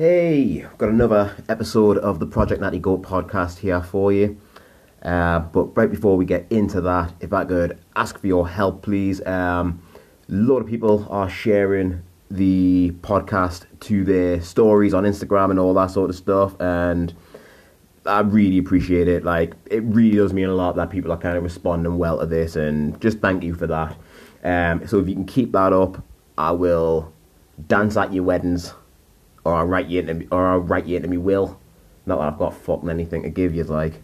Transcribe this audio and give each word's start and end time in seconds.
Hey, 0.00 0.64
I've 0.64 0.78
got 0.78 0.88
another 0.88 1.36
episode 1.50 1.98
of 1.98 2.20
the 2.20 2.26
Project 2.26 2.62
Natty 2.62 2.78
Goat 2.78 3.02
podcast 3.02 3.58
here 3.58 3.82
for 3.82 4.10
you. 4.10 4.40
Uh, 5.02 5.40
but 5.40 5.76
right 5.76 5.90
before 5.90 6.16
we 6.16 6.24
get 6.24 6.46
into 6.48 6.80
that, 6.80 7.12
if 7.20 7.34
I 7.34 7.44
could 7.44 7.76
ask 7.94 8.18
for 8.18 8.26
your 8.26 8.48
help, 8.48 8.80
please. 8.80 9.20
Um, 9.26 9.82
a 10.26 10.32
lot 10.32 10.60
of 10.60 10.66
people 10.68 11.06
are 11.10 11.28
sharing 11.28 12.00
the 12.30 12.92
podcast 13.02 13.66
to 13.80 14.02
their 14.02 14.40
stories 14.40 14.94
on 14.94 15.04
Instagram 15.04 15.50
and 15.50 15.58
all 15.58 15.74
that 15.74 15.90
sort 15.90 16.08
of 16.08 16.16
stuff, 16.16 16.58
and 16.58 17.12
I 18.06 18.20
really 18.20 18.56
appreciate 18.56 19.06
it. 19.06 19.22
Like, 19.22 19.52
it 19.70 19.82
really 19.82 20.16
does 20.16 20.32
mean 20.32 20.46
a 20.46 20.54
lot 20.54 20.76
that 20.76 20.88
people 20.88 21.12
are 21.12 21.18
kind 21.18 21.36
of 21.36 21.42
responding 21.42 21.98
well 21.98 22.20
to 22.20 22.24
this, 22.24 22.56
and 22.56 22.98
just 23.02 23.18
thank 23.18 23.44
you 23.44 23.54
for 23.54 23.66
that. 23.66 23.98
Um, 24.44 24.86
so 24.88 24.98
if 24.98 25.08
you 25.08 25.14
can 25.14 25.26
keep 25.26 25.52
that 25.52 25.74
up, 25.74 26.02
I 26.38 26.52
will 26.52 27.12
dance 27.68 27.98
at 27.98 28.14
your 28.14 28.24
weddings, 28.24 28.72
or 29.44 29.54
I'll 29.54 29.66
write 29.66 29.86
you 29.86 30.00
into 30.00 30.14
me, 30.14 30.28
or 30.30 30.46
I'll 30.46 30.58
write 30.58 30.86
you 30.86 30.96
into 30.96 31.08
me 31.08 31.16
will. 31.16 31.58
Not 32.06 32.18
that 32.18 32.32
I've 32.32 32.38
got 32.38 32.54
fucking 32.54 32.90
anything 32.90 33.22
to 33.22 33.30
give 33.30 33.54
you, 33.54 33.64
like, 33.64 34.02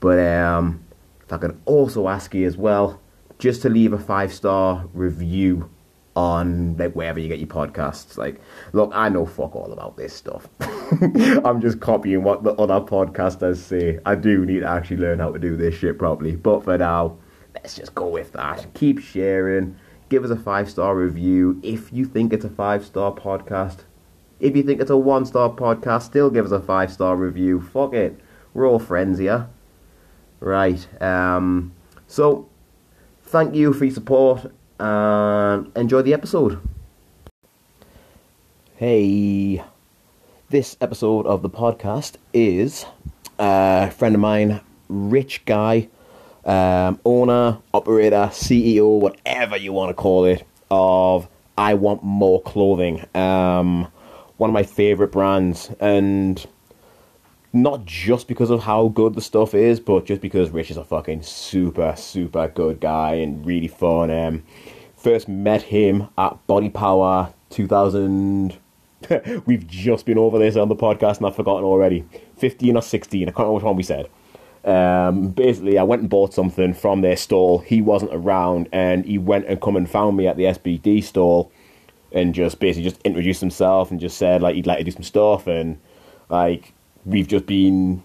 but 0.00 0.18
um, 0.18 0.84
if 1.24 1.32
I 1.32 1.38
could 1.38 1.60
also 1.64 2.08
ask 2.08 2.34
you 2.34 2.46
as 2.46 2.56
well, 2.56 3.00
just 3.38 3.62
to 3.62 3.68
leave 3.68 3.92
a 3.92 3.98
five 3.98 4.32
star 4.32 4.86
review 4.92 5.70
on 6.18 6.76
like 6.76 6.94
wherever 6.94 7.20
you 7.20 7.28
get 7.28 7.38
your 7.38 7.48
podcasts. 7.48 8.16
Like, 8.16 8.40
look, 8.72 8.90
I 8.92 9.08
know 9.08 9.24
fuck 9.24 9.54
all 9.54 9.72
about 9.72 9.96
this 9.96 10.12
stuff. 10.12 10.48
I'm 10.60 11.60
just 11.60 11.80
copying 11.80 12.24
what 12.24 12.42
the 12.42 12.54
other 12.54 12.80
podcasters 12.80 13.58
say. 13.58 14.00
I 14.04 14.16
do 14.16 14.44
need 14.44 14.60
to 14.60 14.68
actually 14.68 14.96
learn 14.96 15.20
how 15.20 15.30
to 15.30 15.38
do 15.38 15.56
this 15.56 15.76
shit 15.76 15.98
properly. 15.98 16.34
But 16.34 16.64
for 16.64 16.76
now, 16.76 17.18
let's 17.54 17.76
just 17.76 17.94
go 17.94 18.08
with 18.08 18.32
that. 18.32 18.66
Keep 18.74 18.98
sharing. 18.98 19.76
Give 20.08 20.24
us 20.24 20.30
a 20.30 20.36
five 20.36 20.68
star 20.68 20.96
review 20.96 21.60
if 21.62 21.92
you 21.92 22.04
think 22.04 22.32
it's 22.32 22.44
a 22.44 22.50
five 22.50 22.84
star 22.84 23.12
podcast. 23.12 23.84
If 24.40 24.54
you 24.56 24.62
think 24.62 24.80
it's 24.80 24.90
a 24.90 24.96
one 24.96 25.26
star 25.26 25.50
podcast, 25.50 26.02
still 26.02 26.30
give 26.30 26.46
us 26.46 26.52
a 26.52 26.60
five 26.60 26.92
star 26.92 27.16
review. 27.16 27.60
Fuck 27.60 27.94
it. 27.94 28.18
We're 28.54 28.68
all 28.68 28.78
friends 28.78 29.18
here. 29.18 29.48
Right. 30.40 30.86
Um, 31.02 31.72
so, 32.06 32.48
thank 33.24 33.54
you 33.54 33.72
for 33.72 33.84
your 33.84 33.94
support 33.94 34.52
and 34.78 35.72
enjoy 35.76 36.02
the 36.02 36.14
episode. 36.14 36.60
Hey, 38.76 39.62
this 40.50 40.76
episode 40.80 41.26
of 41.26 41.42
the 41.42 41.50
podcast 41.50 42.14
is 42.32 42.86
a 43.40 43.90
friend 43.90 44.14
of 44.14 44.20
mine, 44.20 44.60
Rich 44.88 45.44
Guy, 45.46 45.88
um, 46.44 47.00
owner, 47.04 47.58
operator, 47.74 48.28
CEO, 48.30 49.00
whatever 49.00 49.56
you 49.56 49.72
want 49.72 49.90
to 49.90 49.94
call 49.94 50.26
it, 50.26 50.46
of 50.70 51.28
I 51.56 51.74
Want 51.74 52.04
More 52.04 52.40
Clothing. 52.40 53.04
Um, 53.16 53.88
one 54.38 54.50
of 54.50 54.54
my 54.54 54.62
favorite 54.62 55.12
brands, 55.12 55.70
and 55.78 56.44
not 57.52 57.84
just 57.84 58.28
because 58.28 58.50
of 58.50 58.62
how 58.62 58.88
good 58.88 59.14
the 59.14 59.20
stuff 59.20 59.54
is, 59.54 59.80
but 59.80 60.06
just 60.06 60.20
because 60.20 60.50
Rich 60.50 60.70
is 60.70 60.76
a 60.76 60.84
fucking 60.84 61.22
super, 61.22 61.94
super 61.96 62.48
good 62.48 62.80
guy 62.80 63.14
and 63.14 63.44
really 63.44 63.68
fun. 63.68 64.10
Um, 64.10 64.44
first 64.96 65.28
met 65.28 65.62
him 65.62 66.08
at 66.16 66.46
Body 66.46 66.70
Power 66.70 67.32
2000. 67.50 68.56
We've 69.46 69.66
just 69.66 70.06
been 70.06 70.18
over 70.18 70.38
this 70.38 70.56
on 70.56 70.68
the 70.68 70.76
podcast 70.76 71.18
and 71.18 71.26
I've 71.26 71.36
forgotten 71.36 71.64
already. 71.64 72.04
15 72.36 72.76
or 72.76 72.82
16, 72.82 73.22
I 73.22 73.24
can't 73.26 73.36
remember 73.38 73.54
which 73.54 73.64
one 73.64 73.76
we 73.76 73.82
said. 73.82 74.08
Um, 74.64 75.28
basically, 75.28 75.78
I 75.78 75.82
went 75.84 76.02
and 76.02 76.10
bought 76.10 76.34
something 76.34 76.74
from 76.74 77.00
their 77.00 77.16
stall. 77.16 77.58
He 77.60 77.80
wasn't 77.80 78.12
around, 78.12 78.68
and 78.72 79.04
he 79.06 79.16
went 79.16 79.46
and 79.46 79.60
come 79.60 79.76
and 79.76 79.88
found 79.88 80.16
me 80.16 80.26
at 80.26 80.36
the 80.36 80.44
SBD 80.44 81.02
stall, 81.02 81.50
and 82.12 82.34
just 82.34 82.58
basically 82.60 82.88
just 82.88 83.02
introduced 83.02 83.40
himself 83.40 83.90
and 83.90 84.00
just 84.00 84.16
said 84.16 84.42
like 84.42 84.54
he'd 84.54 84.66
like 84.66 84.78
to 84.78 84.84
do 84.84 84.90
some 84.90 85.02
stuff, 85.02 85.46
and 85.46 85.78
like 86.28 86.72
we've 87.04 87.28
just 87.28 87.46
been 87.46 88.02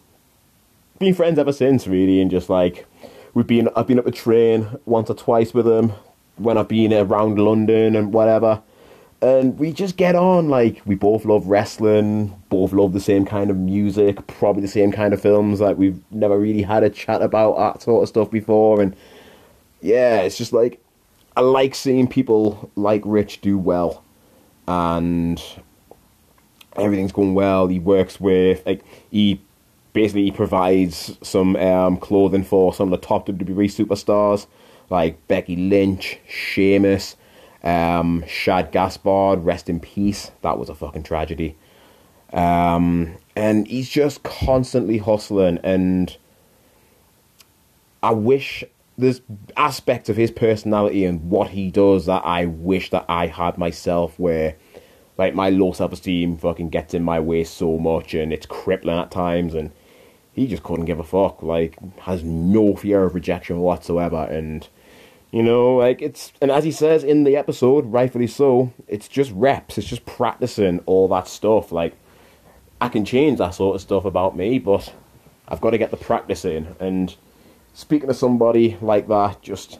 been 1.00 1.14
friends 1.14 1.40
ever 1.40 1.54
since, 1.54 1.88
really, 1.88 2.22
and 2.22 2.32
just 2.32 2.50
like 2.50 2.86
we've 3.34 3.48
been 3.48 3.70
I've 3.76 3.88
been 3.88 4.00
up 4.00 4.08
a 4.08 4.12
train 4.12 4.68
once 4.86 5.10
or 5.10 5.16
twice 5.16 5.54
with 5.54 5.68
him 5.68 5.94
when 6.38 6.58
I've 6.58 6.68
been 6.68 6.94
around 6.94 7.40
London 7.40 7.96
and 7.96 8.14
whatever. 8.14 8.62
And 9.22 9.58
we 9.58 9.72
just 9.72 9.96
get 9.96 10.16
on, 10.16 10.50
like, 10.50 10.82
we 10.86 10.96
both 10.96 11.24
love 11.24 11.48
wrestling, 11.48 12.36
both 12.50 12.74
love 12.74 12.92
the 12.92 13.00
same 13.00 13.24
kind 13.24 13.50
of 13.50 13.56
music, 13.56 14.28
probably 14.28 14.62
the 14.62 14.68
same 14.68 14.92
kind 14.92 15.14
of 15.14 15.22
films. 15.22 15.62
Like, 15.62 15.78
we've 15.78 16.02
never 16.12 16.38
really 16.38 16.62
had 16.62 16.84
a 16.84 16.90
chat 16.90 17.22
about 17.22 17.56
that 17.56 17.82
sort 17.82 18.04
of 18.04 18.10
stuff 18.10 18.30
before. 18.30 18.82
And 18.82 18.94
yeah, 19.80 20.24
it's 20.24 20.38
just 20.38 20.52
like, 20.52 20.83
I 21.36 21.42
like 21.42 21.76
seeing 21.76 22.08
people 22.08 22.72
like 22.76 23.02
Rich 23.06 23.42
do 23.42 23.58
well. 23.58 24.04
And 24.68 25.42
everything's 26.78 27.12
going 27.12 27.34
well. 27.34 27.68
He 27.68 27.80
works 27.80 28.20
with, 28.20 28.66
like, 28.66 28.84
he 29.12 29.42
basically 29.94 30.32
provides 30.32 31.18
some 31.22 31.56
um, 31.58 31.98
clothing 31.98 32.44
for 32.44 32.74
some 32.74 32.92
of 32.92 33.00
the 33.00 33.06
top 33.06 33.28
WWE 33.28 33.66
superstars 33.66 34.48
like 34.90 35.28
Becky 35.28 35.56
Lynch, 35.56 36.20
Sheamus, 36.28 37.16
um, 37.64 38.24
Shad 38.28 38.72
Gaspard, 38.72 39.44
rest 39.44 39.70
in 39.70 39.80
peace. 39.80 40.32
That 40.42 40.58
was 40.58 40.70
a 40.70 40.76
fucking 40.76 41.04
tragedy. 41.04 41.56
Um, 42.32 43.18
and 43.36 43.68
he's 43.68 43.90
just 43.90 44.24
constantly 44.24 44.98
hustling, 45.00 45.60
and 45.64 46.16
I 48.02 48.12
wish 48.12 48.64
there's 48.98 49.22
aspects 49.58 50.10
of 50.10 50.18
his 50.18 50.32
personality 50.32 51.06
and 51.06 51.30
what 51.30 51.50
he 51.50 51.72
does 51.72 52.06
that 52.06 52.26
I 52.26 52.46
wish 52.46 52.90
that 52.92 53.06
I 53.10 53.28
had 53.28 53.58
myself, 53.58 54.18
where 54.20 54.56
like 55.18 55.36
my 55.36 55.50
low 55.50 55.74
self 55.74 55.94
esteem 55.94 56.38
fucking 56.38 56.70
gets 56.70 56.94
in 56.94 57.04
my 57.04 57.20
way 57.20 57.44
so 57.44 57.78
much, 57.78 58.14
and 58.14 58.32
it's 58.32 58.46
crippling 58.46 59.00
at 59.00 59.12
times, 59.12 59.54
and 59.54 59.72
he 60.34 60.48
just 60.48 60.64
couldn't 60.64 60.86
give 60.86 61.00
a 61.00 61.04
fuck. 61.04 61.42
Like 61.42 61.78
has 62.02 62.24
no 62.24 62.76
fear 62.76 63.04
of 63.04 63.16
rejection 63.16 63.60
whatsoever, 63.60 64.24
and 64.24 64.68
you 65.34 65.42
know, 65.42 65.78
like 65.78 66.00
it's, 66.00 66.32
and 66.42 66.52
as 66.52 66.64
he 66.64 66.72
says 66.72 67.04
in 67.04 67.24
the 67.24 67.36
episode, 67.36 67.88
rightfully 67.88 68.28
so, 68.28 68.72
it's 68.88 69.08
just 69.08 69.32
reps, 69.32 69.80
it's 69.80 69.88
just 69.88 70.06
practicing 70.06 70.80
all 70.86 71.08
that 71.08 71.28
stuff. 71.28 71.72
Like, 71.72 71.96
I 72.80 72.88
can 72.88 73.04
change 73.04 73.40
that 73.40 73.56
sort 73.56 73.74
of 73.74 73.82
stuff 73.82 74.06
about 74.06 74.38
me, 74.38 74.60
but 74.60 74.94
I've 75.48 75.60
got 75.60 75.72
to 75.72 75.80
get 75.80 75.90
the 75.90 75.98
practice 75.98 76.46
in. 76.46 76.76
And 76.80 77.16
speaking 77.74 78.08
to 78.08 78.14
somebody 78.14 78.78
like 78.82 79.08
that 79.08 79.42
just, 79.42 79.80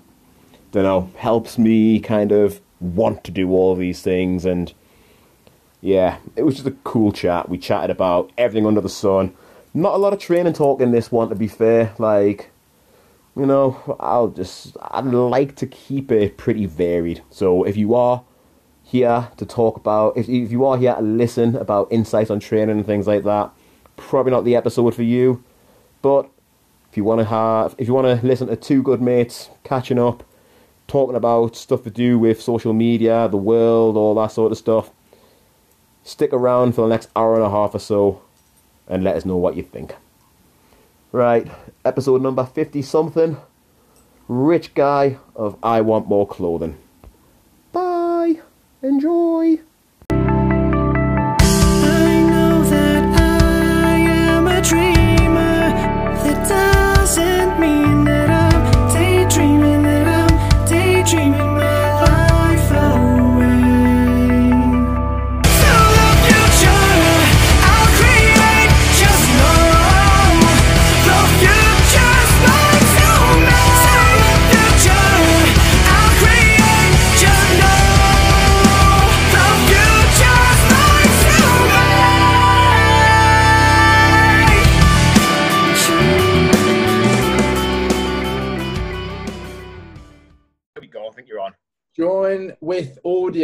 don't 0.72 0.84
know, 0.84 1.12
helps 1.18 1.58
me 1.58 2.00
kind 2.00 2.32
of 2.32 2.60
want 2.80 3.24
to 3.24 3.32
do 3.32 3.52
all 3.52 3.76
these 3.76 4.02
things. 4.02 4.46
And 4.46 4.74
yeah, 5.82 6.18
it 6.36 6.44
was 6.44 6.56
just 6.56 6.68
a 6.68 6.72
cool 6.84 7.12
chat. 7.12 7.50
We 7.50 7.58
chatted 7.58 7.90
about 7.90 8.32
everything 8.38 8.66
under 8.66 8.82
the 8.82 8.90
sun. 8.90 9.34
Not 9.74 9.96
a 9.96 9.98
lot 9.98 10.14
of 10.14 10.20
training 10.20 10.54
talk 10.54 10.82
in 10.82 10.92
this 10.92 11.12
one, 11.12 11.30
to 11.30 11.36
be 11.36 11.48
fair. 11.48 11.94
Like, 11.98 12.52
you 13.36 13.46
know, 13.46 13.98
I'll 14.00 14.28
just, 14.28 14.78
I'd 14.82 15.06
like 15.06 15.56
to 15.58 15.68
keep 15.68 16.12
it 16.12 16.38
pretty 16.38 16.66
varied. 16.66 17.24
So 17.30 17.64
if 17.64 17.76
you 17.76 17.96
are 17.96 18.24
here 18.84 19.30
to 19.38 19.46
talk 19.46 19.78
about, 19.78 20.18
if, 20.18 20.30
if 20.30 20.52
you 20.52 20.66
are 20.66 20.78
here 20.78 20.94
to 20.94 21.02
listen 21.02 21.56
about 21.56 21.92
insights 21.92 22.30
on 22.30 22.40
training 22.40 22.78
and 22.78 22.86
things 22.86 23.08
like 23.08 23.24
that, 23.24 23.52
probably 23.96 24.32
not 24.32 24.46
the 24.46 24.56
episode 24.56 24.94
for 24.94 25.04
you. 25.04 25.44
But 26.02 26.30
if 26.94 26.98
you 26.98 27.04
want 27.04 27.22
to 27.22 27.26
have, 27.26 27.74
if 27.80 27.88
you 27.88 27.94
want 27.96 28.22
to 28.22 28.24
listen 28.24 28.48
to 28.48 28.56
two 28.56 28.84
good 28.84 29.02
mates 29.02 29.50
catching 29.64 29.98
up, 29.98 30.24
talking 30.88 31.16
about 31.16 31.56
stuff 31.56 31.82
to 31.86 31.90
do 31.90 32.20
with 32.20 32.40
social 32.40 32.72
media, 32.72 33.28
the 33.28 33.36
world, 33.36 33.98
all 33.98 34.14
that 34.14 34.28
sort 34.28 34.52
of 34.52 34.60
stuff, 34.60 34.92
stick 36.04 36.32
around 36.32 36.76
for 36.76 36.82
the 36.82 36.88
next 36.90 37.10
hour 37.16 37.34
and 37.34 37.44
a 37.44 37.50
half 37.50 37.74
or 37.74 37.80
so 37.80 38.22
and 38.88 39.04
let 39.04 39.16
us 39.16 39.26
know 39.26 39.38
what 39.38 39.56
you 39.56 39.64
think. 39.64 39.96
Right, 41.12 41.48
episode 41.84 42.22
number 42.22 42.46
50 42.46 42.84
something. 42.84 43.38
Rich 44.28 44.76
guy 44.76 45.18
of 45.36 45.58
I 45.64 45.82
Want 45.82 46.08
More 46.08 46.28
Clothing. 46.28 46.78
Bye. 47.72 48.40
Enjoy. 48.84 49.58
Dreamer. 54.64 55.04
Mean 57.16 57.60
that 57.60 58.03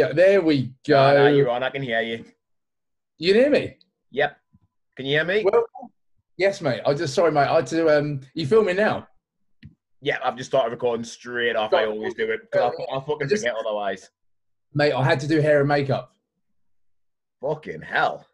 Audio. 0.02 0.14
There 0.14 0.40
we 0.40 0.72
go. 0.86 0.98
Ah, 0.98 1.26
you're 1.28 1.50
on. 1.50 1.62
I 1.62 1.70
can 1.70 1.82
hear 1.82 2.00
you. 2.00 2.24
You 3.18 3.34
hear 3.34 3.50
me? 3.50 3.76
Yep. 4.10 4.36
Can 4.96 5.06
you 5.06 5.16
hear 5.18 5.24
me? 5.24 5.44
Well, 5.44 5.64
yes, 6.38 6.60
mate. 6.62 6.80
I 6.86 6.94
just 6.94 7.14
sorry, 7.14 7.30
mate. 7.32 7.48
I 7.48 7.56
had 7.56 7.66
to. 7.68 7.98
Um, 7.98 8.20
you 8.34 8.46
filming 8.46 8.76
now? 8.76 9.06
yeah, 10.02 10.16
I've 10.24 10.36
just 10.36 10.48
started 10.48 10.70
recording 10.70 11.04
straight 11.04 11.56
off. 11.56 11.74
I 11.74 11.84
always 11.84 12.14
do 12.14 12.30
it 12.30 12.40
because 12.50 12.72
I, 12.90 12.96
I 12.96 13.00
fucking 13.00 13.28
Just- 13.28 13.42
forget 13.42 13.56
otherwise. 13.58 14.08
Mate, 14.72 14.92
I 14.92 15.02
had 15.04 15.20
to 15.20 15.28
do 15.28 15.40
hair 15.40 15.58
and 15.60 15.68
makeup. 15.68 16.14
Fucking 17.42 17.82
hell. 17.82 18.24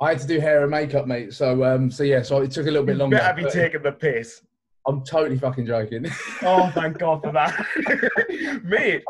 I 0.00 0.08
had 0.10 0.18
to 0.20 0.26
do 0.26 0.40
hair 0.40 0.62
and 0.62 0.70
makeup, 0.70 1.06
mate. 1.06 1.32
So, 1.34 1.62
um, 1.62 1.90
so 1.90 2.02
yeah, 2.02 2.22
so 2.22 2.40
it 2.40 2.50
took 2.50 2.66
a 2.66 2.70
little 2.70 2.86
bit 2.86 2.94
You 2.94 2.98
longer. 3.00 3.18
better 3.18 3.44
be 3.44 3.50
taking 3.50 3.82
the 3.82 3.92
piss. 3.92 4.40
I'm 4.86 5.04
totally 5.04 5.38
fucking 5.38 5.66
joking. 5.66 6.06
Oh, 6.42 6.70
thank 6.74 6.98
God 6.98 7.22
for 7.22 7.32
that, 7.32 8.60
mate. 8.64 9.04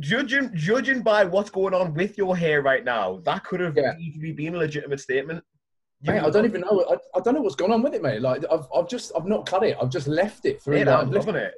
Judging 0.00 0.50
judging 0.54 1.02
by 1.02 1.24
what's 1.24 1.50
going 1.50 1.74
on 1.74 1.92
with 1.94 2.16
your 2.16 2.36
hair 2.36 2.62
right 2.62 2.84
now, 2.84 3.20
that 3.24 3.44
could 3.44 3.60
have 3.60 3.76
Yeah. 3.76 3.94
easily 3.98 4.32
been 4.32 4.54
a 4.54 4.58
legitimate 4.58 5.00
statement. 5.00 5.44
Mate, 6.04 6.20
I 6.20 6.30
don't 6.30 6.44
even 6.44 6.62
know. 6.62 6.84
I, 6.90 7.18
I 7.18 7.20
don't 7.22 7.34
know 7.34 7.42
what's 7.42 7.54
going 7.54 7.72
on 7.72 7.82
with 7.82 7.94
it, 7.94 8.02
mate. 8.02 8.20
Like, 8.22 8.42
I've, 8.50 8.66
I've 8.74 8.88
just, 8.88 9.12
I've 9.16 9.26
not 9.26 9.46
cut 9.46 9.62
it. 9.62 9.76
I've 9.80 9.90
just 9.90 10.08
left 10.08 10.46
it 10.46 10.60
through. 10.60 10.76
Mate, 10.76 10.88
I'm 10.88 11.10
loving 11.12 11.36
it. 11.36 11.54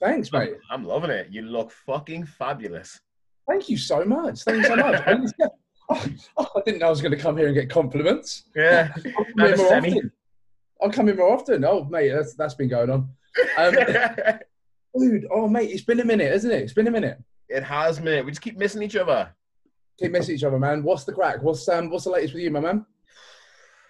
Thanks, 0.00 0.32
mate. 0.32 0.54
I'm 0.70 0.84
loving 0.84 1.10
it. 1.10 1.28
You 1.30 1.42
look 1.42 1.70
fucking 1.84 2.24
fabulous. 2.24 2.98
Thank 3.46 3.68
you 3.68 3.76
so 3.76 4.04
much. 4.04 4.42
Thank 4.44 4.58
you 4.62 4.64
so 4.68 4.76
much. 4.76 5.02
I 5.06 5.12
didn't- 5.14 5.34
oh, 5.90 6.06
oh, 6.38 6.48
I 6.56 6.60
didn't 6.64 6.80
know 6.80 6.86
I 6.86 6.90
was 6.90 7.02
going 7.02 7.12
to 7.12 7.18
come 7.18 7.36
here 7.36 7.46
and 7.46 7.54
get 7.54 7.68
compliments. 7.68 8.44
Yeah. 8.54 8.90
I'll 8.96 9.24
come 9.24 9.44
here 9.46 9.56
more 9.56 9.74
often. 9.74 10.12
I'll 10.80 10.90
come 10.92 11.08
in 11.08 11.16
more 11.16 11.32
often. 11.32 11.64
Oh, 11.64 11.84
mate, 11.84 12.10
that's 12.10 12.34
that's 12.34 12.54
been 12.54 12.68
going 12.68 12.90
on. 12.90 13.08
Um, 13.56 13.74
dude, 14.98 15.26
oh, 15.30 15.46
mate, 15.48 15.70
it's 15.70 15.82
been 15.84 16.00
a 16.00 16.04
minute, 16.04 16.32
isn't 16.32 16.50
it? 16.50 16.62
It's 16.62 16.72
been 16.72 16.88
a 16.88 16.90
minute. 16.90 17.18
It 17.48 17.62
has, 17.62 18.00
mate. 18.00 18.24
We 18.24 18.30
just 18.30 18.42
keep 18.42 18.58
missing 18.58 18.82
each 18.82 18.96
other. 18.96 19.34
Keep 19.98 20.12
missing 20.12 20.36
each 20.36 20.44
other, 20.44 20.58
man. 20.58 20.82
What's 20.82 21.04
the 21.04 21.12
crack? 21.12 21.42
What's 21.42 21.68
um, 21.68 21.90
what's 21.90 22.04
the 22.04 22.10
latest 22.10 22.34
with 22.34 22.42
you, 22.42 22.50
my 22.50 22.60
man? 22.60 22.86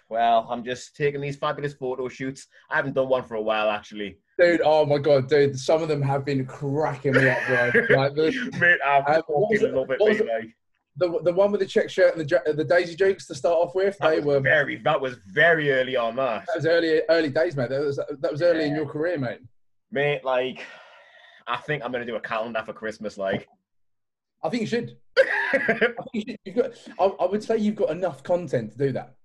Well, 0.09 0.47
I'm 0.49 0.63
just 0.63 0.95
taking 0.95 1.21
these 1.21 1.35
fabulous 1.35 1.73
photo 1.73 2.07
shoots. 2.07 2.47
I 2.71 2.77
haven't 2.77 2.93
done 2.93 3.09
one 3.09 3.23
for 3.23 3.35
a 3.35 3.41
while, 3.41 3.69
actually. 3.69 4.17
Dude, 4.39 4.61
oh 4.63 4.85
my 4.85 4.97
god, 4.97 5.29
dude, 5.29 5.59
some 5.59 5.83
of 5.83 5.87
them 5.87 6.01
have 6.01 6.25
been 6.25 6.45
cracking 6.45 7.13
me 7.13 7.29
up, 7.29 7.37
bro. 7.45 7.71
like 7.95 8.15
the, 8.15 8.49
Mate, 8.59 8.79
I 8.83 8.99
was 8.99 9.23
fucking 9.59 9.75
love 9.75 9.91
it, 9.91 9.99
mate. 9.99 10.27
Like, 10.27 10.55
the 10.95 11.19
the 11.23 11.33
one 11.33 11.51
with 11.51 11.61
the 11.61 11.67
check 11.67 11.89
shirt 11.89 12.17
and 12.17 12.27
the 12.27 12.53
the 12.53 12.63
Daisy 12.63 12.95
Dukes 12.95 13.27
to 13.27 13.35
start 13.35 13.55
off 13.55 13.75
with, 13.75 13.97
that 13.99 14.09
they 14.09 14.19
were 14.19 14.39
very, 14.39 14.77
that 14.77 14.99
was 14.99 15.15
very 15.27 15.71
early 15.71 15.95
on 15.95 16.15
that. 16.15 16.45
that 16.47 16.55
was 16.55 16.65
early 16.65 17.01
early 17.09 17.29
days, 17.29 17.55
mate. 17.55 17.69
That 17.69 17.81
was 17.81 17.97
that 17.97 18.31
was 18.31 18.41
early 18.41 18.65
in 18.65 18.75
your 18.75 18.87
career, 18.87 19.17
mate. 19.17 19.39
Mate, 19.91 20.23
like, 20.23 20.65
I 21.49 21.57
think 21.57 21.83
I'm 21.83 21.91
going 21.91 22.05
to 22.05 22.11
do 22.11 22.17
a 22.17 22.21
calendar 22.21 22.63
for 22.65 22.73
Christmas, 22.73 23.17
like. 23.17 23.47
I 24.43 24.49
think 24.49 24.61
you 24.61 24.67
should. 24.67 24.97
I 25.17 25.93
think 26.13 26.27
you 26.27 26.35
should. 26.45 26.55
Got. 26.55 26.71
I, 26.99 27.23
I 27.23 27.25
would 27.25 27.43
say 27.43 27.57
you've 27.57 27.75
got 27.75 27.89
enough 27.89 28.23
content 28.23 28.71
to 28.73 28.77
do 28.77 28.91
that. 28.93 29.15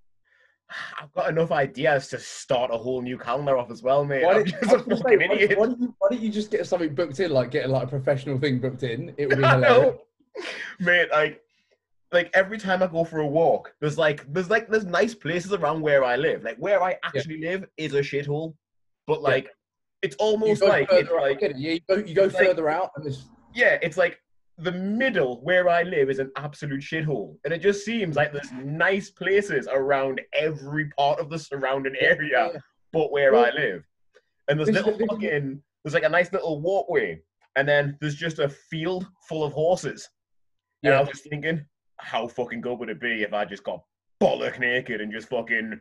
I've 1.00 1.12
got 1.12 1.28
enough 1.30 1.52
ideas 1.52 2.08
to 2.08 2.18
start 2.18 2.70
a 2.72 2.76
whole 2.76 3.02
new 3.02 3.18
calendar 3.18 3.56
off 3.56 3.70
as 3.70 3.82
well, 3.82 4.04
mate. 4.04 4.24
Why 4.24 4.30
I'm 4.30 4.44
don't, 4.44 4.48
just 4.48 4.64
I 4.64 4.72
a 4.72 4.76
was 4.76 4.82
gonna 4.82 4.96
say, 4.96 5.16
why, 5.16 5.54
why 5.56 5.66
don't 5.66 5.80
you, 5.80 5.94
why 5.98 6.08
don't 6.10 6.20
you 6.20 6.30
just 6.30 6.50
get 6.50 6.66
something 6.66 6.94
booked 6.94 7.20
in, 7.20 7.30
like 7.30 7.50
get 7.50 7.68
like 7.68 7.84
a 7.84 7.86
professional 7.86 8.38
thing 8.38 8.58
booked 8.58 8.82
in? 8.82 9.14
It 9.16 9.28
would 9.28 9.38
be 9.38 9.44
I 9.44 9.54
hilarious. 9.54 9.94
know. 9.94 10.44
Mate, 10.80 11.08
like, 11.12 11.42
like 12.12 12.30
every 12.34 12.58
time 12.58 12.82
I 12.82 12.86
go 12.86 13.04
for 13.04 13.20
a 13.20 13.26
walk, 13.26 13.74
there's 13.80 13.98
like, 13.98 14.24
there's 14.32 14.50
like, 14.50 14.68
there's 14.68 14.86
nice 14.86 15.14
places 15.14 15.52
around 15.52 15.82
where 15.82 16.02
I 16.02 16.16
live. 16.16 16.42
Like 16.42 16.56
where 16.56 16.82
I 16.82 16.96
actually 17.04 17.40
live 17.40 17.66
is 17.76 17.94
a 17.94 18.00
shithole, 18.00 18.54
but 19.06 19.20
Yeah. 19.20 19.28
It's 20.04 20.16
almost 20.16 20.62
like, 20.62 20.88
it's 20.92 21.10
out, 21.10 21.20
like. 21.20 21.40
Yeah, 21.40 21.50
you 21.56 21.80
go, 21.88 21.96
you 21.96 22.14
go 22.14 22.24
it's 22.24 22.34
like- 22.34 22.46
further 22.46 22.68
out, 22.68 22.90
and 22.96 23.06
it's 23.06 23.24
yeah, 23.54 23.78
it's 23.82 23.96
like 23.96 24.18
the 24.58 24.72
middle 24.72 25.42
where 25.42 25.68
I 25.68 25.82
live 25.82 26.10
is 26.10 26.18
an 26.18 26.30
absolute 26.36 26.80
shithole, 26.82 27.36
and 27.44 27.52
it 27.52 27.58
just 27.60 27.84
seems 27.84 28.14
like 28.16 28.32
there's 28.32 28.52
nice 28.52 29.10
places 29.10 29.66
around 29.72 30.20
every 30.32 30.86
part 30.90 31.18
of 31.20 31.28
the 31.30 31.38
surrounding 31.38 31.94
area, 32.00 32.50
yeah. 32.54 32.60
but 32.92 33.10
where 33.12 33.32
Well, 33.32 33.46
I 33.46 33.50
live, 33.50 33.84
and 34.48 34.58
there's 34.58 34.70
little 34.70 34.96
the- 34.96 35.06
fucking, 35.06 35.62
there's 35.82 35.94
like 35.94 36.04
a 36.04 36.08
nice 36.08 36.32
little 36.32 36.60
walkway, 36.60 37.20
and 37.56 37.68
then 37.68 37.96
there's 38.00 38.14
just 38.16 38.38
a 38.38 38.48
field 38.48 39.06
full 39.28 39.42
of 39.44 39.52
horses. 39.52 40.08
And 40.82 40.92
I 40.92 41.00
was 41.00 41.08
just 41.08 41.24
thinking, 41.30 41.64
how 41.98 42.28
fucking 42.28 42.60
good 42.60 42.78
would 42.78 42.90
it 42.90 43.00
be 43.00 43.22
if 43.22 43.32
I 43.32 43.46
just 43.46 43.64
got 43.64 43.82
bollock 44.22 44.58
naked 44.58 45.00
and 45.00 45.10
just 45.10 45.30
fucking 45.30 45.80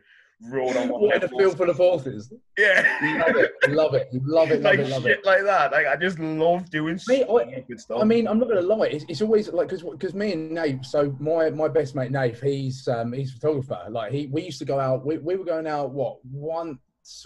rode 0.50 0.76
on 0.76 0.88
one 0.88 1.02
What 1.02 1.16
of 1.16 1.22
in 1.24 1.34
a 1.34 1.38
field 1.38 1.56
full 1.56 1.70
of 1.70 1.76
horses? 1.76 2.32
Yeah. 2.58 3.24
Love 3.26 3.36
it, 3.36 3.52
love 3.70 3.94
it, 3.94 4.08
love 4.12 4.50
it, 4.50 4.54
love 4.62 4.62
like 4.62 4.78
it, 4.78 4.88
love 4.88 5.02
shit 5.02 5.18
it. 5.20 5.24
like 5.26 5.42
that. 5.44 5.72
Like 5.72 5.86
I 5.86 5.96
just 5.96 6.18
love 6.18 6.68
doing 6.70 6.98
Mate, 7.08 7.26
I- 7.28 7.52
stupid 7.52 7.80
stuff. 7.80 8.00
I 8.00 8.04
mean, 8.04 8.26
I'm 8.28 8.38
not 8.38 8.48
gonna 8.48 8.60
lie. 8.62 8.86
It's, 8.86 9.04
it's 9.08 9.22
always 9.22 9.48
like 9.52 9.68
because 9.68 9.82
because 9.82 10.14
me 10.14 10.32
and 10.32 10.50
Nave. 10.52 10.80
So 10.84 11.16
my 11.18 11.50
my 11.50 11.68
best 11.68 11.94
mate 11.94 12.10
Nave, 12.10 12.40
he's 12.40 12.86
um 12.88 13.12
he's 13.12 13.30
a 13.32 13.34
photographer. 13.34 13.78
Like 13.90 14.12
he 14.12 14.26
we 14.26 14.42
used 14.42 14.58
to 14.58 14.64
go 14.64 14.78
out. 14.78 15.04
We, 15.06 15.18
we 15.18 15.36
were 15.36 15.44
going 15.44 15.66
out 15.66 15.90
what 15.90 16.18
once 16.24 16.78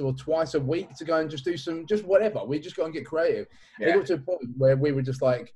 or 0.02 0.12
twice 0.14 0.54
a 0.54 0.60
week 0.60 0.94
to 0.96 1.04
go 1.04 1.18
and 1.18 1.30
just 1.30 1.44
do 1.44 1.56
some 1.56 1.86
just 1.86 2.04
whatever. 2.04 2.44
We 2.44 2.58
just 2.58 2.76
go 2.76 2.84
and 2.84 2.92
get 2.92 3.06
creative. 3.06 3.46
It 3.78 3.94
got 3.94 4.06
to 4.06 4.14
a 4.14 4.18
point 4.18 4.42
where 4.56 4.76
we 4.76 4.90
were 4.92 5.02
just 5.02 5.22
like, 5.22 5.54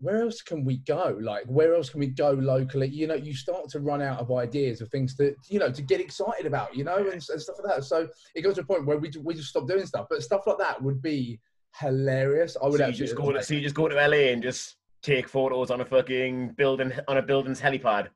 where 0.00 0.22
else 0.22 0.42
can 0.42 0.64
we 0.64 0.78
go? 0.78 1.18
Like, 1.20 1.44
where 1.46 1.74
else 1.74 1.90
can 1.90 2.00
we 2.00 2.08
go 2.08 2.30
locally? 2.30 2.88
You 2.88 3.06
know, 3.06 3.14
you 3.14 3.34
start 3.34 3.68
to 3.70 3.80
run 3.80 4.02
out 4.02 4.20
of 4.20 4.30
ideas 4.32 4.80
of 4.80 4.90
things 4.90 5.16
to, 5.16 5.34
you 5.48 5.58
know, 5.58 5.70
to 5.70 5.82
get 5.82 6.00
excited 6.00 6.46
about, 6.46 6.76
you 6.76 6.84
know, 6.84 6.96
and, 6.96 7.08
and 7.12 7.22
stuff 7.22 7.56
like 7.62 7.76
that. 7.76 7.84
So 7.84 8.08
it 8.34 8.42
goes 8.42 8.56
to 8.56 8.62
a 8.62 8.64
point 8.64 8.86
where 8.86 8.98
we, 8.98 9.10
we 9.22 9.34
just 9.34 9.48
stop 9.48 9.66
doing 9.66 9.86
stuff. 9.86 10.06
But 10.10 10.22
stuff 10.22 10.46
like 10.46 10.58
that 10.58 10.82
would 10.82 11.00
be 11.00 11.40
hilarious. 11.80 12.56
I 12.62 12.66
would 12.66 12.78
so 12.78 12.84
actually 12.84 13.06
just 13.06 13.16
go 13.16 13.32
to 13.32 13.42
so 13.42 13.54
you 13.54 13.60
just 13.60 13.74
go 13.74 13.88
to 13.88 13.94
LA 13.94 14.32
and 14.32 14.42
just 14.42 14.76
take 15.02 15.28
photos 15.28 15.70
on 15.70 15.80
a 15.80 15.84
fucking 15.84 16.50
building 16.56 16.92
on 17.08 17.18
a 17.18 17.22
building's 17.22 17.60
helipad. 17.60 18.08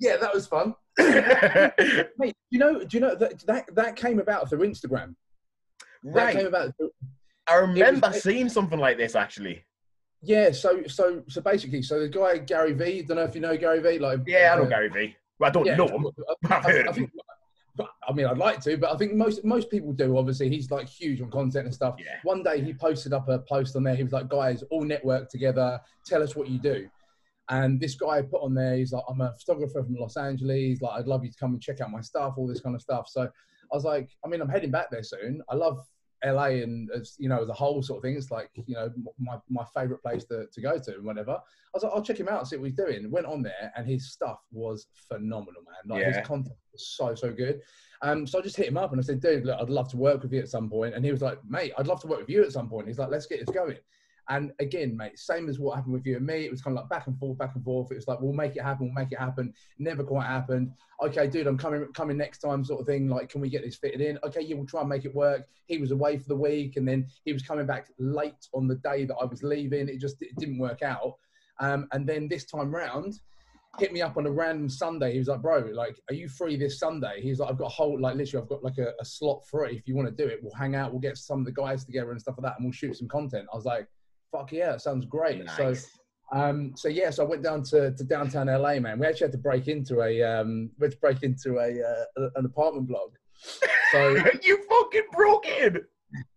Yeah, 0.00 0.16
that 0.16 0.34
was 0.34 0.46
fun. 0.46 0.74
right. 0.98 1.72
Mate, 2.18 2.34
you 2.50 2.58
know, 2.58 2.80
do 2.80 2.96
you 2.96 3.00
know 3.00 3.14
that 3.14 3.46
that, 3.46 3.74
that 3.74 3.96
came 3.96 4.18
about 4.18 4.48
through 4.48 4.68
Instagram? 4.68 5.14
That 6.04 6.34
came 6.34 6.46
about. 6.46 6.76
Through, 6.76 6.90
I 7.48 7.54
remember 7.56 8.08
it- 8.08 8.22
seeing 8.22 8.48
something 8.48 8.78
like 8.78 8.96
this 8.96 9.14
actually. 9.14 9.64
Yeah. 10.22 10.52
So 10.52 10.84
so 10.86 11.22
so 11.28 11.40
basically, 11.40 11.82
so 11.82 12.00
the 12.00 12.08
guy 12.08 12.38
Gary 12.38 12.72
V. 12.72 13.02
Don't 13.02 13.16
know 13.16 13.24
if 13.24 13.34
you 13.34 13.40
know 13.40 13.56
Gary 13.56 13.80
V. 13.80 13.98
Like 13.98 14.20
Yeah, 14.26 14.52
I 14.54 14.56
know 14.56 14.64
uh, 14.64 14.68
Gary 14.68 14.88
V. 14.88 15.16
Well, 15.38 15.48
I 15.48 15.52
don't 15.52 15.66
Yeah, 15.66 15.76
know 15.76 15.88
him. 15.88 16.06
I, 16.50 16.56
I've 16.56 16.64
heard 16.64 16.86
I 16.86 16.90
of 16.90 16.96
think, 16.96 17.10
but, 17.74 17.88
I 18.06 18.12
mean, 18.12 18.26
I'd 18.26 18.36
like 18.36 18.60
to, 18.62 18.76
but 18.76 18.92
I 18.92 18.96
think 18.98 19.14
most 19.14 19.44
most 19.44 19.70
people 19.70 19.92
do. 19.92 20.16
Obviously, 20.18 20.48
he's 20.48 20.70
like 20.70 20.88
huge 20.88 21.20
on 21.22 21.30
content 21.30 21.64
and 21.66 21.74
stuff. 21.74 21.96
Yeah. 21.98 22.18
One 22.22 22.42
day 22.42 22.60
he 22.62 22.74
posted 22.74 23.12
up 23.12 23.28
a 23.28 23.38
post 23.40 23.74
on 23.76 23.82
there. 23.82 23.94
He 23.94 24.02
was 24.02 24.12
like, 24.12 24.28
"Guys, 24.28 24.62
all 24.70 24.84
network 24.84 25.30
together. 25.30 25.80
Tell 26.06 26.22
us 26.22 26.36
what 26.36 26.48
you 26.48 26.58
do." 26.58 26.88
And 27.48 27.80
this 27.80 27.94
guy 27.94 28.22
put 28.22 28.42
on 28.42 28.54
there, 28.54 28.76
he's 28.76 28.92
like, 28.92 29.02
"I'm 29.08 29.20
a 29.20 29.32
photographer 29.38 29.82
from 29.82 29.96
Los 29.96 30.16
Angeles. 30.16 30.80
Like, 30.80 31.00
I'd 31.00 31.06
love 31.06 31.24
you 31.24 31.30
to 31.30 31.36
come 31.38 31.52
and 31.52 31.62
check 31.62 31.80
out 31.80 31.90
my 31.90 32.00
stuff, 32.02 32.34
all 32.36 32.46
this 32.46 32.60
kind 32.60 32.74
of 32.74 32.82
stuff." 32.82 33.08
So 33.08 33.22
I 33.22 33.74
was 33.74 33.84
like, 33.84 34.10
"I 34.24 34.28
mean, 34.28 34.42
I'm 34.42 34.50
heading 34.50 34.70
back 34.70 34.90
there 34.90 35.02
soon. 35.02 35.42
I 35.48 35.54
love 35.54 35.78
LA 36.24 36.62
and 36.62 36.90
as 36.92 37.16
you 37.18 37.28
know 37.28 37.42
as 37.42 37.48
a 37.48 37.52
whole 37.52 37.82
sort 37.82 37.98
of 37.98 38.02
thing. 38.02 38.16
It's 38.16 38.30
like 38.30 38.50
you 38.66 38.74
know 38.74 38.90
my 39.18 39.36
my 39.48 39.64
favorite 39.74 40.02
place 40.02 40.24
to, 40.26 40.46
to 40.46 40.60
go 40.60 40.78
to 40.78 40.94
and 40.94 41.04
whatever." 41.04 41.32
I 41.32 41.76
was 41.76 41.84
like, 41.84 41.92
I'll 41.94 42.02
check 42.02 42.20
him 42.20 42.28
out 42.28 42.40
and 42.40 42.48
see 42.48 42.56
what 42.56 42.66
he's 42.66 42.76
doing. 42.76 43.10
Went 43.10 43.24
on 43.26 43.42
there 43.42 43.72
and 43.76 43.86
his 43.86 44.12
stuff 44.12 44.38
was 44.52 44.88
phenomenal, 45.08 45.62
man. 45.64 45.96
Like 45.96 46.02
Yeah. 46.02 46.18
his 46.18 46.26
content 46.26 46.56
was 46.70 46.86
so, 46.86 47.14
so 47.14 47.32
good. 47.32 47.62
Um, 48.02 48.26
so 48.26 48.38
I 48.38 48.42
just 48.42 48.56
hit 48.56 48.68
him 48.68 48.76
up 48.76 48.92
and 48.92 49.00
I 49.00 49.02
said, 49.02 49.20
dude, 49.20 49.46
look, 49.46 49.58
I'd 49.58 49.70
love 49.70 49.88
to 49.92 49.96
work 49.96 50.22
with 50.22 50.34
you 50.34 50.40
at 50.40 50.50
some 50.50 50.68
point. 50.68 50.94
And 50.94 51.02
he 51.02 51.10
was 51.10 51.22
like, 51.22 51.38
mate, 51.48 51.72
I'd 51.78 51.86
love 51.86 52.02
to 52.02 52.08
work 52.08 52.20
with 52.20 52.28
you 52.28 52.44
at 52.44 52.52
some 52.52 52.68
point. 52.68 52.88
He's 52.88 52.98
like, 52.98 53.08
let's 53.08 53.24
get 53.24 53.40
this 53.40 53.54
going. 53.54 53.78
And 54.28 54.52
again, 54.60 54.96
mate, 54.96 55.18
same 55.18 55.48
as 55.48 55.58
what 55.58 55.76
happened 55.76 55.94
with 55.94 56.06
you 56.06 56.16
and 56.16 56.26
me. 56.26 56.44
It 56.44 56.50
was 56.50 56.62
kind 56.62 56.76
of 56.76 56.82
like 56.82 56.90
back 56.90 57.06
and 57.06 57.18
forth, 57.18 57.38
back 57.38 57.54
and 57.54 57.64
forth. 57.64 57.90
It 57.90 57.96
was 57.96 58.06
like, 58.06 58.20
we'll 58.20 58.32
make 58.32 58.56
it 58.56 58.62
happen, 58.62 58.86
we'll 58.86 59.04
make 59.04 59.12
it 59.12 59.18
happen. 59.18 59.52
Never 59.78 60.04
quite 60.04 60.26
happened. 60.26 60.72
Okay, 61.02 61.26
dude, 61.26 61.46
I'm 61.46 61.58
coming 61.58 61.86
coming 61.94 62.16
next 62.16 62.38
time, 62.38 62.64
sort 62.64 62.80
of 62.80 62.86
thing. 62.86 63.08
Like, 63.08 63.28
can 63.28 63.40
we 63.40 63.50
get 63.50 63.62
this 63.62 63.76
fitted 63.76 64.00
in? 64.00 64.18
Okay, 64.24 64.40
yeah, 64.42 64.56
we'll 64.56 64.66
try 64.66 64.80
and 64.80 64.88
make 64.88 65.04
it 65.04 65.14
work. 65.14 65.46
He 65.66 65.78
was 65.78 65.90
away 65.90 66.18
for 66.18 66.28
the 66.28 66.36
week 66.36 66.76
and 66.76 66.86
then 66.86 67.06
he 67.24 67.32
was 67.32 67.42
coming 67.42 67.66
back 67.66 67.88
late 67.98 68.48
on 68.54 68.68
the 68.68 68.76
day 68.76 69.04
that 69.04 69.16
I 69.16 69.24
was 69.24 69.42
leaving. 69.42 69.88
It 69.88 69.98
just 69.98 70.22
it 70.22 70.36
didn't 70.36 70.58
work 70.58 70.82
out. 70.82 71.14
Um, 71.58 71.88
and 71.92 72.08
then 72.08 72.28
this 72.28 72.44
time 72.44 72.74
round, 72.74 73.20
hit 73.78 73.92
me 73.92 74.02
up 74.02 74.16
on 74.16 74.26
a 74.26 74.30
random 74.30 74.68
Sunday. 74.68 75.12
He 75.12 75.18
was 75.18 75.28
like, 75.28 75.40
"Bro, 75.40 75.70
like, 75.72 75.98
are 76.10 76.14
you 76.14 76.28
free 76.28 76.56
this 76.56 76.78
Sunday?" 76.78 77.20
He's 77.22 77.38
like, 77.38 77.50
"I've 77.50 77.58
got 77.58 77.66
a 77.66 77.74
whole, 77.74 77.98
like, 78.00 78.16
literally, 78.16 78.42
I've 78.42 78.48
got 78.48 78.62
like 78.62 78.78
a, 78.78 78.92
a 79.00 79.04
slot 79.04 79.46
free. 79.48 79.76
If 79.76 79.88
you 79.88 79.96
want 79.96 80.08
to 80.08 80.14
do 80.14 80.28
it, 80.28 80.40
we'll 80.42 80.54
hang 80.54 80.74
out. 80.74 80.92
We'll 80.92 81.00
get 81.00 81.16
some 81.16 81.40
of 81.40 81.46
the 81.46 81.52
guys 81.52 81.84
together 81.84 82.10
and 82.10 82.20
stuff 82.20 82.36
like 82.38 82.50
that, 82.50 82.58
and 82.58 82.66
we'll 82.66 82.72
shoot 82.72 82.96
some 82.96 83.08
content." 83.08 83.48
I 83.52 83.56
was 83.56 83.64
like, 83.64 83.88
"Fuck 84.32 84.52
yeah, 84.52 84.72
that 84.72 84.80
sounds 84.80 85.04
great." 85.04 85.48
So, 85.50 85.68
Nice. 85.68 85.90
um, 86.32 86.72
so 86.76 86.88
yeah, 86.88 87.10
so 87.10 87.24
I 87.24 87.28
went 87.28 87.42
down 87.42 87.62
to, 87.64 87.92
to 87.92 88.04
downtown 88.04 88.46
LA, 88.46 88.80
man. 88.80 88.98
We 88.98 89.06
actually 89.06 89.26
had 89.26 89.32
to 89.32 89.38
break 89.38 89.68
into 89.68 90.00
a, 90.00 90.22
um, 90.22 90.70
we 90.78 90.86
had 90.86 90.92
to 90.92 90.98
break 90.98 91.22
into 91.22 91.58
a, 91.58 91.80
uh, 91.82 92.28
an 92.36 92.44
apartment 92.46 92.88
block. 92.88 93.10
So 93.92 94.16
you 94.42 94.62
fucking 94.68 95.06
broke 95.12 95.46
in. 95.46 95.80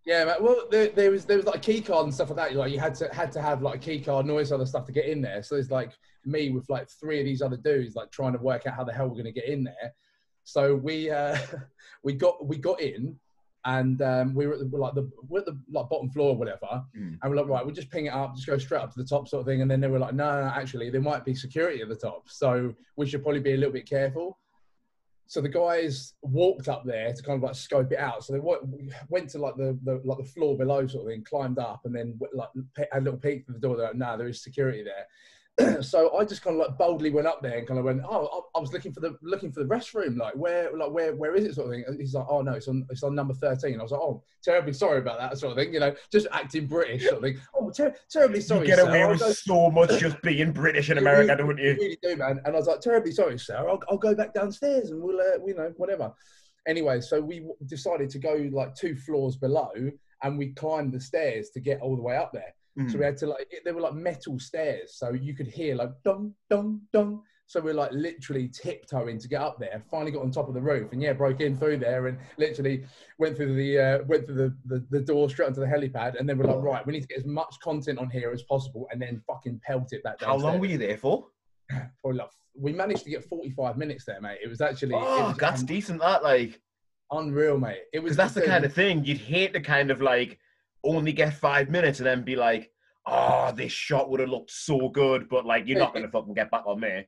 yeah, 0.06 0.26
man. 0.26 0.36
Well, 0.42 0.68
there, 0.70 0.90
there 0.90 1.12
was 1.12 1.26
there 1.26 1.38
was 1.38 1.46
like 1.46 1.56
a 1.56 1.60
key 1.60 1.82
card 1.82 2.06
and 2.06 2.14
stuff 2.14 2.30
like 2.30 2.38
that. 2.38 2.56
Like 2.56 2.72
you 2.72 2.80
had 2.80 2.96
to 2.96 3.08
had 3.14 3.32
to 3.34 3.42
have 3.42 3.62
like 3.62 3.76
a 3.76 3.80
key 3.80 4.00
card 4.00 4.26
and 4.26 4.32
all 4.32 4.38
this 4.38 4.52
other 4.52 4.66
stuff 4.66 4.86
to 4.86 4.92
get 4.92 5.06
in 5.06 5.22
there. 5.22 5.42
So 5.44 5.56
there's 5.56 5.72
like 5.72 5.92
me 6.26 6.50
with 6.50 6.68
like 6.70 6.90
three 6.90 7.20
of 7.20 7.26
these 7.26 7.42
other 7.42 7.58
dudes 7.58 7.96
like 7.96 8.12
trying 8.12 8.34
to 8.34 8.40
work 8.40 8.66
out 8.66 8.76
how 8.76 8.84
the 8.84 8.94
hell 8.94 9.08
we're 9.08 9.18
gonna 9.18 9.32
get 9.32 9.46
in 9.48 9.64
there. 9.64 9.94
So 10.44 10.76
we 10.76 11.10
uh, 11.10 11.38
we 12.04 12.14
got 12.14 12.46
we 12.46 12.58
got 12.58 12.82
in 12.82 13.18
and 13.66 14.02
um, 14.04 14.36
we 14.36 14.46
were 14.46 14.54
at 14.54 14.60
the, 14.60 14.78
like 14.78 14.94
the 14.94 15.10
we're 15.28 15.40
at 15.40 15.46
the 15.46 15.60
like 15.72 15.90
bottom 15.90 16.10
floor 16.10 16.30
or 16.30 16.38
whatever. 16.38 16.84
Mm. 16.96 17.18
And 17.22 17.32
we're 17.32 17.36
like, 17.36 17.48
right, 17.48 17.66
we'll 17.66 17.74
just 17.74 17.90
ping 17.90 18.06
it 18.06 18.14
up, 18.14 18.36
just 18.36 18.46
go 18.48 18.58
straight 18.58 18.82
up 18.82 18.94
to 18.94 19.00
the 19.02 19.08
top 19.08 19.28
sort 19.28 19.42
of 19.42 19.48
thing. 19.48 19.62
And 19.62 19.70
then 19.70 19.82
they 19.82 19.88
were 19.88 20.00
like, 20.00 20.14
no, 20.14 20.32
no, 20.32 20.42
no, 20.48 20.54
actually, 20.54 20.90
there 20.92 21.02
might 21.02 21.26
be 21.26 21.34
security 21.34 21.82
at 21.82 21.90
the 21.90 21.96
top, 21.96 22.30
so 22.30 22.74
we 22.96 23.08
should 23.08 23.24
probably 23.24 23.42
be 23.42 23.54
a 23.54 23.58
little 23.58 23.74
bit 23.74 23.90
careful. 23.90 24.38
so 25.28 25.42
the 25.42 25.50
guys 25.50 26.14
walked 26.22 26.68
up 26.68 26.84
there 26.86 27.12
to 27.12 27.24
kind 27.24 27.38
of 27.38 27.44
like 27.44 27.56
scope 27.56 27.92
it 27.92 27.98
out. 27.98 28.24
So 28.24 28.34
they 28.34 28.40
wa- 28.40 28.60
went 29.10 29.30
to 29.32 29.40
like 29.40 29.56
the, 29.56 29.78
the 29.84 30.00
like 30.06 30.20
the 30.20 30.24
floor 30.24 30.56
below 30.58 30.86
sort 30.86 31.06
of 31.06 31.10
thing, 31.10 31.24
climbed 31.24 31.58
up, 31.58 31.82
and 31.86 31.96
then 31.96 32.20
like 32.34 32.50
had 32.78 33.02
a 33.02 33.06
little 33.06 33.20
peek 33.20 33.46
through 33.46 33.56
the 33.56 33.60
door. 33.60 33.78
They're 33.78 33.88
like, 33.88 33.96
nah, 33.96 34.18
there 34.18 34.28
is 34.28 34.44
security 34.44 34.84
there. 34.84 35.08
so 35.82 36.18
I 36.18 36.26
just 36.26 36.42
kind 36.42 36.60
of 36.60 36.68
like 36.68 36.78
boldly 36.78 37.12
went 37.12 37.28
up 37.28 37.42
there 37.42 37.58
and 37.58 37.66
kind 37.66 37.80
of 37.80 37.86
went, 37.86 38.02
oh, 38.04 38.26
I, 38.54 38.58
I 38.58 38.62
was 38.62 38.74
looking 38.74 38.92
for 38.92 39.00
the 39.00 39.18
looking 39.22 39.54
for 39.54 39.62
the 39.64 39.70
restroom, 39.70 40.18
like 40.18 40.34
where, 40.36 40.70
like 40.76 40.92
where, 40.92 41.16
where 41.16 41.34
is 41.34 41.46
it, 41.46 41.56
sort 41.56 41.68
of 41.68 41.74
thing. 41.74 41.86
And 41.88 41.98
he's 42.00 42.14
like, 42.14 42.26
oh 42.30 42.42
no, 42.42 42.52
it's 42.54 42.68
on, 42.68 42.86
it's 42.90 43.04
on 43.04 43.16
number 43.16 43.34
thirteen. 43.34 43.80
I 43.80 43.84
was 43.84 43.94
like, 43.94 44.02
oh, 44.02 44.22
terribly 44.44 44.74
sorry 44.74 45.00
about 45.00 45.18
that, 45.20 45.38
sort 45.38 45.52
of 45.54 45.58
thing, 45.58 45.74
you 45.74 45.80
know, 45.80 45.96
just 46.12 46.28
acting 46.34 46.68
British, 46.68 47.04
sort 47.04 47.16
of 47.18 47.22
thing. 47.24 47.40
Oh, 47.58 47.70
ter- 47.70 47.96
terribly 48.10 48.42
sorry. 48.42 48.62
you 48.62 48.76
get 48.76 48.80
away 48.80 49.04
I'll 49.04 49.12
with 49.12 49.20
go- 49.22 49.32
so 49.32 49.72
much 49.72 49.98
just 49.98 50.22
being 50.22 50.52
British 50.52 50.90
in 50.90 50.98
America, 51.04 51.36
really- 51.42 51.56
don't 51.56 51.58
you 51.58 51.70
you? 51.70 51.76
really 51.76 51.98
do, 52.04 52.16
man. 52.18 52.42
And 52.44 52.54
I 52.54 52.58
was 52.60 52.68
like, 52.68 52.82
terribly 52.82 53.14
sorry, 53.14 53.40
sir. 53.40 53.58
I'll, 53.58 53.80
I'll 53.90 53.98
go 53.98 54.14
back 54.14 54.34
downstairs 54.34 54.90
and 54.92 55.02
we'll, 55.02 55.22
uh, 55.22 55.46
you 55.46 55.56
know, 55.56 55.72
whatever. 55.78 56.12
Anyway, 56.68 57.00
so 57.00 57.22
we 57.22 57.46
decided 57.68 58.10
to 58.10 58.20
go 58.20 58.50
like 58.52 58.76
two 58.76 58.96
floors 58.96 59.38
below 59.38 59.72
and 60.24 60.38
we 60.38 60.48
climbed 60.54 60.92
the 60.92 61.00
stairs 61.00 61.50
to 61.52 61.60
get 61.62 61.80
all 61.80 61.96
the 61.96 62.02
way 62.02 62.18
up 62.18 62.34
there. 62.34 62.54
Hmm. 62.78 62.90
So 62.90 62.98
we 63.00 63.06
had 63.06 63.18
to 63.18 63.28
like, 63.28 63.48
it- 63.52 63.64
they 63.66 63.72
were 63.72 63.82
like 63.82 63.94
metal 63.94 64.40
stairs. 64.40 64.96
So 64.96 65.12
you 65.14 65.34
could 65.34 65.48
hear 65.48 65.76
like 65.76 65.92
dong, 66.04 66.34
dong, 66.50 66.82
dong. 66.92 67.22
So 67.48 67.62
we're 67.62 67.76
like 67.76 67.92
literally 67.92 68.48
tiptoeing 68.50 69.20
to 69.20 69.28
get 69.28 69.40
up 69.40 69.60
there. 69.60 69.84
Finally 69.92 70.12
got 70.12 70.24
on 70.24 70.32
top 70.32 70.48
of 70.48 70.56
the 70.56 70.62
roof 70.62 70.92
and 70.94 71.02
yeah, 71.02 71.14
broke 71.14 71.42
in 71.42 71.56
through 71.56 71.78
there 71.78 72.08
and 72.08 72.18
literally 72.40 72.84
went 73.20 73.38
through 73.38 73.54
the 73.56 73.78
uh, 73.78 74.04
went 74.06 74.26
through 74.26 74.36
the, 74.36 74.56
the, 74.66 74.86
the 74.90 75.00
door 75.00 75.30
straight 75.30 75.46
onto 75.48 75.60
the 75.62 75.68
helipad. 75.68 76.20
And 76.20 76.28
then 76.28 76.38
we're 76.40 76.46
like, 76.46 76.64
right, 76.64 76.86
we 76.88 76.94
need 76.94 77.02
to 77.02 77.08
get 77.08 77.20
as 77.20 77.26
much 77.26 77.56
content 77.64 78.00
on 78.00 78.10
here 78.10 78.32
as 78.32 78.42
possible 78.44 78.88
and 78.92 79.00
then 79.02 79.22
fucking 79.28 79.62
pelt 79.64 79.94
it 79.94 80.02
back 80.04 80.18
down. 80.20 80.30
How 80.30 80.38
long 80.38 80.60
were 80.60 80.66
you 80.66 80.80
there 80.80 80.98
for? 80.98 81.28
for 82.02 82.14
like, 82.16 82.30
we 82.60 82.74
managed 82.74 83.04
to 83.04 83.10
get 83.12 83.24
45 83.24 83.78
minutes 83.78 84.06
there, 84.06 84.20
mate. 84.22 84.40
It 84.44 84.48
was 84.48 84.60
actually 84.62 84.96
it 84.96 85.02
Oh, 85.04 85.28
was 85.28 85.38
that's 85.38 85.60
un- 85.62 85.66
decent. 85.68 86.00
That 86.02 86.24
like, 86.24 86.60
unreal, 87.12 87.60
mate. 87.60 87.84
It 87.94 88.00
was 88.02 88.16
that's 88.18 88.34
the 88.34 88.42
kind 88.42 88.66
of 88.66 88.74
thing 88.74 89.06
you'd 89.06 89.18
hate 89.20 89.54
to 89.54 89.60
kind 89.62 89.92
of 89.92 90.02
like 90.02 90.40
only 90.86 91.12
get 91.14 91.34
five 91.34 91.70
minutes 91.70 92.00
and 92.00 92.08
then 92.08 92.24
be 92.24 92.36
like, 92.36 92.72
oh, 93.06 93.52
this 93.56 93.72
shot 93.72 94.10
would 94.10 94.20
have 94.20 94.30
looked 94.30 94.52
so 94.52 94.90
good, 94.90 95.28
but 95.30 95.46
like 95.46 95.68
you're 95.68 95.80
not 95.80 95.94
gonna 95.94 96.10
fucking 96.10 96.34
get 96.34 96.50
back 96.52 96.64
on 96.66 96.80
me. 96.80 97.06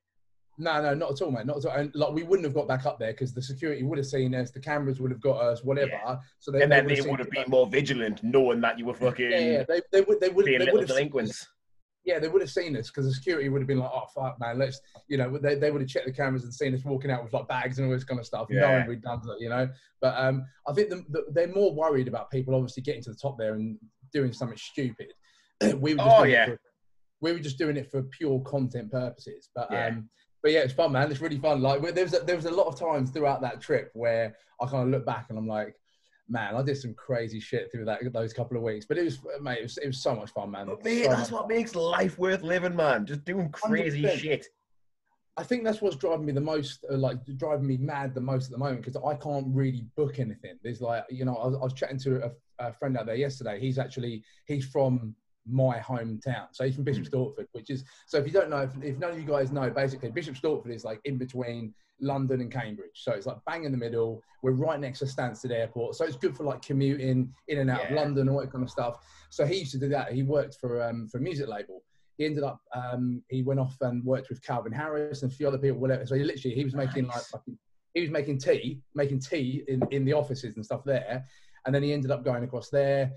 no, 0.60 0.82
no, 0.82 0.94
not 0.96 1.12
at 1.12 1.22
all, 1.22 1.32
man. 1.32 1.48
Not 1.48 1.58
at 1.58 1.66
all. 1.66 1.72
And 1.78 1.92
like 1.96 2.14
we 2.14 2.24
wouldn't 2.24 2.46
have 2.46 2.54
got 2.56 2.68
back 2.68 2.86
up 2.86 2.98
there 3.00 3.12
because 3.12 3.34
the 3.34 3.42
security 3.42 3.84
would 3.84 3.98
have 3.98 4.08
seen 4.08 4.34
us, 4.36 4.52
the 4.52 4.60
cameras 4.60 5.00
would 5.00 5.12
have 5.12 5.22
got 5.22 5.38
us, 5.38 5.64
whatever. 5.64 5.92
Yeah. 5.92 6.18
So 6.40 6.54
And 6.54 6.72
then 6.72 6.88
they 6.88 7.02
would 7.02 7.20
have 7.20 7.30
been 7.30 7.44
like- 7.44 7.50
more 7.50 7.68
vigilant, 7.68 8.24
knowing 8.24 8.62
that 8.62 8.78
you 8.80 8.86
were 8.86 8.96
fucking 8.96 9.32
Yeah, 9.32 9.40
yeah, 9.40 9.64
they, 9.68 9.82
they 9.92 10.02
would, 10.02 10.20
they 10.20 10.30
would, 10.30 10.46
being 10.46 10.60
they 10.60 10.66
little 10.66 10.80
would 10.80 10.90
have 10.90 10.98
seen 10.98 11.10
delinquents. 11.10 11.48
Yeah, 12.08 12.20
they 12.20 12.30
would 12.30 12.42
have 12.42 12.50
seen 12.50 12.76
us 12.78 12.88
because 12.88 13.06
the 13.06 13.14
security 13.14 13.50
would 13.50 13.62
have 13.62 13.68
been 13.68 13.80
like, 13.80 13.92
"Oh 13.94 14.06
fuck, 14.16 14.40
man, 14.40 14.58
let's," 14.58 14.80
you 15.10 15.18
know, 15.18 15.38
they, 15.38 15.56
they 15.56 15.72
would 15.72 15.82
have 15.82 15.90
checked 15.90 16.06
the 16.06 16.14
cameras 16.14 16.46
and 16.46 16.54
seen 16.54 16.74
us 16.74 16.86
walking 16.86 17.12
out 17.12 17.22
with 17.22 17.34
like 17.34 17.50
bags 17.50 17.78
and 17.78 17.88
all 17.88 17.94
this 17.94 18.06
kind 18.06 18.18
of 18.20 18.26
stuff, 18.26 18.48
Yeah. 18.50 18.62
knowing 18.62 18.88
we'd 18.88 19.02
done 19.02 19.20
that, 19.26 19.36
you 19.42 19.50
know. 19.50 19.68
But 20.00 20.16
um, 20.18 20.46
I 20.66 20.72
think 20.72 20.90
the, 20.90 21.04
the, 21.10 21.26
they're 21.34 21.54
more 21.54 21.74
worried 21.76 22.08
about 22.08 22.32
people 22.32 22.56
obviously 22.56 22.82
getting 22.82 23.04
to 23.04 23.10
the 23.10 23.18
top 23.22 23.38
there 23.38 23.56
and 23.56 23.78
doing 24.14 24.32
something 24.32 24.58
stupid. 24.58 25.12
we 25.82 25.94
were 25.96 25.98
just 25.98 26.10
Oh, 26.16 26.20
doing 26.20 26.30
it 26.30 26.34
yeah. 26.34 26.46
for- 26.46 26.60
we 27.20 27.34
were 27.34 27.40
just 27.40 27.58
doing 27.58 27.76
it 27.78 27.92
for 27.92 28.04
pure 28.04 28.40
content 28.42 28.90
purposes. 28.92 29.50
But 29.54 29.68
Yeah. 29.70 29.88
um, 29.88 30.10
but 30.42 30.52
yeah, 30.54 30.60
it's 30.60 30.74
fun, 30.74 30.94
man. 30.94 31.12
It's 31.12 31.20
really 31.20 31.40
fun. 31.40 31.62
Like 31.62 31.82
there 31.94 32.06
was 32.06 32.14
a, 32.14 32.20
there 32.20 32.36
was 32.38 32.46
a 32.46 32.52
lot 32.52 32.68
of 32.68 32.80
times 32.80 33.10
throughout 33.10 33.42
that 33.42 33.60
trip 33.60 33.90
where 33.96 34.34
I 34.62 34.66
kind 34.68 34.84
of 34.84 34.90
look 34.90 35.06
back 35.06 35.26
and 35.30 35.38
I'm 35.38 35.48
like. 35.48 35.76
Man, 36.30 36.56
I 36.56 36.62
did 36.62 36.78
some 36.78 36.94
crazy 36.94 37.40
shit 37.40 37.72
through 37.72 37.86
that 37.86 38.02
those 38.12 38.34
couple 38.34 38.58
of 38.58 38.64
weeks, 38.64 38.86
but 38.86 38.98
it 38.98 39.04
was, 39.06 39.20
mate, 39.42 39.60
it 39.60 39.64
was, 39.64 39.78
it 39.78 39.88
was 39.88 40.02
so 40.02 40.16
much 40.16 40.32
fun, 40.32 40.52
man. 40.52 40.68
But 40.68 40.84
mate, 40.84 41.04
So 41.06 41.10
that's 41.10 41.32
much 41.32 41.40
what 41.40 41.48
makes 41.48 41.74
life 41.76 42.18
worth 42.20 42.44
living, 42.44 42.76
man. 42.76 43.06
Just 43.06 43.24
doing 43.24 43.50
crazy 43.50 44.04
100%. 44.04 44.18
shit. 44.18 44.48
I 45.38 45.44
think 45.44 45.64
that's 45.64 45.82
what's 45.82 45.96
driving 45.96 46.26
me 46.26 46.34
the 46.34 46.42
most, 46.42 46.84
uh, 46.92 46.98
like 46.98 47.20
driving 47.38 47.68
me 47.68 47.78
mad 47.78 48.14
the 48.16 48.22
most 48.22 48.46
at 48.46 48.52
the 48.52 48.58
moment 48.58 48.84
because 48.84 48.98
I 49.06 49.14
can't 49.16 49.46
really 49.50 49.86
book 49.96 50.20
anything. 50.20 50.58
There's 50.64 50.82
like, 50.82 51.06
you 51.10 51.26
know, 51.26 51.36
I 51.36 51.48
was, 51.48 51.56
I 51.56 51.60
was 51.60 51.74
chatting 51.74 52.00
to 52.00 52.26
a, 52.26 52.32
a 52.60 52.74
friend 52.74 52.98
out 52.98 53.06
there 53.06 53.16
yesterday. 53.16 53.60
He's 53.60 53.78
actually 53.78 54.24
he's 54.46 54.66
from 54.66 55.16
my 55.50 55.78
hometown, 55.80 56.48
so 56.52 56.66
he's 56.66 56.76
from 56.76 56.84
Bishop 56.84 57.06
Stortford, 57.06 57.48
which 57.54 57.70
is 57.70 57.84
so. 58.06 58.18
If 58.18 58.26
you 58.26 58.32
don't 58.32 58.50
know, 58.50 58.60
if, 58.62 58.72
if 58.82 58.98
none 58.98 59.12
of 59.12 59.20
you 59.20 59.26
guys 59.26 59.52
know, 59.52 59.70
basically 59.70 60.10
Bishop 60.12 60.36
Stortford 60.36 60.72
is 60.74 60.84
like 60.84 61.00
in 61.06 61.18
between 61.18 61.74
London 62.00 62.42
and 62.42 62.52
Cambridge, 62.52 62.92
so 62.96 63.12
it's 63.14 63.26
like 63.26 63.38
bang 63.46 63.64
in 63.64 63.72
the 63.72 63.78
middle. 63.78 64.22
We're 64.44 64.52
right 64.52 64.80
next 64.80 65.00
to 65.00 65.06
Stansted 65.06 65.52
Airport, 65.52 65.96
so 65.96 66.06
it's 66.06 66.16
good 66.18 66.36
for 66.36 66.44
like 66.44 66.62
commuting 66.62 67.34
in 67.48 67.58
and 67.60 67.70
out 67.70 67.86
of 67.86 67.92
Yeah. 67.92 68.02
London, 68.02 68.30
all 68.30 68.40
that 68.42 68.52
kind 68.52 68.64
of 68.64 68.70
stuff. 68.70 68.98
So 69.30 69.46
he 69.46 69.58
used 69.60 69.72
to 69.72 69.80
do 69.80 69.90
that. 69.90 70.12
He 70.14 70.24
worked 70.24 70.56
for 70.60 70.84
um, 70.84 71.08
for 71.08 71.18
a 71.18 71.22
music 71.22 71.48
label 71.48 71.84
he 72.18 72.26
ended 72.26 72.44
up 72.44 72.60
um, 72.74 73.22
he 73.30 73.44
went 73.44 73.60
off 73.60 73.78
and 73.82 74.04
worked 74.04 74.30
with 74.30 74.42
Calvin 74.42 74.72
Harris 74.72 75.22
and 75.22 75.32
a 75.32 75.36
few 75.36 75.48
other 75.48 75.58
people. 75.60 75.78
Whatever. 75.80 76.06
So 76.06 76.16
he 76.16 76.24
literally 76.24 76.56
he 76.56 76.64
was 76.64 76.74
making 76.74 77.06
like 77.06 77.16
Nice. 77.18 77.28
fucking, 77.30 77.58
he 77.94 78.02
was 78.02 78.10
making 78.10 78.40
tea, 78.40 78.82
making 78.96 79.20
tea 79.20 79.64
in, 79.68 79.82
in 79.92 80.04
the 80.06 80.14
offices 80.14 80.56
and 80.56 80.66
stuff 80.66 80.84
there. 80.84 81.24
And 81.66 81.76
then 81.76 81.84
he 81.84 81.94
ended 81.94 82.12
up 82.12 82.24
going 82.24 82.44
across 82.44 82.70
there, 82.70 83.12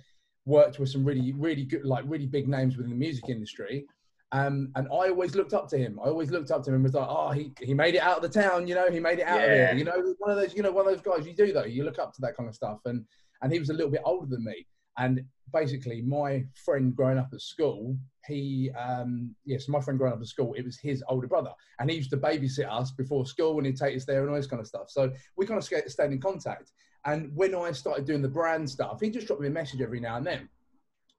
worked 0.47 0.79
with 0.79 0.89
some 0.89 1.05
really 1.05 1.33
really 1.33 1.65
good 1.65 1.85
like 1.85 2.05
really 2.07 2.27
big 2.27 2.49
names 2.49 2.77
within 2.77 2.91
the 2.91 2.97
music 2.97 3.29
industry. 3.29 3.87
Um, 4.33 4.71
and 4.77 4.87
I 4.89 5.09
always 5.09 5.35
looked 5.35 5.55
up 5.55 5.69
to 5.71 5.77
him. 5.77 5.99
I 5.99 6.07
always 6.09 6.31
looked 6.31 6.53
up 6.53 6.63
to 6.63 6.71
him 6.71 6.77
and 6.77 6.85
was 6.85 6.95
like, 6.95 7.09
oh, 7.09 7.31
he, 7.33 7.53
he 7.61 7.75
made 7.75 7.97
it 7.97 8.01
out 8.01 8.19
of 8.19 8.23
the 8.23 8.41
town, 8.41 8.69
you 8.69 8.77
know, 8.77 8.89
he 8.89 9.01
made 9.01 9.19
it 9.19 9.27
out 9.27 9.41
of 9.43 9.51
Yeah. 9.51 9.57
there. 9.57 9.75
You 9.75 9.83
know, 9.83 10.15
one 10.19 10.31
of 10.31 10.37
those, 10.37 10.55
you 10.55 10.63
know, 10.63 10.71
one 10.71 10.87
of 10.87 10.93
those 10.93 11.03
guys 11.03 11.27
you 11.27 11.35
do 11.35 11.53
though. 11.53 11.65
You 11.65 11.83
look 11.83 11.99
up 11.99 12.15
to 12.15 12.21
that 12.21 12.37
kind 12.37 12.49
of 12.49 12.55
stuff. 12.55 12.79
And 12.85 13.05
and 13.43 13.53
he 13.53 13.59
was 13.59 13.71
a 13.71 13.73
little 13.73 13.91
bit 13.91 14.03
older 14.05 14.27
than 14.27 14.45
me. 14.45 14.67
And 14.99 15.23
basically, 15.53 16.03
my 16.03 16.45
friend 16.65 16.95
growing 16.95 17.19
up 17.19 17.31
at 17.33 17.41
school, 17.41 17.97
he, 18.27 18.71
um, 18.79 19.35
yes, 19.45 19.67
my 19.69 19.81
friend 19.81 19.99
growing 19.99 20.13
up 20.15 20.21
at 20.21 20.27
school, 20.27 20.53
it 20.55 20.65
was 20.65 20.79
his 20.79 21.03
older 21.09 21.27
brother, 21.27 21.53
and 21.79 21.89
he 21.91 21.97
used 21.97 22.11
to 22.11 22.17
babysit 22.17 22.71
us 22.71 22.91
before 22.91 23.25
school, 23.27 23.57
and 23.57 23.67
he'd 23.67 23.79
take 23.79 23.97
us 23.97 24.05
there 24.05 24.21
and 24.21 24.31
all 24.31 24.37
this 24.37 24.47
kind 24.47 24.61
of 24.61 24.67
stuff. 24.67 24.91
So 24.91 25.11
we 25.37 25.47
kind 25.47 25.59
of 25.59 25.65
stayed 25.65 26.13
in 26.13 26.21
contact. 26.21 26.73
And 27.05 27.35
when 27.35 27.55
I 27.55 27.73
started 27.73 28.05
doing 28.05 28.23
the 28.23 28.29
brand 28.29 28.69
stuff, 28.69 29.01
he 29.01 29.11
just 29.11 29.27
dropped 29.27 29.43
me 29.43 29.49
a 29.49 29.51
message 29.51 29.81
every 29.81 30.01
now 30.01 30.17
and 30.17 30.27
then. 30.27 30.49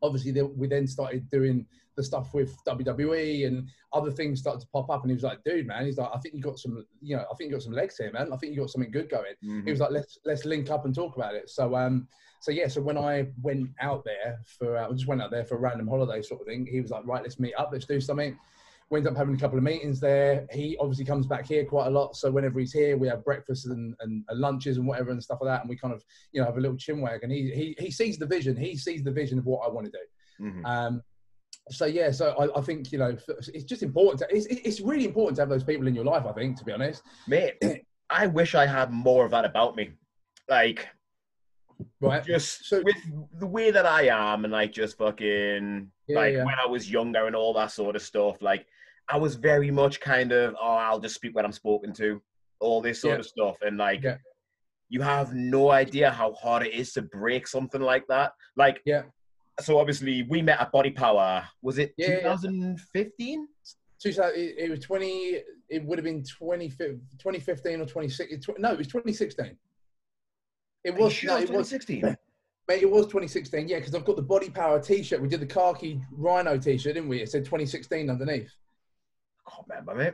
Obviously, 0.03 0.39
we 0.41 0.67
then 0.67 0.88
started 0.88 1.29
doing 1.29 1.65
the 1.95 2.03
stuff 2.03 2.33
with 2.33 2.55
WWE 2.65 3.45
and 3.47 3.67
other 3.93 4.11
things 4.11 4.39
started 4.39 4.61
to 4.61 4.67
pop 4.67 4.89
up. 4.89 5.01
And 5.01 5.11
he 5.11 5.15
was 5.15 5.23
like, 5.23 5.43
"Dude, 5.43 5.67
man," 5.67 5.85
he's 5.85 5.97
like, 5.97 6.09
"I 6.13 6.17
think 6.19 6.35
you 6.35 6.41
got 6.41 6.57
some, 6.57 6.85
you 7.01 7.17
know, 7.17 7.25
I 7.31 7.35
think 7.35 7.50
you 7.50 7.55
got 7.55 7.63
some 7.63 7.73
legs 7.73 7.97
here, 7.97 8.11
man. 8.11 8.31
I 8.31 8.38
think 8.38 8.53
you 8.53 8.61
got 8.61 8.69
something 8.69 8.91
good 8.91 9.09
going." 9.09 9.35
Mhm. 9.43 9.65
he 9.65 9.71
was 9.71 9.79
like, 9.81 9.91
let's 9.91 10.17
let's 10.25 10.45
link 10.45 10.69
up 10.71 10.85
and 10.85 10.95
talk 10.95 11.15
about 11.17 11.35
it. 11.35 11.50
So 11.50 11.75
um, 11.75 12.07
so 12.39 12.51
yeah, 12.51 12.67
so 12.67 12.81
when 12.81 12.97
I 12.97 13.27
went 13.41 13.69
out 13.79 14.03
there 14.03 14.39
for, 14.57 14.77
uh, 14.77 14.88
I 14.89 14.91
just 14.93 15.07
went 15.07 15.21
out 15.21 15.29
there 15.29 15.45
for 15.45 15.55
a 15.55 15.59
random 15.59 15.88
holiday 15.88 16.21
sort 16.23 16.41
of 16.41 16.47
thing. 16.47 16.65
He 16.65 16.81
was 16.81 16.89
like, 16.89 17.05
right, 17.05 17.21
let's 17.21 17.39
meet 17.39 17.53
up, 17.55 17.69
let's 17.71 17.85
do 17.85 18.01
something. 18.01 18.38
We 18.91 18.98
ended 19.00 19.13
up 19.13 19.17
having 19.17 19.36
a 19.36 19.38
couple 19.39 19.57
of 19.57 19.63
meetings 19.63 20.01
there. 20.01 20.45
He 20.51 20.75
obviously 20.77 21.05
comes 21.05 21.25
back 21.25 21.48
here 21.48 21.63
quite 21.63 21.88
a 21.88 21.89
lot, 21.89 22.17
so 22.17 22.29
whenever 22.29 22.60
he's 22.60 22.74
here, 22.74 22.98
we 22.98 23.07
have 23.07 23.24
breakfasts 23.24 23.65
and, 23.65 23.95
and, 24.01 24.25
and 24.27 24.39
lunches 24.39 24.75
and 24.77 24.86
whatever 24.86 25.12
and 25.12 25.24
stuff 25.24 25.39
like 25.41 25.50
that, 25.50 25.62
and 25.62 25.69
we 25.69 25.77
kind 25.77 25.93
of 25.93 26.03
you 26.33 26.41
know 26.41 26.45
have 26.45 26.57
a 26.57 26.60
little 26.60 26.75
chinwag. 26.75 27.24
And 27.24 27.31
he 27.31 27.51
he 27.51 27.75
he 27.83 27.89
sees 27.89 28.17
the 28.17 28.25
vision. 28.25 28.57
He 28.57 28.75
sees 28.75 29.01
the 29.01 29.10
vision 29.12 29.39
of 29.39 29.45
what 29.45 29.65
I 29.65 29.71
want 29.71 29.86
to 29.88 29.91
do. 29.93 30.45
Mhm. 30.45 30.65
Um, 30.65 31.01
so 31.69 31.86
yeah, 31.86 32.12
so 32.12 32.31
I, 32.38 32.60
I 32.60 32.62
think 32.62 32.91
you 32.91 32.98
know 32.98 33.17
it's 33.29 33.63
just 33.63 33.81
important. 33.81 34.19
To, 34.19 34.36
it's 34.36 34.45
it's 34.48 34.81
really 34.81 35.05
important 35.05 35.38
to 35.38 35.41
have 35.43 35.50
those 35.50 35.63
people 35.63 35.88
in 35.88 35.95
your 35.95 36.03
life. 36.05 36.25
I 36.25 36.33
think, 36.33 36.57
to 36.60 36.65
be 36.65 36.74
honest. 36.74 37.01
Mate, 37.29 37.53
I 38.10 38.27
wish 38.27 38.55
I 38.55 38.65
had 38.65 38.91
more 38.91 39.24
of 39.24 39.31
that 39.31 39.45
about 39.45 39.77
me. 39.77 39.91
Like, 40.50 40.89
Right. 42.01 42.24
just 42.25 42.65
So- 42.65 42.81
with 42.83 42.95
the 43.39 43.48
way 43.48 43.71
that 43.71 43.86
I 43.86 44.07
am, 44.07 44.43
and 44.43 44.51
like 44.51 44.74
just 44.74 44.98
fucking 44.98 45.89
Yeah, 46.11 46.19
like 46.19 46.33
yeah. 46.33 46.43
when 46.45 46.55
I 46.63 46.67
was 46.67 46.89
younger 46.89 47.25
and 47.27 47.35
all 47.35 47.53
that 47.53 47.71
sort 47.71 47.95
of 47.95 48.01
stuff. 48.01 48.41
Like, 48.41 48.65
I 49.09 49.17
was 49.17 49.35
very 49.35 49.71
much 49.71 49.99
kind 49.99 50.31
of, 50.31 50.55
oh, 50.61 50.75
I'll 50.75 50.99
just 50.99 51.15
speak 51.15 51.35
when 51.35 51.45
I'm 51.45 51.51
spoken 51.51 51.91
to, 51.93 52.21
all 52.59 52.81
this 52.81 53.01
sort 53.01 53.15
Yeah. 53.15 53.19
of 53.19 53.25
stuff, 53.25 53.57
and 53.61 53.77
like. 53.77 54.05
You 54.93 55.01
have 55.01 55.33
no 55.33 55.71
idea 55.71 56.11
how 56.11 56.33
hard 56.33 56.67
it 56.67 56.73
is 56.73 56.91
to 56.93 57.01
break 57.01 57.47
something 57.47 57.79
like 57.79 58.05
that. 58.07 58.33
Like, 58.57 58.81
Yeah. 58.85 59.03
So 59.61 59.79
obviously, 59.79 60.23
we 60.23 60.41
met 60.41 60.59
at 60.59 60.69
Body 60.73 60.91
Power. 60.91 61.47
Was 61.61 61.77
it 61.77 61.93
Yeah, 61.95 62.09
yeah. 62.09 62.35
2015? 62.35 63.47
2000, 64.03 64.33
it, 64.35 64.69
was 64.69 64.79
20, 64.81 65.43
it 65.69 65.85
would 65.85 65.97
have 65.97 66.03
been 66.03 66.23
20, 66.25 66.69
2015 66.69 67.79
or 67.79 67.85
2016. 67.85 68.55
No, 68.59 68.73
it 68.73 68.77
was 68.77 68.87
2016. 68.87 69.57
It 70.83 70.93
was, 70.93 71.23
no, 71.23 71.37
it 71.37 71.43
it 71.43 71.49
was, 71.51 71.69
2016. 71.69 72.17
Mate, 72.71 72.83
it 72.83 72.89
was 72.89 73.05
2016. 73.05 73.67
Yeah, 73.67 73.79
because 73.79 73.95
I've 73.95 74.05
got 74.05 74.15
the 74.15 74.21
Body 74.21 74.49
Power 74.49 74.79
t 74.79 75.03
shirt. 75.03 75.21
We 75.21 75.27
did 75.27 75.39
the 75.41 75.45
khaki 75.45 76.01
rhino 76.11 76.57
t 76.57 76.77
shirt, 76.77 76.93
didn't 76.95 77.09
we? 77.09 77.21
It 77.21 77.29
said 77.29 77.43
2016 77.45 78.09
underneath. 78.09 78.49
I 79.47 79.51
can't 79.51 79.67
remember, 79.69 79.95
mate. 79.95 80.13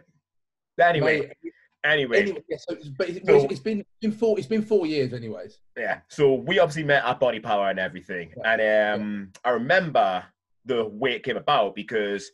But 0.76 0.88
anyway, 0.88 1.20
Mate, 1.44 1.54
anyway, 1.84 2.20
anyway 2.22 2.44
yeah, 2.50 2.58
so, 2.60 2.74
it's- 2.76 2.90
but 2.98 3.10
it's, 3.10 3.26
So- 3.26 3.48
it's 3.50 3.60
been, 3.60 3.84
been 4.02 4.12
four, 4.12 4.38
it's 4.38 4.48
been 4.48 4.62
four 4.62 4.86
years, 4.86 5.14
anyways. 5.14 5.60
yeah. 5.78 6.02
So 6.10 6.34
we 6.36 6.60
obviously 6.60 6.84
met 6.84 7.04
at 7.04 7.20
Body 7.20 7.40
Power 7.40 7.70
and 7.70 7.80
everything, 7.80 8.34
and 8.44 8.62
um, 9.02 9.32
I 9.44 9.52
remember 9.52 10.24
the 10.66 10.86
way 10.86 11.14
it 11.14 11.24
came 11.24 11.38
about 11.38 11.76
because 11.76 12.30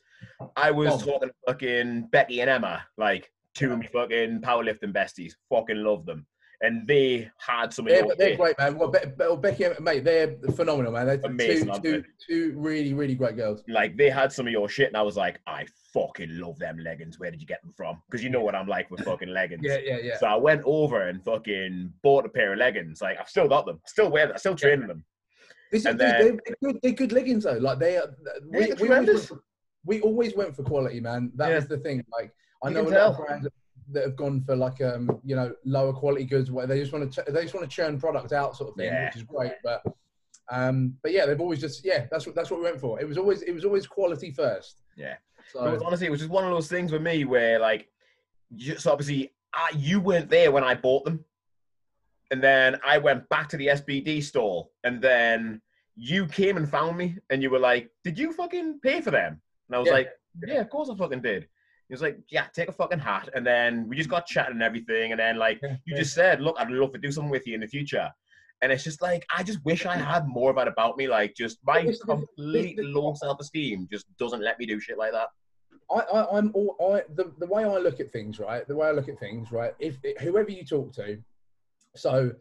I 0.55 0.71
was 0.71 0.89
Oh. 0.93 0.97
talking 1.05 1.29
to 1.29 1.35
fucking 1.47 2.07
Becky 2.11 2.41
and 2.41 2.49
Emma, 2.49 2.83
like 2.97 3.31
two 3.53 3.67
of 3.67 3.71
Yeah. 3.73 3.77
me 3.77 3.87
fucking 3.93 4.41
powerlifting 4.41 4.91
besties, 4.93 5.33
fucking 5.49 5.77
love 5.77 6.05
them, 6.05 6.25
and 6.63 6.87
they 6.87 7.29
had 7.37 7.73
some 7.73 7.85
of 7.85 7.91
They're, 7.91 8.15
they're 8.17 8.37
great, 8.37 8.57
man. 8.57 8.77
Well, 8.77 8.87
Be- 8.89 8.99
well, 9.17 9.35
Becky, 9.35 9.65
mate, 9.81 10.05
they're 10.05 10.37
phenomenal, 10.55 10.93
man. 10.93 11.07
They're 11.07 11.19
Amazing, 11.25 11.65
two, 11.81 11.91
aren't 11.93 12.05
two, 12.25 12.53
really, 12.55 12.93
really 12.93 13.15
great 13.15 13.35
girls. 13.35 13.63
Like 13.67 13.97
they 13.97 14.09
had 14.09 14.31
some 14.31 14.47
of 14.47 14.53
your 14.53 14.69
shit, 14.69 14.87
and 14.87 14.95
I 14.95 15.01
was 15.01 15.17
like, 15.17 15.41
I 15.45 15.65
fucking 15.93 16.39
love 16.39 16.57
them 16.59 16.79
leggings. 16.79 17.19
Where 17.19 17.29
did 17.31 17.41
you 17.41 17.47
get 17.47 17.61
them 17.63 17.73
from? 17.75 18.01
Because 18.09 18.23
you 18.23 18.29
know 18.29 18.39
what 18.39 18.55
I'm 18.55 18.67
like 18.67 18.89
with 18.89 19.03
fucking 19.03 19.27
leggings. 19.27 19.61
Yeah, 19.63 19.79
yeah, 19.83 19.97
yeah. 20.01 20.17
So 20.17 20.27
I 20.27 20.37
went 20.37 20.61
over 20.63 21.09
and 21.09 21.21
fucking 21.23 21.91
bought 22.01 22.25
a 22.25 22.29
pair 22.29 22.53
of 22.53 22.59
leggings. 22.59 23.01
Like 23.01 23.17
I've 23.19 23.29
still 23.29 23.49
got 23.49 23.65
them, 23.65 23.81
still 23.85 24.09
wear 24.09 24.27
them, 24.27 24.35
I 24.35 24.39
still 24.39 24.55
training 24.55 24.87
them. 24.87 25.03
This 25.69 25.85
is, 25.85 25.97
then- 25.97 25.97
they're, 25.97 26.37
good, 26.63 26.79
they're 26.81 26.91
good 26.93 27.11
leggings 27.11 27.43
though. 27.43 27.57
Like 27.57 27.79
they 27.79 27.97
are. 27.97 28.07
We, 28.49 28.71
we, 28.79 28.89
always 28.89 29.07
went 29.07 29.19
for, 29.25 29.43
we 29.85 29.99
always 30.01 30.35
went 30.35 30.55
for 30.55 30.63
quality, 30.63 31.01
man. 31.01 31.31
That 31.35 31.49
Yeah. 31.49 31.55
was 31.55 31.67
the 31.67 31.79
thing. 31.79 32.05
Like 32.09 32.31
I 32.63 32.69
You 32.69 32.75
know 32.75 32.81
a 32.83 32.89
lot 32.89 32.95
of 32.95 33.17
brands 33.17 33.47
that 33.91 34.03
have 34.03 34.15
gone 34.15 34.41
for 34.41 34.55
like 34.55 34.81
um 34.81 35.19
you 35.23 35.35
know 35.35 35.53
lower 35.65 35.93
quality 35.93 36.25
goods 36.25 36.51
where 36.51 36.67
they 36.67 36.79
just 36.79 36.93
want 36.93 37.11
to 37.11 37.23
they 37.27 37.41
just 37.43 37.53
want 37.53 37.69
to 37.69 37.75
churn 37.75 37.99
product 37.99 38.31
out 38.33 38.55
sort 38.55 38.69
of 38.69 38.75
thing, 38.75 38.87
Yeah. 38.87 39.05
which 39.05 39.15
is 39.17 39.23
great. 39.23 39.53
But 39.63 39.83
um 40.51 40.95
but 41.01 41.11
yeah, 41.11 41.25
they've 41.25 41.39
always 41.39 41.59
just 41.61 41.83
yeah 41.85 42.05
that's 42.11 42.25
what 42.25 42.35
that's 42.35 42.49
what 42.51 42.59
we 42.59 42.65
went 42.65 42.79
for. 42.79 42.99
It 42.99 43.07
was 43.07 43.17
always 43.17 43.41
it 43.43 43.51
was 43.53 43.65
always 43.65 43.87
quality 43.87 44.31
first. 44.31 44.81
Yeah. 44.95 45.15
So 45.51 45.65
It 45.65 45.71
was 45.71 45.81
honestly, 45.81 46.07
it 46.07 46.09
was 46.11 46.19
just 46.21 46.31
one 46.31 46.45
of 46.45 46.51
those 46.51 46.69
things 46.69 46.91
with 46.91 47.01
me 47.01 47.25
where, 47.25 47.59
like, 47.59 47.89
just 48.55 48.87
obviously, 48.87 49.33
I, 49.53 49.71
you 49.75 49.99
weren't 49.99 50.29
there 50.29 50.51
when 50.53 50.63
I 50.63 50.73
bought 50.73 51.03
them, 51.03 51.23
and 52.31 52.41
then 52.41 52.79
I 52.85 52.97
went 52.97 53.27
back 53.27 53.49
to 53.49 53.57
the 53.57 53.67
SBD 53.67 54.23
store, 54.23 54.69
and 54.85 55.01
then 55.01 55.61
you 55.95 56.25
came 56.27 56.55
and 56.57 56.67
found 56.67 56.97
me, 56.97 57.17
and 57.29 57.43
you 57.43 57.49
were 57.49 57.59
like, 57.59 57.91
"Did 58.05 58.17
you 58.17 58.31
fucking 58.31 58.79
pay 58.81 59.01
for 59.01 59.11
them?" 59.11 59.41
And 59.67 59.75
I 59.75 59.79
was 59.79 59.87
Yeah. 59.87 59.93
like, 59.93 60.09
"Yeah, 60.47 60.61
of 60.61 60.69
course 60.69 60.89
I 60.89 60.95
fucking 60.95 61.21
did." 61.21 61.47
He 61.89 61.93
was 61.93 62.01
like, 62.01 62.17
"Yeah, 62.29 62.45
take 62.53 62.69
a 62.69 62.71
fucking 62.71 62.99
hat," 62.99 63.29
and 63.35 63.45
then 63.45 63.87
we 63.87 63.95
just 63.95 64.09
got 64.09 64.25
chatting 64.25 64.53
and 64.53 64.63
everything, 64.63 65.11
and 65.11 65.19
then 65.19 65.37
like 65.37 65.61
you 65.85 65.95
just 65.95 66.13
said, 66.13 66.41
"Look, 66.41 66.55
I'd 66.59 66.71
love 66.71 66.91
to 66.93 66.97
do 66.99 67.11
something 67.11 67.29
with 67.31 67.45
you 67.47 67.55
in 67.55 67.61
the 67.61 67.67
future." 67.67 68.09
And 68.61 68.71
it's 68.71 68.83
just 68.85 69.01
like 69.01 69.25
I 69.35 69.43
just 69.43 69.63
wish 69.65 69.85
I 69.85 69.97
had 69.97 70.25
more 70.27 70.49
of 70.49 70.55
that 70.55 70.69
about 70.69 70.97
me. 70.97 71.07
Like, 71.09 71.35
just 71.35 71.57
my 71.65 71.79
But 71.79 71.87
this- 71.87 71.99
this- 71.99 72.05
complete 72.05 72.79
low 72.79 73.13
self 73.15 73.39
esteem 73.41 73.87
just 73.91 74.05
doesn't 74.17 74.41
let 74.41 74.57
me 74.59 74.65
do 74.65 74.79
shit 74.79 74.97
like 74.97 75.11
that. 75.11 75.27
I, 75.91 75.99
I, 75.99 76.37
I'm 76.37 76.49
all, 76.53 76.75
I, 76.95 77.03
the, 77.13 77.33
the 77.39 77.45
way 77.45 77.65
I 77.65 77.77
look 77.77 77.99
at 77.99 78.09
things, 78.09 78.39
right? 78.39 78.65
The 78.65 78.75
way 78.75 78.87
I 78.87 78.91
look 78.91 79.09
at 79.09 79.19
things, 79.19 79.51
right? 79.51 79.73
If 79.79 79.97
whoever 80.21 80.49
you 80.49 80.63
talk 80.65 80.93
to, 80.93 81.21
so 81.95 82.31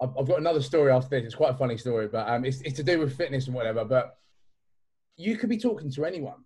I've, 0.00 0.16
I've 0.18 0.26
got 0.26 0.38
another 0.40 0.62
story 0.62 0.90
after 0.90 1.10
this. 1.10 1.26
It's 1.26 1.34
quite 1.34 1.52
a 1.52 1.56
funny 1.56 1.76
story, 1.76 2.08
but 2.08 2.26
um, 2.26 2.44
it's, 2.46 2.62
it's 2.62 2.76
to 2.76 2.82
do 2.82 2.98
with 2.98 3.14
fitness 3.16 3.46
and 3.46 3.54
whatever. 3.54 3.84
But 3.84 4.16
you 5.18 5.36
could 5.36 5.50
be 5.50 5.58
talking 5.58 5.90
to 5.90 6.04
anyone. 6.06 6.44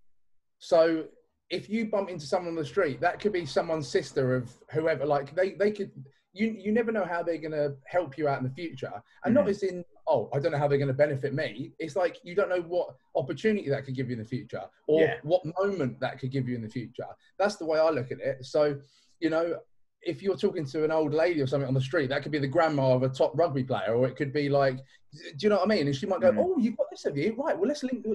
So 0.59 1.04
if 1.50 1.69
you 1.69 1.87
bump 1.87 2.09
into 2.09 2.26
someone 2.26 2.50
on 2.50 2.57
the 2.57 2.64
street, 2.64 3.00
that 3.00 3.21
could 3.21 3.33
be 3.33 3.45
someone's 3.45 3.88
sister 3.88 4.35
of 4.37 4.57
whoever. 4.71 5.04
Like 5.04 5.35
they, 5.35 5.52
they 5.52 5.73
could. 5.73 5.90
You, 6.33 6.54
you 6.57 6.71
never 6.71 6.92
know 6.92 7.04
how 7.04 7.25
they're 7.25 7.38
going 7.38 7.50
to 7.50 7.75
help 7.87 8.16
you 8.16 8.28
out 8.28 8.38
in 8.38 8.45
the 8.45 8.54
future, 8.54 8.92
and 9.25 9.35
not 9.35 9.47
Mhm. 9.47 9.50
as 9.50 9.62
in 9.64 9.85
oh 10.07 10.30
I 10.33 10.38
don't 10.38 10.52
know 10.52 10.59
how 10.59 10.69
they're 10.69 10.78
going 10.78 10.87
to 10.87 10.95
benefit 10.95 11.35
me. 11.35 11.73
It's 11.80 11.97
like 11.97 12.19
you 12.23 12.37
don't 12.37 12.49
know 12.49 12.61
what 12.61 12.95
opportunity 13.16 13.69
that 13.69 13.85
could 13.85 13.97
give 13.97 14.09
you 14.09 14.12
in 14.12 14.23
the 14.23 14.28
future, 14.28 14.62
or 14.87 15.00
Yeah. 15.00 15.14
what 15.25 15.42
moment 15.61 15.99
that 15.99 16.21
could 16.21 16.30
give 16.30 16.49
you 16.49 16.54
in 16.54 16.62
the 16.62 16.69
future. 16.69 17.09
That's 17.37 17.57
the 17.57 17.66
way 17.66 17.80
I 17.80 17.90
look 17.90 18.12
at 18.12 18.21
it. 18.21 18.45
So 18.45 18.78
you 19.19 19.28
know, 19.28 19.59
if 20.02 20.23
you're 20.23 20.37
talking 20.37 20.64
to 20.66 20.85
an 20.85 20.92
old 20.92 21.12
lady 21.12 21.40
or 21.42 21.49
something 21.49 21.66
on 21.66 21.75
the 21.75 21.80
street, 21.80 22.11
that 22.11 22.23
could 22.23 22.30
be 22.33 22.38
the 22.38 22.47
grandma 22.47 22.92
of 22.95 23.02
a 23.02 23.09
top 23.09 23.37
rugby 23.37 23.64
player, 23.64 23.92
or 23.97 24.07
it 24.07 24.14
could 24.14 24.33
be 24.33 24.49
like, 24.49 24.76
do 24.76 25.40
you 25.40 25.49
know 25.49 25.57
what 25.57 25.64
I 25.64 25.75
mean? 25.75 25.88
And 25.88 25.97
she 25.97 26.07
might 26.07 26.21
go, 26.21 26.30
Mhm. 26.30 26.38
"Oh, 26.38 26.59
you've 26.59 26.76
got 26.76 26.87
this, 26.92 27.04
of 27.07 27.16
you? 27.19 27.35
Right. 27.37 27.59
Well, 27.59 27.66
let's 27.66 27.83
link." 27.83 28.07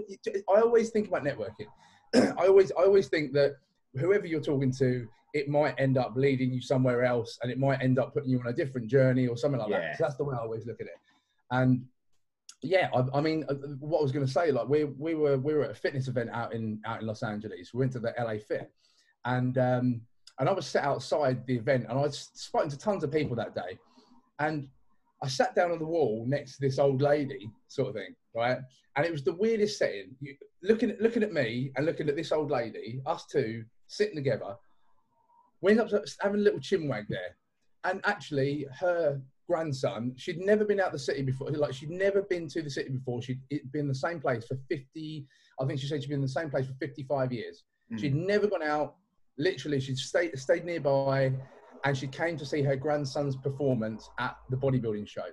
I 0.49 0.61
always 0.61 0.89
think 0.89 1.09
about 1.09 1.25
networking. 1.25 1.67
I 2.15 2.47
always, 2.47 2.71
I 2.77 2.83
always 2.83 3.07
think 3.07 3.33
that 3.33 3.55
whoever 3.95 4.25
you're 4.25 4.41
talking 4.41 4.71
to, 4.73 5.07
it 5.33 5.49
might 5.49 5.75
end 5.77 5.97
up 5.97 6.13
leading 6.15 6.53
you 6.53 6.61
somewhere 6.61 7.03
else, 7.03 7.37
and 7.41 7.51
it 7.51 7.59
might 7.59 7.81
end 7.81 7.99
up 7.99 8.13
putting 8.13 8.29
you 8.29 8.39
on 8.39 8.47
a 8.47 8.53
different 8.53 8.87
journey 8.87 9.27
or 9.27 9.35
something 9.35 9.59
like 9.59 9.69
Yeah. 9.69 9.79
that. 9.81 9.97
So 9.97 10.03
that's 10.03 10.15
the 10.15 10.23
way 10.23 10.35
I 10.35 10.39
always 10.39 10.65
look 10.65 10.79
at 10.79 10.87
it. 10.87 10.93
And 11.51 11.85
yeah, 12.61 12.89
I, 12.95 13.17
I 13.17 13.21
mean, 13.21 13.45
uh, 13.49 13.53
what 13.79 13.99
I 13.99 14.03
was 14.03 14.11
going 14.11 14.25
to 14.25 14.31
say, 14.31 14.51
like 14.51 14.67
we 14.67 14.85
we 14.85 15.13
were 15.13 15.37
we 15.37 15.53
were 15.53 15.65
at 15.65 15.71
a 15.71 15.75
fitness 15.75 16.07
event 16.07 16.29
out 16.31 16.53
in 16.53 16.79
out 16.85 17.01
in 17.01 17.07
Los 17.07 17.21
Angeles. 17.21 17.73
We 17.73 17.79
went 17.79 17.91
to 17.93 17.99
the 17.99 18.13
LA 18.17 18.37
Fit, 18.47 18.71
and 19.25 19.57
um, 19.57 20.01
and 20.39 20.49
I 20.49 20.51
was 20.53 20.65
sat 20.65 20.83
outside 20.83 21.45
the 21.45 21.55
event, 21.57 21.83
and 21.89 21.97
I 21.99 22.01
was 22.01 22.29
spoken 22.33 22.69
to 22.69 22.77
tons 22.77 23.03
of 23.03 23.11
people 23.11 23.35
that 23.35 23.53
day, 23.53 23.77
and 24.39 24.67
I 25.21 25.27
sat 25.27 25.53
down 25.53 25.71
on 25.71 25.79
the 25.79 25.85
wall 25.85 26.25
next 26.27 26.55
to 26.55 26.61
this 26.61 26.79
old 26.79 27.01
lady, 27.01 27.49
sort 27.67 27.89
of 27.89 27.95
thing, 27.95 28.15
right? 28.35 28.57
And 28.95 29.05
it 29.05 29.11
was 29.11 29.23
the 29.23 29.33
weirdest 29.33 29.77
setting. 29.77 30.15
You, 30.19 30.35
looking 30.63 30.91
at 30.91 31.01
looking 31.01 31.23
at 31.23 31.33
me 31.33 31.71
and 31.75 31.85
looking 31.85 32.09
at 32.09 32.15
this 32.15 32.31
old 32.31 32.51
lady, 32.51 33.01
us 33.05 33.25
two 33.25 33.63
sitting 33.87 34.15
together. 34.15 34.55
We 35.61 35.71
ended 35.71 35.93
up 35.93 36.03
having 36.21 36.41
a 36.41 36.43
little 36.43 36.59
chinwag 36.59 37.07
there, 37.07 37.35
and 37.83 38.01
actually, 38.05 38.67
her 38.79 39.21
grandson, 39.47 40.13
she'd 40.17 40.39
never 40.39 40.65
been 40.65 40.79
out 40.79 40.91
the 40.91 40.99
city 40.99 41.21
before. 41.21 41.49
Like 41.51 41.73
she'd 41.73 41.91
never 41.91 42.23
been 42.23 42.47
to 42.49 42.61
the 42.61 42.69
city 42.69 42.89
before. 42.89 43.21
She'd 43.21 43.41
it'd 43.49 43.71
been 43.71 43.81
in 43.81 43.87
the 43.87 43.95
same 43.95 44.19
place 44.19 44.45
for 44.45 44.57
fifty. 44.69 45.25
I 45.59 45.65
think 45.65 45.79
she 45.79 45.87
said 45.87 46.01
she'd 46.01 46.09
been 46.09 46.15
in 46.15 46.21
the 46.21 46.27
same 46.27 46.49
place 46.49 46.67
for 46.67 46.73
fifty-five 46.73 47.31
years. 47.31 47.63
Hmm. 47.89 47.97
She'd 47.97 48.15
never 48.15 48.47
gone 48.47 48.63
out. 48.63 48.95
Literally, 49.37 49.79
she'd 49.79 49.97
stayed 49.97 50.37
stayed 50.37 50.65
nearby, 50.65 51.33
and 51.83 51.97
she 51.97 52.07
came 52.07 52.37
to 52.37 52.45
see 52.45 52.61
her 52.63 52.75
grandson's 52.75 53.35
performance 53.35 54.09
at 54.19 54.35
the 54.49 54.57
bodybuilding 54.57 55.07
show. 55.07 55.27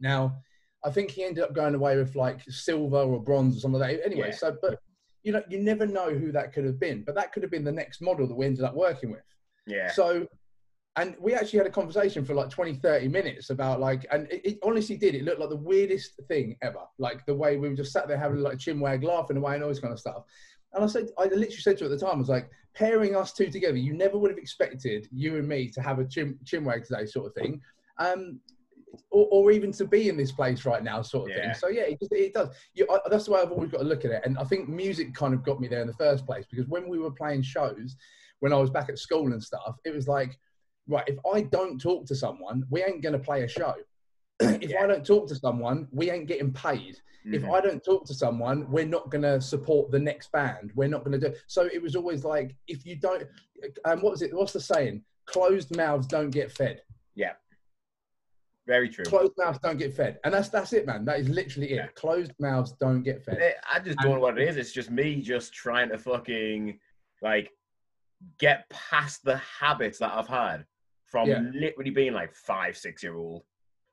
Now, 0.00 0.36
I 0.84 0.90
think 0.90 1.10
he 1.10 1.24
ended 1.24 1.42
up 1.44 1.54
going 1.54 1.74
away 1.74 1.96
with 1.96 2.14
like 2.14 2.40
silver 2.48 2.98
or 2.98 3.20
bronze 3.22 3.56
or 3.56 3.60
something 3.60 3.80
like 3.80 3.96
that. 3.96 4.06
Anyway, 4.06 4.28
Yeah. 4.28 4.36
so 4.36 4.56
but 4.60 4.78
you 5.22 5.32
know, 5.32 5.42
you 5.48 5.58
never 5.58 5.86
know 5.86 6.10
who 6.10 6.30
that 6.32 6.52
could 6.52 6.64
have 6.66 6.78
been, 6.78 7.02
but 7.02 7.14
that 7.14 7.32
could 7.32 7.42
have 7.42 7.50
been 7.50 7.64
the 7.64 7.72
next 7.72 8.02
model 8.02 8.26
that 8.26 8.34
we 8.34 8.44
ended 8.44 8.62
up 8.64 8.74
working 8.74 9.10
with. 9.10 9.22
Yeah. 9.66 9.90
So, 9.90 10.26
and 10.96 11.16
we 11.18 11.32
actually 11.32 11.58
had 11.60 11.66
a 11.66 11.70
conversation 11.70 12.26
for 12.26 12.34
like 12.34 12.50
20, 12.50 12.74
30 12.74 13.08
minutes 13.08 13.48
about 13.48 13.80
like, 13.80 14.04
and 14.12 14.30
it, 14.30 14.42
it 14.44 14.58
honestly 14.62 14.98
did. 14.98 15.14
It 15.14 15.24
looked 15.24 15.40
like 15.40 15.48
the 15.48 15.56
weirdest 15.56 16.20
thing 16.28 16.56
ever. 16.60 16.82
Like 16.98 17.24
the 17.24 17.34
way 17.34 17.56
we 17.56 17.70
were 17.70 17.74
just 17.74 17.90
sat 17.90 18.06
there 18.06 18.18
having 18.18 18.40
like 18.40 18.52
a 18.52 18.58
chin 18.58 18.78
wag, 18.78 19.02
laughing 19.02 19.38
away, 19.38 19.54
and 19.54 19.62
all 19.62 19.70
this 19.70 19.80
kind 19.80 19.94
of 19.94 19.98
stuff. 19.98 20.24
And 20.74 20.84
I 20.84 20.86
said, 20.86 21.08
I 21.18 21.24
literally 21.24 21.56
said 21.56 21.78
to 21.78 21.84
her 21.84 21.90
at 21.92 21.98
the 21.98 22.04
time, 22.04 22.16
I 22.16 22.18
was 22.18 22.28
like, 22.28 22.50
pairing 22.74 23.16
us 23.16 23.32
two 23.32 23.50
together, 23.50 23.78
you 23.78 23.94
never 23.94 24.18
would 24.18 24.30
have 24.30 24.38
expected 24.38 25.08
you 25.10 25.36
and 25.38 25.48
me 25.48 25.70
to 25.70 25.80
have 25.80 26.00
a 26.00 26.04
chin, 26.04 26.38
chin 26.44 26.64
wag 26.64 26.84
today, 26.84 27.06
sort 27.06 27.28
of 27.28 27.34
thing. 27.34 27.60
Um, 27.98 28.40
or, 29.10 29.26
or 29.30 29.50
even 29.50 29.72
to 29.72 29.84
be 29.84 30.08
in 30.08 30.16
this 30.16 30.32
place 30.32 30.64
right 30.64 30.82
now, 30.82 31.02
sort 31.02 31.30
of 31.30 31.36
Yeah. 31.36 31.42
thing. 31.44 31.54
So 31.54 31.68
yeah, 31.68 31.82
it, 31.82 31.98
just, 32.00 32.12
it 32.12 32.34
does. 32.34 32.48
You, 32.74 32.86
I, 32.90 32.98
that's 33.10 33.24
the 33.26 33.32
way 33.32 33.40
I've 33.40 33.52
always 33.52 33.70
got 33.70 33.78
to 33.78 33.84
look 33.84 34.04
at 34.04 34.10
it. 34.10 34.22
And 34.24 34.38
I 34.38 34.44
think 34.44 34.68
music 34.68 35.14
kind 35.14 35.34
of 35.34 35.42
got 35.42 35.60
me 35.60 35.68
there 35.68 35.80
in 35.80 35.86
the 35.86 35.94
first 35.94 36.26
place 36.26 36.44
because 36.50 36.66
when 36.68 36.88
we 36.88 36.98
were 36.98 37.10
playing 37.10 37.42
shows, 37.42 37.96
when 38.40 38.52
I 38.52 38.56
was 38.56 38.70
back 38.70 38.88
at 38.88 38.98
school 38.98 39.32
and 39.32 39.42
stuff, 39.42 39.76
it 39.84 39.94
was 39.94 40.06
like, 40.08 40.38
right, 40.88 41.04
if 41.06 41.18
I 41.32 41.42
don't 41.42 41.80
talk 41.80 42.06
to 42.06 42.14
someone, 42.14 42.64
we 42.70 42.82
ain't 42.82 43.02
going 43.02 43.14
to 43.14 43.18
play 43.18 43.42
a 43.44 43.48
show. 43.48 43.74
if 44.40 44.70
Yeah. 44.70 44.82
I 44.82 44.86
don't 44.86 45.06
talk 45.06 45.28
to 45.28 45.34
someone, 45.36 45.88
we 45.92 46.10
ain't 46.10 46.26
getting 46.26 46.52
paid. 46.52 46.98
If 47.32 47.42
Mhm. 47.42 47.54
I 47.54 47.60
don't 47.62 47.82
talk 47.82 48.04
to 48.06 48.12
someone, 48.14 48.70
we're 48.70 48.84
not 48.86 49.10
going 49.10 49.22
to 49.22 49.40
support 49.40 49.90
the 49.90 49.98
next 49.98 50.30
band. 50.30 50.72
We're 50.74 50.88
not 50.88 51.04
going 51.04 51.18
to 51.18 51.30
do. 51.30 51.34
So 51.46 51.62
it 51.72 51.80
was 51.80 51.96
always 51.96 52.22
like, 52.22 52.54
if 52.68 52.84
you 52.84 52.96
don't, 52.96 53.22
um, 53.86 54.02
what 54.02 54.10
was 54.10 54.20
it? 54.20 54.34
What's 54.34 54.52
the 54.52 54.60
saying? 54.60 55.02
Closed 55.24 55.74
mouths 55.74 56.06
don't 56.06 56.28
get 56.28 56.52
fed. 56.52 56.82
Very 58.66 58.88
true. 58.88 59.04
Closed 59.04 59.32
mouths 59.36 59.58
don't 59.62 59.76
get 59.78 59.92
fed, 59.94 60.18
and 60.24 60.32
that's 60.32 60.48
that's 60.48 60.72
it, 60.72 60.86
man. 60.86 61.04
That 61.04 61.20
is 61.20 61.28
literally 61.28 61.72
it. 61.72 61.76
Yeah. 61.76 61.86
Closed 61.88 62.32
mouths 62.38 62.72
don't 62.80 63.02
get 63.02 63.22
fed. 63.22 63.56
I 63.70 63.78
just 63.78 63.98
don't 63.98 64.12
know 64.14 64.20
what 64.20 64.38
it 64.38 64.48
is. 64.48 64.56
It's 64.56 64.72
just 64.72 64.90
me 64.90 65.20
just 65.20 65.52
trying 65.52 65.90
to 65.90 65.98
fucking 65.98 66.78
like 67.20 67.50
get 68.38 68.68
past 68.70 69.22
the 69.24 69.36
habits 69.36 69.98
that 69.98 70.12
I've 70.14 70.28
had 70.28 70.64
from 71.04 71.28
Yeah. 71.28 71.42
literally 71.52 71.90
being 71.90 72.14
like 72.14 72.34
five, 72.34 72.76
six 72.76 73.02
year 73.02 73.16
old. 73.16 73.42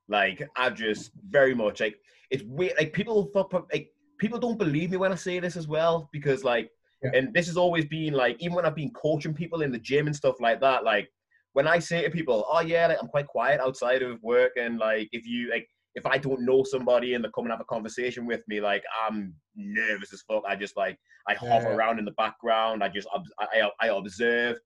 Like 0.08 0.42
I've 0.56 0.76
just 0.76 1.12
very 1.28 1.54
much 1.54 1.82
like 1.82 1.98
it's 2.30 2.44
weird. 2.44 2.74
Like 2.78 2.94
people 2.94 3.30
fuck 3.34 3.52
like 3.54 3.92
people 4.20 4.40
don't 4.40 4.58
believe 4.58 4.92
me 4.92 4.98
when 4.98 5.12
I 5.12 5.16
say 5.16 5.40
this 5.40 5.58
as 5.58 5.68
well 5.68 6.10
because 6.14 6.46
like 6.46 6.70
Yeah. 7.04 7.12
and 7.14 7.34
this 7.34 7.48
has 7.48 7.58
always 7.58 7.86
been 7.86 8.14
like 8.14 8.38
even 8.40 8.56
when 8.56 8.66
I've 8.66 8.76
been 8.76 8.92
coaching 8.92 9.34
people 9.34 9.64
in 9.64 9.72
the 9.74 9.80
gym 9.80 10.08
and 10.08 10.16
stuff 10.16 10.40
like 10.40 10.62
that. 10.62 10.86
Like 10.86 11.12
when 11.54 11.68
I 11.68 11.80
say 11.80 12.04
to 12.04 12.10
people, 12.10 12.46
"Oh 12.50 12.62
yeah, 12.62 12.88
like, 12.88 12.98
I'm 13.02 13.08
quite 13.08 13.28
quiet 13.28 13.60
outside 13.60 14.02
of 14.02 14.22
work," 14.24 14.54
and 14.58 14.78
like 14.78 15.10
if 15.12 15.26
you 15.28 15.50
like 15.50 15.68
if 15.96 16.06
I 16.06 16.18
don't 16.18 16.46
know 16.46 16.64
somebody 16.64 17.14
and 17.14 17.24
they 17.24 17.30
come 17.36 17.46
and 17.46 17.52
have 17.52 17.62
a 17.62 17.66
conversation 17.66 18.26
with 18.26 18.42
me, 18.48 18.62
like 18.62 18.84
I'm 19.06 19.34
nervous 19.56 20.14
as 20.14 20.22
fuck. 20.22 20.44
I 20.48 20.56
just 20.56 20.78
like 20.78 20.98
I 21.28 21.34
hover 21.34 21.72
around 21.72 22.00
in 22.00 22.06
the 22.06 22.12
background. 22.12 22.84
I 22.84 22.90
just 22.90 23.08
I, 23.40 23.46
I 23.62 23.70
I 23.82 23.88
observe. 23.88 24.58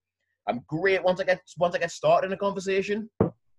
I'm 0.48 0.62
great 0.68 1.04
once 1.04 1.20
I 1.20 1.24
get 1.24 1.42
once 1.58 1.76
I 1.76 1.80
get 1.80 1.92
started 1.92 2.28
in 2.28 2.34
a 2.34 2.38
conversation, 2.38 3.10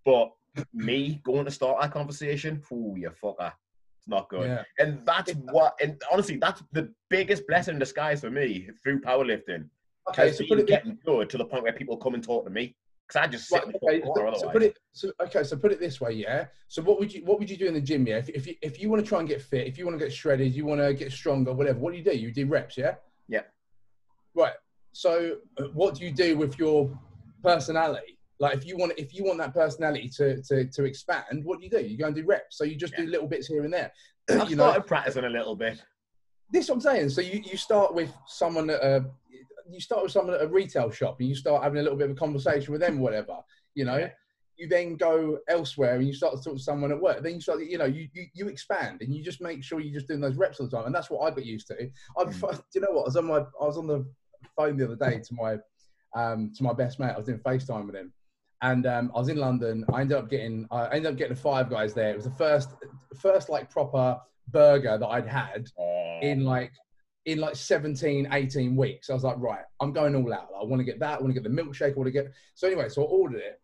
but 0.05 0.29
me 0.73 1.21
going 1.23 1.45
to 1.45 1.51
start 1.51 1.81
that 1.81 1.91
conversation, 1.91 2.61
ooh, 2.71 2.95
you 2.97 3.11
fucker, 3.23 3.51
it's 3.97 4.07
not 4.07 4.29
good. 4.29 4.47
Yeah. 4.47 4.63
And 4.79 5.05
that's 5.05 5.33
what, 5.51 5.75
and 5.81 6.01
honestly, 6.11 6.37
that's 6.37 6.63
the 6.71 6.91
biggest 7.09 7.45
blessing 7.47 7.75
in 7.75 7.79
disguise 7.79 8.21
for 8.21 8.31
me 8.31 8.69
through 8.83 9.01
powerlifting. 9.01 9.69
Okay, 10.09 10.31
so 10.31 10.45
put 10.47 10.59
it. 10.59 10.67
getting 10.67 10.97
good 11.05 11.29
to 11.29 11.37
the 11.37 11.45
point 11.45 11.63
where 11.63 11.73
people 11.73 11.97
come 11.97 12.13
and 12.13 12.23
talk 12.23 12.45
to 12.45 12.49
me 12.49 12.75
because 13.07 13.25
I 13.25 13.27
just 13.27 13.47
sit 13.47 13.63
Right, 13.65 13.75
okay, 13.75 14.01
so, 14.03 14.33
so 14.37 14.49
put 14.49 14.63
it. 14.63 14.77
So 14.91 15.11
okay, 15.21 15.43
so 15.43 15.55
put 15.55 15.71
it 15.71 15.79
this 15.79 16.01
way, 16.01 16.11
yeah. 16.11 16.47
So 16.67 16.81
what 16.81 16.99
would 16.99 17.13
you 17.13 17.23
what 17.23 17.39
would 17.39 17.49
you 17.49 17.57
do 17.57 17.67
in 17.67 17.73
the 17.73 17.81
gym, 17.81 18.05
yeah? 18.05 18.17
If 18.17 18.29
if 18.29 18.47
you, 18.47 18.55
if 18.61 18.81
you 18.81 18.89
want 18.89 19.03
to 19.03 19.07
try 19.07 19.19
and 19.19 19.27
get 19.27 19.41
fit, 19.41 19.67
if 19.67 19.77
you 19.77 19.85
want 19.85 19.97
to 19.97 20.05
get 20.05 20.13
shredded, 20.13 20.53
you 20.53 20.65
want 20.65 20.81
to 20.81 20.93
get 20.93 21.11
stronger, 21.11 21.53
whatever. 21.53 21.79
What 21.79 21.91
do 21.91 21.97
you 21.97 22.03
do? 22.03 22.15
You 22.15 22.31
do 22.31 22.45
reps, 22.47 22.77
yeah. 22.77 22.95
Yeah. 23.27 23.43
Right. 24.35 24.53
So 24.91 25.37
uh, 25.59 25.65
what 25.73 25.95
do 25.95 26.03
you 26.03 26.11
do 26.11 26.37
with 26.37 26.59
your 26.59 26.89
personality? 27.43 28.17
Like 28.39 28.55
if 28.55 28.65
you 28.65 28.77
want 28.77 28.93
if 28.97 29.13
you 29.13 29.23
want 29.23 29.37
that 29.39 29.53
personality 29.53 30.09
to 30.17 30.41
to, 30.43 30.65
to 30.65 30.83
expand, 30.83 31.43
what 31.43 31.59
do 31.59 31.65
you 31.65 31.71
do? 31.71 31.79
You 31.79 31.97
go 31.97 32.07
and 32.07 32.15
do 32.15 32.25
reps. 32.25 32.57
So 32.57 32.65
you 32.65 32.75
just 32.75 32.95
do 32.95 33.05
little 33.05 33.27
bits 33.27 33.47
here 33.47 33.63
and 33.63 33.73
there. 33.73 33.91
I've 34.29 34.49
you 34.49 34.57
know, 34.57 34.63
started 34.63 34.85
practicing 34.85 35.23
a 35.23 35.29
little 35.29 35.55
bit. 35.55 35.81
this 36.51 36.65
is 36.65 36.69
what 36.69 36.75
I'm 36.75 36.81
saying. 36.81 37.09
So 37.09 37.21
you, 37.21 37.41
you 37.43 37.57
start 37.57 37.93
with 37.93 38.11
someone 38.27 38.69
at 38.69 38.83
a 38.83 39.05
you 39.69 39.79
start 39.79 40.03
with 40.03 40.11
someone 40.11 40.35
at 40.35 40.41
a 40.41 40.47
retail 40.47 40.89
shop 40.91 41.17
and 41.19 41.29
you 41.29 41.35
start 41.35 41.63
having 41.63 41.79
a 41.79 41.83
little 41.83 41.97
bit 41.97 42.09
of 42.09 42.15
a 42.15 42.19
conversation 42.19 42.71
with 42.71 42.81
them, 42.81 42.99
whatever. 42.99 43.37
You 43.75 43.85
know, 43.85 43.97
Yeah. 43.97 44.09
you 44.57 44.67
then 44.67 44.95
go 44.95 45.39
elsewhere 45.47 45.95
and 45.95 46.07
you 46.07 46.13
start 46.13 46.35
to 46.37 46.43
talk 46.43 46.53
to 46.57 46.63
someone 46.63 46.91
at 46.91 46.99
work. 46.99 47.21
Then 47.21 47.35
you 47.35 47.41
start, 47.41 47.59
you 47.63 47.77
know, 47.77 47.85
you, 47.85 48.07
you 48.13 48.25
you 48.33 48.47
expand 48.47 49.01
and 49.01 49.13
you 49.13 49.23
just 49.23 49.41
make 49.41 49.63
sure 49.63 49.79
you're 49.79 49.93
just 49.93 50.07
doing 50.07 50.21
those 50.21 50.35
reps 50.37 50.59
all 50.59 50.67
the 50.67 50.75
time. 50.75 50.85
And 50.87 50.95
that's 50.95 51.09
what 51.09 51.21
I 51.21 51.29
got 51.35 51.45
used 51.45 51.67
to. 51.67 51.75
I, 52.17 52.23
Mm. 52.23 52.51
do 52.51 52.57
you 52.75 52.81
know 52.81 52.91
what? 52.91 53.01
I 53.03 53.05
was 53.05 53.17
on 53.17 53.25
my 53.25 53.37
I 53.37 53.65
was 53.65 53.77
on 53.77 53.87
the 53.87 54.05
phone 54.55 54.77
the 54.77 54.85
other 54.85 54.95
day 54.95 55.19
to 55.19 55.33
my 55.33 55.57
um 56.15 56.51
to 56.55 56.63
my 56.63 56.73
best 56.73 56.99
mate. 56.99 57.11
I 57.11 57.17
was 57.17 57.25
doing 57.27 57.39
FaceTime 57.39 57.85
with 57.85 57.95
him. 57.95 58.13
And 58.63 58.87
um, 58.87 59.11
I 59.15 59.19
was 59.19 59.29
in 59.29 59.37
London. 59.37 59.85
I 59.93 60.01
ended 60.01 60.17
up 60.17 60.29
getting 60.29 60.65
I 60.71 60.87
ended 60.95 61.11
up 61.11 61.17
getting 61.17 61.35
the 61.35 61.39
five 61.41 61.69
guys 61.69 61.93
there. 61.93 62.09
It 62.09 62.15
was 62.15 62.25
the 62.25 62.31
first 62.31 62.69
first 63.19 63.49
like 63.49 63.69
proper 63.69 64.19
burger 64.47 64.97
that 64.97 65.07
I'd 65.07 65.27
had 65.27 65.67
in 66.23 66.43
like 66.43 66.71
in 67.27 67.39
like 67.39 67.57
17 67.57 68.29
18 68.31 68.75
weeks 68.75 69.09
i 69.09 69.13
was 69.13 69.23
like 69.23 69.35
right 69.37 69.65
i'm 69.81 69.91
going 69.91 70.15
all 70.15 70.33
out 70.33 70.47
i 70.59 70.63
want 70.63 70.79
to 70.79 70.85
get 70.85 70.97
that 70.97 71.19
i 71.19 71.21
want 71.21 71.27
to 71.27 71.39
get 71.39 71.43
the 71.43 71.49
milkshake 71.61 71.91
i 71.91 71.95
want 71.95 72.07
to 72.07 72.11
get 72.11 72.31
so 72.55 72.67
anyway 72.67 72.87
so 72.87 73.03
i 73.03 73.05
ordered 73.05 73.41
it 73.41 73.59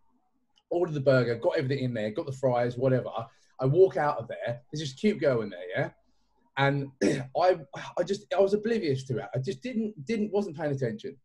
ordered 0.70 0.94
the 0.94 1.00
burger 1.00 1.36
got 1.36 1.58
everything 1.58 1.82
in 1.82 1.94
there 1.94 2.12
got 2.12 2.26
the 2.26 2.32
fries 2.32 2.78
whatever 2.78 3.10
i 3.62 3.66
walk 3.66 3.96
out 3.96 4.18
of 4.18 4.28
there 4.28 4.62
there's 4.72 4.82
this 4.82 4.94
cute 4.94 5.20
girl 5.20 5.42
in 5.42 5.50
there 5.50 5.70
yeah 5.76 5.90
and 6.58 6.92
i 7.42 7.58
i 7.98 8.04
just 8.04 8.32
i 8.38 8.40
was 8.40 8.54
oblivious 8.54 9.06
to 9.06 9.18
it 9.18 9.30
i 9.34 9.40
just 9.40 9.62
didn't 9.62 9.94
didn't 10.06 10.32
wasn't 10.32 10.56
paying 10.56 10.74
attention 10.74 11.16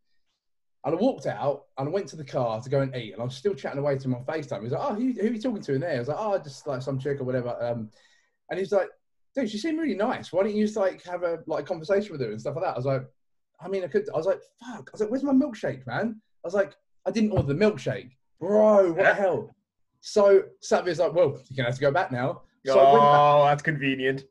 and 0.85 0.94
I 0.94 0.98
walked 0.98 1.27
out 1.27 1.64
and 1.77 1.88
I 1.88 1.90
went 1.90 2.07
to 2.11 2.16
the 2.16 2.24
car 2.24 2.62
to 2.62 2.70
go 2.70 2.81
and 2.81 2.94
eat, 2.94 3.12
and 3.12 3.20
I 3.20 3.24
was 3.24 3.35
still 3.35 3.53
chatting 3.53 3.81
away 3.81 3.98
to 3.98 4.09
my 4.09 4.18
FaceTime. 4.20 4.59
He 4.59 4.64
was 4.64 4.72
like, 4.72 4.90
"Oh, 4.90 4.94
who, 4.94 5.12
who 5.12 5.27
are 5.27 5.33
you 5.33 5.42
talking 5.42 5.61
to 5.61 5.74
in 5.74 5.81
there?" 5.81 5.96
I 5.96 5.98
was 5.98 6.07
like, 6.07 6.16
"Oh, 6.18 6.38
just 6.38 6.68
like 6.68 6.83
some 6.83 7.01
chick 7.01 7.20
or 7.20 7.24
whatever." 7.24 7.57
Um, 7.61 7.90
and 8.48 8.61
he's 8.61 8.70
like, 8.70 8.88
dude, 9.38 9.51
she 9.51 9.59
seemed 9.59 9.79
really 9.79 9.94
nice. 9.94 10.33
Why 10.33 10.42
don't 10.42 10.55
you 10.55 10.64
just 10.64 10.77
like 10.77 11.03
have 11.05 11.22
a 11.22 11.40
like 11.46 11.66
conversation 11.66 12.12
with 12.12 12.20
her 12.20 12.31
and 12.31 12.40
stuff 12.40 12.57
like 12.57 12.64
that? 12.64 12.74
I 12.74 12.77
was 12.77 12.87
like, 12.87 13.07
I 13.61 13.68
mean, 13.68 13.85
I 13.85 13.88
could. 13.88 14.09
I 14.12 14.16
was 14.16 14.27
like, 14.27 14.40
fuck. 14.61 14.88
I 14.88 14.92
was 14.92 15.01
like, 15.01 15.11
where's 15.11 15.24
my 15.24 15.33
milkshake, 15.33 15.87
man? 15.87 16.20
I 16.44 16.46
was 16.46 16.55
like, 16.55 16.74
I 17.07 17.11
didn't 17.11 17.33
order 17.33 17.53
the 17.53 17.55
milkshake, 17.55 18.11
bro. 18.40 18.92
What 18.92 19.05
the 19.05 19.14
hell? 19.14 19.55
So 20.01 20.42
Savvy's 20.61 20.98
like, 20.98 21.12
well, 21.12 21.31
you're 21.48 21.57
gonna 21.57 21.68
have 21.68 21.74
to 21.74 21.81
go 21.81 21.90
back 21.90 22.12
now. 22.12 22.42
So 22.66 22.79
I 22.79 22.85
back. 22.85 23.20
oh, 23.20 23.44
that's 23.46 23.62
convenient. 23.62 24.24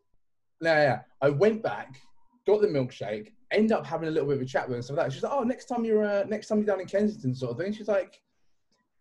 No, 0.61 0.73
yeah, 0.73 1.01
I 1.21 1.29
went 1.29 1.61
back, 1.61 2.01
got 2.45 2.61
the 2.61 2.67
milkshake, 2.67 3.31
end 3.51 3.71
up 3.71 3.85
having 3.85 4.07
a 4.07 4.11
little 4.11 4.27
bit 4.27 4.37
of 4.37 4.41
a 4.41 4.45
chat 4.45 4.63
with 4.63 4.71
her 4.71 4.75
and 4.75 4.85
stuff 4.85 4.97
like 4.97 5.07
that. 5.07 5.13
She's 5.13 5.23
like, 5.23 5.33
oh, 5.33 5.43
next 5.43 5.65
time 5.65 5.85
you're 5.85 6.05
uh, 6.05 6.23
next 6.27 6.47
time 6.47 6.59
you're 6.59 6.67
down 6.67 6.81
in 6.81 6.87
Kensington, 6.87 7.35
sort 7.35 7.51
of 7.51 7.57
thing. 7.57 7.73
She's 7.73 7.87
like, 7.87 8.19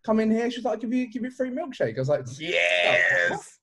come 0.05 0.21
in 0.21 0.31
here. 0.31 0.51
She's 0.51 0.65
like, 0.65 0.81
give 0.81 0.93
you 0.93 1.07
give 1.09 1.23
you 1.23 1.29
a 1.29 1.33
free 1.33 1.51
milkshake. 1.51 1.97
I 1.97 2.01
was 2.01 2.09
like, 2.09 2.25
Yes. 2.39 3.56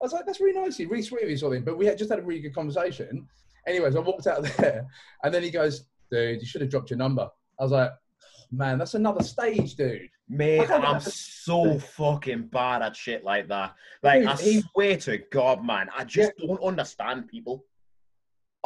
Was 0.00 0.12
like, 0.12 0.26
that's 0.26 0.40
really 0.40 0.58
nice, 0.60 0.74
of 0.74 0.80
you, 0.80 0.88
really 0.88 1.02
sweet 1.02 1.22
of 1.24 1.30
you, 1.30 1.36
sort 1.36 1.52
of 1.52 1.56
thing. 1.58 1.64
But 1.64 1.78
we 1.78 1.86
had 1.86 1.98
just 1.98 2.10
had 2.10 2.18
a 2.18 2.22
really 2.22 2.40
good 2.40 2.54
conversation. 2.54 3.26
Anyways, 3.66 3.96
I 3.96 4.00
walked 4.00 4.26
out 4.26 4.42
there, 4.58 4.86
and 5.22 5.32
then 5.34 5.42
he 5.42 5.50
goes, 5.50 5.84
"Dude, 6.10 6.40
you 6.40 6.46
should 6.46 6.60
have 6.60 6.70
dropped 6.70 6.90
your 6.90 6.98
number." 6.98 7.28
I 7.58 7.62
was 7.62 7.72
like, 7.72 7.90
oh, 7.90 8.26
"Man, 8.52 8.78
that's 8.78 8.94
another 8.94 9.22
stage, 9.22 9.74
dude." 9.76 10.08
Mate, 10.28 10.70
I'm 10.70 11.00
so 11.00 11.78
fucking 11.78 12.48
bad 12.48 12.80
at 12.82 12.96
shit 12.96 13.24
like 13.24 13.48
that. 13.48 13.74
Like, 14.02 14.20
Dude, 14.20 14.28
I 14.30 14.36
he- 14.36 14.60
swear 14.72 14.96
to 14.98 15.18
God, 15.30 15.62
man, 15.64 15.88
I 15.96 16.04
just 16.04 16.32
don't 16.38 16.62
understand 16.62 17.28
people. 17.28 17.64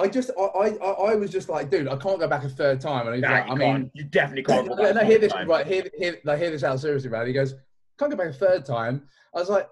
I 0.00 0.06
just, 0.06 0.30
I, 0.38 0.42
I, 0.44 0.68
I 1.10 1.14
was 1.16 1.30
just 1.32 1.48
like, 1.48 1.70
"Dude, 1.70 1.88
I 1.88 1.96
can't 1.96 2.20
go 2.20 2.28
back 2.28 2.44
a 2.44 2.48
third 2.48 2.80
time." 2.80 3.06
And 3.06 3.16
he's 3.16 3.22
Nah, 3.22 3.30
like, 3.32 3.44
"I 3.44 3.46
can't. 3.48 3.58
mean." 3.58 3.90
you 3.94 4.04
definitely 4.04 4.44
can't. 4.44 4.68
go 4.68 4.74
No, 4.76 4.82
back 4.84 4.94
no, 4.94 5.00
one 5.00 5.06
hear 5.10 5.18
this 5.18 5.32
time. 5.32 5.48
right. 5.48 5.66
Hear, 5.66 5.84
hear, 5.98 6.18
like, 6.24 6.38
hear 6.38 6.50
this 6.50 6.62
out 6.64 6.78
seriously, 6.80 7.10
man. 7.10 7.26
He 7.26 7.32
goes, 7.32 7.54
"Can't 7.98 8.10
go 8.10 8.16
back 8.16 8.28
a 8.28 8.32
third 8.32 8.64
time." 8.64 9.08
I 9.34 9.40
was 9.40 9.48
like, 9.48 9.68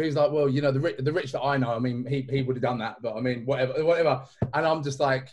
"He's 0.00 0.16
like, 0.16 0.30
well, 0.30 0.48
you 0.48 0.62
know, 0.62 0.72
the 0.72 0.80
rich, 0.80 0.96
the 0.98 1.12
rich 1.12 1.32
that 1.32 1.42
I 1.42 1.56
know. 1.56 1.70
I 1.70 1.78
mean, 1.78 2.06
he, 2.06 2.26
he 2.30 2.42
would 2.42 2.56
have 2.56 2.62
done 2.62 2.78
that, 2.78 2.96
but 3.02 3.16
I 3.16 3.20
mean, 3.20 3.44
whatever, 3.44 3.84
whatever." 3.84 4.24
And 4.54 4.66
I'm 4.66 4.82
just 4.82 5.00
like, 5.00 5.28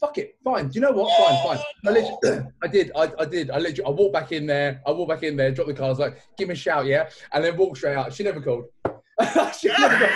"Fuck 0.00 0.18
it, 0.18 0.36
fine. 0.44 0.68
Do 0.68 0.74
you 0.74 0.80
know 0.80 0.92
what? 0.92 1.10
Fine, 1.18 1.58
fine." 1.58 1.94
I, 1.94 2.46
I 2.62 2.68
did, 2.68 2.92
I, 2.96 3.12
I 3.18 3.24
did, 3.24 3.50
I 3.50 3.58
literally, 3.58 3.84
I 3.84 3.90
walked 3.90 4.12
back 4.12 4.32
in 4.32 4.46
there. 4.46 4.80
I 4.86 4.92
walked 4.92 5.10
back 5.10 5.22
in 5.22 5.36
there, 5.36 5.50
dropped 5.50 5.68
the 5.68 5.74
car. 5.74 5.86
I 5.86 5.90
was 5.90 5.98
like, 5.98 6.20
"Give 6.36 6.48
me 6.48 6.54
a 6.54 6.56
shout, 6.56 6.86
yeah," 6.86 7.08
and 7.32 7.44
then 7.44 7.56
walked 7.56 7.78
straight 7.78 7.96
out. 7.96 8.12
She 8.12 8.22
never 8.22 8.40
called. 8.40 8.64
she 9.58 9.68
never 9.68 10.08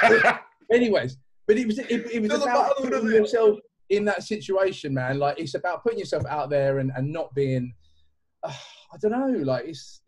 called. 0.00 0.38
Anyways, 0.72 1.18
but 1.46 1.56
it 1.58 1.66
was, 1.66 1.78
it, 1.78 1.90
it 1.90 2.22
was 2.22 2.42
about 2.42 2.76
putting 2.78 3.08
yourself 3.08 3.58
in 3.90 4.04
that 4.06 4.22
situation, 4.22 4.94
man. 4.94 5.18
Like 5.18 5.38
it's 5.38 5.54
about 5.54 5.82
putting 5.82 5.98
yourself 5.98 6.24
out 6.26 6.50
there 6.50 6.78
and, 6.78 6.90
and 6.96 7.12
not 7.12 7.34
being, 7.34 7.74
uh, 8.42 8.52
I 8.92 8.96
don't 9.00 9.10
know, 9.10 9.42
like 9.42 9.64
it's, 9.66 10.00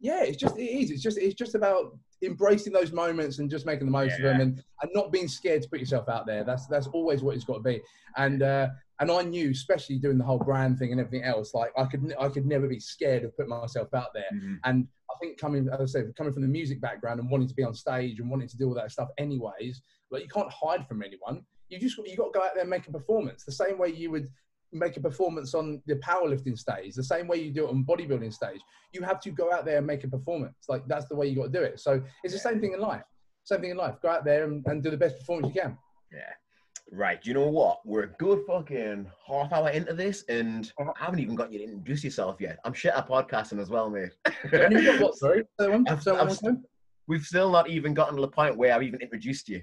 yeah, 0.00 0.24
it's 0.24 0.36
just, 0.36 0.58
it 0.58 0.64
is. 0.64 0.90
It's 0.90 1.02
just, 1.02 1.18
it's 1.18 1.34
just 1.34 1.54
about 1.54 1.96
embracing 2.24 2.72
those 2.72 2.92
moments 2.92 3.38
and 3.38 3.50
just 3.50 3.66
making 3.66 3.86
the 3.86 3.92
most 3.92 4.16
of 4.16 4.22
them 4.22 4.40
and, 4.40 4.62
and 4.82 4.90
not 4.94 5.12
being 5.12 5.28
scared 5.28 5.62
to 5.62 5.68
put 5.68 5.80
yourself 5.80 6.08
out 6.08 6.26
there. 6.26 6.44
That's, 6.44 6.66
that's 6.66 6.86
always 6.88 7.22
what 7.22 7.34
it's 7.34 7.44
got 7.44 7.54
to 7.54 7.60
be. 7.60 7.80
And, 8.16 8.42
uh, 8.42 8.68
and 9.00 9.10
I 9.10 9.22
knew, 9.22 9.50
especially 9.50 9.98
doing 9.98 10.18
the 10.18 10.24
whole 10.24 10.38
brand 10.38 10.78
thing 10.78 10.92
and 10.92 11.00
everything 11.00 11.24
else, 11.24 11.54
like 11.54 11.72
I 11.76 11.84
could, 11.84 12.14
I 12.20 12.28
could 12.28 12.46
never 12.46 12.68
be 12.68 12.78
scared 12.78 13.24
of 13.24 13.36
putting 13.36 13.50
myself 13.50 13.92
out 13.94 14.14
there. 14.14 14.30
Mhm. 14.32 14.58
And 14.64 14.86
I 15.10 15.14
think 15.20 15.38
coming, 15.38 15.68
as 15.72 15.80
I 15.80 15.86
said, 15.86 16.12
coming 16.16 16.32
from 16.32 16.42
the 16.42 16.48
music 16.48 16.80
background 16.80 17.20
and 17.20 17.30
wanting 17.30 17.48
to 17.48 17.54
be 17.54 17.64
on 17.64 17.74
stage 17.74 18.20
and 18.20 18.30
wanting 18.30 18.48
to 18.48 18.56
do 18.56 18.68
all 18.68 18.74
that 18.74 18.92
stuff, 18.92 19.08
anyways, 19.18 19.82
like 20.10 20.22
you 20.22 20.28
can't 20.28 20.50
hide 20.50 20.86
from 20.86 21.02
anyone. 21.02 21.44
You 21.68 21.78
just 21.78 21.96
you 21.98 22.16
got 22.16 22.32
to 22.32 22.38
go 22.38 22.44
out 22.44 22.54
there 22.54 22.62
and 22.62 22.70
make 22.70 22.86
a 22.86 22.92
performance 22.92 23.44
the 23.44 23.52
same 23.52 23.78
way 23.78 23.88
you 23.88 24.10
would 24.10 24.28
make 24.74 24.96
a 24.96 25.00
performance 25.00 25.54
on 25.54 25.80
the 25.86 25.94
powerlifting 25.96 26.58
stage, 26.58 26.94
the 26.94 27.02
same 27.04 27.26
way 27.28 27.36
you 27.38 27.50
do 27.52 27.66
it 27.66 27.70
on 27.70 27.84
bodybuilding 27.84 28.32
stage. 28.32 28.60
You 28.92 29.02
have 29.02 29.20
to 29.20 29.30
go 29.30 29.52
out 29.52 29.64
there 29.64 29.78
and 29.78 29.86
make 29.86 30.04
a 30.04 30.08
performance. 30.08 30.56
Like 30.68 30.86
that's 30.86 31.06
the 31.08 31.16
way 31.16 31.26
you 31.28 31.36
got 31.36 31.44
to 31.52 31.58
do 31.58 31.62
it. 31.62 31.80
So 31.80 32.02
it's 32.22 32.34
the 32.34 32.40
same 32.40 32.60
thing 32.60 32.72
in 32.72 32.80
life. 32.80 33.02
Same 33.44 33.60
thing 33.60 33.70
in 33.70 33.76
life. 33.76 33.96
Go 34.02 34.08
out 34.08 34.24
there 34.24 34.44
and, 34.44 34.64
and 34.66 34.82
do 34.82 34.90
the 34.90 34.96
best 34.96 35.18
performance 35.18 35.54
you 35.54 35.60
can. 35.62 35.78
Yeah. 36.12 36.20
Right. 36.92 37.18
You 37.24 37.34
know 37.34 37.48
what? 37.48 37.80
We're 37.84 38.02
a 38.04 38.12
good 38.18 38.44
fucking 38.46 39.06
half 39.26 39.52
hour 39.52 39.70
into 39.70 39.94
this, 39.94 40.24
and 40.28 40.70
Uh-huh. 40.78 40.92
I 41.00 41.04
haven't 41.04 41.20
even 41.20 41.34
got 41.34 41.52
you 41.52 41.58
to 41.58 41.64
introduce 41.64 42.04
yourself 42.04 42.36
yet. 42.40 42.58
I'm 42.64 42.72
shit 42.74 42.94
at 42.94 43.08
podcasting 43.08 43.60
as 43.60 43.70
well, 43.70 43.88
mate. 43.90 44.10
And 44.52 44.72
you've 44.74 44.84
got 44.84 45.00
what? 45.00 45.14
Sorry. 45.16 45.44
I've- 45.60 45.84
say 46.02 46.12
that 46.12 46.26
one 46.26 46.28
I've- 46.30 46.56
We've 47.06 47.22
still 47.22 47.50
not 47.50 47.68
even 47.68 47.92
gotten 47.92 48.14
to 48.16 48.22
the 48.22 48.28
point 48.28 48.56
where 48.56 48.74
I've 48.74 48.82
even 48.82 49.00
introduced 49.02 49.48
you. 49.48 49.60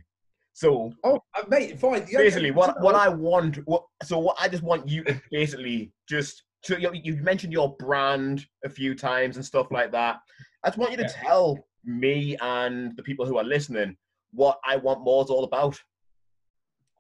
So 0.54 0.92
Oh, 1.04 1.20
uh, 1.36 1.44
mate, 1.48 1.80
fine. 1.80 2.06
Yeah, 2.10 2.20
basically, 2.20 2.52
what 2.52 2.82
what 2.82 2.96
I 2.96 3.10
want, 3.10 3.58
what 3.66 3.84
so 4.04 4.20
what 4.20 4.36
I 4.40 4.48
just 4.48 4.64
want 4.64 4.88
you 4.90 5.04
to 5.06 5.22
basically 5.32 5.92
just 6.10 6.44
so 6.64 6.78
you 6.78 6.92
you've 6.94 7.22
mentioned 7.22 7.54
your 7.54 7.76
brand 7.78 8.46
a 8.66 8.70
few 8.70 8.94
times 8.96 9.36
and 9.38 9.46
stuff 9.46 9.68
like 9.72 9.92
that. 9.92 10.18
I 10.64 10.70
just 10.70 10.78
want 10.78 10.92
you 10.92 10.98
to 10.98 11.04
Yeah. 11.04 11.24
tell 11.24 11.58
me 11.84 12.38
and 12.42 12.96
the 12.98 13.04
people 13.04 13.26
who 13.26 13.38
are 13.38 13.44
listening 13.44 13.98
what 14.34 14.60
I 14.66 14.76
want 14.78 15.02
more 15.02 15.24
is 15.24 15.30
all 15.30 15.44
about. 15.44 15.80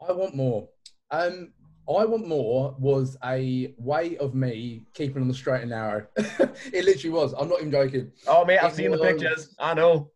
I 0.07 0.11
want 0.11 0.35
more. 0.35 0.67
Um, 1.11 1.53
I 1.87 2.05
want 2.05 2.27
more 2.27 2.75
was 2.79 3.17
a 3.23 3.73
way 3.77 4.17
of 4.17 4.33
me 4.33 4.85
keeping 4.93 5.21
on 5.21 5.27
the 5.27 5.33
straight 5.33 5.61
and 5.61 5.71
narrow. 5.71 6.07
it 6.15 6.85
literally 6.85 7.09
was. 7.09 7.33
I'm 7.33 7.49
not 7.49 7.59
even 7.59 7.71
joking. 7.71 8.11
Oh 8.27 8.45
mate, 8.45 8.59
I've 8.59 8.71
It 8.71 8.75
seen 8.77 8.91
the 8.91 8.97
pictures. 8.97 9.53
I 9.59 9.73
know. 9.73 10.09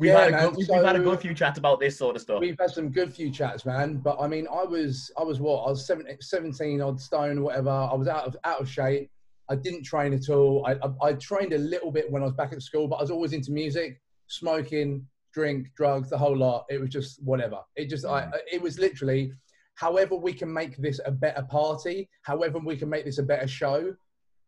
We've 0.00 0.12
Yeah, 0.12 0.20
had 0.20 0.28
a 0.28 0.30
man, 0.32 0.44
good, 0.48 0.56
we've, 0.56 0.68
we've 0.70 0.82
had 0.82 0.96
a 0.96 1.00
good 1.00 1.20
few 1.20 1.34
chats 1.34 1.58
about 1.58 1.78
this 1.78 1.98
sort 1.98 2.16
of 2.16 2.22
stuff. 2.22 2.40
We've 2.40 2.58
had 2.58 2.70
some 2.70 2.88
good 2.88 3.12
few 3.12 3.30
chats, 3.30 3.66
man. 3.66 3.98
But 3.98 4.18
I 4.18 4.28
mean, 4.28 4.46
I 4.50 4.64
was, 4.64 5.12
I 5.18 5.22
was 5.22 5.40
what? 5.40 5.64
I 5.64 5.68
was 5.68 5.86
17, 5.86 6.16
17 6.22 6.80
odd 6.80 6.98
stone, 6.98 7.36
or 7.36 7.42
whatever. 7.42 7.68
I 7.68 7.94
was 7.94 8.08
out 8.08 8.26
of 8.26 8.34
out 8.44 8.62
of 8.62 8.68
shape. 8.68 9.10
I 9.50 9.56
didn't 9.56 9.84
train 9.84 10.14
at 10.14 10.30
all. 10.30 10.64
I, 10.66 10.72
I, 10.72 11.08
I 11.10 11.12
trained 11.14 11.52
a 11.52 11.58
little 11.58 11.92
bit 11.92 12.10
when 12.10 12.22
I 12.22 12.24
was 12.24 12.34
back 12.34 12.54
at 12.54 12.62
school, 12.62 12.88
but 12.88 12.96
I 12.96 13.02
was 13.02 13.10
always 13.10 13.34
into 13.34 13.52
music, 13.52 14.00
smoking, 14.26 15.06
drink, 15.34 15.66
drugs, 15.76 16.08
the 16.08 16.16
whole 16.16 16.36
lot. 16.36 16.64
It 16.70 16.80
was 16.80 16.88
just 16.88 17.22
whatever. 17.22 17.58
It 17.76 17.90
just, 17.90 18.06
I, 18.06 18.22
mm. 18.22 18.32
it 18.50 18.62
was 18.62 18.78
literally, 18.78 19.32
however 19.74 20.16
we 20.16 20.32
can 20.32 20.50
make 20.50 20.78
this 20.78 21.00
a 21.04 21.10
better 21.10 21.42
party, 21.42 22.08
however 22.22 22.58
we 22.58 22.76
can 22.76 22.88
make 22.88 23.04
this 23.04 23.18
a 23.18 23.22
better 23.22 23.48
show, 23.48 23.94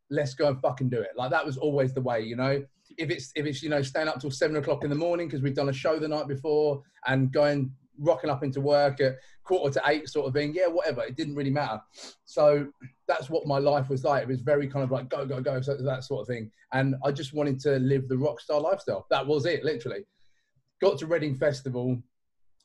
let's 0.08 0.34
go 0.34 0.48
and 0.48 0.60
fucking 0.62 0.88
do 0.88 1.00
it. 1.00 1.10
Like 1.16 1.30
that 1.30 1.44
was 1.44 1.58
always 1.58 1.92
the 1.92 2.00
way, 2.00 2.22
you 2.22 2.36
know. 2.36 2.64
If 2.98 3.10
it's 3.10 3.32
if 3.34 3.46
it's 3.46 3.62
you 3.62 3.68
know 3.68 3.82
staying 3.82 4.08
up 4.08 4.20
till 4.20 4.30
seven 4.30 4.56
o'clock 4.56 4.84
in 4.84 4.90
the 4.90 4.96
morning 4.96 5.26
because 5.26 5.42
we've 5.42 5.54
done 5.54 5.68
a 5.68 5.72
show 5.72 5.98
the 5.98 6.08
night 6.08 6.28
before 6.28 6.82
and 7.06 7.32
going 7.32 7.72
rocking 7.98 8.30
up 8.30 8.42
into 8.42 8.60
work 8.60 9.00
at 9.00 9.16
quarter 9.44 9.72
to 9.72 9.82
eight 9.86 10.08
sort 10.08 10.26
of 10.26 10.34
thing, 10.34 10.52
yeah, 10.54 10.66
whatever. 10.66 11.02
It 11.02 11.16
didn't 11.16 11.34
really 11.34 11.50
matter. 11.50 11.80
So 12.24 12.68
that's 13.06 13.30
what 13.30 13.46
my 13.46 13.58
life 13.58 13.88
was 13.88 14.04
like. 14.04 14.22
It 14.22 14.28
was 14.28 14.40
very 14.40 14.68
kind 14.68 14.84
of 14.84 14.90
like 14.90 15.08
go 15.08 15.24
go 15.26 15.40
go, 15.40 15.60
so 15.60 15.76
that 15.76 16.04
sort 16.04 16.22
of 16.22 16.26
thing. 16.26 16.50
And 16.72 16.94
I 17.04 17.12
just 17.12 17.34
wanted 17.34 17.60
to 17.60 17.78
live 17.78 18.08
the 18.08 18.18
rock 18.18 18.40
star 18.40 18.60
lifestyle. 18.60 19.06
That 19.10 19.26
was 19.26 19.46
it, 19.46 19.64
literally. 19.64 20.04
Got 20.80 20.98
to 20.98 21.06
Reading 21.06 21.34
Festival. 21.34 22.02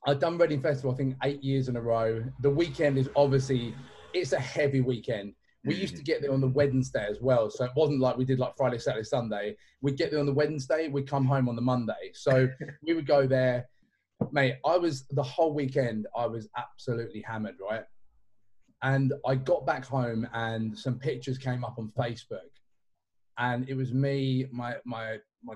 I'd 0.06 0.20
done 0.20 0.38
Reading 0.38 0.62
Festival, 0.62 0.92
I 0.92 0.96
think, 0.96 1.16
eight 1.24 1.44
years 1.44 1.68
in 1.68 1.76
a 1.76 1.82
row. 1.82 2.24
The 2.42 2.50
weekend 2.50 2.98
is 2.98 3.10
obviously 3.16 3.76
it's 4.14 4.34
a 4.34 4.40
heavy 4.40 4.82
weekend. 4.82 5.34
We 5.66 5.76
used 5.76 5.96
mm. 5.96 5.98
to 5.98 6.04
get 6.04 6.22
there 6.22 6.32
on 6.32 6.42
the 6.42 6.48
Wednesday 6.48 7.06
as 7.10 7.20
well, 7.22 7.50
so 7.50 7.66
it 7.66 7.72
wasn't 7.76 8.00
like 8.00 8.18
we 8.18 8.26
did 8.26 8.40
like 8.40 8.56
Friday, 8.56 8.78
Saturday, 8.78 9.04
Sunday. 9.04 9.56
We'd 9.82 9.98
get 9.98 10.12
there 10.12 10.20
on 10.20 10.26
the 10.26 10.34
Wednesday, 10.34 10.88
we'd 10.88 11.10
come 11.10 11.26
home 11.26 11.50
on 11.50 11.56
the 11.56 11.62
Monday. 11.62 12.12
So 12.14 12.50
we 12.84 12.94
would 12.94 13.08
go 13.08 13.28
there, 13.28 13.68
mate. 14.32 14.56
I 14.66 14.78
was 14.78 15.06
the 15.12 15.24
whole 15.24 15.54
weekend. 15.54 16.08
I 16.16 16.26
was 16.26 16.48
absolutely 16.58 17.22
hammered, 17.22 17.56
right? 17.62 17.84
And 18.84 19.14
I 19.26 19.36
got 19.36 19.66
back 19.66 19.86
home, 19.86 20.28
and 20.34 20.78
some 20.78 21.00
pictures 21.00 21.38
came 21.38 21.64
up 21.64 21.78
on 21.80 21.92
Facebook, 21.98 22.52
and 23.38 23.68
it 23.68 23.76
was 23.76 23.94
me, 23.94 24.46
my 24.52 24.76
my 24.86 25.18
my 25.44 25.56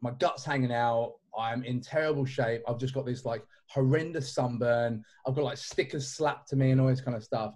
my 0.00 0.12
guts 0.12 0.44
hanging 0.44 0.72
out. 0.72 1.14
I'm 1.36 1.64
in 1.64 1.80
terrible 1.80 2.24
shape. 2.24 2.62
I've 2.68 2.78
just 2.78 2.94
got 2.94 3.06
this 3.06 3.24
like 3.24 3.42
horrendous 3.68 4.34
sunburn. 4.34 5.02
I've 5.26 5.34
got 5.34 5.44
like 5.44 5.56
stickers 5.56 6.08
slapped 6.08 6.48
to 6.50 6.56
me 6.56 6.70
and 6.70 6.80
all 6.80 6.88
this 6.88 7.00
kind 7.00 7.16
of 7.16 7.24
stuff. 7.24 7.54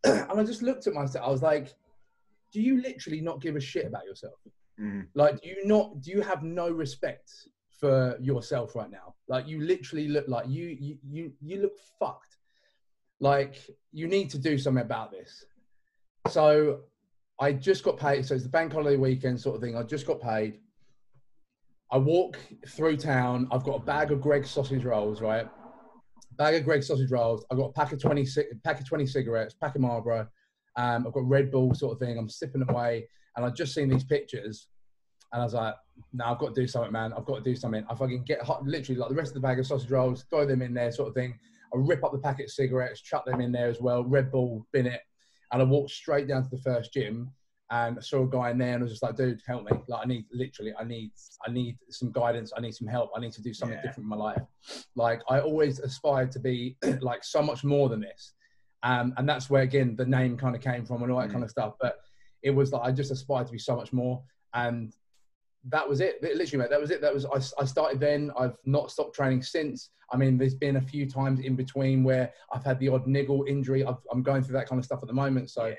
and 0.04 0.40
I 0.40 0.44
just 0.44 0.62
looked 0.62 0.86
at 0.86 0.94
myself. 0.94 1.26
I 1.26 1.30
was 1.30 1.42
like, 1.42 1.74
"Do 2.52 2.60
you 2.60 2.80
literally 2.80 3.20
not 3.20 3.40
give 3.40 3.56
a 3.56 3.60
shit 3.60 3.86
about 3.86 4.04
yourself? 4.04 4.34
Mm. 4.80 5.06
Like, 5.14 5.40
do 5.42 5.48
you 5.48 5.66
not? 5.66 6.00
Do 6.00 6.10
you 6.10 6.22
have 6.22 6.42
no 6.42 6.70
respect 6.70 7.30
for 7.78 8.16
yourself 8.20 8.74
right 8.74 8.90
now? 8.90 9.14
Like, 9.28 9.46
you 9.46 9.60
literally 9.60 10.08
look 10.08 10.26
like 10.28 10.48
you 10.48 10.76
you 10.80 10.98
you 11.06 11.32
you 11.40 11.62
look 11.62 11.76
fucked. 11.98 12.36
Like, 13.20 13.56
you 13.92 14.08
need 14.08 14.30
to 14.30 14.38
do 14.38 14.58
something 14.58 14.82
about 14.82 15.10
this." 15.10 15.44
So, 16.28 16.80
I 17.38 17.52
just 17.52 17.84
got 17.84 17.98
paid. 17.98 18.24
So 18.26 18.34
it's 18.34 18.44
the 18.44 18.50
bank 18.50 18.72
holiday 18.72 18.96
weekend 18.96 19.40
sort 19.40 19.56
of 19.56 19.62
thing. 19.62 19.76
I 19.76 19.82
just 19.82 20.06
got 20.06 20.20
paid. 20.20 20.60
I 21.90 21.98
walk 21.98 22.38
through 22.68 22.98
town. 22.98 23.48
I've 23.50 23.64
got 23.64 23.76
a 23.76 23.80
bag 23.80 24.12
of 24.12 24.20
Greggs 24.20 24.50
sausage 24.50 24.84
rolls, 24.84 25.20
right? 25.20 25.48
Bag 26.40 26.54
of 26.54 26.64
Greg 26.64 26.82
sausage 26.82 27.10
rolls. 27.10 27.44
I've 27.50 27.58
got 27.58 27.66
a 27.66 27.72
pack 27.72 27.92
of 27.92 28.00
twenty 28.00 28.26
pack 28.64 28.80
of 28.80 28.88
twenty 28.88 29.04
cigarettes, 29.04 29.52
pack 29.52 29.74
of 29.74 29.82
Marlboro. 29.82 30.26
Um, 30.74 31.06
I've 31.06 31.12
got 31.12 31.28
Red 31.28 31.50
Bull 31.50 31.74
sort 31.74 31.92
of 31.92 31.98
thing. 31.98 32.16
I'm 32.16 32.30
sipping 32.30 32.64
away, 32.66 33.06
and 33.36 33.44
I've 33.44 33.54
just 33.54 33.74
seen 33.74 33.90
these 33.90 34.04
pictures, 34.04 34.68
and 35.34 35.42
I 35.42 35.44
was 35.44 35.52
like, 35.52 35.74
"No, 36.14 36.24
I've 36.24 36.38
got 36.38 36.54
to 36.54 36.58
do 36.62 36.66
something, 36.66 36.92
man. 36.92 37.12
I've 37.12 37.26
got 37.26 37.36
to 37.36 37.42
do 37.42 37.54
something. 37.54 37.84
I 37.90 37.94
fucking 37.94 38.24
get 38.24 38.40
hot, 38.40 38.64
literally 38.64 38.98
like 38.98 39.10
the 39.10 39.16
rest 39.16 39.32
of 39.32 39.34
the 39.34 39.40
bag 39.40 39.58
of 39.58 39.66
sausage 39.66 39.90
rolls, 39.90 40.24
throw 40.30 40.46
them 40.46 40.62
in 40.62 40.72
there, 40.72 40.90
sort 40.92 41.08
of 41.08 41.14
thing. 41.14 41.38
I 41.74 41.76
rip 41.76 42.02
up 42.02 42.12
the 42.12 42.18
packet 42.18 42.44
of 42.44 42.52
cigarettes, 42.52 43.02
chuck 43.02 43.26
them 43.26 43.42
in 43.42 43.52
there 43.52 43.68
as 43.68 43.82
well. 43.82 44.02
Red 44.02 44.32
Bull, 44.32 44.66
bin 44.72 44.86
it, 44.86 45.02
and 45.52 45.60
I 45.60 45.64
walked 45.66 45.90
straight 45.90 46.26
down 46.26 46.42
to 46.42 46.48
the 46.48 46.62
first 46.62 46.90
gym 46.94 47.30
and 47.70 47.98
I 47.98 48.00
saw 48.00 48.24
a 48.24 48.26
guy 48.26 48.50
in 48.50 48.58
there 48.58 48.74
and 48.74 48.78
I 48.80 48.82
was 48.82 48.90
just 48.92 49.02
like, 49.02 49.16
dude, 49.16 49.40
help 49.46 49.64
me. 49.64 49.72
Like 49.86 50.00
I 50.04 50.06
need 50.08 50.24
literally, 50.32 50.72
I 50.78 50.82
need, 50.84 51.12
I 51.46 51.50
need 51.52 51.76
some 51.90 52.10
guidance. 52.10 52.52
I 52.56 52.60
need 52.60 52.74
some 52.74 52.88
help. 52.88 53.10
I 53.16 53.20
need 53.20 53.32
to 53.32 53.42
do 53.42 53.54
something 53.54 53.76
Yeah. 53.78 53.82
different 53.82 54.06
in 54.06 54.08
my 54.08 54.16
life. 54.16 54.42
Like 54.96 55.20
I 55.28 55.40
always 55.40 55.78
aspired 55.78 56.32
to 56.32 56.40
be 56.40 56.76
like 57.00 57.22
so 57.22 57.40
much 57.42 57.62
more 57.62 57.88
than 57.88 58.00
this. 58.00 58.32
Um, 58.82 59.14
and 59.18 59.28
that's 59.28 59.48
where 59.50 59.62
again, 59.62 59.94
the 59.94 60.04
name 60.06 60.36
kind 60.36 60.56
of 60.56 60.62
came 60.62 60.84
from 60.84 61.02
and 61.04 61.12
all 61.12 61.20
that 61.20 61.28
Mm. 61.28 61.32
kind 61.32 61.44
of 61.44 61.50
stuff. 61.50 61.74
But 61.80 61.98
it 62.42 62.50
was 62.50 62.72
like, 62.72 62.82
I 62.82 62.90
just 62.90 63.12
aspired 63.12 63.46
to 63.46 63.52
be 63.52 63.58
so 63.58 63.76
much 63.76 63.92
more. 63.92 64.20
And 64.52 64.92
that 65.68 65.88
was 65.88 66.00
it. 66.00 66.20
Literally, 66.22 66.56
mate, 66.64 66.70
that 66.70 66.80
was 66.80 66.90
it. 66.90 67.00
That 67.00 67.14
was, 67.14 67.24
I, 67.26 67.62
I 67.62 67.66
started 67.66 68.00
then. 68.00 68.32
I've 68.36 68.56
not 68.64 68.90
stopped 68.90 69.14
training 69.14 69.42
since. 69.42 69.90
I 70.10 70.16
mean, 70.16 70.38
there's 70.38 70.54
been 70.54 70.76
a 70.76 70.80
few 70.80 71.08
times 71.08 71.38
in 71.40 71.54
between 71.54 72.02
where 72.02 72.32
I've 72.52 72.64
had 72.64 72.80
the 72.80 72.88
odd 72.88 73.06
niggle 73.06 73.44
injury. 73.46 73.84
I've, 73.84 73.98
I'm 74.10 74.22
going 74.24 74.42
through 74.42 74.54
that 74.54 74.66
kind 74.68 74.78
of 74.80 74.84
stuff 74.84 75.00
at 75.02 75.06
the 75.06 75.14
moment. 75.14 75.50
So, 75.50 75.66
Yeah. 75.66 75.76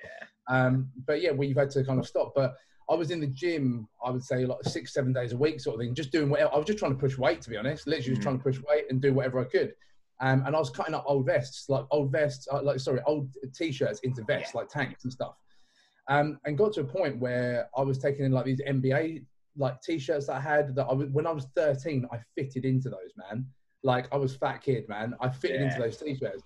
Um, 0.51 0.89
but 1.07 1.21
yeah, 1.21 1.31
we've 1.31 1.55
had 1.55 1.69
to 1.71 1.83
kind 1.83 1.97
of 1.99 2.05
stop. 2.05 2.33
But 2.35 2.55
I 2.89 2.93
was 2.95 3.09
in 3.09 3.21
the 3.21 3.27
gym, 3.27 3.87
I 4.05 4.11
would 4.11 4.23
say 4.23 4.45
like 4.45 4.63
six, 4.63 4.93
seven 4.93 5.13
days 5.13 5.31
a 5.31 5.37
week 5.37 5.61
sort 5.61 5.75
of 5.75 5.79
thing, 5.81 5.95
just 5.95 6.11
doing 6.11 6.29
whatever. 6.29 6.53
I 6.53 6.57
was 6.57 6.65
just 6.67 6.77
trying 6.77 6.91
to 6.91 6.97
push 6.97 7.17
weight, 7.17 7.41
to 7.43 7.49
be 7.49 7.55
honest, 7.55 7.87
literally 7.87 8.09
just 8.09 8.19
Mhm. 8.19 8.23
trying 8.23 8.37
to 8.37 8.43
push 8.43 8.59
weight 8.69 8.85
and 8.89 9.01
do 9.01 9.13
whatever 9.13 9.39
I 9.39 9.45
could. 9.45 9.73
Um, 10.19 10.43
and 10.45 10.55
I 10.55 10.59
was 10.59 10.69
cutting 10.69 10.93
up 10.93 11.05
old 11.07 11.25
vests, 11.25 11.69
like 11.69 11.85
old 11.89 12.11
vests, 12.11 12.47
uh, 12.51 12.61
like, 12.61 12.79
sorry, 12.79 13.01
old 13.07 13.29
t-shirts 13.55 14.01
into 14.01 14.23
vests, 14.23 14.53
like 14.53 14.67
tanks 14.67 15.03
and 15.05 15.13
stuff. 15.13 15.35
Um, 16.09 16.37
and 16.45 16.57
got 16.57 16.73
to 16.73 16.81
a 16.81 16.83
point 16.83 17.17
where 17.19 17.69
I 17.77 17.81
was 17.81 17.97
taking 17.97 18.25
in 18.25 18.31
like 18.33 18.45
these 18.45 18.61
NBA 18.67 19.25
like 19.57 19.81
t-shirts 19.81 20.27
that 20.27 20.35
I 20.37 20.39
had 20.41 20.75
that 20.75 20.85
I 20.85 20.93
was, 20.93 21.09
when 21.09 21.25
I 21.27 21.31
was 21.31 21.45
13, 21.55 22.07
I 22.11 22.19
fitted 22.35 22.65
into 22.65 22.89
those, 22.89 23.13
man. 23.15 23.45
Like 23.83 24.07
I 24.13 24.17
was 24.17 24.35
fat 24.35 24.61
kid, 24.61 24.87
man. 24.89 25.13
I 25.21 25.29
fitted 25.29 25.61
into 25.61 25.79
those 25.79 25.97
t-shirts. 25.97 26.43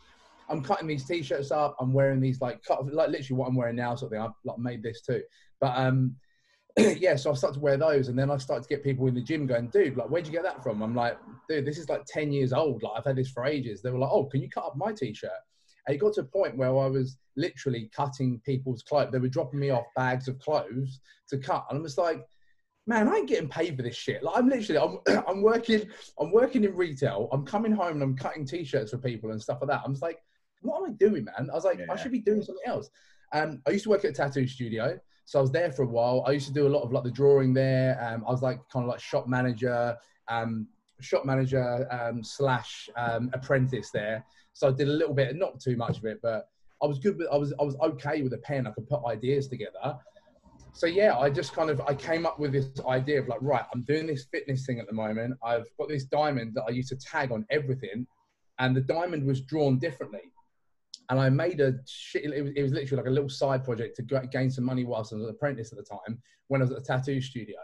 I'm 0.50 0.62
cutting 0.62 0.88
these 0.88 1.06
t-shirts 1.06 1.52
up. 1.52 1.76
I'm 1.80 1.94
wearing 1.94 2.20
these 2.20 2.42
like 2.42 2.64
cut, 2.64 2.86
like 2.94 3.10
literally 3.10 3.38
what 3.38 3.48
I'm 3.48 3.56
wearing 3.56 3.76
now, 3.76 3.96
sort 3.96 4.12
of 4.12 4.18
thing. 4.18 4.22
I've 4.22 4.36
like 4.44 4.60
made 4.60 4.84
this 4.84 5.02
too, 5.02 5.22
but 5.60 5.78
um, 5.78 6.16
yeah. 6.78 7.16
So 7.16 7.32
I 7.32 7.34
started 7.36 7.56
to 7.56 7.60
wear 7.62 7.78
those, 7.78 8.10
and 8.10 8.18
then 8.18 8.30
I 8.30 8.38
started 8.38 8.64
to 8.64 8.70
get 8.70 8.84
people 8.84 9.08
in 9.08 9.16
the 9.16 9.22
gym 9.22 9.48
going, 9.48 9.70
dude, 9.70 9.98
like 9.98 10.10
where'd 10.10 10.26
you 10.26 10.34
get 10.34 10.44
that 10.44 10.64
from? 10.64 10.82
I'm 10.82 10.96
like, 10.96 11.18
dude, 11.50 11.66
this 11.66 11.78
is 11.78 11.90
like 11.90 12.06
10 12.06 12.32
years 12.32 12.54
old. 12.54 12.84
Like 12.84 12.94
I've 12.98 13.06
had 13.06 13.16
this 13.16 13.32
for 13.32 13.46
ages. 13.46 13.82
They 13.82 13.92
were 13.92 14.00
like, 14.00 14.12
oh, 14.12 14.26
can 14.26 14.42
you 14.42 14.50
cut 14.50 14.66
up 14.66 14.76
my 14.76 14.94
t-shirt? 14.94 15.32
And 15.88 15.96
it 15.96 16.00
got 16.00 16.14
to 16.14 16.22
a 16.22 16.26
point 16.26 16.58
where 16.58 16.70
I 16.70 16.88
was 16.88 17.18
literally 17.38 17.92
cutting 17.96 18.42
people's 18.46 18.82
clothes. 18.84 19.10
They 19.12 19.20
were 19.20 19.28
dropping 19.28 19.60
me 19.60 19.70
off 19.70 19.86
bags 19.96 20.28
of 20.28 20.40
clothes 20.40 21.00
to 21.30 21.38
cut, 21.38 21.66
and 21.70 21.80
I 21.80 21.82
was 21.82 21.98
like, 21.98 22.26
man, 22.88 23.08
I 23.08 23.18
ain't 23.18 23.30
getting 23.30 23.50
paid 23.50 23.76
for 23.76 23.82
this 23.82 23.96
shit. 23.96 24.24
Like 24.24 24.38
I'm 24.38 24.50
literally, 24.50 25.00
I'm, 25.08 25.24
I'm 25.28 25.42
working, 25.42 25.88
I'm 26.20 26.32
working 26.32 26.64
in 26.64 26.76
retail. 26.76 27.30
I'm 27.32 27.46
coming 27.46 27.72
home 27.72 27.94
and 27.94 28.04
I'm 28.04 28.16
cutting 28.16 28.46
t-shirts 28.46 28.92
for 28.92 28.98
people 28.98 29.32
and 29.32 29.42
stuff 29.42 29.60
like 29.62 29.70
that. 29.70 29.82
I'm 29.84 29.94
just 29.94 30.04
like, 30.04 30.20
what 30.66 30.84
am 30.84 30.92
I 30.92 30.94
doing, 30.94 31.26
man? 31.26 31.50
I 31.52 31.56
was 31.56 31.66
like, 31.66 31.80
I 31.90 31.96
should 31.96 32.12
be 32.12 32.20
doing 32.20 32.42
something 32.42 32.64
else. 32.66 32.90
Um, 33.34 33.62
I 33.68 33.72
used 33.72 33.84
to 33.84 33.90
work 33.90 34.06
at 34.06 34.12
a 34.12 34.14
tattoo 34.14 34.48
studio, 34.48 35.00
so 35.26 35.40
I 35.40 35.42
was 35.42 35.52
there 35.52 35.72
for 35.72 35.84
a 35.84 35.88
while. 35.88 36.24
I 36.28 36.32
used 36.32 36.48
to 36.48 36.54
do 36.54 36.68
a 36.68 36.70
lot 36.70 36.84
of 36.84 36.92
like 36.92 37.04
the 37.04 37.12
drawing 37.12 37.54
there. 37.54 38.00
Um, 38.02 38.24
I 38.28 38.32
was 38.32 38.42
like 38.42 38.60
kind 38.72 38.84
of 38.84 38.90
like 38.90 39.00
shop 39.00 39.28
manager, 39.28 39.98
um, 40.28 40.68
shop 41.02 41.26
manager 41.26 41.88
um, 41.92 42.24
slash 42.24 42.90
um, 42.96 43.30
apprentice 43.34 43.90
there. 43.92 44.26
So 44.54 44.68
I 44.68 44.72
did 44.72 44.88
a 44.88 44.92
little 44.92 45.14
bit, 45.14 45.36
not 45.36 45.60
too 45.60 45.76
much 45.76 45.98
of 45.98 46.06
it, 46.06 46.20
but 46.22 46.50
I 46.82 46.86
was 46.86 47.00
good. 47.00 47.18
With, 47.18 47.28
I 47.32 47.38
was 47.38 47.54
I 47.60 47.64
was 47.64 47.76
okay 47.82 48.22
with 48.22 48.34
a 48.34 48.38
pen. 48.38 48.68
I 48.68 48.72
could 48.72 48.88
put 48.88 49.02
ideas 49.06 49.48
together. 49.48 49.98
So 50.74 50.88
yeah, 50.88 51.18
I 51.18 51.30
just 51.30 51.54
kind 51.54 51.70
of 51.70 51.82
I 51.82 51.94
came 51.94 52.26
up 52.26 52.38
with 52.38 52.52
this 52.52 52.68
idea 52.88 53.22
of 53.22 53.28
like, 53.28 53.40
right, 53.42 53.64
I'm 53.74 53.82
doing 53.84 54.06
this 54.06 54.26
fitness 54.26 54.66
thing 54.66 54.80
at 54.80 54.88
the 54.88 54.94
moment. 54.94 55.38
I've 55.44 55.66
got 55.78 55.88
this 55.88 56.04
diamond 56.04 56.54
that 56.56 56.66
I 56.68 56.72
used 56.72 56.90
to 56.90 56.98
tag 56.98 57.32
on 57.32 57.46
everything, 57.50 58.06
and 58.60 58.76
the 58.76 58.82
diamond 58.82 59.26
was 59.26 59.42
drawn 59.42 59.80
differently. 59.80 60.32
And 61.10 61.20
I 61.20 61.30
made 61.30 61.60
a 61.62 61.74
shit. 61.86 62.26
It 62.26 62.42
was, 62.42 62.52
it 62.56 62.64
was 62.64 62.72
literally 62.72 63.04
like 63.04 63.10
a 63.10 63.14
little 63.14 63.30
side 63.30 63.64
project 63.64 63.96
to 63.98 64.28
gain 64.32 64.50
some 64.50 64.64
money 64.64 64.84
whilst 64.84 65.14
I 65.14 65.18
was 65.18 65.26
an 65.26 65.30
apprentice 65.32 65.72
at 65.72 65.78
the 65.78 65.84
time 65.84 66.22
when 66.48 66.62
I 66.62 66.64
was 66.64 66.72
at 66.72 66.78
the 66.78 66.84
tattoo 66.84 67.22
studio. 67.22 67.58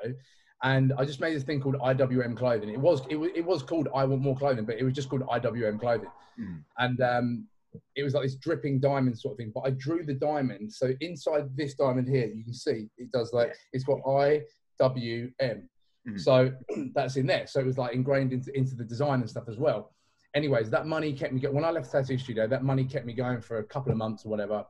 And 0.63 0.93
I 0.97 1.05
just 1.05 1.19
made 1.19 1.35
this 1.35 1.43
thing 1.43 1.59
called 1.59 1.75
IWM 1.75 2.37
clothing. 2.37 2.69
It 2.69 2.79
was 2.79 3.01
it 3.09 3.15
was, 3.15 3.31
it 3.35 3.43
was 3.43 3.63
called 3.63 3.87
I 3.95 4.03
want 4.05 4.21
more 4.21 4.35
clothing, 4.37 4.65
but 4.65 4.75
it 4.75 4.83
was 4.83 4.93
just 4.93 5.09
called 5.09 5.23
IWM 5.23 5.79
clothing. 5.79 6.09
Mhm. 6.39 6.63
And 6.77 7.01
um, 7.01 7.47
it 7.95 8.03
was 8.03 8.13
like 8.13 8.23
this 8.23 8.35
dripping 8.35 8.79
diamond 8.79 9.17
sort 9.17 9.33
of 9.33 9.37
thing. 9.37 9.51
But 9.55 9.61
I 9.61 9.71
drew 9.71 10.03
the 10.05 10.13
diamond. 10.13 10.71
So 10.71 10.93
inside 11.01 11.49
this 11.55 11.73
diamond 11.73 12.07
here, 12.07 12.27
you 12.27 12.43
can 12.43 12.53
see 12.53 12.89
it 12.97 13.11
does 13.11 13.33
like 13.33 13.55
it's 13.73 13.83
got 13.83 13.99
I 14.07 14.41
W 14.77 15.31
M. 15.39 15.67
Mhm. 16.07 16.19
So 16.19 16.51
that's 16.93 17.15
in 17.15 17.25
there. 17.25 17.47
So 17.47 17.59
it 17.59 17.65
was 17.65 17.79
like 17.79 17.93
ingrained 17.95 18.31
into, 18.33 18.55
into 18.55 18.75
the 18.75 18.83
design 18.83 19.21
and 19.21 19.29
stuff 19.29 19.45
as 19.47 19.57
well. 19.57 19.93
Anyways, 20.33 20.69
that 20.69 20.87
money 20.87 21.13
kept 21.13 21.33
me 21.33 21.41
going. 21.41 21.55
When 21.55 21.65
I 21.65 21.71
left 21.71 21.91
the 21.91 22.01
tattoo 22.01 22.17
studio, 22.17 22.47
that 22.47 22.63
money 22.63 22.85
kept 22.85 23.05
me 23.05 23.13
going 23.13 23.41
for 23.41 23.59
a 23.59 23.63
couple 23.63 23.91
of 23.91 23.97
months 23.97 24.25
or 24.25 24.29
whatever. 24.29 24.65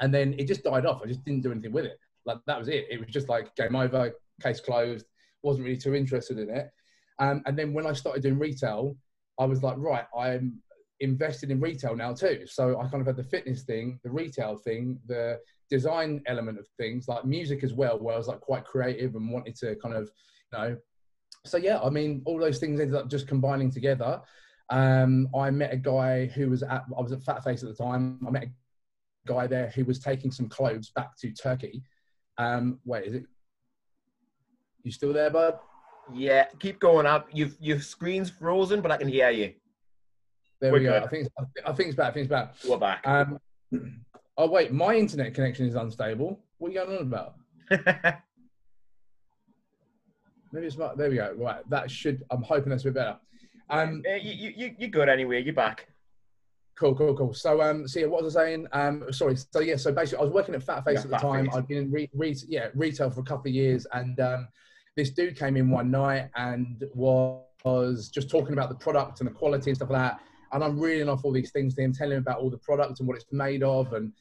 And 0.00 0.12
then 0.12 0.34
it 0.38 0.46
just 0.46 0.64
died 0.64 0.86
off. 0.86 1.00
I 1.02 1.06
just 1.06 1.24
didn't 1.24 1.42
do 1.42 1.52
anything 1.52 1.72
with 1.72 1.84
it. 1.84 1.98
Like 2.26 2.38
that 2.46 2.58
was 2.58 2.68
it. 2.68 2.86
It 2.90 2.98
was 2.98 3.08
just 3.08 3.28
like 3.28 3.54
game 3.54 3.76
over, 3.76 4.12
case 4.42 4.60
closed. 4.60 5.06
Wasn't 5.42 5.64
really 5.64 5.76
too 5.76 5.94
interested 5.94 6.38
in 6.38 6.50
it. 6.50 6.70
Um, 7.18 7.42
and 7.46 7.56
then 7.56 7.72
when 7.72 7.86
I 7.86 7.92
started 7.92 8.22
doing 8.22 8.38
retail, 8.38 8.96
I 9.38 9.44
was 9.44 9.62
like, 9.62 9.76
right, 9.78 10.06
I'm 10.16 10.60
invested 11.00 11.50
in 11.50 11.60
retail 11.60 11.96
now 11.96 12.12
too. 12.12 12.42
So 12.46 12.78
I 12.78 12.88
kind 12.88 13.00
of 13.00 13.06
had 13.06 13.16
the 13.16 13.24
fitness 13.24 13.62
thing, 13.62 14.00
the 14.02 14.10
retail 14.10 14.56
thing, 14.56 14.98
the 15.06 15.38
design 15.70 16.22
element 16.26 16.58
of 16.58 16.66
things, 16.78 17.08
like 17.08 17.24
music 17.24 17.62
as 17.62 17.72
well, 17.72 17.98
where 17.98 18.14
I 18.14 18.18
was 18.18 18.28
like 18.28 18.40
quite 18.40 18.64
creative 18.64 19.14
and 19.14 19.30
wanted 19.30 19.54
to 19.56 19.76
kind 19.76 19.94
of, 19.94 20.10
you 20.52 20.58
know. 20.58 20.76
So 21.46 21.56
yeah, 21.56 21.80
I 21.80 21.88
mean, 21.88 22.22
all 22.26 22.38
those 22.38 22.58
things 22.58 22.80
ended 22.80 22.96
up 22.96 23.08
just 23.08 23.28
combining 23.28 23.70
together. 23.70 24.20
Um, 24.70 25.28
I 25.36 25.50
met 25.50 25.72
a 25.72 25.76
guy 25.76 26.26
who 26.26 26.48
was 26.50 26.62
at, 26.62 26.84
I 26.96 27.00
was 27.00 27.12
at 27.12 27.22
Fat 27.22 27.42
Face 27.42 27.62
at 27.62 27.68
the 27.68 27.74
time. 27.74 28.20
I 28.26 28.30
met 28.30 28.44
a 28.44 28.50
guy 29.26 29.46
there 29.46 29.68
who 29.74 29.84
was 29.84 29.98
taking 29.98 30.30
some 30.30 30.48
clothes 30.48 30.90
back 30.94 31.16
to 31.18 31.32
Turkey. 31.32 31.82
Um, 32.38 32.78
wait, 32.84 33.04
is 33.06 33.14
it? 33.14 33.24
You 34.82 34.92
still 34.92 35.12
there, 35.12 35.30
bud? 35.30 35.58
Yeah, 36.14 36.46
keep 36.58 36.80
going 36.80 37.06
up. 37.06 37.28
You've 37.32 37.56
your 37.60 37.80
screen's 37.80 38.30
frozen, 38.30 38.80
but 38.80 38.90
I 38.90 38.96
can 38.96 39.08
hear 39.08 39.30
you. 39.30 39.52
There 40.60 40.72
We're 40.72 40.78
we 40.78 40.84
go. 40.84 40.92
good. 40.92 41.02
I 41.02 41.06
think 41.06 41.26
it's, 41.26 41.34
I 41.66 41.72
think 41.72 41.88
it's 41.88 41.96
back. 41.96 42.08
I 42.08 42.12
think 42.12 42.24
it's 42.24 42.30
back. 42.30 42.54
We're 42.68 42.78
back. 42.78 43.06
Um, 43.06 43.38
oh 44.38 44.48
wait, 44.48 44.72
my 44.72 44.94
internet 44.94 45.34
connection 45.34 45.66
is 45.66 45.74
unstable. 45.74 46.40
What 46.58 46.68
are 46.68 46.72
you 46.72 46.84
going 46.84 46.96
on 46.98 47.02
about? 47.02 47.34
Maybe 50.52 50.66
it's 50.66 50.76
not. 50.76 50.96
There 50.96 51.08
we 51.10 51.16
go. 51.16 51.34
Right, 51.36 51.68
that 51.70 51.90
should. 51.90 52.24
I'm 52.30 52.42
hoping 52.42 52.70
that's 52.70 52.82
a 52.82 52.86
bit 52.86 52.94
better. 52.94 53.16
Um, 53.70 54.02
you, 54.06 54.32
you, 54.32 54.52
you- 54.56 54.74
you're 54.78 54.90
good 54.90 55.08
anyway. 55.08 55.42
You're 55.42 55.54
back. 55.54 55.86
cool, 56.78 56.94
cool, 56.94 57.14
cool. 57.16 57.34
So, 57.34 57.60
um, 57.62 57.86
so 57.86 58.00
yeah, 58.00 58.06
what 58.06 58.22
was 58.22 58.36
I 58.36 58.44
saying? 58.46 58.66
Um, 58.72 59.12
sorry. 59.12 59.36
So 59.36 59.60
yeah, 59.60 59.76
so 59.76 59.92
basically, 59.92 60.18
I 60.20 60.24
was 60.24 60.32
working 60.32 60.54
at 60.54 60.62
Fat 60.62 60.84
Face 60.84 60.96
Yeah, 60.98 61.02
at 61.04 61.10
the 61.10 61.16
time. 61.18 61.46
Face. 61.46 61.54
I'd 61.54 61.68
been 61.68 61.78
in 61.78 61.90
re- 61.90 62.10
re- 62.14 62.36
yeah 62.48 62.68
retail 62.74 63.10
for 63.10 63.20
a 63.20 63.24
couple 63.24 63.48
of 63.50 63.54
years, 63.54 63.86
and 63.92 64.18
um, 64.20 64.48
this 64.96 65.10
dude 65.10 65.36
came 65.38 65.56
in 65.56 65.70
one 65.70 65.90
night 65.90 66.30
and 66.36 66.82
was 66.94 68.08
just 68.08 68.30
talking 68.30 68.52
about 68.54 68.68
the 68.70 68.74
product 68.74 69.20
and 69.20 69.28
the 69.28 69.32
quality 69.34 69.70
and 69.70 69.76
stuff 69.76 69.90
like 69.90 70.00
that. 70.02 70.20
And 70.52 70.64
I'm 70.64 70.80
reading 70.80 71.08
off 71.08 71.24
all 71.24 71.32
these 71.32 71.52
things 71.52 71.74
to 71.76 71.82
him, 71.82 71.92
telling 71.92 72.16
him 72.16 72.22
about 72.22 72.38
all 72.40 72.50
the 72.50 72.58
product 72.58 72.98
and 72.98 73.06
what 73.06 73.16
it's 73.16 73.26
made 73.30 73.62
of, 73.62 73.92
and 73.92 74.12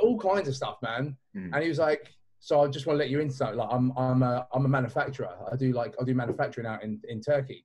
all 0.00 0.18
kinds 0.18 0.46
of 0.48 0.54
stuff, 0.54 0.76
man. 0.82 1.16
Mm. 1.36 1.50
And 1.54 1.62
he 1.62 1.68
was 1.68 1.78
like, 1.78 2.12
"So 2.38 2.62
I 2.62 2.68
just 2.68 2.86
want 2.86 2.96
to 2.96 2.98
let 2.98 3.08
you 3.10 3.20
in. 3.20 3.30
So 3.30 3.50
like, 3.50 3.68
I'm 3.70 3.92
I'm 3.96 4.22
a 4.22 4.46
I'm 4.52 4.64
a 4.64 4.68
manufacturer. 4.68 5.30
I 5.50 5.56
do 5.56 5.72
like 5.72 5.94
I 6.00 6.04
do 6.04 6.14
manufacturing 6.14 6.66
out 6.66 6.82
in 6.84 7.00
in 7.08 7.20
Turkey." 7.20 7.64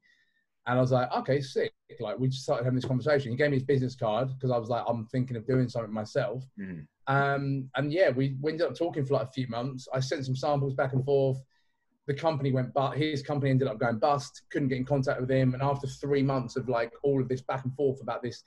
And 0.67 0.77
I 0.77 0.81
was 0.81 0.91
like, 0.91 1.09
okay, 1.13 1.39
sick. 1.41 1.73
Like 1.99 2.19
we 2.19 2.27
just 2.27 2.43
started 2.43 2.65
having 2.65 2.75
this 2.75 2.85
conversation. 2.85 3.31
He 3.31 3.37
gave 3.37 3.49
me 3.51 3.55
his 3.57 3.63
business 3.63 3.95
card 3.95 4.27
because 4.33 4.51
I 4.51 4.57
was 4.57 4.69
like, 4.69 4.83
I'm 4.87 5.05
thinking 5.05 5.37
of 5.37 5.47
doing 5.47 5.69
something 5.69 5.93
myself. 5.93 6.43
Mhm. 6.59 6.85
Um, 7.07 7.69
and 7.77 7.91
yeah, 7.93 8.09
we, 8.09 8.35
we 8.41 8.51
ended 8.51 8.67
up 8.67 8.75
talking 8.77 9.05
for 9.05 9.13
like 9.13 9.27
a 9.27 9.31
few 9.31 9.47
months. 9.47 9.87
I 9.93 10.01
sent 10.01 10.25
some 10.25 10.35
samples 10.35 10.73
back 10.73 10.91
and 10.91 11.05
forth. 11.05 11.37
The 12.05 12.13
company 12.13 12.51
went, 12.51 12.73
but 12.73 12.97
his 12.97 13.21
company 13.23 13.49
ended 13.49 13.69
up 13.69 13.79
going 13.79 13.97
bust. 13.99 14.41
Couldn't 14.51 14.67
get 14.67 14.77
in 14.77 14.85
contact 14.85 15.21
with 15.21 15.31
him. 15.31 15.53
And 15.53 15.63
after 15.63 15.87
three 15.87 16.21
months 16.23 16.57
of 16.57 16.67
like 16.67 16.91
all 17.03 17.21
of 17.21 17.29
this 17.29 17.41
back 17.41 17.63
and 17.63 17.73
forth 17.75 18.01
about 18.01 18.21
this 18.21 18.43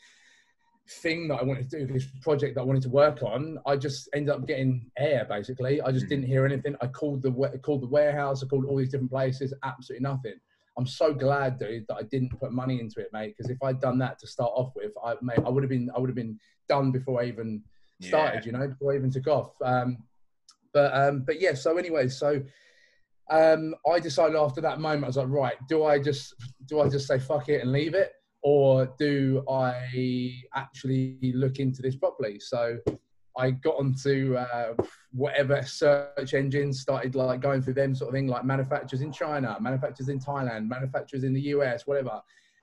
thing 1.03 1.29
that 1.29 1.37
I 1.41 1.45
wanted 1.45 1.71
to 1.71 1.87
do, 1.87 1.93
this 1.93 2.07
project 2.21 2.55
that 2.57 2.61
I 2.63 2.65
wanted 2.65 2.83
to 2.83 2.91
work 2.91 3.23
on, 3.23 3.59
I 3.67 3.77
just 3.77 4.11
ended 4.15 4.35
up 4.35 4.47
getting 4.47 4.91
air. 4.99 5.27
Basically, 5.29 5.81
I 5.81 5.91
just 5.91 6.07
Mhm. 6.07 6.11
didn't 6.11 6.27
hear 6.27 6.45
anything. 6.45 6.77
I 6.83 6.87
called 6.89 7.23
the 7.23 7.33
called 7.63 7.83
the 7.83 7.87
warehouse. 7.89 8.43
I 8.43 8.47
called 8.47 8.67
all 8.67 8.77
these 8.77 8.91
different 8.91 9.11
places. 9.11 9.55
Absolutely 9.63 10.03
nothing. 10.03 10.35
I'm 10.81 10.87
so 10.87 11.13
glad, 11.13 11.59
dude, 11.59 11.85
that 11.89 11.97
I 11.97 12.03
didn't 12.05 12.41
put 12.41 12.53
money 12.53 12.81
into 12.81 13.01
it, 13.01 13.09
mate. 13.13 13.35
Because 13.37 13.51
if 13.51 13.63
I'd 13.63 13.81
done 13.81 13.99
that 13.99 14.19
to 14.21 14.27
start 14.27 14.51
off 14.55 14.73
with, 14.75 14.93
I, 15.05 15.15
mate, 15.21 15.39
I 15.45 15.51
would 15.51 15.63
have 15.63 15.69
been, 15.69 15.91
I 15.95 16.01
would 16.01 16.09
have 16.09 16.17
been 16.17 16.39
done 16.69 16.91
before 16.91 17.21
I 17.21 17.27
even 17.27 17.63
started. 18.01 18.47
You 18.47 18.53
know, 18.53 18.67
before 18.67 18.93
I 18.93 18.97
even 18.97 19.11
took 19.11 19.27
off. 19.27 19.53
Um, 19.63 19.99
but 20.73 20.95
um, 20.95 21.25
but 21.27 21.39
yeah. 21.39 21.53
So 21.53 21.77
anyway, 21.77 22.09
so 22.09 22.41
um, 23.31 23.75
I 23.87 24.01
decided 24.01 24.37
after 24.37 24.63
that 24.63 24.81
moment, 24.81 25.05
I 25.05 25.09
was 25.09 25.17
like, 25.19 25.29
right, 25.29 25.57
do 25.69 25.85
I 25.85 25.99
just 25.99 26.35
do 26.67 26.81
I 26.81 26.89
just 26.89 27.07
say 27.07 27.19
fuck 27.19 27.51
it 27.51 27.61
and 27.61 27.73
leave 27.73 27.95
it, 27.95 28.13
or 28.43 28.95
do 28.99 29.45
I 29.51 30.33
actually 30.55 31.33
look 31.35 31.59
into 31.59 31.83
this 31.83 31.97
properly? 31.97 32.41
So 32.41 32.79
I 33.37 33.53
got 33.53 33.77
onto 33.77 34.37
uh, 34.37 34.75
whatever 35.13 35.63
search 35.63 36.35
engines, 36.35 36.81
started 36.81 37.15
like 37.15 37.41
going 37.41 37.63
through 37.63 37.75
them 37.75 37.95
sort 37.95 38.09
of 38.09 38.15
thing, 38.15 38.27
like 38.27 38.45
manufacturers 38.45 39.03
in 39.03 39.13
China, 39.13 39.57
manufacturers 39.61 40.09
in 40.09 40.19
Thailand, 40.19 40.69
manufacturers 40.69 41.25
in 41.25 41.33
the 41.33 41.41
US, 41.41 41.87
whatever. 41.87 42.21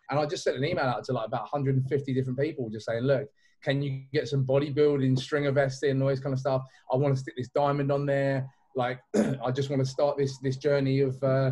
And 0.09 0.19
I 0.19 0.25
just 0.25 0.43
sent 0.43 0.57
an 0.57 0.65
email 0.65 0.85
out 0.85 1.03
to 1.05 1.13
like 1.13 1.27
about 1.27 1.41
150 1.43 2.13
different 2.13 2.39
people, 2.39 2.69
just 2.69 2.85
saying, 2.85 3.03
look, 3.03 3.27
can 3.63 3.81
you 3.81 4.03
get 4.13 4.27
some 4.27 4.45
bodybuilding, 4.45 5.17
stringer 5.17 5.51
vesting, 5.51 6.01
all 6.01 6.09
this 6.09 6.19
kind 6.19 6.33
of 6.33 6.39
stuff? 6.39 6.63
I 6.91 6.95
want 6.95 7.15
to 7.15 7.19
stick 7.19 7.35
this 7.37 7.49
diamond 7.49 7.91
on 7.91 8.05
there. 8.05 8.47
Like, 8.75 8.99
I 9.15 9.51
just 9.51 9.69
want 9.69 9.83
to 9.83 9.85
start 9.85 10.17
this 10.17 10.37
this 10.39 10.57
journey 10.57 11.01
of 11.01 11.21
uh, 11.23 11.51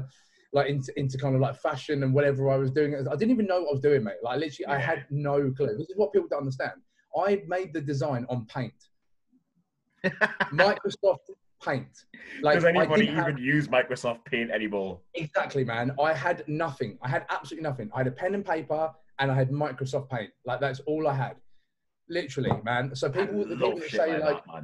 like 0.53 0.69
into, 0.69 0.97
into 0.97 1.17
kind 1.17 1.35
of 1.35 1.41
like 1.41 1.57
fashion 1.57 2.03
and 2.03 2.13
whatever 2.13 2.49
I 2.49 2.57
was 2.57 2.71
doing. 2.71 2.95
I 2.95 3.15
didn't 3.15 3.31
even 3.31 3.47
know 3.47 3.61
what 3.61 3.69
I 3.69 3.71
was 3.73 3.81
doing, 3.81 4.03
mate. 4.03 4.15
Like, 4.23 4.39
literally, 4.39 4.67
I 4.67 4.79
had 4.79 5.05
no 5.09 5.51
clue. 5.51 5.75
This 5.77 5.89
is 5.89 5.97
what 5.97 6.13
people 6.13 6.27
don't 6.29 6.39
understand. 6.39 6.73
I 7.17 7.41
made 7.47 7.73
the 7.73 7.81
design 7.81 8.25
on 8.29 8.45
Paint, 8.45 8.73
Microsoft 10.53 11.19
Paint. 11.63 12.05
Like, 12.41 12.55
Does 12.55 12.65
anybody 12.65 13.05
didn't 13.07 13.15
have- 13.17 13.29
even 13.29 13.41
use 13.43 13.67
Microsoft 13.67 14.25
Paint 14.25 14.51
anymore? 14.51 14.99
Exactly, 15.13 15.63
man. 15.63 15.93
I 16.01 16.13
had 16.13 16.43
nothing. 16.47 16.97
I 17.01 17.09
had 17.09 17.25
absolutely 17.29 17.63
nothing. 17.67 17.89
I 17.93 17.99
had 17.99 18.07
a 18.07 18.11
pen 18.11 18.35
and 18.35 18.45
paper 18.45 18.91
and 19.19 19.31
I 19.31 19.35
had 19.35 19.49
Microsoft 19.51 20.09
Paint. 20.09 20.31
Like 20.45 20.59
that's 20.59 20.79
all 20.81 21.07
I 21.07 21.15
had. 21.15 21.35
Literally, 22.09 22.51
man. 22.63 22.95
So 22.95 23.09
people, 23.09 23.45
the 23.45 23.55
people 23.55 23.79
that 23.79 23.89
say 23.89 24.11
like 24.19 24.23
like, 24.23 24.43
that, 24.45 24.63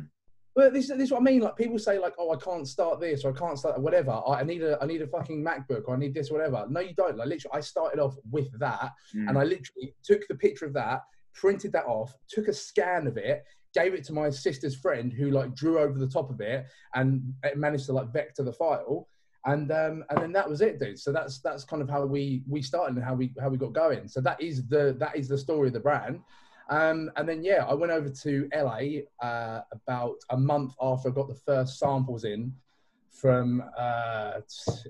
but 0.53 0.73
this, 0.73 0.89
this 0.89 0.99
is 0.99 1.11
what 1.11 1.21
I 1.21 1.23
mean. 1.23 1.39
Like 1.39 1.55
people 1.55 1.79
say 1.79 1.97
like, 1.97 2.13
oh, 2.19 2.31
I 2.31 2.35
can't 2.35 2.67
start 2.67 2.99
this 2.99 3.23
or 3.25 3.33
I 3.35 3.39
can't 3.39 3.57
start 3.57 3.81
whatever. 3.81 4.11
I 4.11 4.41
I 4.41 4.43
need 4.43 4.61
a, 4.61 4.77
I 4.81 4.85
need 4.85 5.01
a 5.01 5.07
fucking 5.07 5.43
MacBook 5.43 5.83
or 5.87 5.95
I 5.95 5.97
need 5.97 6.13
this, 6.13 6.29
whatever. 6.29 6.67
No, 6.69 6.81
you 6.81 6.93
don't. 6.93 7.17
Like 7.17 7.29
literally, 7.29 7.57
I 7.57 7.61
started 7.61 7.99
off 7.99 8.15
with 8.29 8.49
that 8.59 8.91
Mm. 9.15 9.29
and 9.29 9.37
I 9.39 9.43
literally 9.43 9.95
took 10.03 10.27
the 10.27 10.35
picture 10.35 10.65
of 10.65 10.73
that, 10.73 11.01
printed 11.33 11.71
that 11.71 11.85
off, 11.85 12.13
took 12.29 12.47
a 12.47 12.53
scan 12.53 13.07
of 13.07 13.17
it, 13.17 13.43
gave 13.73 13.93
it 13.93 14.03
to 14.05 14.13
my 14.13 14.29
sister's 14.29 14.75
friend 14.75 15.13
who 15.13 15.31
like 15.31 15.55
drew 15.55 15.79
over 15.79 15.97
the 15.97 16.07
top 16.07 16.29
of 16.29 16.41
it 16.41 16.65
and 16.95 17.33
it 17.43 17.57
managed 17.57 17.85
to 17.85 17.93
like 17.93 18.11
vector 18.11 18.43
the 18.43 18.53
file. 18.53 19.07
And 19.45 19.71
um, 19.71 20.03
and 20.09 20.19
then 20.19 20.31
that 20.33 20.47
was 20.47 20.61
it, 20.61 20.79
dude. 20.79 20.99
So 20.99 21.11
that's 21.11 21.39
that's 21.39 21.63
kind 21.63 21.81
of 21.81 21.89
how 21.89 22.05
we 22.05 22.43
we 22.47 22.61
started 22.61 22.95
and 22.95 23.03
how 23.03 23.15
we 23.15 23.33
how 23.39 23.49
we 23.49 23.57
got 23.57 23.73
going. 23.73 24.07
So 24.07 24.21
that 24.21 24.39
is 24.39 24.67
the 24.67 24.95
that 24.99 25.15
is 25.15 25.27
the 25.27 25.37
story 25.37 25.67
of 25.67 25.73
the 25.73 25.79
brand. 25.79 26.19
Um, 26.69 27.11
and 27.17 27.27
then 27.27 27.43
yeah, 27.43 27.65
I 27.67 27.73
went 27.73 27.91
over 27.91 28.07
to 28.07 28.49
LA 28.55 29.25
uh, 29.25 29.61
about 29.71 30.17
a 30.29 30.37
month 30.37 30.73
after 30.79 31.09
I 31.09 31.11
got 31.11 31.27
the 31.27 31.35
first 31.35 31.79
samples 31.79 32.23
in 32.23 32.53
from 33.11 33.63
uh, 33.77 34.41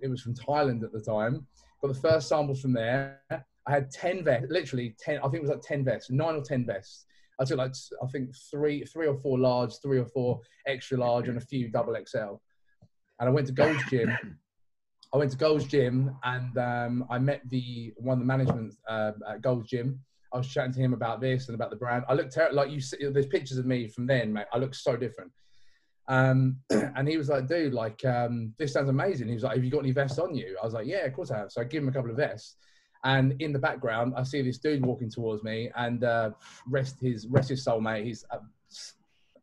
it 0.02 0.10
was 0.10 0.22
from 0.22 0.36
Thailand 0.36 0.84
at 0.84 0.92
the 0.92 1.02
time. 1.02 1.48
Got 1.82 1.94
the 1.94 2.00
first 2.00 2.30
samples 2.30 2.62
from 2.62 2.74
there. 2.74 3.22
I 3.32 3.72
had 3.72 3.90
ten 3.90 4.24
vests, 4.24 4.48
literally 4.50 4.96
ten. 5.00 5.20
I 5.20 5.24
think 5.24 5.36
it 5.36 5.42
was 5.42 5.50
like 5.50 5.62
ten 5.62 5.84
vests, 5.84 6.10
nine 6.12 6.36
or 6.36 6.44
ten 6.44 6.66
vests. 6.66 7.06
I 7.42 7.46
took 7.46 7.58
like 7.58 7.74
I 8.02 8.08
think 8.08 8.36
three, 8.52 8.86
three 8.86 9.08
or 9.08 9.16
four 9.16 9.40
large, 9.40 9.74
three 9.82 9.98
or 9.98 10.06
four 10.06 10.42
extra 10.68 10.98
large, 10.98 11.28
and 11.28 11.38
a 11.38 11.42
few 11.42 11.70
double 11.70 11.96
XL. 11.96 12.36
And 13.20 13.30
I 13.30 13.30
went 13.30 13.48
to 13.48 13.54
Gold's 13.54 13.84
Gym. 13.90 14.16
I 15.14 15.18
went 15.18 15.32
to 15.32 15.38
Gold's 15.38 15.66
Gym, 15.66 16.16
and 16.24 16.58
um, 16.58 17.06
I 17.10 17.18
met 17.18 17.42
the 17.50 17.94
one 17.98 18.14
of 18.14 18.20
the 18.20 18.26
management 18.26 18.76
uh, 18.88 19.12
at 19.28 19.42
Gold's 19.42 19.68
Gym. 19.68 20.00
I 20.34 20.38
was 20.38 20.48
chatting 20.48 20.72
to 20.74 20.80
him 20.80 20.94
about 20.94 21.20
this 21.20 21.48
and 21.48 21.56
about 21.56 21.72
the 21.72 21.76
brand. 21.76 22.06
I 22.08 22.14
looked 22.14 22.34
ter- 22.34 22.52
like 22.52 22.70
you. 22.70 22.80
See, 22.80 22.98
there's 23.10 23.26
pictures 23.26 23.58
of 23.58 23.66
me 23.66 23.88
from 23.88 24.06
then, 24.06 24.32
mate. 24.32 24.46
I 24.54 24.58
look 24.58 24.76
so 24.76 24.96
different. 24.96 25.32
Um, 26.08 26.58
and 26.70 27.08
he 27.08 27.18
was 27.18 27.30
like, 27.30 27.48
dude, 27.48 27.74
like, 27.74 28.04
um, 28.06 28.54
this 28.58 28.74
sounds 28.74 28.90
amazing. 28.90 29.28
He 29.28 29.34
was 29.34 29.44
like, 29.44 29.56
have 29.56 29.64
you 29.64 29.72
got 29.72 29.80
any 29.80 29.92
vests 29.92 30.20
on 30.20 30.36
you? 30.36 30.58
I 30.62 30.66
was 30.66 30.74
like, 30.74 30.88
yeah, 30.88 31.06
of 31.06 31.14
course 31.14 31.32
I 31.32 31.40
have. 31.40 31.52
So 31.52 31.62
I 31.62 31.66
give 31.66 31.84
him 31.84 31.90
a 31.90 31.92
couple 31.92 32.12
of 32.12 32.18
vests. 32.18 32.56
And 33.04 33.42
in 33.42 33.52
the 33.52 33.60
background, 33.60 34.14
I 34.16 34.24
see 34.24 34.42
this 34.42 34.60
dude 34.60 34.86
walking 34.86 35.10
towards 35.10 35.44
me 35.44 35.72
and 35.76 36.04
uh, 36.04 36.32
rest 36.68 36.98
his 37.02 37.26
rest 37.28 37.50
his 37.50 37.64
soul, 37.64 37.82
mate. 37.82 38.06
He's 38.06 38.24
a 38.32 38.40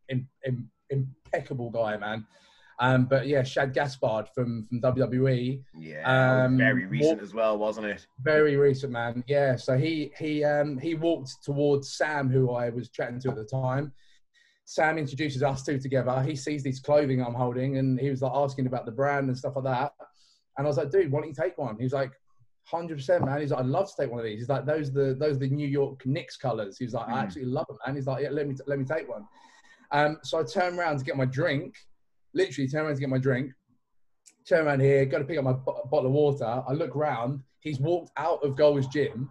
im- 0.09 0.29
im- 0.47 0.71
impeccable 0.91 1.71
guy, 1.71 1.97
man. 1.97 2.27
Um, 2.81 3.07
but 3.07 3.27
yeah, 3.27 3.43
Shad 3.43 3.75
Gaspard 3.75 4.29
from 4.33 4.63
from 4.65 4.81
WWE, 4.81 5.61
Yeah, 5.75 6.45
Um, 6.45 6.57
very 6.57 6.87
recent 6.87 7.17
what- 7.19 7.25
as 7.25 7.35
well, 7.35 7.59
wasn't 7.59 7.87
it? 7.89 8.07
very 8.23 8.57
recent, 8.57 8.93
man. 8.93 9.25
Yeah, 9.27 9.57
so 9.57 9.77
he 9.77 10.13
he 10.17 10.45
um, 10.45 10.79
he 10.79 10.95
walked 10.95 11.43
towards 11.43 11.97
Sam, 11.97 12.31
who 12.31 12.53
I 12.53 12.71
was 12.71 12.89
chatting 12.91 13.19
to 13.21 13.31
at 13.31 13.37
the 13.37 13.45
time. 13.45 13.93
Sam 14.65 14.99
introduces 14.99 15.43
us 15.43 15.65
two 15.65 15.79
together. 15.81 16.23
He 16.23 16.37
sees 16.37 16.63
this 16.63 16.79
clothing 16.79 17.21
I'm 17.21 17.35
holding, 17.35 17.79
and 17.79 17.99
he 17.99 18.11
was 18.11 18.23
like 18.23 18.33
asking 18.35 18.67
about 18.69 18.87
the 18.87 18.93
brand 18.93 19.29
and 19.29 19.37
stuff 19.37 19.57
like 19.57 19.65
that. 19.65 19.93
And 20.57 20.65
I 20.67 20.69
was 20.69 20.77
like, 20.77 20.91
dude, 20.91 21.11
why 21.11 21.21
don't 21.21 21.29
you 21.31 21.35
take 21.35 21.59
one? 21.59 21.77
He 21.79 21.85
was 21.85 21.93
like, 21.93 22.13
hundred 22.71 22.97
percent, 22.99 23.25
man. 23.25 23.41
He's 23.41 23.51
like, 23.51 23.61
I'd 23.61 23.67
love 23.67 23.89
to 23.89 23.95
take 24.03 24.11
one 24.11 24.21
of 24.21 24.25
these. 24.25 24.41
He's 24.41 24.49
like, 24.49 24.67
those 24.67 24.89
are 24.91 24.93
the 24.93 25.15
those 25.15 25.37
are 25.37 25.41
the 25.41 25.49
New 25.51 25.67
York 25.69 26.05
Knicks 26.07 26.37
colors. 26.37 26.77
He's 26.79 26.95
like, 26.95 27.09
I 27.09 27.13
Mhm. 27.13 27.23
actually 27.23 27.45
love 27.47 27.67
them, 27.69 27.79
man. 27.87 27.95
He's 27.97 28.07
like, 28.07 28.23
yeah, 28.23 28.31
let 28.31 28.47
me 28.49 28.55
let 28.67 28.79
me 28.79 28.85
take 28.85 29.09
one. 29.09 29.27
Um, 29.91 30.19
so 30.23 30.39
I 30.39 30.43
turn 30.45 30.79
around 30.79 30.99
to 30.99 31.05
get 31.05 31.17
my 31.17 31.25
drink. 31.25 31.75
Literally, 32.35 32.69
turn 32.69 32.85
around 32.85 32.95
to 32.95 33.01
get 33.01 33.09
my 33.09 33.19
drink. 33.19 33.53
Turn 34.47 34.67
around 34.67 34.81
here, 34.81 35.05
go 35.07 35.19
to 35.19 35.25
pick 35.25 35.39
up 35.39 35.45
my 35.45 35.53
bo- 35.53 35.89
bottle 35.91 36.07
of 36.07 36.13
water. 36.13 36.63
I 36.69 36.73
look 36.73 36.95
round. 36.95 37.43
He's 37.61 37.81
walked 37.81 38.11
out 38.17 38.43
of 38.45 38.57
Gold's 38.57 38.87
gym 38.89 39.29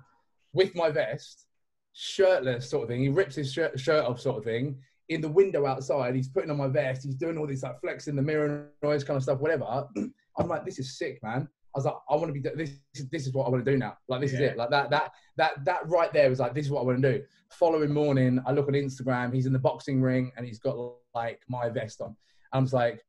with 0.54 0.76
my 0.76 0.90
vest, 0.90 1.46
shirtless 1.94 2.70
sort 2.70 2.84
of 2.84 2.90
thing. 2.90 3.02
He 3.02 3.10
rips 3.10 3.36
his 3.36 3.52
shirt, 3.52 3.80
shirt 3.80 4.06
off 4.06 4.20
sort 4.20 4.38
of 4.38 4.44
thing. 4.44 4.80
In 5.10 5.22
the 5.22 5.30
window 5.30 5.66
outside, 5.66 6.16
he's 6.16 6.28
putting 6.28 6.52
on 6.52 6.58
my 6.58 6.68
vest. 6.68 7.04
He's 7.06 7.16
doing 7.16 7.38
all 7.38 7.48
this 7.48 7.64
like 7.64 7.80
flex 7.82 8.08
in 8.08 8.16
the 8.16 8.22
mirror 8.22 8.72
this 8.82 9.04
kind 9.04 9.18
of 9.18 9.24
stuff, 9.24 9.40
whatever. 9.40 9.88
I'm 10.38 10.48
like, 10.48 10.66
this 10.66 10.80
is 10.80 10.98
sick, 10.98 11.20
man. 11.24 11.48
I 11.78 11.80
was 11.80 11.86
like, 11.86 11.96
I 12.10 12.16
want 12.16 12.28
to 12.28 12.34
be 12.34 12.40
this. 12.40 12.72
is- 12.96 13.08
This 13.10 13.28
is 13.28 13.34
what 13.34 13.46
I 13.46 13.50
want 13.50 13.64
to 13.64 13.72
do 13.72 13.78
now. 13.78 13.98
Like 14.08 14.22
this 14.22 14.34
is 14.34 14.40
it. 14.40 14.58
Like 14.58 14.72
that. 14.72 14.90
That. 14.90 15.12
That. 15.38 15.64
That 15.66 15.88
right 15.88 16.12
there 16.12 16.28
was 16.30 16.40
like, 16.40 16.56
this 16.56 16.66
is 16.66 16.72
what 16.72 16.82
I 16.82 16.86
want 16.86 17.02
to 17.04 17.20
do. 17.20 17.24
Following 17.52 17.94
morning, 17.94 18.42
I 18.48 18.52
look 18.52 18.68
on 18.68 18.74
Instagram. 18.74 19.32
He's 19.32 19.46
in 19.46 19.54
the 19.54 19.60
boxing 19.60 20.02
ring 20.02 20.32
and 20.36 20.46
he's 20.46 20.58
got 20.58 20.76
like 21.14 21.42
my 21.48 21.70
vest 21.70 22.02
on. 22.02 22.16
I'm 22.52 22.64
just 22.64 22.74
like, 22.74 23.06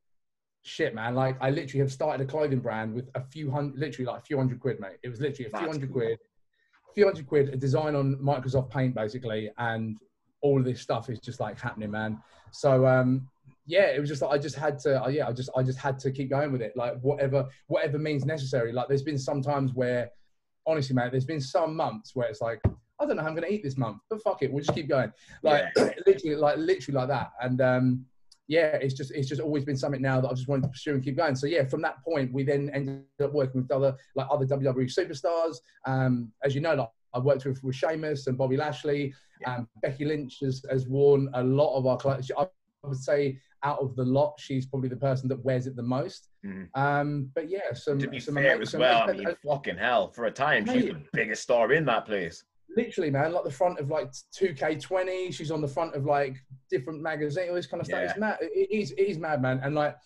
shit, 0.62 0.94
man. 0.94 1.14
Like 1.14 1.38
I 1.40 1.48
literally 1.48 1.80
have 1.80 1.90
started 1.90 2.22
a 2.26 2.30
clothing 2.30 2.60
brand 2.60 2.92
with 2.94 3.08
a 3.14 3.22
few 3.22 3.50
hundred, 3.50 3.78
literally 3.80 4.04
like 4.04 4.20
a 4.20 4.24
few 4.24 4.36
hundred 4.36 4.60
quid, 4.60 4.80
mate. 4.80 4.98
It 5.02 5.08
was 5.08 5.18
literally 5.20 5.46
a 5.46 5.50
few 5.50 5.58
That's 5.60 5.72
hundred 5.72 5.90
cool. 5.92 6.02
quid, 6.02 6.18
a 6.90 6.92
few 6.94 7.04
hundred 7.06 7.26
quid, 7.26 7.48
a 7.54 7.56
design 7.56 7.94
on 7.94 8.16
Microsoft 8.16 8.70
Paint 8.70 8.94
basically, 8.94 9.50
and 9.56 9.96
all 10.42 10.58
of 10.58 10.64
this 10.66 10.80
stuff 10.82 11.08
is 11.08 11.18
just 11.20 11.40
like 11.40 11.58
happening, 11.58 11.90
man. 11.90 12.20
So 12.52 12.86
um, 12.86 13.28
yeah, 13.68 13.88
it 13.88 14.00
was 14.00 14.08
just 14.08 14.22
like 14.22 14.32
I 14.32 14.38
just 14.38 14.56
had 14.56 14.78
to, 14.80 15.04
uh, 15.04 15.08
yeah, 15.08 15.28
I 15.28 15.32
just 15.32 15.50
I 15.54 15.62
just 15.62 15.78
had 15.78 15.98
to 16.00 16.10
keep 16.10 16.30
going 16.30 16.50
with 16.50 16.62
it, 16.62 16.72
like 16.74 16.98
whatever 17.02 17.46
whatever 17.66 17.98
means 17.98 18.24
necessary. 18.24 18.72
Like 18.72 18.88
there's 18.88 19.02
been 19.02 19.18
some 19.18 19.42
times 19.42 19.74
where, 19.74 20.10
honestly, 20.66 20.96
man, 20.96 21.10
there's 21.10 21.26
been 21.26 21.40
some 21.40 21.76
months 21.76 22.16
where 22.16 22.28
it's 22.28 22.40
like. 22.40 22.60
I 23.00 23.06
don't 23.06 23.14
know 23.14 23.22
how 23.22 23.28
I'm 23.28 23.36
going 23.36 23.46
to 23.46 23.54
eat 23.54 23.62
this 23.62 23.76
month, 23.76 23.98
but 24.10 24.20
fuck 24.22 24.42
it, 24.42 24.52
we'll 24.52 24.64
just 24.64 24.74
keep 24.74 24.88
going. 24.88 25.12
Like 25.44 25.66
literally, 26.04 26.34
like 26.34 26.56
literally 26.56 26.98
like 26.98 27.06
that. 27.06 27.30
And 27.40 27.60
um, 27.60 28.04
yeah, 28.48 28.74
it's 28.74 28.92
just 28.92 29.12
it's 29.12 29.28
just 29.28 29.40
always 29.40 29.64
been 29.64 29.76
something 29.76 30.02
now 30.02 30.20
that 30.20 30.28
I 30.28 30.34
just 30.34 30.48
wanted 30.48 30.62
to 30.62 30.68
pursue 30.70 30.94
and 30.94 31.04
keep 31.04 31.16
going. 31.16 31.36
So 31.36 31.46
yeah, 31.46 31.64
from 31.64 31.80
that 31.82 32.02
point, 32.02 32.32
we 32.32 32.42
then 32.42 32.70
ended 32.74 33.04
up 33.22 33.32
working 33.32 33.60
with 33.62 33.70
other 33.70 33.94
like 34.16 34.26
other 34.32 34.46
WWE 34.46 34.92
superstars. 34.92 35.58
Um, 35.86 36.32
as 36.42 36.56
you 36.56 36.60
know, 36.60 36.74
like 36.74 36.88
I 37.14 37.20
worked 37.20 37.44
with 37.44 37.62
with 37.62 37.76
Sheamus 37.76 38.26
and 38.26 38.36
Bobby 38.36 38.56
Lashley. 38.56 39.14
Um, 39.46 39.68
Becky 39.80 40.04
Lynch 40.04 40.38
has, 40.40 40.64
has 40.68 40.88
worn 40.88 41.30
a 41.34 41.42
lot 41.44 41.76
of 41.76 41.86
our 41.86 41.98
clothes. 41.98 42.32
I 42.36 42.48
would 42.82 42.98
say 42.98 43.38
out 43.64 43.78
of 43.80 43.96
the 43.96 44.04
lot, 44.04 44.34
she's 44.38 44.66
probably 44.66 44.88
the 44.88 44.96
person 44.96 45.28
that 45.28 45.44
wears 45.44 45.66
it 45.66 45.74
the 45.76 45.82
most. 45.82 46.28
Mhm. 46.44 46.68
Um, 46.74 47.30
but 47.34 47.48
yeah, 47.48 47.72
some 47.72 47.98
To 47.98 48.08
be 48.08 48.20
some 48.20 48.34
fair 48.34 48.52
ama- 48.52 48.62
as 48.62 48.74
well, 48.74 49.00
I 49.02 49.04
amazing- 49.04 49.26
mean, 49.26 49.36
fucking 49.46 49.76
hell, 49.76 50.10
for 50.12 50.26
a 50.26 50.30
time, 50.30 50.64
she's 50.66 50.86
the 50.86 51.02
biggest 51.12 51.42
star 51.42 51.72
in 51.72 51.84
that 51.86 52.06
place. 52.06 52.44
literally, 52.76 53.10
man, 53.10 53.32
like 53.32 53.42
the 53.42 53.50
front 53.50 53.80
of 53.80 53.88
like 53.88 54.08
2K20. 54.32 55.32
She's 55.32 55.50
on 55.50 55.60
the 55.60 55.66
front 55.66 55.94
of 55.94 56.04
like 56.04 56.36
different 56.70 57.00
magazines, 57.02 57.48
all 57.48 57.54
this 57.56 57.66
kind 57.66 57.80
of 57.80 57.86
stuff. 57.86 58.00
Yeah. 58.02 58.10
It's 58.10 58.18
mad. 58.18 58.38
It 58.40 58.70
is, 58.70 58.92
it 58.92 59.00
is 59.00 59.18
mad, 59.18 59.42
man. 59.42 59.58
And 59.64 59.74
like, 59.74 59.96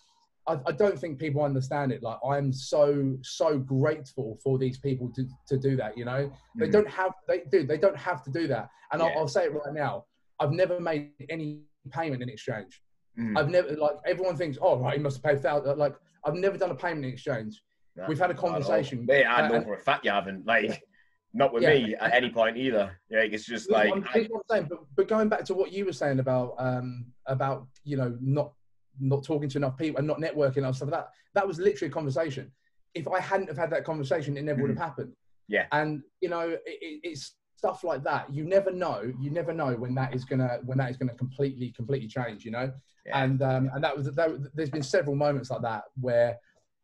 I, 0.46 0.58
I 0.66 0.72
don't 0.72 0.98
think 0.98 1.18
people 1.18 1.42
understand 1.42 1.92
it. 1.92 2.02
Like 2.02 2.18
I'm 2.26 2.52
so 2.52 3.16
so 3.22 3.58
grateful 3.58 4.38
for 4.42 4.58
these 4.58 4.78
people 4.78 5.12
to, 5.16 5.26
to 5.48 5.58
do 5.58 5.76
that. 5.76 5.98
You 5.98 6.04
know, 6.06 6.32
they 6.58 6.68
Mhm. 6.68 6.72
don't 6.72 6.88
have 6.88 7.12
they 7.28 7.42
do 7.50 7.66
they 7.66 7.76
don't 7.78 7.96
have 7.96 8.22
to 8.24 8.30
do 8.30 8.46
that. 8.48 8.68
And 8.92 9.00
Yeah. 9.02 9.08
I'll, 9.08 9.18
I'll 9.20 9.28
say 9.28 9.44
it 9.44 9.52
right 9.52 9.74
now. 9.74 10.06
I've 10.40 10.52
never 10.52 10.80
made 10.80 11.10
any 11.28 11.62
payment 11.90 12.22
in 12.22 12.28
exchange. 12.30 12.80
Mhm. 13.18 13.38
I've 13.38 13.50
never 13.50 13.76
like 13.76 13.96
everyone 14.06 14.36
thinks, 14.36 14.58
oh 14.60 14.78
right, 14.78 14.96
he 14.96 15.02
must 15.02 15.16
have 15.16 15.24
paid 15.24 15.42
thousand. 15.42 15.78
Like 15.78 15.94
I've 16.24 16.34
never 16.34 16.56
done 16.56 16.70
a 16.70 16.74
payment 16.74 17.04
exchange. 17.06 17.62
We've 18.08 18.18
had 18.18 18.30
a 18.30 18.34
not 18.34 18.38
at 18.38 18.44
all. 18.44 18.50
conversation. 18.52 19.04
Mate, 19.04 19.26
I 19.26 19.48
know 19.48 19.60
for 19.62 19.74
a 19.74 19.78
fact 19.78 20.04
you 20.06 20.10
haven't. 20.10 20.46
Like, 20.46 20.82
not 21.34 21.52
with 21.52 21.62
Yeah. 21.62 21.74
me 21.74 21.94
at 21.94 22.14
any 22.14 22.30
point 22.30 22.56
either. 22.56 22.96
Yeah, 23.10 23.20
it's 23.20 23.44
just 23.44 23.70
like, 23.70 23.90
what 23.90 23.98
I'm, 23.98 24.04
this 24.14 24.28
what 24.30 24.42
I'm 24.50 24.56
saying, 24.56 24.66
but, 24.70 24.78
but 24.96 25.08
going 25.08 25.28
back 25.28 25.44
to 25.44 25.54
what 25.54 25.72
you 25.72 25.84
were 25.84 25.92
saying 25.92 26.18
about 26.18 26.54
um 26.58 27.06
about 27.26 27.66
you 27.84 27.96
know 27.98 28.16
not 28.20 28.52
not 29.00 29.24
talking 29.24 29.48
to 29.50 29.58
enough 29.58 29.76
people 29.76 29.98
and 29.98 30.06
not 30.06 30.18
networking 30.18 30.64
and 30.66 30.74
stuff 30.74 30.90
like 30.90 31.00
that 31.00 31.08
that 31.34 31.46
was 31.46 31.58
literally 31.58 31.90
a 31.90 31.92
conversation. 31.94 32.50
If 32.94 33.08
I 33.08 33.20
hadn't 33.20 33.48
have 33.48 33.56
had 33.58 33.70
that 33.70 33.84
conversation, 33.84 34.36
it 34.36 34.44
never 34.44 34.60
would 34.62 34.70
have 34.70 34.78
happened. 34.78 35.12
Yeah. 35.48 35.66
And 35.72 36.02
you 36.20 36.28
know, 36.30 36.48
it, 36.50 36.62
it, 36.66 37.00
it's 37.02 37.36
stuff 37.56 37.84
like 37.84 38.02
that. 38.04 38.32
You 38.32 38.44
never 38.44 38.70
know. 38.70 39.12
You 39.20 39.30
never 39.30 39.52
know 39.52 39.74
when 39.74 39.94
that 39.96 40.14
is 40.14 40.24
gonna 40.24 40.60
when 40.64 40.78
that 40.78 40.90
is 40.90 40.96
gonna 40.96 41.14
completely 41.14 41.70
completely 41.76 42.08
change. 42.08 42.44
You 42.44 42.52
know. 42.52 42.72
Yeah. 43.06 43.22
And 43.22 43.42
um 43.42 43.70
and 43.74 43.82
that 43.84 43.96
was 43.96 44.06
that, 44.06 44.50
there's 44.54 44.70
been 44.70 44.82
several 44.82 45.16
moments 45.16 45.50
like 45.50 45.62
that 45.62 45.84
where 46.00 46.36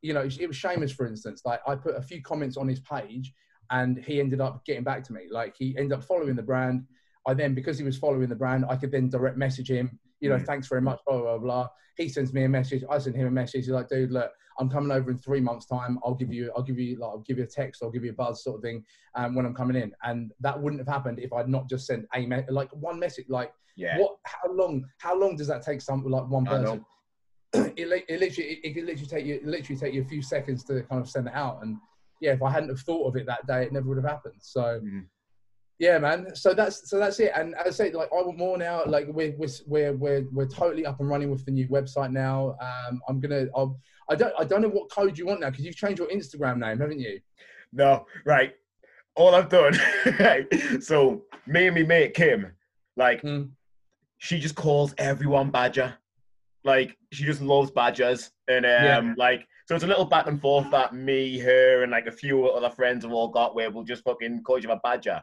you 0.03 0.12
know 0.14 0.23
it 0.23 0.47
was 0.47 0.57
Sheamus 0.57 0.93
for 0.93 1.07
instance. 1.07 1.43
Like 1.45 1.61
I 1.66 1.75
put 1.75 1.97
a 1.97 2.03
few 2.03 2.23
comments 2.23 2.57
on 2.57 2.66
his 2.69 2.81
page 2.81 3.33
and 3.71 3.99
he 3.99 4.19
ended 4.21 4.41
up 4.41 4.64
getting 4.64 4.85
back 4.85 5.05
to 5.05 5.12
me. 5.12 5.23
Like 5.31 5.55
he 5.59 5.77
ended 5.77 5.93
up 5.99 6.05
following 6.05 6.35
the 6.37 6.43
brand. 6.43 6.85
I 7.27 7.35
then, 7.35 7.55
because 7.55 7.77
he 7.77 7.85
was 7.85 7.99
following 7.99 8.29
the 8.29 8.35
brand, 8.35 8.64
I 8.71 8.77
could 8.77 8.91
then 8.91 9.11
direct 9.11 9.37
message 9.37 9.71
him, 9.71 9.99
you 10.21 10.31
know, 10.31 10.37
Mm. 10.37 10.47
thanks 10.47 10.66
very 10.66 10.81
much, 10.81 10.99
blah, 11.07 11.21
blah, 11.21 11.37
blah. 11.37 11.69
He 11.99 12.09
sends 12.09 12.33
me 12.33 12.45
a 12.45 12.49
message. 12.49 12.85
I 12.89 12.97
send 12.99 13.16
him 13.16 13.27
a 13.27 13.31
message. 13.31 13.66
He's 13.66 13.69
like, 13.75 13.89
dude, 13.89 14.12
look, 14.12 14.31
I'm 14.59 14.71
coming 14.71 14.91
over 14.93 15.11
in 15.11 15.19
three 15.19 15.41
months' 15.41 15.66
time. 15.66 15.99
I'll 16.03 16.14
give 16.14 16.33
you, 16.33 16.51
I'll 16.57 16.62
give 16.62 16.79
you, 16.79 16.99
like, 16.99 17.11
I'll 17.11 17.19
give 17.19 17.37
you 17.37 17.45
a 17.45 17.47
text, 17.47 17.83
I'll 17.83 17.91
give 17.91 18.03
you 18.03 18.12
a 18.12 18.14
buzz 18.14 18.43
sort 18.43 18.57
of 18.57 18.62
thing 18.62 18.83
um, 19.14 19.35
when 19.35 19.45
I'm 19.45 19.55
coming 19.55 19.77
in. 19.77 19.93
And 20.05 20.33
that 20.41 20.59
wouldn't 20.59 20.81
have 20.81 20.89
happened 20.89 21.19
if 21.19 21.31
I'd 21.35 21.51
not 21.51 21.69
just 21.69 21.87
sent 21.87 22.07
a, 22.14 22.25
me- 22.25 22.45
like 22.49 22.71
one 22.71 22.99
message. 22.99 23.27
Like, 23.29 23.53
yeah. 23.79 23.99
what, 23.99 24.16
how 24.24 24.53
long, 24.53 24.85
how 24.99 25.18
long 25.18 25.37
does 25.37 25.47
that 25.47 25.62
take 25.62 25.81
some, 25.81 26.05
like 26.05 26.29
one 26.29 26.45
person? 26.45 26.85
it, 27.55 28.05
it 28.09 28.20
literally, 28.20 28.51
it, 28.51 28.59
it 28.64 28.74
could 28.74 28.85
literally 28.85 29.07
take 29.07 29.24
you, 29.24 29.35
it 29.37 29.47
literally 29.47 29.81
take 29.81 29.95
you 29.95 30.03
a 30.03 30.05
few 30.05 30.20
seconds 30.20 30.64
to 30.64 30.83
kind 30.83 31.01
of 31.01 31.09
send 31.09 31.29
it 31.29 31.35
out. 31.35 31.61
And 31.62 31.76
yeah, 32.20 32.33
if 32.33 32.43
I 32.43 32.51
hadn't 32.51 32.68
have 32.70 32.81
thought 32.81 33.07
of 33.09 33.16
it 33.16 33.26
that 33.26 33.47
day, 33.47 33.62
it 33.62 33.72
never 33.72 33.89
would 33.89 33.97
have 33.97 34.11
happened. 34.11 34.35
So, 34.41 34.81
Mhm. 34.85 35.07
yeah, 35.79 35.99
man. 35.99 36.35
So 36.35 36.53
that's 36.53 36.91
so 36.91 36.99
that's 36.99 37.20
it. 37.20 37.31
And 37.35 37.55
as 37.55 37.81
I 37.81 37.85
say, 37.85 37.93
like 37.93 38.09
I 38.12 38.16
want 38.16 38.37
more 38.37 38.59
now. 38.59 38.85
Like 38.85 39.07
we're 39.09 39.35
we're 39.39 39.49
we're 39.66 39.93
we're, 39.93 40.24
we're 40.33 40.49
totally 40.49 40.85
up 40.85 40.99
and 41.01 41.09
running 41.09 41.31
with 41.31 41.45
the 41.47 41.53
new 41.53 41.68
website 41.68 42.11
now. 42.11 42.57
Um, 42.61 43.01
I'm 43.09 43.20
gonna. 43.20 43.47
I'll, 43.55 43.79
I 44.11 44.16
don't. 44.16 44.35
I 44.39 44.45
don't 44.45 44.61
know 44.62 44.68
what 44.68 44.91
code 44.91 45.16
you 45.16 45.26
want 45.26 45.41
now 45.41 45.51
because 45.51 45.64
you've 45.64 45.76
changed 45.76 46.01
your 46.01 46.09
Instagram 46.09 46.59
name, 46.59 46.81
haven't 46.81 46.99
you? 46.99 47.20
No, 47.72 48.05
right. 48.26 48.53
All 49.14 49.35
I've 49.35 49.49
done, 49.49 49.74
right. 50.20 50.47
So 50.83 51.24
me 51.47 51.66
and 51.66 51.74
me 51.76 51.83
mate 51.85 52.14
Kim, 52.14 52.53
like 52.97 53.22
Mm. 53.22 53.51
She 54.19 54.39
just 54.39 54.55
calls 54.55 54.95
everyone 54.99 55.51
Badger. 55.51 55.95
Like 56.64 56.97
she 57.12 57.25
just 57.25 57.41
loves 57.41 57.71
Badgers, 57.71 58.31
and 58.49 58.66
um, 58.66 58.71
Yeah. 58.85 59.14
like 59.16 59.47
so 59.66 59.75
it's 59.75 59.85
a 59.85 59.89
little 59.89 60.05
back 60.05 60.27
and 60.27 60.41
forth 60.41 60.71
that 60.71 60.95
me, 60.95 61.39
her, 61.39 61.83
and 61.83 61.93
like 61.93 62.07
a 62.07 62.12
few 62.12 62.47
other 62.49 62.71
friends 62.71 63.05
have 63.05 63.12
all 63.12 63.29
got 63.29 63.55
where 63.55 63.71
we'll 63.71 63.85
just 63.85 64.03
fucking 64.05 64.43
call 64.43 64.59
each 64.59 64.66
other 64.66 64.81
Badger. 64.83 65.23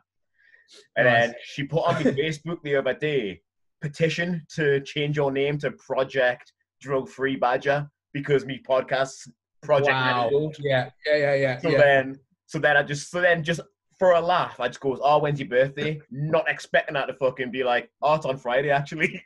And 0.95 1.07
Nice. 1.07 1.27
then 1.27 1.35
she 1.43 1.63
put 1.63 1.83
on 1.83 1.95
Facebook 2.03 2.61
the 2.63 2.75
other 2.75 2.93
day 2.93 3.41
petition 3.81 4.43
to 4.55 4.79
change 4.81 5.17
your 5.17 5.31
name 5.31 5.57
to 5.59 5.71
Project 5.71 6.51
Drug 6.81 7.07
Free 7.09 7.35
Badger 7.35 7.87
because 8.13 8.45
me 8.45 8.61
podcast 8.67 9.27
Project 9.61 9.89
wow. 9.91 10.51
Yeah. 10.59 10.89
Yeah. 11.05 11.15
Yeah. 11.17 11.33
Yeah. 11.35 11.57
So 11.59 11.69
yeah. 11.69 11.77
then, 11.77 12.19
so 12.45 12.59
then 12.59 12.77
I 12.77 12.83
just, 12.83 13.09
so 13.11 13.21
then 13.21 13.43
just 13.43 13.59
for 13.97 14.11
a 14.13 14.21
laugh, 14.21 14.59
I 14.59 14.67
just 14.67 14.79
goes, 14.79 14.99
"Oh, 15.01 15.19
when's 15.19 15.39
your 15.39 15.49
birthday?" 15.49 16.01
Not 16.11 16.49
expecting 16.49 16.93
that 16.95 17.05
to 17.07 17.13
fucking 17.13 17.51
be 17.51 17.63
like, 17.63 17.89
"Oh, 18.01 18.15
it's 18.15 18.25
on 18.25 18.37
Friday, 18.37 18.69
actually." 18.71 19.23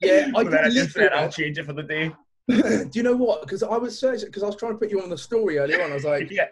Yeah, 0.00 0.30
I 0.36 0.44
then 0.44 0.64
I 0.66 0.70
just 0.70 0.92
said, 0.92 1.12
"I'll 1.12 1.30
change 1.30 1.56
it 1.58 1.64
for 1.64 1.72
the 1.72 1.82
day." 1.82 2.12
Do 2.48 2.90
you 2.92 3.02
know 3.02 3.16
what? 3.16 3.40
Because 3.42 3.62
I 3.62 3.76
was 3.78 3.98
searching 3.98 4.26
because 4.26 4.42
I 4.42 4.46
was 4.46 4.56
trying 4.56 4.72
to 4.72 4.78
put 4.78 4.90
you 4.90 5.00
on 5.00 5.08
the 5.08 5.16
story 5.16 5.56
earlier 5.58 5.82
on. 5.82 5.92
I 5.92 5.94
was 5.94 6.04
like, 6.04 6.30
yeah, 6.30 6.48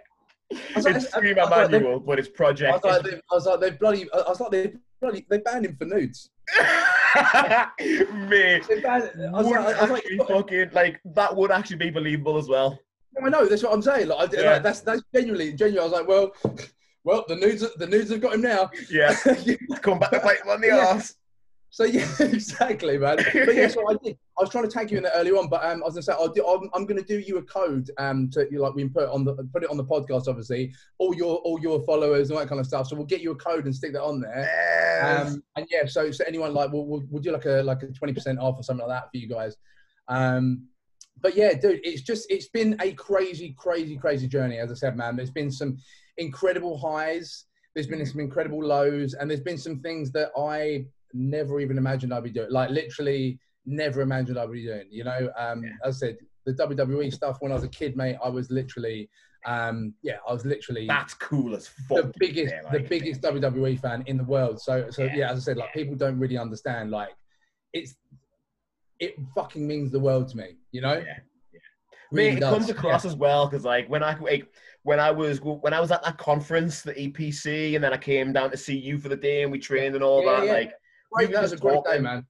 I 0.51 0.57
was 0.76 0.84
like, 0.86 0.97
it's 0.97 1.12
I- 1.14 1.18
I 1.18 1.45
like, 1.45 1.70
Manual, 1.70 2.01
but 2.01 2.18
it's 2.18 2.28
I 2.28 2.32
Project. 2.32 2.72
was 2.72 2.84
like, 2.84 3.03
they, 3.11 3.16
I 3.16 3.34
was 3.34 3.47
like, 3.47 3.61
they 3.61 3.70
bloody. 3.72 4.07
I 4.12 4.16
was 4.28 4.40
like, 4.40 4.51
they 4.53 4.72
bloody. 5.03 5.26
They 5.28 5.38
banned 5.38 5.66
him 5.66 5.76
for 5.76 5.84
nudes. 5.84 6.30
Mate, 7.78 8.62
They 8.68 8.80
banned. 8.80 9.11
I 9.18 9.30
was 9.32 9.47
would 9.47 9.57
like, 9.57 9.76
I 9.76 9.82
was 9.82 9.90
like, 9.90 10.28
fucking 10.28 10.70
like 10.72 11.01
that 11.14 11.36
would 11.36 11.51
actually 11.51 11.76
be 11.76 11.90
believable 11.90 12.38
as 12.38 12.49
well. 12.49 12.78
I 13.22 13.28
know 13.28 13.45
that's 13.47 13.62
what 13.62 13.74
I'm 13.74 13.82
saying. 13.82 14.09
Like, 14.09 14.32
I, 14.34 14.40
Yeah. 14.40 14.51
like 14.53 14.62
that's 14.62 14.80
that's 14.80 15.03
genuinely 15.14 15.53
genuine. 15.53 15.80
I 15.82 15.84
was 15.84 15.93
like, 15.93 16.09
well, 16.09 16.32
well, 17.05 17.24
the 17.28 17.36
nudes 17.36 17.64
the 17.76 17.86
nudes 17.86 18.11
have 18.11 18.20
got 18.20 18.34
him 18.34 18.42
now. 18.42 18.70
Yeah, 18.90 19.14
come 19.82 19.98
back 19.98 20.11
to 20.11 20.20
bite 20.20 20.40
him 20.42 20.48
on 20.50 20.61
the 20.61 20.68
Yeah. 20.68 20.86
arse. 20.94 21.14
so 21.70 21.84
yeah, 21.84 22.07
exactly, 22.20 22.98
man. 22.98 23.16
But 23.16 23.55
yeah, 23.55 23.68
so 23.68 23.88
I 23.88 23.94
did. 24.03 24.16
I 24.38 24.42
was 24.42 24.50
trying 24.50 24.64
to 24.64 24.70
tag 24.70 24.90
you 24.90 24.96
in 24.98 25.03
that 25.05 25.12
earlier 25.14 25.36
on, 25.36 25.48
but 25.48 25.64
um, 25.64 25.82
I 25.82 25.86
was 25.86 25.94
gonna 25.94 26.03
say 26.03 26.12
I'll 26.12 26.28
do, 26.28 26.46
I'm, 26.46 26.68
I'm 26.74 26.86
gonna 26.86 27.03
do 27.03 27.18
you 27.18 27.38
a 27.38 27.42
code 27.42 27.90
um 27.98 28.28
to 28.30 28.46
you 28.50 28.61
like 28.61 28.74
we 28.74 28.82
can 28.82 28.90
put 28.92 29.05
it 29.05 29.09
on 29.11 29.24
the 29.24 29.34
put 29.53 29.62
it 29.64 29.70
on 29.70 29.76
the 29.76 29.84
podcast, 29.84 30.28
obviously, 30.28 30.72
all 30.98 31.14
your 31.14 31.36
all 31.38 31.59
your 31.61 31.82
followers 31.84 32.28
and 32.28 32.36
all 32.36 32.42
that 32.44 32.48
kind 32.48 32.61
of 32.61 32.66
stuff. 32.66 32.86
So 32.88 32.96
we'll 32.96 33.07
get 33.07 33.20
you 33.20 33.32
a 33.32 33.36
code 33.36 33.64
and 33.66 33.74
stick 33.74 33.92
that 33.94 34.03
on 34.03 34.20
there. 34.20 34.48
Yes. 35.03 35.32
Um, 35.32 35.42
and 35.57 35.66
yeah, 35.70 35.86
so 35.86 36.11
so 36.11 36.24
anyone 36.26 36.53
like 36.55 36.70
we'll, 36.72 36.86
we'll, 36.86 37.03
we'll 37.11 37.22
do 37.22 37.32
like 37.32 37.46
a 37.46 37.62
like 37.62 37.82
a 37.82 37.86
twenty 37.88 38.12
percent 38.14 38.38
off 38.38 38.59
or 38.59 38.62
something 38.62 38.86
like 38.86 38.96
that 39.03 39.11
for 39.11 39.16
you 39.16 39.28
guys. 39.28 39.57
Um, 40.09 40.66
but 41.20 41.36
yeah, 41.36 41.53
dude, 41.55 41.80
it's 41.84 42.03
just 42.03 42.26
it's 42.30 42.48
been 42.48 42.76
a 42.80 42.92
crazy, 42.94 43.55
crazy, 43.59 43.96
crazy 43.96 44.26
journey. 44.26 44.59
As 44.59 44.70
I 44.70 44.74
said, 44.74 44.96
man, 44.96 45.14
there's 45.16 45.30
been 45.30 45.50
some 45.50 45.78
incredible 46.18 46.78
highs, 46.78 47.44
there's 47.74 47.86
been 47.86 48.04
some 48.04 48.20
incredible 48.20 48.62
lows, 48.62 49.14
and 49.14 49.30
there's 49.30 49.40
been 49.40 49.58
some 49.58 49.80
things 49.80 50.10
that 50.12 50.30
I 50.36 50.86
never 51.14 51.60
even 51.60 51.78
imagined 51.78 52.12
I'd 52.12 52.24
be 52.24 52.30
doing. 52.30 52.50
Like 52.50 52.70
literally, 52.70 53.38
never 53.64 54.00
imagined 54.02 54.38
I'd 54.38 54.50
be 54.52 54.64
doing. 54.64 54.86
You 54.90 55.04
know, 55.04 55.30
um, 55.36 55.64
Yeah. 55.64 55.70
as 55.84 55.96
I 56.02 56.06
said, 56.08 56.18
the 56.44 56.52
WWE 56.54 57.12
stuff 57.12 57.36
when 57.40 57.52
I 57.52 57.54
was 57.54 57.64
a 57.64 57.68
kid, 57.68 57.96
mate, 57.96 58.16
I 58.22 58.28
was 58.28 58.50
literally, 58.50 59.08
um, 59.46 59.94
yeah, 60.02 60.16
I 60.28 60.32
was 60.32 60.44
literally 60.44 60.86
That's 60.86 61.14
cool 61.14 61.54
as 61.54 61.68
fuck. 61.68 61.98
the 62.02 62.12
biggest 62.18 62.54
the 62.70 62.78
like. 62.78 62.88
biggest 62.88 63.20
WWE 63.22 63.78
fan 63.80 64.02
in 64.06 64.16
the 64.16 64.24
world. 64.24 64.60
So 64.60 64.90
so 64.90 65.04
Yeah. 65.04 65.16
yeah, 65.16 65.30
as 65.30 65.38
I 65.38 65.42
said, 65.42 65.56
like 65.56 65.72
people 65.72 65.94
don't 65.94 66.18
really 66.18 66.36
understand. 66.36 66.90
Like 66.90 67.10
it's 67.72 67.94
it 68.98 69.14
fucking 69.34 69.66
means 69.66 69.90
the 69.90 70.00
world 70.00 70.28
to 70.28 70.36
me. 70.36 70.56
You 70.72 70.80
know, 70.82 70.94
Yeah, 70.94 71.18
Really 72.10 72.28
Mate, 72.30 72.36
it 72.36 72.40
does. 72.40 72.52
comes 72.54 72.70
across 72.70 73.04
as 73.04 73.16
well 73.16 73.46
because 73.48 73.64
like 73.64 73.88
when 73.88 74.02
I 74.02 74.18
like 74.18 74.46
when 74.84 74.98
I 74.98 75.10
was 75.10 75.40
when 75.40 75.72
I 75.72 75.80
was 75.80 75.90
at 75.92 76.02
that 76.02 76.18
conference, 76.18 76.82
the 76.82 76.92
EPC, 76.94 77.74
and 77.74 77.84
then 77.84 77.92
I 77.92 77.96
came 77.98 78.32
down 78.32 78.50
to 78.50 78.56
see 78.56 78.76
you 78.76 78.98
for 78.98 79.08
the 79.08 79.16
day 79.16 79.42
and 79.42 79.52
we 79.52 79.58
trained 79.58 79.94
and 79.94 80.02
all 80.04 80.24
Yeah, 80.24 80.40
that. 80.40 80.46
yeah. 80.46 80.52
Like 80.52 80.72
Great, 81.12 81.28
we 81.28 81.34
that 81.34 81.42
was 81.42 81.52
a 81.52 81.56
great 81.56 81.84
day, 81.84 81.98
man. 81.98 82.26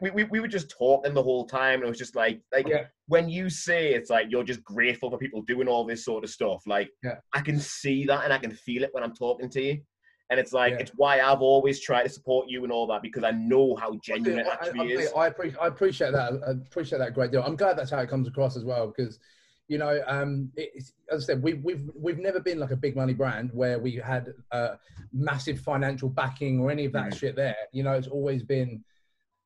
we, 0.00 0.10
we, 0.10 0.24
we 0.24 0.40
were 0.40 0.48
just 0.48 0.70
talking 0.70 1.12
the 1.12 1.22
whole 1.22 1.44
time, 1.46 1.74
and 1.80 1.84
it 1.84 1.88
was 1.88 1.98
just 1.98 2.16
like 2.16 2.40
like 2.52 2.68
Yeah. 2.68 2.84
when 3.08 3.28
you 3.28 3.50
say 3.50 3.92
it's 3.94 4.10
like 4.10 4.26
you're 4.30 4.44
just 4.44 4.62
grateful 4.64 5.10
for 5.10 5.18
people 5.18 5.42
doing 5.42 5.68
all 5.68 5.84
this 5.84 6.04
sort 6.04 6.24
of 6.24 6.30
stuff. 6.30 6.62
Like 6.66 6.88
Yeah. 7.02 7.16
I 7.34 7.40
can 7.40 7.58
see 7.58 8.06
that 8.06 8.24
and 8.24 8.32
I 8.32 8.38
can 8.38 8.52
feel 8.52 8.82
it 8.84 8.90
when 8.94 9.02
I'm 9.02 9.14
talking 9.14 9.50
to 9.50 9.62
you. 9.62 9.80
And 10.28 10.40
it's 10.40 10.52
like 10.52 10.72
it's 10.80 10.90
why 10.96 11.20
I've 11.20 11.40
always 11.42 11.78
tried 11.80 12.02
to 12.04 12.08
support 12.08 12.48
you 12.48 12.64
and 12.64 12.72
all 12.72 12.86
that 12.88 13.00
because 13.02 13.22
I 13.22 13.30
know 13.30 13.76
how 13.76 13.94
genuine 14.02 14.40
it 14.40 14.46
I, 14.46 14.50
I, 14.50 14.54
actually 14.54 14.92
is. 14.92 15.12
I, 15.14 15.20
I 15.20 15.26
appreciate, 15.28 15.58
I 15.60 15.66
appreciate 15.68 16.12
that. 16.12 16.32
I 16.46 16.50
appreciate 16.50 16.98
that 16.98 17.14
great 17.14 17.30
deal. 17.30 17.42
I'm 17.44 17.54
glad 17.54 17.76
that's 17.78 17.90
how 17.92 17.98
it 17.98 18.08
comes 18.08 18.26
across 18.26 18.56
as 18.56 18.64
well 18.64 18.88
because, 18.88 19.20
you 19.68 19.78
know, 19.78 20.00
um, 20.06 20.50
it's, 20.56 20.92
as 21.10 21.24
I 21.24 21.26
said, 21.26 21.42
we've 21.42 21.62
we've 21.64 21.90
we've 21.94 22.18
never 22.18 22.38
been 22.40 22.58
like 22.58 22.70
a 22.70 22.76
big 22.76 22.94
money 22.96 23.14
brand 23.14 23.50
where 23.52 23.78
we 23.78 23.94
had 23.96 24.32
uh, 24.52 24.76
massive 25.12 25.58
financial 25.60 26.08
backing 26.08 26.60
or 26.60 26.70
any 26.70 26.84
of 26.84 26.92
that 26.92 27.12
Mhm. 27.12 27.16
shit. 27.18 27.36
There, 27.36 27.56
you 27.72 27.82
know, 27.82 27.92
it's 27.92 28.06
always 28.08 28.42
been 28.42 28.84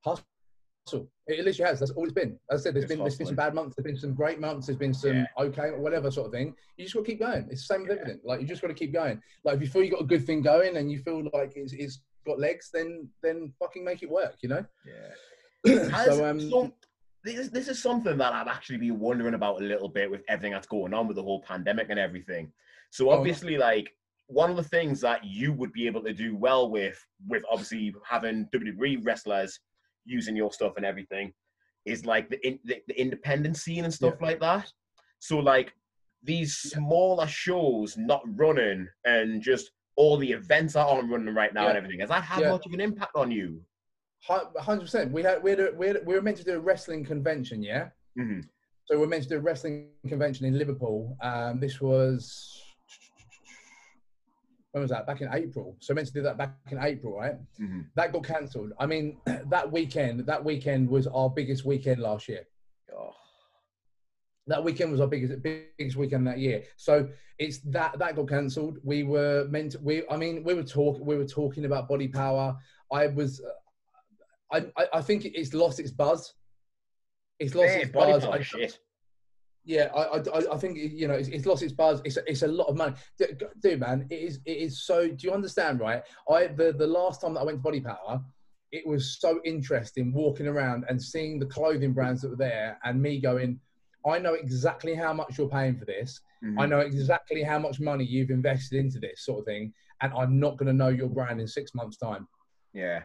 hustle. 0.05 0.25
It 1.27 1.45
literally 1.45 1.69
has. 1.71 1.79
That's 1.79 1.93
all 1.93 2.05
it's 2.05 2.13
been. 2.13 2.39
As 2.51 2.61
I 2.61 2.63
said, 2.65 2.75
there's 2.75 2.85
It's 2.85 2.93
been 2.93 2.99
there's 3.01 3.17
been 3.17 3.27
some 3.29 3.37
bad 3.37 3.55
months. 3.55 3.77
There's 3.77 3.85
been 3.85 3.97
some 3.97 4.15
great 4.15 4.41
months. 4.41 4.67
There's 4.67 4.79
been 4.79 4.93
some 4.95 5.13
Yeah. 5.15 5.27
okay 5.39 5.69
or 5.69 5.79
whatever 5.81 6.11
sort 6.11 6.27
of 6.27 6.33
thing. 6.33 6.55
You 6.77 6.85
just 6.85 6.95
got 6.95 7.05
to 7.05 7.11
keep 7.11 7.21
going. 7.21 7.47
It's 7.51 7.67
the 7.67 7.75
same 7.75 7.83
with 7.83 7.91
Yeah. 7.91 8.01
everything. 8.03 8.21
Like 8.25 8.41
you 8.41 8.47
just 8.47 8.61
got 8.61 8.69
to 8.69 8.75
keep 8.75 8.93
going. 8.93 9.23
Like 9.45 9.57
if 9.57 9.63
you 9.63 9.69
feel 9.69 9.85
you 9.85 9.91
got 9.91 10.01
a 10.03 10.07
good 10.07 10.27
thing 10.27 10.43
going 10.43 10.77
and 10.77 10.91
you 10.91 10.99
feel 10.99 11.23
like 11.33 11.53
it's, 11.57 11.73
it's 11.73 12.01
got 12.27 12.39
legs, 12.41 12.71
then 12.75 13.09
then 13.23 13.53
fucking 13.59 13.85
make 13.85 14.03
it 14.03 14.11
work. 14.11 14.37
You 14.43 14.49
know. 14.51 14.67
Yeah. 15.65 15.89
Has 15.91 16.07
so 16.17 16.25
um, 16.27 16.41
some- 16.41 16.73
this, 17.25 17.49
this 17.49 17.69
is 17.69 17.83
something 17.83 18.17
that 18.19 18.33
I've 18.33 18.49
actually 18.49 18.79
been 18.79 18.99
wondering 18.99 19.35
about 19.35 19.61
a 19.61 19.65
little 19.65 19.89
bit 19.89 20.11
with 20.11 20.23
everything 20.29 20.53
that's 20.53 20.67
going 20.67 20.95
on 20.95 21.07
with 21.07 21.17
the 21.17 21.23
whole 21.23 21.43
pandemic 21.43 21.89
and 21.91 21.99
everything. 21.99 22.51
So 22.91 23.11
Oh, 23.11 23.19
obviously, 23.19 23.57
like 23.59 23.95
one 24.27 24.51
of 24.51 24.57
the 24.57 24.63
things 24.65 25.01
that 25.03 25.25
you 25.25 25.53
would 25.53 25.73
be 25.73 25.87
able 25.87 26.03
to 26.05 26.13
do 26.13 26.37
well 26.37 26.71
with, 26.71 27.05
with 27.29 27.43
obviously 27.51 27.95
having 28.09 28.49
WWE 28.55 29.05
wrestlers 29.05 29.59
using 30.05 30.35
your 30.37 30.53
stuff 30.53 30.75
and 30.77 30.87
everything, 30.87 31.33
is 31.85 32.05
like 32.07 32.29
the 32.31 32.47
in, 32.47 32.59
the, 32.65 32.81
the 32.89 33.01
independent 33.01 33.57
scene 33.57 33.85
and 33.85 33.93
stuff 33.93 34.21
like 34.21 34.41
that. 34.41 34.71
So 35.19 35.39
like 35.39 35.73
these 36.23 36.57
smaller 36.57 37.27
shows 37.27 37.97
not 37.97 38.23
running 38.39 38.87
and 39.05 39.43
just 39.43 39.71
all 39.97 40.17
the 40.17 40.31
events 40.33 40.75
that 40.75 40.87
aren't 40.87 41.11
running 41.11 41.35
right 41.35 41.53
now 41.53 41.65
Yeah. 41.65 41.69
and 41.71 41.77
everything. 41.79 42.01
Has 42.01 42.09
that 42.11 42.23
had 42.23 42.41
Yeah. 42.43 42.51
much 42.51 42.65
of 42.67 42.73
an 42.73 42.81
impact 42.81 43.13
on 43.17 43.31
you? 43.31 43.63
Hundred 44.27 44.81
percent. 44.83 45.13
We 45.13 45.23
had 45.23 45.43
we 45.43 45.51
had, 45.51 45.61
a, 45.61 45.73
we 45.77 45.87
had 45.89 46.07
we 46.07 46.15
were 46.15 46.23
meant 46.23 46.37
to 46.39 46.45
do 46.45 46.55
a 46.55 46.61
wrestling 46.61 47.05
convention, 47.05 47.63
yeah. 47.63 47.89
Mhm. 48.19 48.45
So 48.87 48.99
we're 48.99 49.07
meant 49.07 49.23
to 49.25 49.29
do 49.29 49.37
a 49.37 49.41
wrestling 49.41 49.89
convention 50.09 50.47
in 50.47 50.59
Liverpool. 50.59 51.17
Um, 51.23 51.61
this 51.61 51.81
was 51.81 52.63
when 54.73 54.83
was 54.83 54.91
that? 54.91 55.07
Back 55.07 55.21
in 55.21 55.29
April. 55.33 55.77
So 55.81 55.95
meant 55.95 56.07
to 56.09 56.13
do 56.13 56.23
that 56.23 56.37
back 56.37 56.55
in 56.71 56.79
April, 56.79 57.17
right? 57.17 57.37
Mhm. 57.61 57.87
That 57.97 58.13
got 58.13 58.25
cancelled. 58.25 58.73
I 58.79 58.87
mean, 58.87 59.19
that 59.49 59.71
weekend, 59.71 60.27
that 60.27 60.45
weekend 60.45 60.89
was 60.89 61.07
our 61.09 61.29
biggest 61.31 61.65
weekend 61.65 62.01
last 62.01 62.29
year. 62.29 62.47
Oh, 62.97 63.13
That 64.47 64.63
weekend 64.63 64.93
was 64.93 65.01
our 65.01 65.07
biggest 65.09 65.43
biggest 65.43 65.97
weekend 65.97 66.27
that 66.27 66.39
year. 66.39 66.65
So 66.77 67.09
it's 67.39 67.59
that 67.71 67.99
that 67.99 68.17
got 68.17 68.29
cancelled. 68.29 68.79
We 68.85 69.03
were 69.03 69.47
meant 69.49 69.73
to, 69.73 69.79
we 69.81 70.03
I 70.09 70.17
mean 70.17 70.45
we 70.45 70.55
were 70.55 70.63
talking 70.65 71.05
we 71.05 71.17
were 71.17 71.27
talking 71.27 71.65
about 71.65 71.89
body 71.89 72.09
power. 72.09 72.57
I 72.93 73.07
was 73.09 73.41
I 74.53 74.67
I, 74.77 74.87
I 74.95 75.03
think 75.03 75.25
it's 75.25 75.55
lost 75.55 75.81
its 75.81 75.91
buzz. 75.91 76.35
It's 77.39 77.55
lost 77.55 77.69
man, 77.69 77.81
its 77.81 77.93
body 77.93 78.13
buzz. 78.13 78.25
I, 78.25 78.43
shit. 78.43 78.79
yeah, 79.65 79.89
I, 79.95 80.19
I, 80.19 80.55
I 80.55 80.57
think 80.59 80.77
you 80.79 81.09
know 81.09 81.15
it's, 81.15 81.29
it's 81.29 81.47
lost 81.47 81.63
its 81.63 81.73
buzz. 81.73 82.03
It's 82.05 82.17
a, 82.17 82.31
it's 82.31 82.43
a 82.43 82.49
lot 82.49 82.69
of 82.69 82.77
money, 82.77 82.95
dude, 83.63 83.81
Man, 83.81 84.07
it 84.11 84.15
is 84.15 84.41
it 84.45 84.59
is 84.59 84.83
so. 84.85 85.09
Do 85.09 85.27
you 85.27 85.33
understand? 85.33 85.81
Right? 85.81 86.03
I 86.29 86.49
the 86.49 86.73
the 86.73 86.87
last 86.87 87.21
time 87.21 87.35
that 87.35 87.41
I 87.41 87.45
went 87.45 87.59
to 87.59 87.63
Body 87.63 87.81
Power, 87.81 88.23
it 88.73 88.87
was 88.87 89.19
so 89.21 89.41
interesting 89.45 90.13
walking 90.13 90.47
around 90.47 90.85
and 90.89 91.01
seeing 91.01 91.39
the 91.39 91.47
clothing 91.47 91.93
brands 91.93 92.23
that 92.23 92.31
were 92.31 92.37
there, 92.37 92.79
and 92.85 93.01
me 93.01 93.21
going, 93.21 93.59
I 94.07 94.19
know 94.19 94.35
exactly 94.35 94.95
how 94.95 95.13
much 95.13 95.39
you're 95.39 95.49
paying 95.49 95.77
for 95.79 95.85
this. 95.85 96.21
Mhm. 96.45 96.61
I 96.61 96.67
know 96.67 96.81
exactly 96.81 97.43
how 97.43 97.59
much 97.59 97.81
money 97.81 98.05
you've 98.05 98.31
invested 98.31 98.79
into 98.79 98.99
this 98.99 99.25
sort 99.25 99.41
of 99.41 99.45
thing, 99.47 99.75
and 100.01 100.13
I'm 100.15 100.39
not 100.41 100.57
going 100.57 100.69
to 100.69 100.73
know 100.73 100.89
your 100.89 101.09
brand 101.09 101.41
in 101.41 101.47
six 101.47 101.75
months' 101.75 101.99
time. 101.99 102.27
Yeah. 102.73 103.03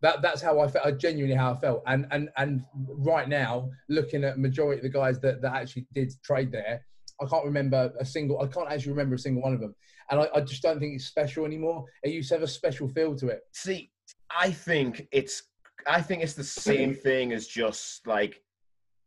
That 0.00 0.22
that's 0.22 0.40
how 0.40 0.60
I 0.60 0.68
felt. 0.68 0.86
I 0.86 0.90
uh, 0.90 0.92
genuinely 0.92 1.36
how 1.36 1.52
I 1.52 1.56
felt. 1.56 1.82
And 1.86 2.06
and 2.10 2.28
and 2.36 2.64
right 2.74 3.28
now, 3.28 3.70
looking 3.88 4.24
at 4.24 4.38
majority 4.38 4.78
of 4.78 4.84
the 4.84 4.98
guys 4.98 5.20
that, 5.20 5.42
that 5.42 5.54
actually 5.54 5.86
did 5.92 6.12
trade 6.22 6.52
there, 6.52 6.84
I 7.20 7.26
can't 7.26 7.44
remember 7.44 7.92
a 7.98 8.04
single. 8.04 8.40
I 8.40 8.46
can't 8.46 8.70
actually 8.70 8.92
remember 8.92 9.16
a 9.16 9.18
single 9.18 9.42
one 9.42 9.54
of 9.54 9.60
them. 9.60 9.74
And 10.10 10.20
I, 10.20 10.28
I 10.36 10.40
just 10.40 10.62
don't 10.62 10.78
think 10.78 10.94
it's 10.94 11.06
special 11.06 11.44
anymore. 11.44 11.84
It 12.02 12.10
used 12.10 12.28
to 12.28 12.36
have 12.36 12.42
a 12.42 12.48
special 12.48 12.88
feel 12.88 13.14
to 13.16 13.28
it. 13.28 13.40
See, 13.52 13.90
I 14.30 14.50
think 14.52 15.06
it's 15.12 15.42
I 15.86 16.00
think 16.00 16.22
it's 16.22 16.34
the 16.34 16.44
same 16.44 16.94
thing 17.06 17.32
as 17.32 17.46
just 17.46 18.06
like 18.06 18.40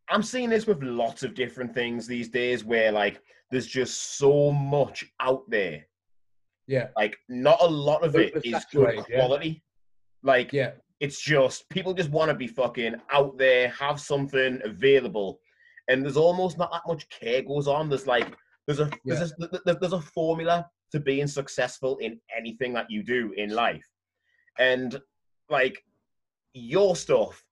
I'm 0.10 0.24
seeing 0.24 0.50
this 0.50 0.68
with 0.68 0.84
lots 0.84 1.24
of 1.24 1.34
different 1.34 1.74
things 1.74 2.06
these 2.06 2.28
days 2.28 2.66
where 2.66 2.92
like 2.92 3.22
there's 3.50 3.68
just 3.68 4.18
so 4.18 4.52
much 4.52 5.06
out 5.20 5.50
there. 5.50 5.86
Yeah, 6.68 6.88
Like 6.96 7.18
not 7.28 7.58
a 7.62 7.68
lot 7.68 8.04
of 8.04 8.16
It's 8.16 8.36
is 8.36 8.42
good 8.42 8.62
saturated, 8.62 9.06
yeah. 9.10 9.28
Like 10.24 10.54
yeah, 10.54 10.72
it's 11.00 11.22
just 11.22 11.68
people 11.70 11.94
just 11.94 12.12
want 12.12 12.30
to 12.30 12.36
be 12.36 12.48
fucking 12.48 12.96
out 13.12 13.38
there, 13.38 13.70
have 13.70 14.00
something 14.00 14.60
available, 14.64 15.40
and 15.90 16.04
there's 16.04 16.18
almost 16.18 16.58
not 16.58 16.72
that 16.72 16.88
much 16.88 17.08
care 17.10 17.42
goes 17.42 17.68
on. 17.68 17.90
There's 17.90 18.08
like 18.08 18.36
there's 18.68 18.80
a 18.80 18.90
there's, 19.06 19.32
a, 19.32 19.48
th- 19.50 19.64
th- 19.66 19.78
there's 19.80 19.94
a 19.94 20.02
formula 20.02 20.68
to 20.92 21.00
being 21.00 21.28
successful 21.28 21.98
in 21.98 22.20
anything 22.38 22.74
that 22.74 22.90
you 22.90 23.04
do 23.04 23.34
in 23.38 23.50
life, 23.50 23.88
and 24.60 25.00
like 25.50 25.84
your 26.54 26.96
stuff, 26.96 27.44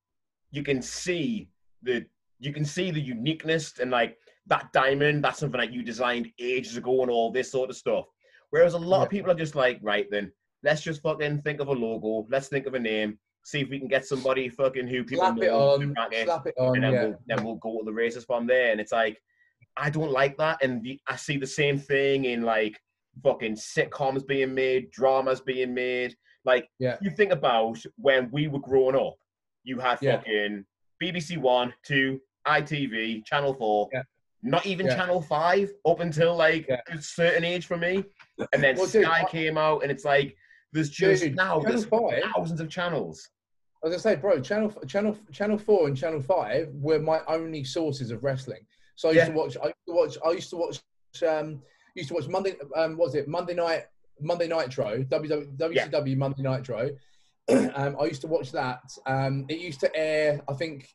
you 0.52 0.64
can 0.64 0.82
see 0.82 1.50
the 1.82 2.06
you 2.40 2.54
can 2.54 2.66
see 2.66 2.92
the 2.92 3.02
uniqueness 3.02 3.80
and 3.80 3.92
like 3.92 4.18
that 4.48 4.72
diamond. 4.74 5.24
That's 5.24 5.40
something 5.40 5.60
that 5.60 5.74
you 5.74 5.84
designed 5.84 6.32
ages 6.40 6.78
ago 6.78 7.02
and 7.02 7.12
all 7.12 7.32
this 7.32 7.52
sort 7.52 7.70
of 7.70 7.76
stuff. 7.76 8.06
Whereas 8.50 8.74
a 8.74 8.78
lot 8.78 9.04
of 9.04 9.10
people 9.10 9.32
are 9.32 9.36
just 9.36 9.56
like, 9.56 9.80
right 9.82 10.08
then, 10.10 10.32
let's 10.64 10.82
just 10.82 11.02
fucking 11.02 11.42
think 11.42 11.60
of 11.60 11.68
a 11.68 11.72
logo. 11.74 12.28
Let's 12.30 12.48
think 12.48 12.66
of 12.66 12.74
a 12.74 12.80
name. 12.80 13.18
See 13.44 13.62
if 13.62 13.70
we 13.70 13.80
can 13.80 13.88
get 13.88 14.06
somebody 14.06 14.50
fucking 14.50 14.88
who 14.88 15.04
people 15.04 15.24
slap 15.26 15.38
it 15.38 15.42
know 15.48 15.78
to 15.78 15.84
on, 15.86 16.14
it, 16.14 16.26
slap 16.26 16.46
it 16.48 16.54
on. 16.58 16.76
and 16.76 16.84
then 16.84 16.94
Yeah, 16.94 17.04
we'll 17.06 17.20
then 17.28 17.44
we'll 17.44 17.56
go 17.56 17.80
to 17.80 17.86
the 17.86 17.94
races 17.94 18.26
from 18.26 18.46
there. 18.48 18.72
And 18.72 18.82
it's 18.82 18.92
like, 18.92 19.22
I 19.78 19.90
don't 19.90 20.12
like 20.12 20.38
that. 20.38 20.62
And 20.62 20.84
the, 20.84 21.00
I 21.08 21.16
see 21.16 21.38
the 21.38 21.48
same 21.48 21.78
thing 21.80 22.26
in 22.26 22.42
like 22.44 22.78
fucking 23.24 23.56
sitcoms 23.56 24.28
being 24.28 24.54
made, 24.54 24.92
dramas 24.92 25.40
being 25.42 25.74
made. 25.74 26.16
Like, 26.46 26.70
Yeah. 26.80 26.98
you 27.02 27.10
think 27.12 27.32
about 27.32 27.78
when 27.96 28.30
we 28.32 28.48
were 28.48 28.60
growing 28.60 28.96
up, 28.96 29.16
you 29.64 29.80
had 29.80 30.00
Yeah. 30.02 30.18
fucking 30.18 30.66
BBC 31.02 31.38
One, 31.38 31.74
Two, 31.84 32.20
ITV, 32.46 33.24
Channel 33.26 33.54
Four. 33.54 33.90
Yeah. 33.94 34.04
Not 34.44 34.66
even 34.66 34.86
Yeah. 34.86 34.96
Channel 34.96 35.22
Five 35.22 35.72
up 35.86 36.02
until 36.02 36.36
like 36.36 36.68
Yeah. 36.68 36.82
a 36.90 37.02
certain 37.02 37.44
age 37.46 37.66
for 37.66 37.78
me, 37.78 38.04
and 38.54 38.62
then 38.64 38.76
Well, 38.78 38.88
dude, 38.88 39.04
Sky 39.06 39.22
I- 39.26 39.30
came 39.30 39.58
out, 39.58 39.84
and 39.84 39.92
it's 39.92 40.06
like 40.06 40.36
there's 40.74 40.90
just 40.90 41.24
Dude, 41.24 41.36
now 41.36 41.60
there's 41.60 41.86
Five- 41.86 42.24
thousands 42.36 42.60
of 42.62 42.70
channels. 42.70 43.28
As 43.84 43.94
I 43.94 43.98
say, 43.98 44.16
bro, 44.16 44.42
channel 44.42 44.70
channel 44.88 45.18
channel 45.32 45.58
four 45.58 45.88
and 45.88 45.96
channel 45.96 46.22
five 46.22 46.70
were 46.74 47.00
my 47.00 47.22
only 47.28 47.64
sources 47.64 48.12
of 48.12 48.24
wrestling. 48.24 48.66
So 48.96 49.10
I 49.10 49.14
used 49.14 49.28
Yeah. 49.28 49.32
to 49.34 49.38
watch. 49.38 49.58
I 49.64 49.68
used 49.68 49.86
to 49.88 49.94
watch. 49.94 50.18
I 50.26 50.32
used 50.32 50.50
to 50.50 50.58
watch. 50.58 50.80
Um, 51.26 51.62
used 51.96 52.10
to 52.10 52.16
watch 52.16 52.28
Monday. 52.28 52.56
Um, 52.76 52.98
what 52.98 53.06
was 53.08 53.16
it 53.16 53.28
Monday 53.28 53.54
night? 53.54 53.86
Monday 54.20 54.48
Nitro. 54.50 55.04
WW, 55.04 55.56
WCW 55.58 56.18
Monday 56.18 56.44
Nitro. 56.44 56.90
um, 57.74 57.96
I 58.00 58.06
used 58.06 58.22
to 58.22 58.28
watch 58.28 58.52
that. 58.52 58.82
Um, 59.06 59.46
it 59.48 59.60
used 59.60 59.80
to 59.80 59.96
air. 59.96 60.42
I 60.50 60.54
think 60.54 60.90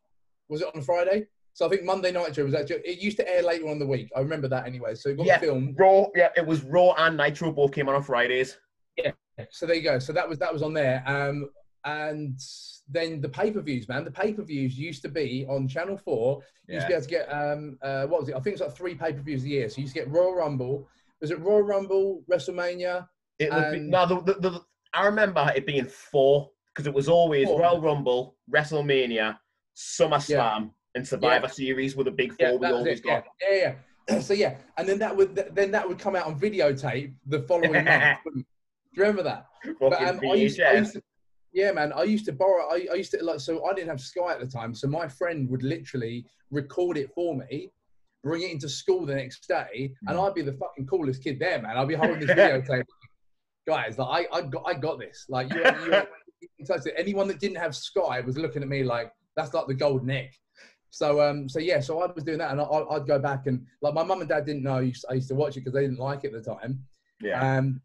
was 0.51 0.61
it 0.61 0.69
on 0.75 0.83
Friday? 0.83 1.27
So 1.55 1.65
I 1.65 1.71
think 1.71 1.85
Monday 1.85 2.13
Nitro 2.13 2.45
was 2.45 2.55
actually. 2.55 2.81
It 2.85 2.99
used 2.99 3.17
to 3.17 3.29
air 3.29 3.43
later 3.43 3.69
on 3.69 3.79
the 3.79 3.87
week. 3.87 4.11
I 4.15 4.21
remember 4.21 4.49
that 4.49 4.67
anyway. 4.67 4.95
So 4.95 5.09
it 5.09 5.17
got 5.17 5.25
Yeah. 5.27 5.39
filmed. 5.39 5.75
Raw, 5.79 6.07
yeah, 6.15 6.29
it 6.37 6.47
was 6.47 6.63
Raw 6.65 6.93
and 6.99 7.17
Nitro 7.17 7.51
both 7.51 7.73
came 7.73 7.89
on 7.89 7.95
on 7.95 8.03
Fridays. 8.03 8.59
So 9.51 9.67
there 9.67 9.77
you 9.77 9.83
go. 9.83 9.99
So 9.99 10.13
that 10.13 10.29
was 10.29 10.39
that 10.39 10.53
was 10.53 10.63
on 10.63 10.75
there. 10.75 11.03
Um, 11.07 11.51
and 11.85 12.39
then 12.89 13.21
the 13.21 13.29
pay 13.29 13.51
per 13.51 13.61
views, 13.61 13.89
man. 13.89 14.05
The 14.05 14.11
pay 14.11 14.33
per 14.33 14.43
views 14.43 14.79
used 14.79 15.03
to 15.03 15.09
be 15.09 15.47
on 15.49 15.69
Channel 15.69 15.97
Four. 15.97 16.43
You 16.67 16.75
used 16.75 16.87
to 16.87 16.89
be 16.89 16.95
able 16.95 17.05
to 17.05 17.11
get 17.11 17.27
um, 17.27 17.79
uh, 17.83 18.07
what 18.07 18.21
was 18.21 18.29
it? 18.29 18.35
I 18.35 18.41
think 18.41 18.55
it's 18.55 18.63
like 18.63 18.77
three 18.77 18.95
pay 18.95 19.13
per 19.13 19.21
views 19.21 19.45
a 19.45 19.49
year. 19.49 19.69
So 19.69 19.79
you 19.79 19.83
used 19.83 19.95
to 19.95 20.01
get 20.01 20.11
Royal 20.11 20.35
Rumble. 20.35 20.89
Was 21.21 21.31
it 21.31 21.41
Royal 21.41 21.63
Rumble, 21.63 22.23
WrestleMania? 22.31 23.07
It 23.39 23.53
would 23.53 23.73
be, 23.73 23.81
no, 23.81 24.07
the, 24.07 24.21
the, 24.21 24.35
the, 24.41 24.61
I 24.93 25.07
remember 25.07 25.53
it 25.57 25.67
being 25.67 25.87
four 25.87 26.51
because 26.73 26.87
it 26.87 26.95
was 26.95 27.09
always 27.09 27.47
Four. 27.47 27.61
Royal 27.61 27.81
Rumble, 27.81 28.37
WrestleMania, 28.53 29.37
SummerSlam, 29.77 30.71
and 30.95 31.07
Survivor 31.07 31.49
Series 31.49 31.97
were 31.97 32.05
the 32.05 32.11
big 32.11 32.33
four 32.33 32.49
Yeah, 32.49 32.57
we 32.57 32.67
always 32.67 33.01
it. 33.01 33.05
Yeah, 33.07 33.21
got. 33.21 33.25
yeah, 33.51 33.75
yeah. 34.09 34.21
so 34.21 34.35
yeah, 34.35 34.57
and 34.77 34.89
then 34.89 34.99
that 34.99 35.17
would 35.17 35.35
then 35.55 35.71
that 35.71 35.89
would 35.89 35.99
come 35.99 36.15
out 36.17 36.27
on 36.27 36.39
videotape 36.39 37.15
the 37.27 37.41
following 37.43 37.85
month. 37.85 38.47
Do 38.95 39.01
you 39.01 39.09
remember 39.09 39.23
that? 39.25 39.47
But 39.81 39.93
um, 40.03 40.21
I 40.31 40.35
used, 40.35 40.61
I 40.61 40.75
used 40.75 40.93
to, 40.95 41.03
yeah, 41.53 41.73
man. 41.73 41.93
I 41.93 42.05
used 42.05 42.27
to 42.27 42.33
borrow. 42.33 42.69
I, 42.71 42.87
I 42.93 42.95
used 42.95 43.11
to 43.13 43.23
like. 43.25 43.41
So 43.41 43.65
I 43.67 43.75
didn't 43.75 43.89
have 43.89 44.01
Sky 44.01 44.33
at 44.33 44.41
the 44.41 44.47
time. 44.47 44.75
So 44.75 44.87
my 44.87 45.09
friend 45.09 45.49
would 45.51 45.63
literally 45.63 46.27
record 46.51 46.97
it 46.97 47.11
for 47.15 47.35
me, 47.37 47.73
bring 48.23 48.43
it 48.43 48.51
into 48.53 48.69
school 48.69 49.05
the 49.07 49.15
next 49.15 49.47
day, 49.49 49.93
and 50.07 50.17
Mm. 50.17 50.27
I'd 50.29 50.35
be 50.35 50.43
the 50.43 50.53
fucking 50.53 50.87
coolest 50.87 51.23
kid 51.25 51.39
there, 51.41 51.61
man. 51.61 51.77
I'd 51.77 51.89
be 51.89 51.95
holding 51.95 52.21
this 52.21 52.29
video 52.35 52.61
videotape. 52.61 52.85
Guys, 53.67 53.99
like 53.99 54.29
I, 54.33 54.37
I 54.39 54.43
got, 54.43 54.63
I 54.67 54.75
got 54.75 54.99
this. 54.99 55.25
Like 55.29 55.53
you, 55.53 55.61
you, 55.65 56.03
you 56.59 56.67
touched 56.67 56.87
it. 56.87 56.95
Anyone 56.97 57.27
that 57.29 57.41
didn't 57.41 57.57
have 57.57 57.75
Sky 57.75 58.21
was 58.21 58.37
looking 58.37 58.63
at 58.63 58.69
me 58.69 58.85
like 58.85 59.11
that's 59.37 59.55
like 59.55 59.67
the 59.67 59.75
golden 59.75 60.11
egg. 60.11 60.31
So 60.91 61.21
um, 61.21 61.49
so 61.49 61.59
yeah, 61.59 61.81
so 61.81 62.01
I 62.01 62.13
was 62.13 62.23
doing 62.23 62.39
that, 62.39 62.53
and 62.53 62.61
I, 62.61 62.65
I'd 62.65 63.07
go 63.07 63.19
back 63.19 63.47
and 63.47 63.67
like 63.83 63.95
my 63.95 64.05
mum 64.05 64.21
and 64.21 64.29
dad 64.29 64.45
didn't 64.47 64.63
know 64.63 64.77
I 64.77 64.83
used, 64.83 65.05
I 65.11 65.15
used 65.15 65.29
to 65.29 65.35
watch 65.35 65.57
it 65.57 65.61
because 65.61 65.73
they 65.73 65.81
didn't 65.81 65.99
like 65.99 66.23
it 66.25 66.33
at 66.35 66.45
the 66.45 66.55
time. 66.55 66.85
yeah. 67.21 67.57
Um, 67.59 67.81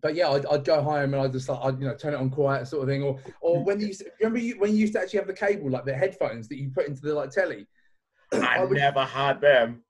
but 0.00 0.14
yeah, 0.14 0.28
I'd, 0.30 0.46
I'd 0.46 0.64
go 0.64 0.80
home 0.82 1.14
and 1.14 1.16
I'd 1.22 1.32
just 1.32 1.48
like, 1.48 1.58
I'd, 1.62 1.80
you 1.80 1.86
know, 1.88 1.94
turn 1.96 2.14
it 2.14 2.18
on 2.18 2.30
quiet 2.30 2.68
sort 2.68 2.82
of 2.84 2.88
thing. 2.88 3.02
Or, 3.02 3.18
or 3.40 3.64
when 3.64 3.80
you 3.80 3.88
used 3.88 4.00
to, 4.00 4.06
remember 4.20 4.38
you, 4.38 4.58
when 4.58 4.72
you 4.72 4.78
used 4.78 4.92
to 4.94 5.00
actually 5.00 5.18
have 5.18 5.26
the 5.26 5.34
cable, 5.34 5.70
like 5.70 5.84
the 5.84 5.94
headphones 5.94 6.48
that 6.48 6.58
you 6.58 6.70
put 6.70 6.86
into 6.86 7.02
the 7.02 7.14
like 7.14 7.30
telly. 7.30 7.66
I, 8.32 8.58
I 8.58 8.64
would- 8.64 8.76
never 8.76 9.04
had 9.04 9.40
them. 9.40 9.82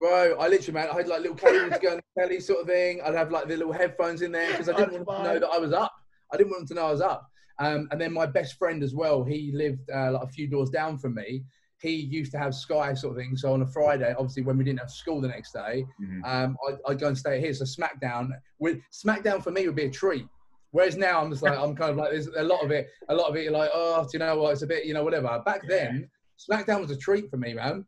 Bro, 0.00 0.38
I 0.40 0.48
literally, 0.48 0.72
man, 0.80 0.88
I 0.90 0.96
had 0.96 1.08
like 1.08 1.20
little 1.20 1.36
cables 1.36 1.58
going 1.60 1.72
to 1.72 1.78
go 1.78 1.90
on 1.92 1.96
the 2.16 2.22
telly 2.22 2.40
sort 2.40 2.60
of 2.62 2.66
thing. 2.66 3.02
I'd 3.04 3.14
have 3.14 3.30
like 3.30 3.48
the 3.48 3.56
little 3.58 3.72
headphones 3.74 4.22
in 4.22 4.32
there 4.32 4.50
because 4.50 4.70
I 4.70 4.72
didn't 4.72 4.92
want 4.94 5.06
them 5.06 5.16
to 5.16 5.34
know 5.34 5.38
that 5.40 5.48
I 5.50 5.58
was 5.58 5.74
up. 5.74 5.92
I 6.32 6.38
didn't 6.38 6.50
want 6.52 6.60
them 6.66 6.76
to 6.76 6.82
know 6.82 6.88
I 6.88 6.92
was 6.92 7.02
up. 7.02 7.28
Um, 7.58 7.86
and 7.90 8.00
then 8.00 8.10
my 8.14 8.24
best 8.24 8.56
friend 8.56 8.82
as 8.82 8.94
well, 8.94 9.22
he 9.22 9.52
lived 9.54 9.90
uh, 9.94 10.12
like 10.12 10.22
a 10.22 10.28
few 10.28 10.48
doors 10.48 10.70
down 10.70 10.96
from 10.96 11.14
me. 11.16 11.44
He 11.80 11.92
used 11.94 12.30
to 12.32 12.38
have 12.38 12.54
Sky 12.54 12.92
sort 12.94 13.12
of 13.16 13.18
thing. 13.22 13.36
So 13.36 13.52
on 13.54 13.62
a 13.62 13.66
Friday, 13.66 14.14
obviously 14.18 14.42
when 14.42 14.58
we 14.58 14.64
didn't 14.64 14.80
have 14.80 14.90
school 14.90 15.20
the 15.20 15.28
next 15.28 15.52
day, 15.52 15.86
Mhm. 16.00 16.20
um, 16.24 16.56
I'd, 16.68 16.76
I'd 16.86 17.00
go 17.00 17.08
and 17.08 17.16
stay 17.16 17.40
here. 17.40 17.54
So 17.54 17.64
SmackDown, 17.64 18.28
with 18.58 18.78
SmackDown 18.92 19.42
for 19.42 19.50
me 19.50 19.66
would 19.66 19.76
be 19.76 19.84
a 19.86 19.90
treat. 19.90 20.26
Whereas 20.72 20.96
now 20.96 21.20
I'm 21.20 21.30
just 21.30 21.42
like 21.42 21.58
I'm 21.58 21.74
kind 21.74 21.90
of 21.90 21.96
like 21.96 22.10
there's 22.10 22.28
a 22.28 22.42
lot 22.42 22.62
of 22.62 22.70
it. 22.70 22.88
A 23.08 23.14
lot 23.14 23.28
of 23.28 23.36
it, 23.36 23.44
you're 23.44 23.52
like, 23.52 23.70
oh, 23.74 24.02
do 24.02 24.08
you 24.12 24.18
know 24.20 24.36
what? 24.36 24.52
It's 24.52 24.62
a 24.62 24.66
bit, 24.66 24.84
you 24.84 24.94
know, 24.94 25.02
whatever. 25.02 25.42
Back 25.44 25.66
then, 25.66 26.08
SmackDown 26.38 26.80
was 26.82 26.90
a 26.92 26.96
treat 26.96 27.28
for 27.30 27.38
me, 27.38 27.54
man. 27.54 27.84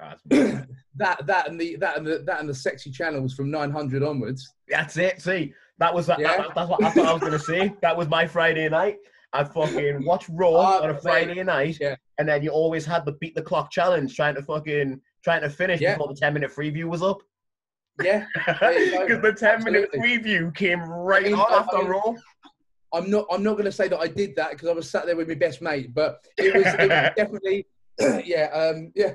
That 0.96 1.26
that 1.26 1.48
and 1.48 1.60
the 1.60 1.74
that 1.76 1.96
and 1.98 2.06
the 2.06 2.18
that 2.24 2.38
and 2.40 2.48
the 2.48 2.54
sexy 2.54 2.90
channels 2.90 3.34
from 3.34 3.50
900 3.50 4.02
onwards. 4.04 4.48
that's 4.68 4.96
it. 4.96 5.20
See, 5.20 5.52
that 5.78 5.92
was 5.92 6.06
that, 6.06 6.20
Yeah. 6.20 6.36
that- 6.36 6.54
that's 6.54 6.70
what 6.70 6.82
I 6.84 6.90
thought 6.90 7.06
I 7.06 7.12
was 7.12 7.20
gonna 7.22 7.38
say. 7.38 7.74
That 7.82 7.96
was 7.96 8.08
my 8.08 8.26
Friday 8.28 8.68
night. 8.68 8.98
I'd 9.34 9.52
fucking 9.52 10.04
watch 10.04 10.28
Raw 10.30 10.48
Oh, 10.78 10.82
on 10.84 10.90
a. 10.90 10.98
Friday 10.98 11.42
night, 11.42 11.78
Yeah. 11.80 11.96
and 12.18 12.28
then 12.28 12.42
you 12.42 12.50
always 12.50 12.86
had 12.86 13.04
the 13.04 13.12
beat 13.12 13.34
the 13.34 13.42
clock 13.42 13.70
challenge, 13.70 14.14
trying 14.16 14.36
to 14.36 14.42
fucking 14.42 15.00
trying 15.22 15.42
to 15.42 15.50
finish 15.50 15.80
Yeah. 15.80 15.94
before 15.94 16.08
the 16.08 16.18
ten 16.18 16.32
minute 16.34 16.52
preview 16.54 16.84
was 16.84 17.02
up. 17.02 17.18
Yeah, 18.02 18.26
There 18.60 18.78
you 18.78 18.90
go. 18.92 19.06
Because 19.06 19.22
the 19.22 19.32
ten 19.32 19.62
minute 19.64 19.90
preview 19.92 20.54
came 20.54 20.80
right 20.80 21.26
I 21.26 21.28
mean, 21.28 21.34
on 21.34 21.52
after 21.52 21.76
I 21.76 21.80
mean, 21.82 21.90
Raw. 21.90 22.14
I'm 22.94 23.10
not 23.10 23.26
I'm 23.30 23.42
not 23.42 23.52
going 23.52 23.64
to 23.64 23.72
say 23.72 23.88
that 23.88 23.98
I 23.98 24.06
did 24.06 24.36
that 24.36 24.52
because 24.52 24.68
I 24.68 24.72
was 24.72 24.88
sat 24.88 25.04
there 25.06 25.16
with 25.16 25.28
my 25.28 25.34
best 25.34 25.60
mate, 25.60 25.92
but 25.92 26.24
it 26.38 26.54
was, 26.54 26.66
it 26.66 26.88
was 26.88 27.10
definitely 27.16 27.66
yeah 28.24 28.50
um, 28.52 28.92
yeah. 28.94 29.14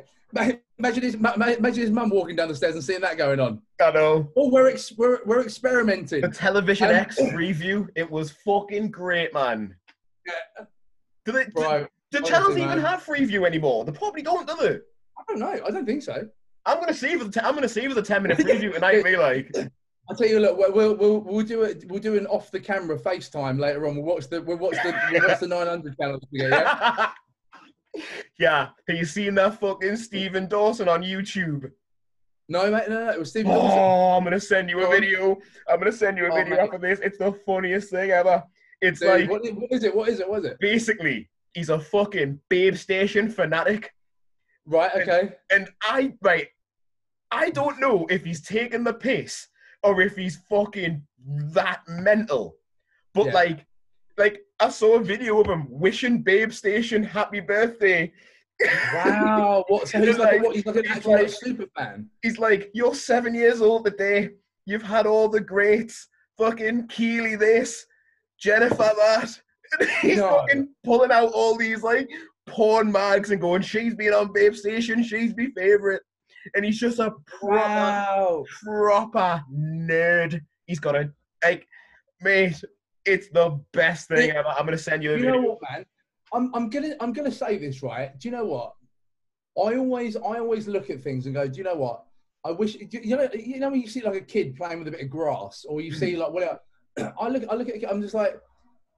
Imagine 0.78 1.04
his, 1.04 1.18
ma- 1.18 1.34
ma- 1.36 1.48
imagine 1.48 1.82
his 1.82 1.90
mum 1.92 2.10
walking 2.12 2.36
down 2.36 2.48
the 2.50 2.56
stairs 2.56 2.76
and 2.76 2.84
seeing 2.84 3.02
that 3.02 3.18
going 3.18 3.40
on. 3.40 3.62
I 3.82 3.90
know. 3.92 4.32
Oh, 4.38 4.50
we're 4.50 4.70
ex- 4.70 4.94
we're, 4.96 5.20
we're 5.26 5.42
experimenting. 5.42 6.22
The 6.22 6.30
Television 6.30 6.88
Um, 6.90 6.96
X 6.96 7.20
review, 7.34 7.90
it 7.96 8.10
was 8.10 8.30
fucking 8.32 8.92
great, 8.92 9.34
man. 9.34 9.76
Do 11.26 11.32
they? 11.32 11.46
Do, 11.46 11.52
bro, 11.52 11.88
do 12.12 12.22
channels 12.22 12.58
even 12.58 12.70
man. 12.70 12.80
have 12.80 13.04
Freeview 13.04 13.46
anymore? 13.46 13.86
They 13.86 13.92
probably 13.92 14.22
don't, 14.22 14.48
do 14.48 14.56
they? 14.60 14.76
I 14.76 15.24
don't 15.28 15.40
know. 15.40 15.60
I 15.66 15.72
don't 15.72 15.86
think 15.86 16.02
so. 16.02 16.28
I'm 16.66 16.80
gonna 16.80 16.94
see 16.94 17.12
if 17.12 17.32
the 17.32 17.46
I'm 17.46 17.56
gonna 17.56 17.70
see 17.70 17.82
if 17.82 17.96
the 17.96 18.02
10 18.02 18.24
minute 18.24 18.38
preview 18.40 18.74
tonight. 18.74 19.04
Be 19.04 19.18
like, 19.18 19.52
I'll 20.10 20.16
tell 20.16 20.28
you. 20.28 20.40
Look, 20.40 20.58
we'll 20.58 20.96
we'll, 20.96 21.20
we'll, 21.20 21.46
do 21.46 21.64
it. 21.64 21.86
We'll 21.88 22.02
do 22.02 22.18
an 22.18 22.26
off 22.28 22.52
the 22.52 22.60
camera 22.60 22.98
FaceTime 22.98 23.60
later 23.60 23.88
on. 23.88 23.96
We'll 23.96 24.06
watch 24.06 24.30
the 24.30 24.42
we'll 24.42 24.58
watch 24.58 24.76
the 24.84 24.96
we'll 25.12 25.28
watch 25.28 25.40
the 25.40 25.48
900 25.50 25.98
channel 25.98 26.20
together. 26.20 26.50
Yeah? 26.56 27.10
yeah. 28.40 28.70
Have 28.88 28.98
you 28.98 29.06
seen 29.06 29.36
that 29.36 29.60
fucking 29.60 29.98
Stephen 29.98 30.48
Dawson 30.48 30.90
on 30.90 31.04
YouTube? 31.04 31.72
No, 32.48 32.72
mate. 32.72 32.90
No, 32.90 33.06
no. 33.06 33.12
It 33.12 33.20
was 33.20 33.30
Stephen 33.30 33.52
oh, 33.52 33.62
Dawson. 33.62 33.80
Oh, 33.80 34.18
I'm 34.18 34.24
gonna 34.24 34.40
send 34.40 34.70
you 34.70 34.84
a 34.84 34.90
video. 34.90 35.38
I'm 35.70 35.80
gonna 35.80 35.92
send 35.92 36.18
you 36.18 36.26
a 36.26 36.32
Oh, 36.32 36.36
video 36.36 36.56
mate. 36.56 36.60
after 36.62 36.78
this. 36.78 37.00
It's 37.00 37.18
the 37.18 37.32
funniest 37.46 37.92
thing 37.92 38.12
ever. 38.12 38.44
It's 38.82 39.00
Dude, 39.00 39.10
like 39.10 39.30
what, 39.30 39.46
is, 39.46 39.52
what 39.54 39.72
is 39.72 39.84
it? 39.84 39.96
What 39.96 40.10
is 40.10 40.20
it? 40.20 40.30
What 40.30 40.40
is 40.40 40.46
it? 40.46 40.58
basically 40.60 41.30
he's 41.54 41.70
a 41.70 41.80
fucking 41.80 42.40
babe 42.50 42.76
station 42.76 43.30
fanatic. 43.30 43.92
Right. 44.66 44.92
Okay. 44.96 45.34
And 45.52 45.70
I 45.84 46.14
right, 46.22 46.48
I 47.32 47.50
don't 47.50 47.80
know 47.80 48.06
if 48.10 48.24
he's 48.24 48.42
taking 48.42 48.84
the 48.84 48.94
piss 48.94 49.48
or 49.84 50.02
if 50.02 50.16
he's 50.16 50.38
fucking 50.50 51.02
that 51.54 51.82
mental. 51.88 52.56
But 53.14 53.28
Yeah. 53.28 53.34
like, 53.34 53.66
like 54.18 54.40
I 54.60 54.70
saw 54.70 54.96
a 54.96 55.04
video 55.04 55.40
of 55.42 55.48
him 55.48 55.68
wishing 55.70 56.22
Babe 56.22 56.52
Station 56.52 57.04
happy 57.04 57.40
birthday. 57.40 58.14
Wow. 58.94 59.66
What? 59.70 59.88
So 59.88 60.00
he's 60.00 60.18
like, 60.18 60.34
like- 60.34 60.44
what? 60.44 60.56
He's 60.56 60.66
like 60.66 60.76
an 60.76 60.86
it's 60.86 60.92
actual 60.98 61.12
like- 61.14 61.30
super 61.30 61.66
fan. 61.78 62.10
He's 62.22 62.38
like, 62.40 62.70
"You're 62.74 62.96
seven 62.96 63.34
years 63.34 63.62
old 63.62 63.86
today. 63.86 64.30
You've 64.66 64.84
had 64.84 65.06
all 65.08 65.28
the 65.30 65.42
greats. 65.42 66.08
Fucking 66.38 66.88
Keely 66.88 67.36
this, 67.36 67.86
Jennifer 68.40 68.78
that." 68.78 69.42
And 69.80 69.88
he's 70.02 70.18
No. 70.18 70.30
fucking 70.30 70.70
pulling 70.84 71.12
out 71.12 71.32
all 71.32 71.56
these 71.56 71.84
like 71.84 72.10
porn 72.48 72.92
mags 72.92 73.30
and 73.30 73.40
going, 73.40 73.62
"She's 73.62 73.94
been 73.94 74.14
on 74.14 74.34
Babe 74.34 74.56
Station. 74.56 75.04
She's 75.04 75.36
my 75.38 75.48
favorite." 75.56 76.02
And 76.56 76.66
he's 76.66 76.80
just 76.80 76.98
a 76.98 77.12
proper 77.28 77.56
Wow. 77.56 78.46
proper 78.64 79.44
nerd. 79.54 80.42
He's 80.66 80.80
got 80.80 80.96
a 80.96 81.12
like, 81.44 81.68
mate. 82.22 82.64
It's 83.06 83.30
the 83.30 83.60
best 83.74 84.08
thing 84.08 84.32
ever. 84.32 84.50
I'm 84.50 84.66
gonna 84.66 84.78
send 84.78 85.04
you 85.04 85.12
a 85.12 85.18
You 85.18 85.20
video. 85.26 85.42
know 85.42 85.50
what, 85.50 85.60
man? 85.70 85.86
I'm, 86.34 86.54
I'm 86.54 86.70
gonna 86.70 86.96
I'm 87.00 87.14
gonna 87.14 87.32
say 87.32 87.58
this 87.58 87.82
right. 87.82 88.18
Do 88.20 88.28
you 88.28 88.32
know 88.32 88.46
what? 88.46 88.74
I 89.58 89.78
always 89.78 90.16
I 90.16 90.40
always 90.40 90.68
look 90.68 90.90
at 90.90 91.02
things 91.02 91.26
and 91.26 91.36
go, 91.36 91.48
do 91.48 91.58
you 91.58 91.64
know 91.64 91.76
what? 91.76 92.06
I 92.46 92.52
wish 92.52 92.76
you 92.76 93.16
know 93.18 93.30
you 93.34 93.60
know 93.60 93.70
when 93.70 93.82
you 93.82 93.88
see 93.88 94.02
like 94.02 94.16
a 94.16 94.22
kid 94.22 94.56
playing 94.56 94.80
with 94.80 94.88
a 94.88 94.92
bit 94.92 95.02
of 95.02 95.10
grass, 95.10 95.66
or 95.68 95.82
you 95.82 95.92
mm-hmm. 95.92 96.00
see 96.00 96.16
like 96.16 96.32
whatever. 96.32 96.60
I 97.20 97.28
look 97.30 97.44
I 97.50 97.56
look 97.56 97.70
at 97.70 97.76
it, 97.76 97.86
I'm 97.90 98.02
just 98.02 98.14
like, 98.14 98.36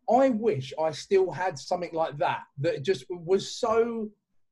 I 0.09 0.29
wish 0.29 0.73
I 0.79 0.91
still 0.91 1.31
had 1.31 1.57
something 1.57 1.93
like 1.93 2.17
that 2.17 2.41
that 2.59 2.83
just 2.83 3.05
was 3.09 3.51
so 3.55 4.09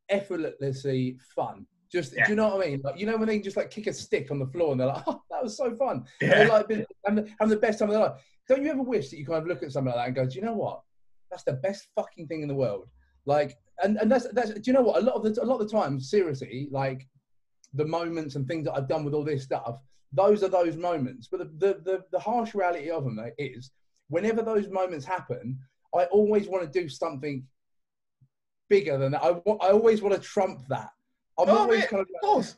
effortlessly 0.09 1.17
fun. 1.35 1.65
Just 1.91 2.13
Yeah. 2.15 2.25
do 2.25 2.31
you 2.31 2.35
know 2.35 2.55
what 2.55 2.65
I 2.65 2.69
mean? 2.69 2.81
Like 2.83 2.99
you 2.99 3.05
know 3.05 3.17
when 3.17 3.27
they 3.27 3.39
just 3.39 3.57
like 3.57 3.71
kick 3.71 3.87
a 3.87 3.93
stick 3.93 4.29
on 4.31 4.39
the 4.39 4.47
floor 4.47 4.71
and 4.71 4.79
they're 4.79 4.87
like, 4.87 5.03
oh, 5.07 5.21
that 5.31 5.43
was 5.43 5.57
so 5.57 5.75
fun. 5.75 6.05
And 6.21 6.29
Yeah. 6.29 6.35
they're 6.39 6.49
like 6.49 6.67
been- 6.67 6.85
having 7.05 7.23
the, 7.23 7.31
having 7.39 7.49
the 7.55 7.57
best 7.61 7.79
time 7.79 7.89
of 7.89 7.93
their 7.93 8.03
life. 8.03 8.21
Don't 8.47 8.63
you 8.63 8.71
ever 8.71 8.81
wish 8.81 9.09
that 9.09 9.17
you 9.17 9.25
kind 9.25 9.41
of 9.41 9.47
look 9.47 9.63
at 9.63 9.71
something 9.71 9.93
like 9.93 9.99
that 10.01 10.07
and 10.07 10.15
go, 10.15 10.25
do 10.25 10.35
you 10.35 10.41
know 10.45 10.53
what? 10.55 10.81
That's 11.29 11.43
the 11.43 11.53
best 11.53 11.87
fucking 11.95 12.27
thing 12.27 12.41
in 12.41 12.47
the 12.47 12.55
world. 12.55 12.87
Like, 13.25 13.55
and, 13.83 13.97
and 13.97 14.11
that's 14.11 14.27
that's. 14.33 14.51
Do 14.51 14.61
you 14.65 14.73
know 14.73 14.81
what? 14.81 15.01
A 15.01 15.05
lot 15.05 15.15
of 15.15 15.23
the 15.23 15.41
a 15.41 15.45
lot 15.45 15.59
of 15.59 15.67
the 15.69 15.71
time, 15.71 15.99
seriously, 15.99 16.67
like 16.71 17.07
the 17.75 17.85
moments 17.85 18.35
and 18.35 18.47
things 18.47 18.65
that 18.65 18.73
I've 18.73 18.87
done 18.87 19.03
with 19.03 19.13
all 19.13 19.23
this 19.23 19.43
stuff, 19.43 19.75
those 20.14 20.43
are 20.43 20.47
those 20.49 20.76
moments. 20.76 21.28
But 21.32 21.39
the 21.39 21.45
the 21.68 21.82
the, 21.84 22.05
the 22.12 22.20
harsh 22.20 22.53
reality 22.55 22.89
of 22.89 23.03
them 23.03 23.16
though, 23.16 23.32
is, 23.38 23.72
whenever 24.10 24.41
those 24.41 24.68
moments 24.70 25.05
happen, 25.05 25.57
I 25.95 26.05
always 26.05 26.47
want 26.47 26.72
to 26.72 26.80
do 26.82 26.89
something 26.89 27.45
bigger 28.70 28.97
than 28.97 29.12
that. 29.14 29.24
I 29.24 29.30
I 29.30 29.72
always 29.72 30.01
want 30.01 30.16
to 30.16 30.22
trump 30.22 30.62
that. 30.70 30.89
I'm 31.39 31.49
Oh, 31.49 31.57
always 31.60 31.82
mate, 31.82 31.89
kind 31.89 32.01
of 32.01 32.07
Of 32.16 32.22
course, 32.22 32.55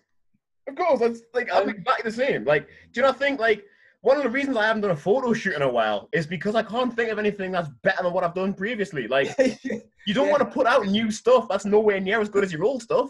of 0.68 0.76
course. 0.76 1.00
That's 1.00 1.22
like 1.34 1.52
I'm 1.54 1.64
Um, 1.64 1.70
exactly 1.70 2.10
the 2.10 2.16
same. 2.16 2.46
Like, 2.46 2.68
do 2.92 3.00
you 3.00 3.02
not 3.02 3.18
think 3.18 3.40
like 3.40 3.64
one 4.02 4.18
of 4.18 4.24
the 4.24 4.30
reasons 4.30 4.58
I 4.58 4.66
haven't 4.66 4.82
done 4.82 4.92
a 4.92 4.96
photo 4.96 5.32
shoot 5.32 5.54
in 5.54 5.62
a 5.62 5.70
while 5.70 6.10
is 6.12 6.26
because 6.26 6.56
I 6.56 6.64
can't 6.64 6.94
think 6.96 7.12
of 7.12 7.20
anything 7.20 7.52
that's 7.52 7.70
better 7.84 8.02
than 8.02 8.14
what 8.14 8.24
I've 8.24 8.34
done 8.34 8.54
previously. 8.56 9.08
Like, 9.08 9.28
you 10.08 10.14
don't 10.16 10.26
Yeah. 10.26 10.32
want 10.32 10.40
to 10.40 10.50
put 10.50 10.66
out 10.66 10.88
new 10.88 11.12
stuff 11.12 11.48
that's 11.48 11.66
nowhere 11.66 12.00
near 12.00 12.20
as 12.20 12.28
good 12.28 12.44
as 12.44 12.52
your 12.52 12.64
old 12.64 12.82
stuff. 12.82 13.10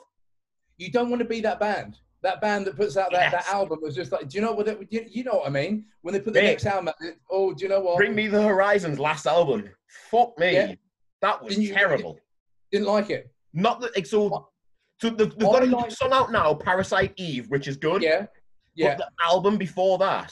you 0.77 0.91
don't 0.91 1.09
want 1.09 1.21
to 1.21 1.27
be 1.27 1.39
that 1.41 1.59
band. 1.59 1.97
That 2.23 2.39
band 2.39 2.67
that 2.67 2.75
puts 2.75 2.97
out 2.97 3.11
that, 3.11 3.31
Yes. 3.31 3.45
that 3.45 3.53
album 3.53 3.79
was 3.81 3.95
just 3.95 4.11
like, 4.11 4.29
do 4.29 4.37
you 4.37 4.43
know 4.43 4.51
what? 4.51 4.67
It, 4.67 4.87
you, 4.91 5.05
you 5.09 5.23
know 5.23 5.37
what 5.39 5.47
I 5.47 5.49
mean? 5.49 5.85
When 6.01 6.13
they 6.13 6.19
put 6.19 6.33
the 6.33 6.41
Mate. 6.41 6.47
next 6.51 6.65
album, 6.67 6.93
it- 7.01 7.17
oh, 7.31 7.53
do 7.53 7.63
you 7.63 7.69
know 7.69 7.79
what? 7.79 7.97
Bring 7.97 8.13
Me 8.13 8.27
the 8.27 8.41
Horizon's 8.41 8.99
last 8.99 9.25
album. 9.25 9.67
Fuck 10.11 10.37
me, 10.37 10.53
Yeah. 10.53 10.75
that 11.21 11.43
was 11.43 11.55
Didn't 11.55 11.67
you- 11.69 11.73
terrible. 11.73 12.19
Didn't 12.71 12.87
like 12.87 13.09
it. 13.09 13.31
Not 13.53 13.81
that 13.81 14.07
so. 14.07 14.49
So 15.01 15.09
they've, 15.09 15.17
they've 15.31 15.39
got 15.39 15.63
a 15.63 15.65
like- 15.65 15.85
new 15.87 15.91
song 15.95 16.11
out 16.13 16.31
now, 16.31 16.53
Parasite 16.53 17.13
Eve, 17.17 17.49
which 17.49 17.67
is 17.67 17.75
good. 17.75 18.03
Yeah, 18.03 18.27
yeah. 18.75 18.89
But 18.95 18.97
the 18.99 19.25
album 19.25 19.57
before 19.57 19.97
that, 19.97 20.31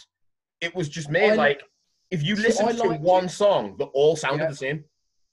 it 0.61 0.75
was 0.75 0.89
just 0.89 1.09
made 1.09 1.31
I- 1.31 1.35
like 1.35 1.63
if 2.11 2.23
you 2.23 2.35
listen 2.35 2.67
to 2.75 2.89
one 2.99 3.25
it. 3.25 3.29
song, 3.29 3.75
they 3.77 3.85
all 3.85 4.15
sounded 4.15 4.43
Yeah. 4.43 4.49
the 4.51 4.55
same. 4.55 4.83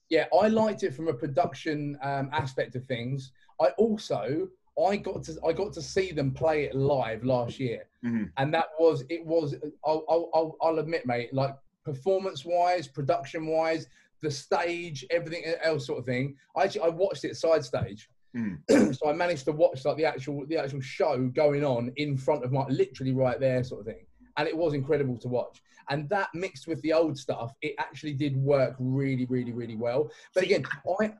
Yeah, 0.08 0.24
I 0.40 0.48
liked 0.48 0.84
it 0.84 0.94
from 0.94 1.08
a 1.08 1.12
production 1.14 1.98
um, 2.02 2.30
aspect 2.32 2.76
of 2.76 2.84
things. 2.86 3.32
I 3.60 3.68
also 3.78 4.48
I 4.82 4.96
got 4.96 5.22
to 5.24 5.38
I 5.46 5.52
got 5.52 5.72
to 5.74 5.82
see 5.82 6.12
them 6.12 6.32
play 6.32 6.64
it 6.64 6.74
live 6.74 7.24
last 7.24 7.58
year, 7.58 7.86
Mhm. 8.04 8.30
and 8.36 8.52
that 8.52 8.68
was 8.78 9.04
it 9.08 9.24
was 9.24 9.54
I'll 9.84 10.04
I'll, 10.08 10.56
I'll, 10.60 10.78
admit, 10.78 11.06
mate, 11.06 11.32
like 11.32 11.54
performance 11.84 12.44
wise, 12.44 12.86
production 12.86 13.46
wise, 13.46 13.86
the 14.20 14.30
stage, 14.30 15.06
everything 15.10 15.44
else 15.62 15.86
sort 15.86 15.98
of 16.00 16.04
thing. 16.04 16.36
I 16.56 16.64
actually 16.64 16.82
I 16.82 16.88
watched 16.88 17.24
it 17.24 17.36
side 17.36 17.64
stage, 17.64 18.10
so 18.68 19.08
I 19.08 19.12
managed 19.14 19.46
to 19.46 19.52
watch 19.52 19.84
like 19.84 19.96
the 19.96 20.04
actual 20.04 20.44
the 20.46 20.58
actual 20.58 20.80
show 20.80 21.26
going 21.28 21.64
on 21.64 21.92
in 21.96 22.16
front 22.18 22.44
of 22.44 22.52
my 22.52 22.66
literally 22.68 23.12
right 23.12 23.40
there 23.40 23.64
sort 23.64 23.80
of 23.80 23.86
thing, 23.86 24.04
and 24.36 24.46
it 24.46 24.56
was 24.56 24.74
incredible 24.74 25.16
to 25.18 25.28
watch. 25.28 25.62
And 25.88 26.08
that 26.10 26.28
mixed 26.34 26.66
with 26.66 26.82
the 26.82 26.92
old 26.92 27.16
stuff, 27.16 27.54
it 27.62 27.76
actually 27.78 28.12
did 28.12 28.36
work 28.36 28.74
really, 28.78 29.24
really, 29.26 29.52
really 29.52 29.76
well. 29.76 30.10
But 30.34 30.42
again, 30.42 30.64
I 31.00 31.14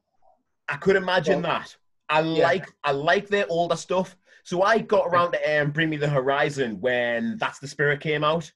I 0.69 0.77
could 0.77 0.97
imagine 0.97 1.41
Well, 1.43 1.53
that. 1.61 1.77
I 2.09 2.21
like 2.21 2.67
I 2.85 2.93
like 2.93 3.29
their 3.29 3.47
older 3.49 3.77
stuff. 3.77 4.17
So 4.45 4.63
I 4.63 4.79
got 4.79 5.09
around 5.09 5.33
to 5.33 5.61
um, 5.61 5.73
Bring 5.73 5.91
Me 5.91 5.97
the 5.97 6.09
Horizon 6.09 6.81
when 6.81 7.37
That's 7.39 7.59
the 7.59 7.67
Spirit 7.67 8.01
came 8.01 8.23
out, 8.23 8.51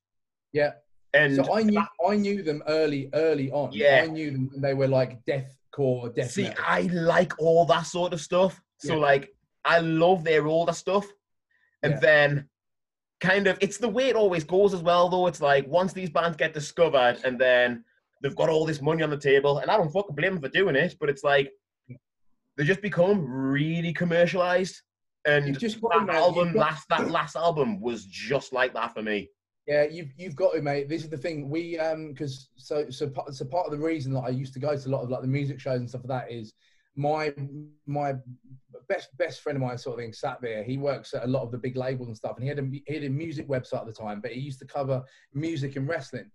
yeah. 0.52 0.72
and 1.14 1.34
So 1.34 1.52
I 1.52 1.62
knew 1.64 1.82
I 2.08 2.14
knew 2.16 2.42
them 2.44 2.62
early, 2.68 3.10
early 3.12 3.50
on. 3.50 3.70
Yeah. 3.72 4.02
I 4.04 4.06
knew 4.06 4.30
them. 4.30 4.50
when 4.52 4.60
They 4.60 4.74
were 4.74 4.86
like 4.86 5.18
deathcore, 5.24 6.14
death 6.14 6.30
see, 6.30 6.44
metal. 6.44 6.64
I 6.66 6.82
like 6.82 7.32
all 7.40 7.64
that 7.66 7.86
sort 7.86 8.12
of 8.12 8.20
stuff. 8.20 8.60
So 8.78 8.94
Yeah. 8.94 9.00
like, 9.00 9.34
I 9.64 9.80
love 9.80 10.22
their 10.22 10.46
older 10.46 10.72
stuff, 10.72 11.06
and 11.82 11.94
Yeah. 11.94 12.00
then 12.00 12.48
kind 13.18 13.48
of 13.48 13.58
it's 13.60 13.76
the 13.78 13.88
way 13.88 14.08
it 14.08 14.16
always 14.16 14.44
goes 14.44 14.72
as 14.72 14.82
well. 14.82 15.08
Though 15.08 15.26
it's 15.26 15.42
like 15.42 15.66
once 15.66 15.92
these 15.92 16.10
bands 16.10 16.36
get 16.36 16.54
discovered, 16.54 17.18
and 17.24 17.36
then 17.36 17.84
they've 18.22 18.36
got 18.36 18.48
all 18.48 18.64
this 18.64 18.80
money 18.80 19.02
on 19.02 19.10
the 19.10 19.16
table, 19.18 19.58
and 19.58 19.70
I 19.72 19.76
don't 19.76 19.90
fucking 19.92 20.14
blame 20.14 20.34
them 20.34 20.42
for 20.42 20.48
doing 20.48 20.76
it, 20.76 20.94
but 21.00 21.08
it's 21.10 21.24
like 21.24 21.50
they 22.56 22.64
just 22.64 22.82
become 22.82 23.24
really 23.24 23.92
commercialized. 23.92 24.80
And 25.26 25.58
just 25.58 25.80
got 25.82 25.92
that 25.92 26.06
mate, 26.06 26.16
album, 26.16 26.54
last 26.54 26.88
that 26.88 27.10
last 27.10 27.36
album 27.36 27.80
was 27.80 28.06
just 28.06 28.52
like 28.54 28.72
that 28.74 28.94
for 28.94 29.02
me. 29.02 29.28
Yeah, 29.66 29.84
you've 29.84 30.08
you've 30.16 30.34
got 30.34 30.54
to, 30.54 30.62
mate. 30.62 30.88
This 30.88 31.04
is 31.04 31.10
the 31.10 31.18
thing. 31.18 31.50
We 31.50 31.78
um 31.78 32.08
because 32.08 32.48
so 32.56 32.88
so 32.88 33.08
part, 33.08 33.34
so 33.34 33.44
part 33.44 33.66
of 33.66 33.72
the 33.72 33.78
reason 33.78 34.14
that 34.14 34.20
I 34.20 34.30
used 34.30 34.54
to 34.54 34.60
go 34.60 34.74
to 34.74 34.88
a 34.88 34.90
lot 34.90 35.02
of 35.02 35.10
like 35.10 35.20
the 35.20 35.28
music 35.28 35.60
shows 35.60 35.80
and 35.80 35.88
stuff 35.88 36.02
like 36.04 36.26
that 36.26 36.34
is 36.34 36.54
my 36.96 37.32
my 37.86 38.14
best 38.88 39.16
best 39.16 39.42
friend 39.42 39.56
of 39.56 39.62
mine 39.62 39.78
sort 39.78 39.94
of 39.94 40.00
thing 40.00 40.12
sat 40.12 40.40
there. 40.40 40.64
He 40.64 40.76
works 40.76 41.14
at 41.14 41.24
a 41.24 41.26
lot 41.26 41.42
of 41.42 41.52
the 41.52 41.58
big 41.58 41.76
labels 41.76 42.08
and 42.08 42.16
stuff, 42.16 42.36
and 42.36 42.42
he 42.42 42.48
had 42.48 42.58
a 42.58 42.68
he 42.86 42.94
had 42.94 43.04
a 43.04 43.10
music 43.10 43.46
website 43.48 43.80
at 43.80 43.86
the 43.86 43.92
time, 43.92 44.20
but 44.20 44.32
he 44.32 44.40
used 44.40 44.58
to 44.60 44.66
cover 44.66 45.02
music 45.34 45.76
and 45.76 45.86
wrestling. 45.86 46.30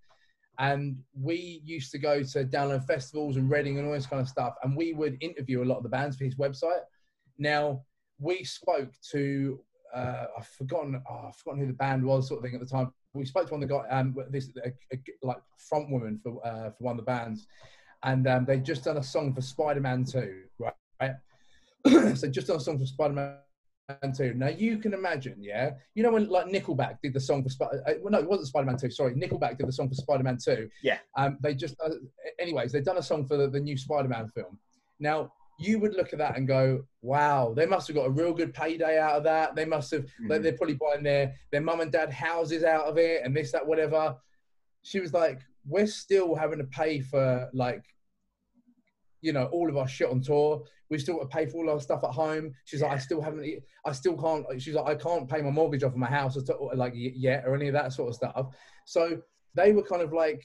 And 0.59 0.97
we 1.19 1.61
used 1.65 1.91
to 1.91 1.97
go 1.97 2.23
to 2.23 2.45
download 2.45 2.85
festivals 2.85 3.37
and 3.37 3.49
Reading 3.49 3.77
and 3.77 3.87
all 3.87 3.93
this 3.93 4.05
kind 4.05 4.21
of 4.21 4.29
stuff, 4.29 4.55
and 4.63 4.75
we 4.75 4.93
would 4.93 5.17
interview 5.21 5.63
a 5.63 5.65
lot 5.65 5.77
of 5.77 5.83
the 5.83 5.89
bands 5.89 6.17
for 6.17 6.23
his 6.23 6.35
website. 6.35 6.81
Now 7.37 7.83
we 8.19 8.43
spoke 8.43 8.91
to 9.11 9.59
uh, 9.93 10.25
I've 10.37 10.47
forgotten 10.47 11.01
oh, 11.09 11.25
I've 11.29 11.35
forgotten 11.35 11.61
who 11.61 11.67
the 11.67 11.73
band 11.73 12.03
was 12.03 12.27
sort 12.27 12.39
of 12.39 12.43
thing 12.43 12.55
at 12.55 12.59
the 12.59 12.67
time. 12.67 12.91
We 13.13 13.25
spoke 13.25 13.47
to 13.47 13.53
one 13.53 13.63
of 13.63 13.69
the 13.69 13.75
guy 13.75 13.87
um 13.89 14.15
this 14.29 14.49
a, 14.63 14.69
a, 14.93 14.99
like 15.21 15.37
front 15.57 15.89
woman 15.89 16.19
for 16.21 16.45
uh, 16.45 16.71
for 16.71 16.83
one 16.83 16.99
of 16.99 17.05
the 17.05 17.11
bands, 17.11 17.47
and 18.03 18.27
um, 18.27 18.45
they'd 18.45 18.65
just 18.65 18.83
done 18.83 18.97
a 18.97 19.03
song 19.03 19.33
for 19.33 19.41
Spider 19.41 19.79
Man 19.79 20.03
Two, 20.03 20.43
right? 20.59 20.73
right? 21.01 21.15
so 22.17 22.27
just 22.27 22.47
done 22.47 22.57
a 22.57 22.59
song 22.59 22.77
for 22.77 22.85
Spider 22.85 23.13
Man 23.13 23.37
Two. 24.15 24.33
Now 24.33 24.47
you 24.47 24.79
can 24.79 24.93
imagine, 24.93 25.36
yeah, 25.39 25.71
you 25.93 26.01
know 26.01 26.11
when 26.11 26.27
like 26.27 26.47
Nickelback 26.47 26.97
did 27.03 27.13
the 27.13 27.19
song 27.19 27.43
for 27.43 27.49
Spider. 27.49 27.83
Uh, 27.88 27.93
well, 28.01 28.11
no, 28.11 28.19
it 28.19 28.27
wasn't 28.27 28.47
Spider 28.47 28.65
Man 28.65 28.77
Two. 28.77 28.89
Sorry, 28.89 29.13
Nickelback 29.13 29.57
did 29.57 29.67
the 29.67 29.71
song 29.71 29.89
for 29.89 29.95
Spider 29.95 30.23
Man 30.23 30.38
Two. 30.43 30.69
Yeah. 30.81 30.97
Um, 31.15 31.38
they 31.41 31.53
just 31.53 31.75
uh, 31.86 31.91
anyways 32.39 32.71
they've 32.71 32.83
done 32.83 32.97
a 32.97 33.03
song 33.03 33.27
for 33.27 33.38
the, 33.38 33.47
the 33.47 33.59
new 33.59 33.77
Spider 33.77 34.09
Man 34.09 34.27
film. 34.29 34.57
Now 34.99 35.31
you 35.59 35.77
would 35.79 35.93
look 35.93 36.13
at 36.13 36.19
that 36.19 36.36
and 36.36 36.47
go, 36.47 36.83
"Wow, 37.03 37.53
they 37.55 37.67
must 37.67 37.88
have 37.88 37.95
got 37.95 38.07
a 38.07 38.09
real 38.09 38.33
good 38.33 38.53
payday 38.55 38.97
out 38.99 39.17
of 39.17 39.23
that. 39.25 39.55
They 39.55 39.65
must 39.65 39.91
have. 39.91 40.05
Like, 40.27 40.39
Mhm. 40.39 40.43
they're 40.43 40.57
probably 40.57 40.75
buying 40.75 41.03
their 41.03 41.36
their 41.51 41.61
mum 41.61 41.81
and 41.81 41.91
dad 41.91 42.11
houses 42.11 42.63
out 42.63 42.86
of 42.88 42.97
it, 42.97 43.21
and 43.23 43.36
this, 43.36 43.51
that, 43.51 43.65
whatever." 43.65 44.15
She 44.81 44.99
was 44.99 45.13
like, 45.13 45.41
"We're 45.67 45.88
still 45.88 46.33
having 46.36 46.57
to 46.57 46.65
pay 46.65 47.01
for 47.01 47.49
like, 47.53 47.83
you 49.26 49.34
know, 49.34 49.45
all 49.45 49.69
of 49.69 49.78
our 49.78 49.88
shit 49.88 50.09
on 50.09 50.21
tour. 50.21 50.63
We 50.89 50.99
still 50.99 51.17
got 51.17 51.32
to 51.32 51.36
pay 51.38 51.45
for 51.47 51.57
all 51.57 51.69
our 51.71 51.80
stuff 51.80 52.03
at 52.03 52.11
home." 52.11 52.53
She's 52.65 52.82
like, 52.82 52.91
"I 52.91 52.97
still 52.99 53.21
haven't. 53.21 53.63
I 53.86 53.91
still 53.91 54.17
can't." 54.17 54.45
She's 54.61 54.76
like, 54.76 54.88
"I 54.88 54.95
can't 54.95 55.30
pay 55.30 55.41
my 55.41 55.49
mortgage 55.49 55.84
off 55.84 55.93
of 55.93 55.97
my 55.97 56.09
house, 56.09 56.38
all, 56.49 56.71
like 56.76 56.93
yet, 56.95 57.43
or 57.45 57.55
any 57.55 57.67
of 57.67 57.73
that 57.73 57.93
sort 57.93 58.09
of 58.09 58.15
stuff." 58.15 58.55
So 58.86 59.21
they 59.55 59.71
were 59.73 59.84
kind 59.84 60.01
of 60.01 60.13
like, 60.13 60.43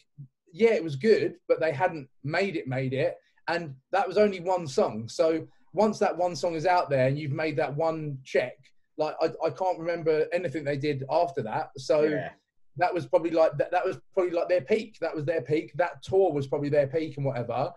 "Yeah, 0.52 0.70
it 0.70 0.84
was 0.84 0.96
good, 0.96 1.36
but 1.48 1.60
they 1.60 1.72
hadn't 1.72 2.08
made 2.24 2.56
it, 2.56 2.66
made 2.66 2.92
it." 2.92 3.16
and 3.50 3.74
that 3.92 4.06
was 4.06 4.18
only 4.18 4.40
one 4.40 4.66
song. 4.66 5.08
So 5.08 5.46
once 5.72 5.98
that 5.98 6.16
one 6.16 6.36
song 6.36 6.54
is 6.54 6.66
out 6.66 6.90
there 6.90 7.08
and 7.08 7.18
you've 7.18 7.32
made 7.32 7.56
that 7.56 7.74
one 7.74 8.18
check, 8.24 8.56
like 8.96 9.14
I, 9.20 9.30
I 9.44 9.50
can't 9.50 9.78
remember 9.78 10.26
anything 10.32 10.64
they 10.64 10.76
did 10.76 11.04
after 11.10 11.42
that. 11.42 11.70
So 11.76 12.02
yeah. 12.02 12.30
that 12.76 12.92
was 12.92 13.06
probably 13.06 13.30
like 13.30 13.56
that, 13.58 13.70
that 13.70 13.84
was 13.84 13.98
probably 14.14 14.32
like 14.32 14.48
their 14.48 14.60
peak. 14.60 14.98
That 15.00 15.14
was 15.14 15.24
their 15.24 15.42
peak. 15.42 15.72
That 15.76 16.02
tour 16.02 16.32
was 16.32 16.46
probably 16.46 16.68
their 16.68 16.86
peak 16.86 17.16
and 17.16 17.26
whatever. 17.26 17.72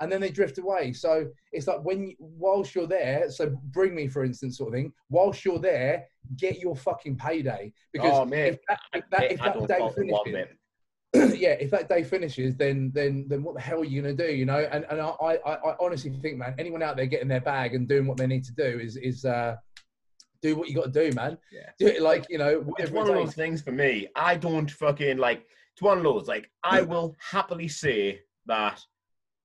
And 0.00 0.10
then 0.10 0.20
they 0.20 0.30
drift 0.30 0.58
away. 0.58 0.92
So 0.92 1.28
it's 1.52 1.66
like 1.66 1.84
when 1.84 2.08
you, 2.08 2.14
whilst 2.18 2.74
you're 2.74 2.86
there, 2.86 3.30
so 3.30 3.56
bring 3.70 3.94
me 3.94 4.08
for 4.08 4.24
instance, 4.24 4.58
sort 4.58 4.68
of 4.68 4.74
thing. 4.74 4.92
Whilst 5.08 5.44
you're 5.44 5.58
there, 5.58 6.06
get 6.36 6.58
your 6.58 6.74
fucking 6.74 7.16
payday 7.16 7.72
because 7.92 8.12
Oh, 8.12 8.32
if 8.32 8.58
that, 8.68 8.80
if 8.94 9.04
that, 9.10 9.32
if 9.32 9.38
that 9.40 9.68
day 9.68 9.78
fault 9.78 9.98
it 9.98 10.10
one 10.10 10.24
finishes, 10.24 10.56
yeah, 11.38 11.52
if 11.52 11.70
that 11.70 11.88
day 11.88 12.02
finishes, 12.02 12.56
then 12.56 12.90
then 12.92 13.26
then 13.28 13.44
what 13.44 13.54
the 13.54 13.60
hell 13.60 13.80
are 13.80 13.84
you 13.84 14.02
gonna 14.02 14.14
do? 14.14 14.32
You 14.32 14.46
know, 14.46 14.66
and 14.72 14.84
and 14.90 15.00
I 15.00 15.06
I, 15.22 15.54
I 15.54 15.76
honestly 15.78 16.10
think, 16.10 16.38
man, 16.38 16.56
anyone 16.58 16.82
out 16.82 16.96
there 16.96 17.06
getting 17.06 17.28
their 17.28 17.40
bag 17.40 17.74
and 17.74 17.86
doing 17.86 18.06
what 18.06 18.16
they 18.16 18.26
need 18.26 18.44
to 18.44 18.52
do 18.52 18.80
is 18.80 18.96
is 18.96 19.24
uh, 19.24 19.54
do 20.42 20.56
what 20.56 20.68
you 20.68 20.74
got 20.74 20.92
to 20.92 21.08
do, 21.08 21.14
man. 21.14 21.38
Yeah. 21.52 21.70
Do 21.78 21.86
it 21.86 22.02
like 22.02 22.26
you 22.28 22.38
know, 22.38 22.64
It's 22.78 22.90
one 22.90 23.08
of 23.08 23.14
those 23.14 23.34
things 23.34 23.62
for 23.62 23.72
me. 23.72 24.08
I 24.14 24.36
don't 24.36 24.70
fucking 24.70 25.18
like. 25.18 25.46
It's 25.72 25.82
one 25.82 25.98
of 25.98 26.04
those. 26.04 26.28
Like 26.28 26.50
I 26.62 26.82
will 26.82 27.14
happily 27.18 27.68
say 27.68 28.20
that 28.46 28.80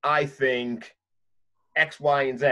I 0.03 0.25
think 0.25 0.95
X, 1.75 1.99
Y, 1.99 2.23
and 2.23 2.39
Z. 2.39 2.47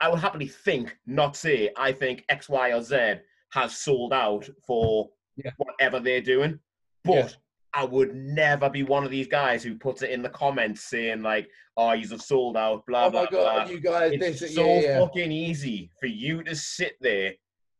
I 0.00 0.08
will 0.08 0.16
happily 0.16 0.46
think, 0.46 0.96
not 1.06 1.36
say, 1.36 1.70
I 1.76 1.92
think 1.92 2.24
X, 2.28 2.48
Y, 2.48 2.72
or 2.72 2.82
Z 2.82 3.14
has 3.52 3.76
sold 3.76 4.12
out 4.12 4.48
for 4.66 5.10
Yeah. 5.36 5.50
whatever 5.56 6.00
they're 6.00 6.20
doing. 6.20 6.60
But 7.04 7.14
Yeah. 7.14 7.28
I 7.74 7.84
would 7.84 8.14
never 8.14 8.70
be 8.70 8.82
one 8.82 9.04
of 9.04 9.10
these 9.10 9.26
guys 9.28 9.62
who 9.62 9.76
puts 9.76 10.02
it 10.02 10.10
in 10.10 10.22
the 10.22 10.30
comments 10.30 10.84
saying 10.84 11.22
like, 11.22 11.48
"Oh, 11.76 11.92
you 11.92 12.08
have 12.08 12.22
sold 12.22 12.56
out." 12.56 12.84
Blah 12.86 13.06
Oh 13.06 13.10
blah 13.10 13.24
my 13.24 13.30
god, 13.30 13.66
blah. 13.66 13.72
you 13.74 13.80
guys, 13.80 14.12
It's 14.12 14.40
this, 14.40 14.54
so 14.54 14.64
yeah, 14.80 14.98
fucking 14.98 15.30
easy 15.30 15.90
for 16.00 16.06
you 16.06 16.42
to 16.44 16.56
sit 16.56 16.96
there, 17.00 17.34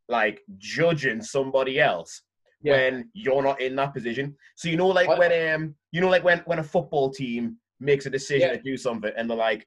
like 0.08 0.42
judging 0.58 1.22
somebody 1.22 1.80
else 1.80 2.22
when 2.60 3.08
you're 3.14 3.42
not 3.42 3.60
in 3.60 3.76
that 3.76 3.94
position. 3.94 4.36
So 4.56 4.68
you 4.68 4.76
know, 4.76 4.88
like 4.88 5.08
I- 5.08 5.18
when 5.18 5.54
um, 5.54 5.74
you 5.90 6.00
know, 6.00 6.08
like 6.10 6.22
when 6.24 6.40
when 6.40 6.58
a 6.58 6.64
football 6.64 7.10
team 7.10 7.56
makes 7.80 8.06
a 8.06 8.10
decision 8.10 8.48
Yeah. 8.50 8.56
to 8.56 8.62
do 8.62 8.76
something, 8.76 9.12
and 9.16 9.28
they're 9.28 9.36
like, 9.36 9.66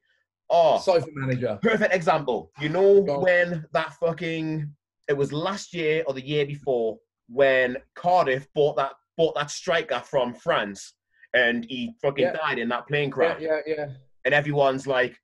"Oh, 0.50 0.80
sofa 0.80 1.08
manager. 1.14 1.60
perfect 1.62 1.94
example." 1.94 2.52
You 2.60 2.70
know 2.70 3.02
Go 3.04 3.16
on. 3.18 3.22
when 3.24 3.66
that 3.74 3.94
fucking 3.94 4.74
it 5.08 5.14
was 5.14 5.34
last 5.34 5.74
year 5.74 6.04
or 6.08 6.14
the 6.14 6.26
year 6.26 6.46
before 6.46 6.98
when 7.28 7.78
Cardiff 7.96 8.48
bought 8.54 8.76
that 8.78 8.94
bought 9.18 9.36
that 9.36 9.52
striker 9.52 10.00
from 10.06 10.34
France, 10.34 10.94
and 11.34 11.66
he 11.66 11.94
fucking 12.02 12.26
Yeah. 12.26 12.34
died 12.34 12.60
in 12.60 12.70
that 12.70 12.88
plane 12.88 13.10
crash 13.12 13.42
yeah, 13.42 13.60
yeah. 13.66 13.74
yeah. 13.78 13.88
and 14.26 14.34
everyone's 14.34 14.86
like, 14.88 15.18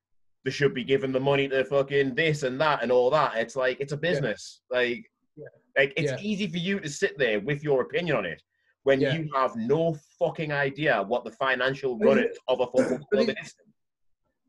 they 0.46 0.52
should 0.52 0.74
be 0.74 0.84
giving 0.84 1.12
the 1.12 1.20
money 1.20 1.48
to 1.50 1.64
fucking 1.66 2.16
this 2.16 2.44
and 2.44 2.60
that 2.62 2.82
and 2.84 2.92
all 2.92 3.10
that. 3.12 3.38
It's 3.38 3.56
like 3.56 3.80
it's 3.80 3.94
a 3.94 3.98
business. 3.98 4.62
Like, 4.72 5.10
Yeah. 5.36 5.48
like 5.78 5.94
it's 5.98 6.12
Yeah. 6.12 6.18
easy 6.22 6.48
for 6.48 6.58
you 6.58 6.80
to 6.80 6.90
sit 6.90 7.18
there 7.18 7.40
with 7.40 7.64
your 7.64 7.82
opinion 7.82 8.16
on 8.18 8.26
it 8.26 8.42
when 8.88 9.02
Yeah. 9.02 9.16
you 9.18 9.30
have 9.36 9.54
no 9.58 9.98
fucking 10.18 10.54
idea 10.54 11.04
what 11.04 11.26
the 11.26 11.32
financial 11.32 11.98
But 11.98 12.06
run 12.08 12.20
is 12.20 12.26
is 12.32 12.38
of 12.48 12.62
a 12.62 12.68
football 12.68 13.00
club 13.12 13.30
is. 13.44 13.54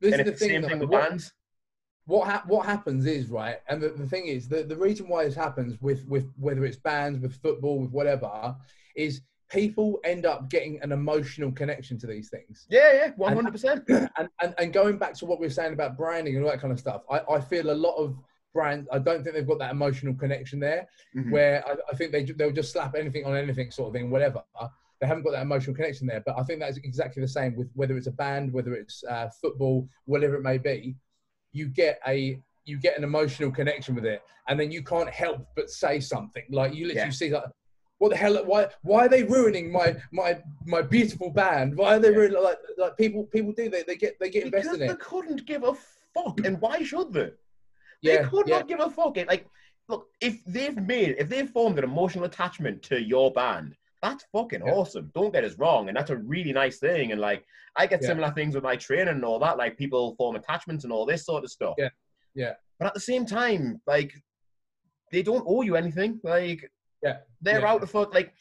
This 0.01 0.13
And 0.13 0.21
is 0.23 0.27
the 0.31 0.33
thing. 0.39 0.49
same 0.51 0.63
though, 0.63 0.69
thing 0.69 0.79
with 0.79 0.91
what- 0.91 1.09
bands. 1.09 1.33
what 2.07 2.29
hap- 2.29 2.47
what 2.47 2.65
happens 2.65 3.05
is 3.05 3.29
right, 3.31 3.59
and 3.69 3.83
the, 3.83 3.89
the 3.89 4.07
thing 4.07 4.27
is 4.29 4.49
the, 4.49 4.63
the 4.63 4.77
reason 4.77 5.09
why 5.09 5.25
this 5.25 5.35
happens 5.35 5.73
with 5.83 6.07
with 6.07 6.27
whether 6.39 6.65
it's 6.65 6.77
bands, 6.77 7.19
with 7.19 7.35
football, 7.43 7.81
with 7.81 7.91
whatever, 7.91 8.55
is 8.95 9.23
people 9.51 9.99
end 10.05 10.25
up 10.25 10.49
getting 10.49 10.81
an 10.83 10.93
emotional 10.93 11.51
connection 11.51 11.99
to 11.99 12.07
these 12.07 12.29
things. 12.31 12.65
Yeah, 12.71 12.93
yeah, 12.93 13.11
one 13.17 13.35
hundred 13.35 13.51
percent. 13.53 13.81
And, 14.19 14.29
and 14.43 14.55
and 14.61 14.73
going 14.73 14.99
back 14.99 15.15
to 15.15 15.27
what 15.27 15.41
we 15.41 15.47
were 15.47 15.51
saying 15.61 15.73
about 15.73 15.97
branding 15.97 16.37
and 16.37 16.45
all 16.45 16.51
that 16.53 16.61
kind 16.61 16.73
of 16.73 16.79
stuff, 16.79 17.03
I, 17.11 17.19
I 17.37 17.41
feel 17.41 17.71
a 17.73 17.79
lot 17.87 17.97
of 17.97 18.17
brands. 18.55 18.89
I 18.93 18.99
don't 18.99 19.23
think 19.23 19.35
they've 19.35 19.47
got 19.47 19.59
that 19.59 19.71
emotional 19.71 20.15
connection 20.15 20.59
there. 20.61 20.87
Mm-hmm. 21.17 21.31
Where 21.31 21.67
I, 21.67 21.75
I 21.93 21.97
think 21.97 22.13
they 22.13 22.25
they'll 22.25 22.53
just 22.53 22.73
slap 22.73 22.95
anything 22.97 23.25
on 23.25 23.37
anything 23.37 23.71
sort 23.71 23.89
of 23.89 23.95
thing, 23.95 24.11
whatever. 24.11 24.43
They 25.01 25.07
haven't 25.07 25.23
got 25.23 25.31
that 25.33 25.43
emotional 25.43 25.77
connection 25.77 26.07
there. 26.09 26.23
But 26.27 26.37
I 26.39 26.43
think 26.43 26.61
that's 26.61 26.77
exactly 26.79 27.21
the 27.23 27.29
same 27.29 27.55
with 27.57 27.71
whether 27.75 27.97
it's 27.97 28.09
a 28.09 28.13
band, 28.13 28.53
whether 28.53 28.75
it's 28.75 29.05
uh, 29.05 29.29
football, 29.41 29.89
whatever 30.07 30.35
it 30.35 30.43
may 30.43 30.59
be. 30.59 30.97
You 31.53 31.69
get 31.69 32.01
a 32.07 32.41
you 32.65 32.79
get 32.79 32.99
an 32.99 33.05
emotional 33.05 33.51
connection 33.51 33.95
with 33.95 34.05
it, 34.05 34.23
and 34.49 34.59
then 34.59 34.71
you 34.71 34.83
can't 34.83 35.09
help 35.09 35.47
but 35.57 35.71
say 35.71 36.01
something. 36.01 36.43
Like 36.51 36.75
you 36.75 36.87
literally 36.87 37.09
Yeah. 37.09 37.13
see 37.13 37.31
like, 37.33 37.45
what 37.99 38.11
the 38.11 38.17
hell? 38.17 38.45
Why 38.45 38.67
why 38.83 39.07
are 39.07 39.09
they 39.09 39.23
ruining 39.23 39.71
my 39.73 39.97
my 40.13 40.39
my 40.67 40.83
beautiful 40.83 41.31
band? 41.31 41.77
Why 41.77 41.97
are 41.97 41.99
they 41.99 42.11
Yeah. 42.11 42.17
ruining 42.17 42.43
like 42.43 42.59
like 42.77 42.97
people 42.97 43.25
people 43.25 43.53
do 43.53 43.69
they 43.71 43.83
they 43.85 43.97
get 43.97 44.19
they 44.21 44.31
get 44.31 44.45
Because 44.45 44.67
invested 44.67 44.81
they 44.81 44.85
in 44.87 44.91
it. 44.91 44.99
They 44.99 45.05
couldn't 45.05 45.47
give 45.47 45.63
a 45.65 45.75
fuck, 46.15 46.45
and 46.45 46.61
why 46.61 46.83
should 46.83 47.13
they? 47.13 47.31
They 48.03 48.15
Yeah, 48.15 48.29
could 48.29 48.49
yeah, 48.49 48.59
not 48.59 48.69
give 48.69 48.81
a 48.81 48.91
fuck. 48.91 49.17
It 49.17 49.29
like, 49.29 49.47
look, 49.89 50.07
if 50.21 50.45
they've 50.45 50.77
made, 50.77 51.17
if 51.19 51.29
they've 51.29 51.49
formed 51.49 51.79
an 51.79 51.85
emotional 51.85 52.25
attachment 52.25 52.83
to 52.85 53.01
your 53.03 53.33
band, 53.33 53.75
that's 54.03 54.25
fucking 54.33 54.63
Yeah. 54.65 54.73
awesome. 54.73 55.11
Don't 55.15 55.33
get 55.33 55.45
us 55.45 55.59
wrong, 55.59 55.89
and 55.89 55.97
that's 55.97 56.11
a 56.11 56.17
really 56.17 56.53
nice 56.53 56.79
thing. 56.79 57.11
And 57.13 57.21
like, 57.21 57.45
I 57.77 57.87
get 57.87 58.03
Yeah. 58.03 58.09
similar 58.09 58.31
things 58.33 58.55
with 58.55 58.63
my 58.65 58.77
training 58.77 59.09
and 59.09 59.25
all 59.25 59.39
that. 59.41 59.57
Like, 59.59 59.77
people 59.77 60.15
form 60.17 60.37
attachments 60.37 60.85
and 60.85 60.93
all 60.93 61.07
this 61.07 61.25
sort 61.25 61.45
of 61.45 61.51
stuff. 61.51 61.75
Yeah. 61.79 61.89
Yeah. 62.35 62.55
But 62.79 62.87
at 62.87 62.95
the 62.95 63.01
same 63.01 63.27
time, 63.27 63.83
like, 63.87 64.13
they 65.11 65.23
don't 65.23 65.45
owe 65.47 65.63
you 65.63 65.75
anything. 65.77 66.21
Like, 66.23 66.71
Yeah. 67.03 67.19
they're 67.41 67.61
Yeah. 67.61 67.71
out 67.73 67.81
to 67.81 67.87
fuck. 67.87 68.15
Like, 68.15 68.35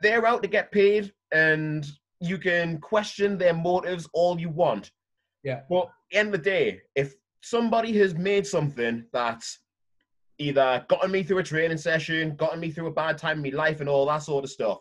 they're 0.00 0.26
out 0.26 0.42
to 0.42 0.48
get 0.48 0.72
paid, 0.72 1.12
and 1.32 1.86
you 2.20 2.36
can 2.36 2.78
question 2.80 3.38
their 3.38 3.54
motives 3.54 4.08
all 4.12 4.38
you 4.40 4.50
want. 4.50 4.90
yeah, 5.42 5.62
But 5.70 5.84
at 5.86 5.92
the 6.10 6.16
end 6.18 6.34
of 6.34 6.42
the 6.42 6.50
day, 6.50 6.82
if 6.94 7.14
somebody 7.42 7.96
has 7.98 8.14
made 8.14 8.46
something 8.46 9.04
that's 9.12 9.58
either 10.38 10.84
gotten 10.88 11.10
me 11.10 11.22
through 11.22 11.38
a 11.38 11.42
training 11.42 11.78
session, 11.78 12.34
gotten 12.36 12.60
me 12.60 12.70
through 12.70 12.86
a 12.86 12.92
bad 12.92 13.18
time 13.18 13.44
in 13.44 13.52
my 13.52 13.56
life, 13.56 13.80
and 13.80 13.88
all 13.88 14.06
that 14.06 14.22
sort 14.22 14.44
of 14.44 14.50
stuff, 14.50 14.78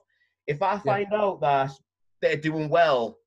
if 0.48 0.62
I 0.62 0.80
find 0.80 1.14
out 1.14 1.42
that 1.42 1.72
they're 2.22 2.38
doing 2.38 2.70
well 2.70 3.18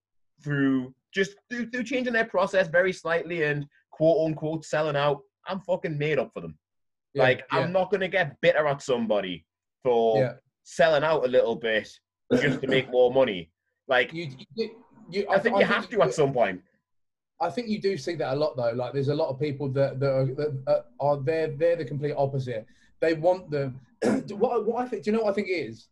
through 0.42 0.94
just 1.14 1.34
through, 1.50 1.70
through 1.70 1.84
changing 1.84 2.14
their 2.14 2.24
process 2.24 2.68
very 2.68 2.92
slightly 2.92 3.44
and 3.44 3.66
quote 3.90 4.26
unquote 4.26 4.64
selling 4.64 4.96
out, 4.96 5.20
I'm 5.46 5.60
fucking 5.60 5.96
made 5.96 6.18
up 6.18 6.30
for 6.32 6.40
them. 6.40 6.58
yeah, 7.14 7.22
like 7.22 7.38
yeah, 7.52 7.58
I'm 7.58 7.72
not 7.72 7.90
gonna 7.90 8.08
get 8.08 8.40
bitter 8.40 8.66
at 8.66 8.82
somebody 8.82 9.44
for 9.82 10.18
yeah. 10.18 10.32
selling 10.64 11.04
out 11.04 11.24
a 11.24 11.28
little 11.28 11.56
bit 11.56 11.88
just 12.40 12.60
to 12.62 12.66
make 12.66 12.90
more 12.90 13.12
money. 13.12 13.50
Like 13.88 14.12
You, 14.12 14.30
you, 14.56 14.70
you, 15.10 15.26
I 15.30 15.38
think 15.38 15.58
you 15.58 15.64
have 15.64 15.88
to 15.90 16.02
at 16.02 16.14
some 16.14 16.32
point. 16.32 16.62
I 17.42 17.50
think 17.50 17.68
you 17.68 17.80
do 17.80 17.96
see 17.98 18.14
that 18.14 18.32
a 18.32 18.36
lot 18.36 18.56
though. 18.56 18.70
Like 18.70 18.92
there's 18.92 19.08
a 19.08 19.14
lot 19.14 19.28
of 19.28 19.38
people 19.38 19.68
that 19.70 19.98
that 19.98 20.10
are, 20.10 20.26
that 20.26 20.86
are 21.00 21.16
they're 21.18 21.48
they're 21.48 21.76
the 21.76 21.84
complete 21.84 22.14
opposite. 22.16 22.66
They 23.00 23.14
want 23.14 23.50
the 23.50 23.74
what 24.36 24.64
what 24.64 24.84
I 24.84 24.88
think. 24.88 25.02
Do 25.02 25.10
you 25.10 25.16
know 25.16 25.24
what 25.24 25.30
I 25.30 25.34
think 25.34 25.48
it 25.48 25.52
is? 25.52 25.88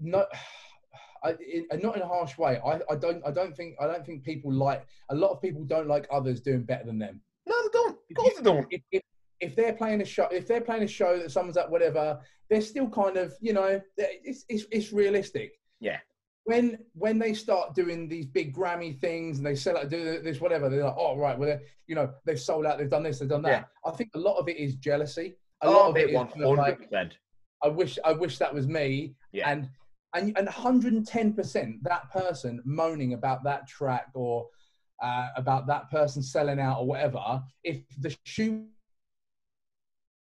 No, 0.00 0.26
I, 1.24 1.36
not 1.82 1.96
in 1.96 2.02
a 2.02 2.06
harsh 2.06 2.38
way. 2.38 2.58
I, 2.64 2.80
I 2.90 2.96
don't 2.96 3.22
I 3.26 3.30
don't 3.30 3.54
think 3.54 3.76
I 3.78 3.86
don't 3.86 4.04
think 4.06 4.24
people 4.24 4.50
like 4.50 4.86
a 5.10 5.14
lot 5.14 5.32
of 5.32 5.42
people 5.42 5.64
don't 5.64 5.86
like 5.86 6.08
others 6.10 6.40
doing 6.40 6.62
better 6.62 6.86
than 6.86 6.98
them. 6.98 7.20
No, 7.46 7.54
they 7.62 7.68
don't. 7.70 7.98
Of 8.10 8.16
course 8.16 8.34
they 8.36 8.42
don't. 8.42 8.66
If, 8.70 8.80
if, 8.90 9.02
if 9.40 9.54
they're 9.54 9.74
playing 9.74 10.00
a 10.00 10.04
show, 10.06 10.28
if 10.30 10.48
they're 10.48 10.62
playing 10.62 10.82
a 10.82 10.88
show 10.88 11.18
that 11.18 11.30
someone's 11.30 11.58
at 11.58 11.70
whatever, 11.70 12.20
they're 12.48 12.62
still 12.62 12.88
kind 12.88 13.18
of 13.18 13.34
you 13.42 13.52
know 13.52 13.80
it's 13.98 14.46
it's, 14.48 14.64
it's 14.70 14.92
realistic. 14.94 15.60
Yeah. 15.78 15.98
When 16.50 16.78
when 16.94 17.16
they 17.18 17.32
start 17.32 17.74
doing 17.74 18.08
these 18.08 18.26
big 18.26 18.54
Grammy 18.54 18.98
things 19.00 19.38
and 19.38 19.46
they 19.46 19.54
sell 19.54 19.76
out, 19.76 19.88
do 19.88 20.20
this, 20.20 20.40
whatever, 20.40 20.68
they're 20.68 20.84
like, 20.84 20.96
oh 20.98 21.16
right, 21.16 21.38
well, 21.38 21.48
they're, 21.50 21.62
you 21.86 21.94
know, 21.94 22.10
they've 22.24 22.40
sold 22.40 22.66
out, 22.66 22.76
they've 22.76 22.90
done 22.90 23.04
this, 23.04 23.20
they've 23.20 23.28
done 23.28 23.42
that. 23.42 23.68
I 23.86 23.92
think 23.92 24.10
a 24.14 24.18
lot 24.18 24.36
of 24.36 24.48
it 24.48 24.56
is 24.56 24.74
jealousy. 24.74 25.36
A 25.62 25.70
lot 25.70 25.86
Oh, 25.86 25.90
of 25.90 25.96
it 25.96 26.06
mate, 26.06 26.10
is 26.10 26.16
one 26.16 26.26
kind 26.28 26.42
of 26.44 26.50
like, 26.58 26.74
hundred 26.74 26.90
percent. 26.90 27.18
I 27.62 27.68
wish, 27.68 27.98
I 28.04 28.12
wish 28.12 28.38
that 28.38 28.52
was 28.52 28.66
me. 28.66 29.14
Yeah. 29.32 29.48
And 29.50 29.68
and 30.14 30.36
and 30.36 30.46
110 30.46 31.32
percent 31.34 31.76
that 31.84 32.10
person 32.10 32.60
moaning 32.64 33.12
about 33.14 33.44
that 33.44 33.68
track 33.68 34.08
or 34.14 34.48
uh, 35.00 35.28
about 35.36 35.68
that 35.68 35.88
person 35.90 36.20
selling 36.20 36.58
out 36.58 36.80
or 36.80 36.86
whatever. 36.86 37.40
If 37.62 37.82
the 38.00 38.16
shoe 38.24 38.66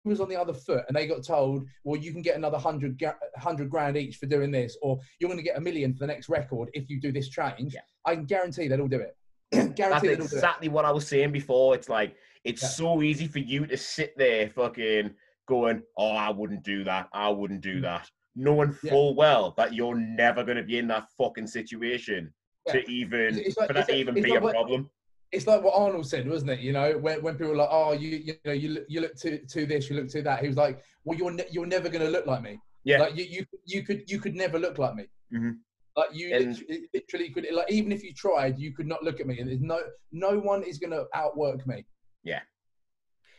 was 0.10 0.20
on 0.20 0.28
the 0.28 0.36
other 0.36 0.54
foot 0.54 0.84
and 0.88 0.98
they 0.98 1.08
got 1.08 1.24
told, 1.24 1.66
well, 1.84 2.00
you 2.00 2.12
can 2.12 2.22
get 2.22 2.36
another 2.36 2.58
hundred 2.58 3.02
hundred 3.38 3.70
grand 3.70 3.96
each 3.96 4.18
for 4.18 4.26
doing 4.26 4.52
this, 4.52 4.76
or 4.82 5.00
you're 5.20 5.30
going 5.30 5.38
to 5.38 5.44
get 5.44 5.58
a 5.58 5.62
million 5.62 5.94
for 5.94 6.00
the 6.00 6.08
next 6.08 6.28
record 6.28 6.70
if 6.74 6.90
you 6.90 7.00
do 7.00 7.12
this 7.12 7.30
change. 7.30 7.74
Yeah. 7.74 7.82
I 8.06 8.16
can 8.16 8.26
guarantee 8.26 8.68
they'll 8.68 8.82
all 8.82 8.88
do 8.88 9.00
it. 9.00 9.16
That's 9.52 9.74
they'll 9.78 9.94
all 9.94 10.00
do 10.02 10.10
it. 10.12 10.20
exactly 10.22 10.68
what 10.68 10.84
I 10.86 10.92
was 10.92 11.08
saying 11.08 11.32
before. 11.32 11.76
It's 11.76 11.88
like 11.88 12.16
it's 12.44 12.62
Yeah. 12.64 12.70
so 12.70 13.02
easy 13.02 13.28
for 13.28 13.40
you 13.40 13.66
to 13.68 13.78
sit 13.78 14.18
there 14.18 14.50
fucking 14.50 15.14
going, 15.48 15.82
oh, 15.98 16.12
I 16.12 16.30
wouldn't 16.32 16.64
do 16.64 16.84
that. 16.84 17.08
I 17.14 17.30
wouldn't 17.30 17.62
do 17.62 17.78
Mm. 17.80 17.82
that. 17.84 18.10
Knowing 18.36 18.76
Yeah. 18.84 18.92
full 18.92 19.16
well 19.16 19.54
that 19.58 19.74
you're 19.74 19.96
never 19.96 20.44
going 20.44 20.58
to 20.58 20.64
be 20.64 20.78
in 20.78 20.88
that 20.88 21.08
fucking 21.18 21.48
situation 21.48 22.34
Yeah. 22.68 22.74
to 22.74 22.90
even, 22.92 23.20
It's- 23.36 23.48
it's 23.48 23.58
like- 23.58 23.68
for 23.68 23.74
that 23.74 23.88
to 23.88 23.96
even 23.96 24.14
be 24.14 24.22
like 24.22 24.42
a 24.44 24.50
problem. 24.50 24.90
It's 25.32 25.48
like 25.48 25.64
what 25.64 25.76
Arnold 25.76 26.08
said, 26.08 26.28
wasn't 26.28 26.52
it? 26.52 26.60
You 26.60 26.74
know, 26.74 26.98
when, 26.98 27.22
when 27.22 27.36
people 27.36 27.50
were 27.50 27.56
like, 27.58 27.70
"Oh, 27.72 27.92
you 27.94 28.10
you 28.18 28.34
know, 28.46 28.52
you 28.52 28.70
look, 28.70 28.86
you 28.88 29.02
look 29.02 29.16
to 29.18 29.46
to 29.46 29.66
this, 29.66 29.90
you 29.90 29.96
look 29.96 30.10
to 30.10 30.22
that." 30.24 30.42
He 30.42 30.48
was 30.48 30.58
like, 30.58 30.82
"Well, 31.04 31.18
you're 31.18 31.32
ne- 31.32 31.48
you're 31.52 31.66
never 31.68 31.90
going 31.90 32.04
to 32.06 32.10
look 32.12 32.26
like 32.26 32.42
me. 32.42 32.60
Yeah. 32.86 33.00
like 33.02 33.16
you 33.16 33.26
you 33.26 33.46
you 33.66 33.84
could 33.84 34.10
you 34.10 34.20
could 34.20 34.36
never 34.36 34.58
look 34.58 34.78
like 34.78 34.96
me. 34.96 35.06
Mhm. 35.34 35.58
Like 35.96 36.10
you 36.14 36.34
And- 36.34 36.58
literally, 36.58 36.82
literally 36.94 37.30
could 37.30 37.48
like 37.52 37.72
even 37.72 37.92
if 37.92 38.04
you 38.04 38.14
tried, 38.14 38.58
you 38.58 38.74
could 38.74 38.88
not 38.88 39.04
look 39.04 39.20
at 39.20 39.28
me. 39.28 39.40
And 39.40 39.50
there's 39.50 39.62
no 39.62 39.82
no 40.12 40.40
one 40.40 40.64
is 40.64 40.78
going 40.80 40.92
to 40.92 41.06
outwork 41.14 41.66
me. 41.68 41.86
Yeah. 42.24 42.42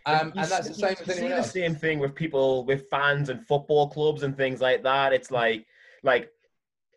Um, 0.07 0.32
and 0.36 0.49
that's 0.51 0.68
the 0.68 0.74
same 0.74 0.97
you 0.99 1.12
see 1.14 1.20
anyone 1.20 1.43
the 1.43 1.49
same 1.49 1.74
thing 1.74 1.99
with 1.99 2.14
people 2.14 2.64
with 2.64 2.88
fans 2.88 3.28
and 3.28 3.47
football 3.47 3.88
clubs 3.88 4.22
and 4.22 4.36
things 4.36 4.61
like 4.61 4.82
that. 4.82 5.12
It's 5.12 5.30
like 5.30 5.66
like 6.03 6.30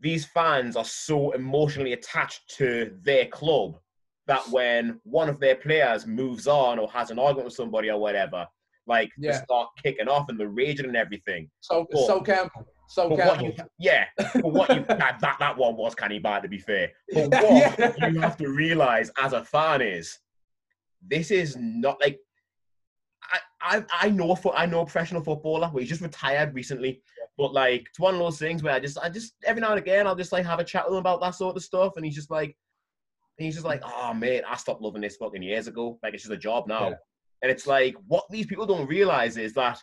these 0.01 0.25
fans 0.25 0.75
are 0.75 0.85
so 0.85 1.31
emotionally 1.31 1.93
attached 1.93 2.49
to 2.57 2.97
their 3.01 3.25
club 3.27 3.79
that 4.27 4.47
when 4.49 4.99
one 5.03 5.29
of 5.29 5.39
their 5.39 5.55
players 5.55 6.05
moves 6.07 6.47
on 6.47 6.79
or 6.79 6.89
has 6.91 7.11
an 7.11 7.19
argument 7.19 7.45
with 7.45 7.53
somebody 7.53 7.89
or 7.89 7.99
whatever, 7.99 8.47
like 8.87 9.11
they 9.17 9.27
Yeah. 9.27 9.43
start 9.43 9.69
kicking 9.81 10.07
off 10.07 10.29
and 10.29 10.39
the 10.39 10.47
raging 10.47 10.85
and 10.85 10.95
everything. 10.95 11.49
So 11.61 11.85
Cool. 11.93 12.07
so 12.07 12.21
Campbell, 12.21 12.65
so 12.87 13.09
But 13.09 13.17
Campbell. 13.17 13.45
you, 13.47 13.53
yeah, 13.79 14.05
but 14.17 14.53
what 14.53 14.69
you 14.73 14.83
that, 14.87 15.19
that 15.19 15.37
that 15.39 15.57
one 15.57 15.75
was 15.75 15.95
canny 15.95 16.19
bad 16.19 16.43
to 16.43 16.49
be 16.49 16.57
fair. 16.59 16.91
But 17.13 17.29
what 17.41 17.79
Yeah. 17.79 17.93
you 18.09 18.19
have 18.21 18.37
to 18.37 18.49
realize 18.49 19.11
as 19.21 19.33
a 19.33 19.43
fan 19.43 19.81
is 19.81 20.17
this 21.05 21.31
is 21.31 21.57
not 21.57 21.99
like 22.01 22.19
I 23.23 23.39
I, 23.77 23.85
I 24.01 24.09
know 24.09 24.31
a 24.31 24.35
fo- 24.35 24.51
I 24.53 24.65
know 24.65 24.81
a 24.81 24.85
professional 24.85 25.23
footballer 25.23 25.67
where 25.67 25.81
he's 25.81 25.89
just 25.89 26.01
retired 26.01 26.53
recently, 26.53 27.01
but 27.37 27.53
like 27.53 27.87
it's 27.89 27.99
one 27.99 28.13
of 28.13 28.19
those 28.19 28.39
things 28.39 28.63
where 28.63 28.73
I 28.73 28.79
just 28.79 28.97
I 28.97 29.09
just 29.09 29.33
every 29.45 29.61
now 29.61 29.71
and 29.71 29.79
again 29.79 30.07
I'll 30.07 30.15
just 30.15 30.31
like 30.33 30.45
have 30.45 30.59
a 30.59 30.63
chat 30.63 30.85
with 30.85 30.93
him 30.93 30.99
about 30.99 31.21
that 31.21 31.35
sort 31.35 31.55
of 31.57 31.63
stuff, 31.63 31.93
and 31.95 32.05
he's 32.05 32.15
just 32.15 32.31
like 32.31 32.55
he's 33.37 33.55
just 33.55 33.65
like 33.65 33.81
oh 33.83 34.13
mate 34.13 34.43
I 34.47 34.55
stopped 34.57 34.81
loving 34.81 35.01
this 35.01 35.15
fucking 35.17 35.41
years 35.43 35.67
ago 35.67 35.99
like 36.03 36.13
it's 36.13 36.23
just 36.23 36.33
a 36.33 36.37
job 36.37 36.67
now, 36.67 36.89
Yeah. 36.89 36.95
and 37.41 37.51
it's 37.51 37.65
like 37.67 37.95
what 38.07 38.25
these 38.29 38.45
people 38.45 38.65
don't 38.65 38.87
realize 38.87 39.37
is 39.37 39.53
that 39.53 39.79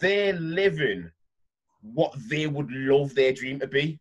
they're 0.00 0.34
living 0.34 1.10
what 1.82 2.12
they 2.28 2.46
would 2.46 2.70
love 2.70 3.14
their 3.14 3.32
dream 3.32 3.58
to 3.60 3.66
be. 3.66 3.98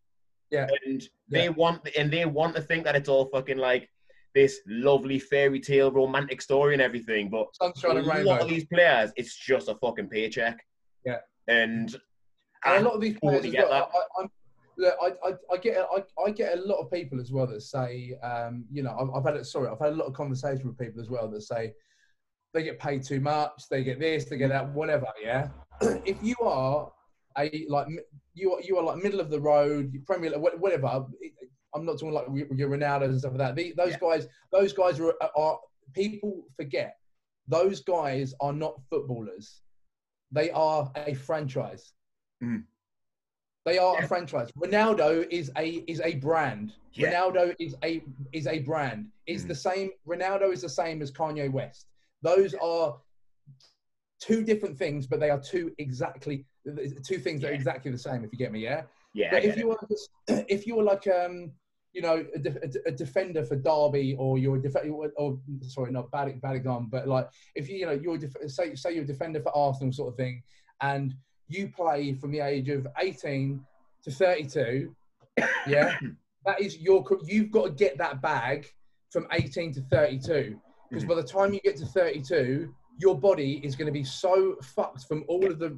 Yeah. 0.49 0.67
And 0.85 1.01
they 1.29 1.43
Yeah. 1.45 1.49
want 1.49 1.87
and 1.97 2.11
they 2.11 2.25
want 2.25 2.55
to 2.55 2.61
think 2.61 2.83
that 2.85 2.95
it's 2.95 3.09
all 3.09 3.25
fucking 3.29 3.57
like 3.57 3.89
this 4.33 4.59
lovely 4.67 5.19
fairy 5.19 5.59
tale 5.59 5.91
romantic 5.91 6.41
story 6.41 6.73
and 6.73 6.81
everything, 6.81 7.29
but 7.29 7.47
Sunshine 7.55 7.97
a 7.97 8.01
lot 8.01 8.15
rainbow. 8.17 8.37
of 8.43 8.49
these 8.49 8.65
players, 8.65 9.11
it's 9.15 9.35
just 9.35 9.67
a 9.67 9.75
fucking 9.75 10.09
paycheck. 10.09 10.57
Yeah. 11.05 11.19
And 11.47 11.95
And 12.65 12.75
a 12.77 12.81
lot 12.87 12.95
of 12.95 13.01
these 13.01 13.17
players 13.19 13.43
totally 13.43 13.57
well. 13.57 13.91
I, 13.93 14.21
I'm, 14.21 14.29
look, 14.77 14.95
I, 15.01 15.07
I, 15.27 15.33
I 15.53 15.57
get 15.57 15.77
I, 15.77 16.03
I 16.25 16.31
get 16.31 16.57
a 16.57 16.61
lot 16.61 16.77
of 16.79 16.91
people 16.91 17.19
as 17.19 17.31
well 17.31 17.47
that 17.47 17.61
say, 17.61 18.17
um, 18.23 18.65
you 18.71 18.83
know, 18.83 18.95
I've, 18.99 19.09
I've 19.19 19.25
had 19.25 19.35
it. 19.41 19.45
Sorry, 19.45 19.67
I've 19.69 19.79
had 19.79 19.93
a 19.93 19.95
lot 19.95 20.05
of 20.05 20.13
conversation 20.13 20.67
with 20.67 20.77
people 20.77 21.01
as 21.01 21.09
well 21.09 21.27
that 21.29 21.41
say 21.41 21.73
they 22.53 22.63
get 22.63 22.79
paid 22.79 23.03
too 23.03 23.19
much, 23.19 23.63
they 23.69 23.83
get 23.83 23.99
this, 23.99 24.25
they 24.25 24.37
get 24.37 24.49
that, 24.49 24.69
whatever. 24.73 25.07
Yeah. 25.21 25.49
if 25.81 26.21
you 26.23 26.35
are 26.41 26.91
a 27.37 27.65
like 27.69 27.87
you 28.33 28.53
are 28.53 28.61
you 28.61 28.77
are 28.77 28.83
like 28.83 29.03
middle 29.03 29.19
of 29.19 29.29
the 29.29 29.39
road, 29.39 29.93
Premier 30.05 30.31
whatever. 30.39 31.05
I'm 31.75 31.85
not 31.85 31.93
talking 31.93 32.11
like 32.13 32.25
your 32.33 32.47
your 32.55 32.69
Ronaldo 32.69 33.05
and 33.05 33.19
stuff 33.19 33.33
like 33.33 33.39
that. 33.39 33.55
The, 33.55 33.73
those 33.77 33.91
Yeah. 33.91 33.97
guys, 33.99 34.27
those 34.51 34.73
guys 34.73 34.99
are, 34.99 35.13
are 35.35 35.59
people 35.93 36.43
forget. 36.55 36.95
Those 37.47 37.81
guys 37.81 38.33
are 38.41 38.53
not 38.53 38.79
footballers. 38.89 39.61
They 40.31 40.49
are 40.51 40.91
a 40.95 41.13
franchise. 41.13 41.93
Mm. 42.43 42.63
They 43.67 43.77
are 43.77 43.95
Yeah. 43.95 44.05
a 44.05 44.07
franchise. 44.07 44.49
Ronaldo 44.53 45.27
is 45.29 45.51
a 45.57 45.67
is 45.91 45.99
a 45.99 46.15
brand. 46.15 46.73
Yeah. 46.93 47.11
Ronaldo 47.11 47.53
is 47.59 47.75
a 47.83 48.01
is 48.31 48.47
a 48.47 48.59
brand. 48.59 49.11
It's 49.27 49.43
Mhm. 49.43 49.47
the 49.49 49.55
same. 49.55 49.89
Ronaldo 50.07 50.53
is 50.53 50.61
the 50.61 50.69
same 50.69 51.01
as 51.01 51.11
Kanye 51.11 51.51
West. 51.51 51.85
Those 52.21 52.53
are 52.53 52.97
two 54.21 54.41
different 54.45 54.77
things, 54.77 55.05
but 55.05 55.19
they 55.19 55.29
are 55.29 55.41
two 55.41 55.75
exactly 55.79 56.45
two 57.05 57.19
things 57.19 57.41
that 57.41 57.51
are 57.51 57.53
exactly 57.53 57.91
the 57.91 57.97
same. 57.97 58.23
If 58.23 58.31
you 58.31 58.37
get 58.37 58.53
me, 58.53 58.61
yeah. 58.61 58.83
yeah, 59.13 59.31
But 59.31 59.43
if 59.43 59.55
get 59.55 59.57
it. 59.57 59.61
you 59.61 59.67
were 59.67 59.79
if 60.55 60.65
you 60.65 60.75
were 60.77 60.83
like 60.83 61.05
um 61.07 61.51
you 61.91 62.01
know 62.01 62.25
a, 62.35 62.39
de- 62.39 62.63
a 62.63 62.67
de- 62.67 62.87
a 62.87 62.91
defender 62.91 63.43
for 63.43 63.57
Derby 63.57 64.15
or 64.17 64.37
you're 64.37 64.55
a 64.57 64.61
def- 64.61 64.75
or 65.17 65.41
sorry 65.61 65.91
not 65.91 66.09
bad 66.11 66.39
bad 66.41 66.63
but 66.89 67.05
like 67.07 67.27
if 67.55 67.67
you 67.69 67.75
you 67.79 67.85
know 67.85 67.91
you're 68.03 68.17
def- 68.17 68.37
say 68.47 68.75
say 68.75 68.93
you're 68.93 69.03
a 69.03 69.07
defender 69.07 69.41
for 69.41 69.51
Arsenal 69.57 69.91
sort 69.91 70.09
of 70.13 70.15
thing 70.15 70.41
and 70.81 71.15
you 71.49 71.69
play 71.69 72.13
from 72.13 72.31
the 72.31 72.39
age 72.39 72.69
of 72.69 72.87
18 72.99 73.59
to 74.03 74.11
32 74.11 74.95
yeah? 75.67 75.97
That 76.45 76.61
is 76.61 76.77
your 76.79 77.03
you've 77.25 77.51
got 77.51 77.65
to 77.65 77.71
get 77.71 77.97
that 77.97 78.21
bag 78.21 78.67
from 79.11 79.27
18 79.31 79.73
to 79.73 79.81
32 79.81 80.59
because 80.89 81.03
Mhm. 81.03 81.07
by 81.09 81.15
the 81.15 81.23
time 81.23 81.53
you 81.53 81.59
get 81.61 81.75
to 81.77 81.85
32 81.85 82.73
your 82.99 83.19
body 83.19 83.61
is 83.63 83.75
going 83.75 83.85
to 83.85 83.91
be 83.91 84.03
so 84.03 84.55
fucked 84.63 85.03
from 85.07 85.23
all 85.27 85.45
of 85.45 85.59
the 85.59 85.77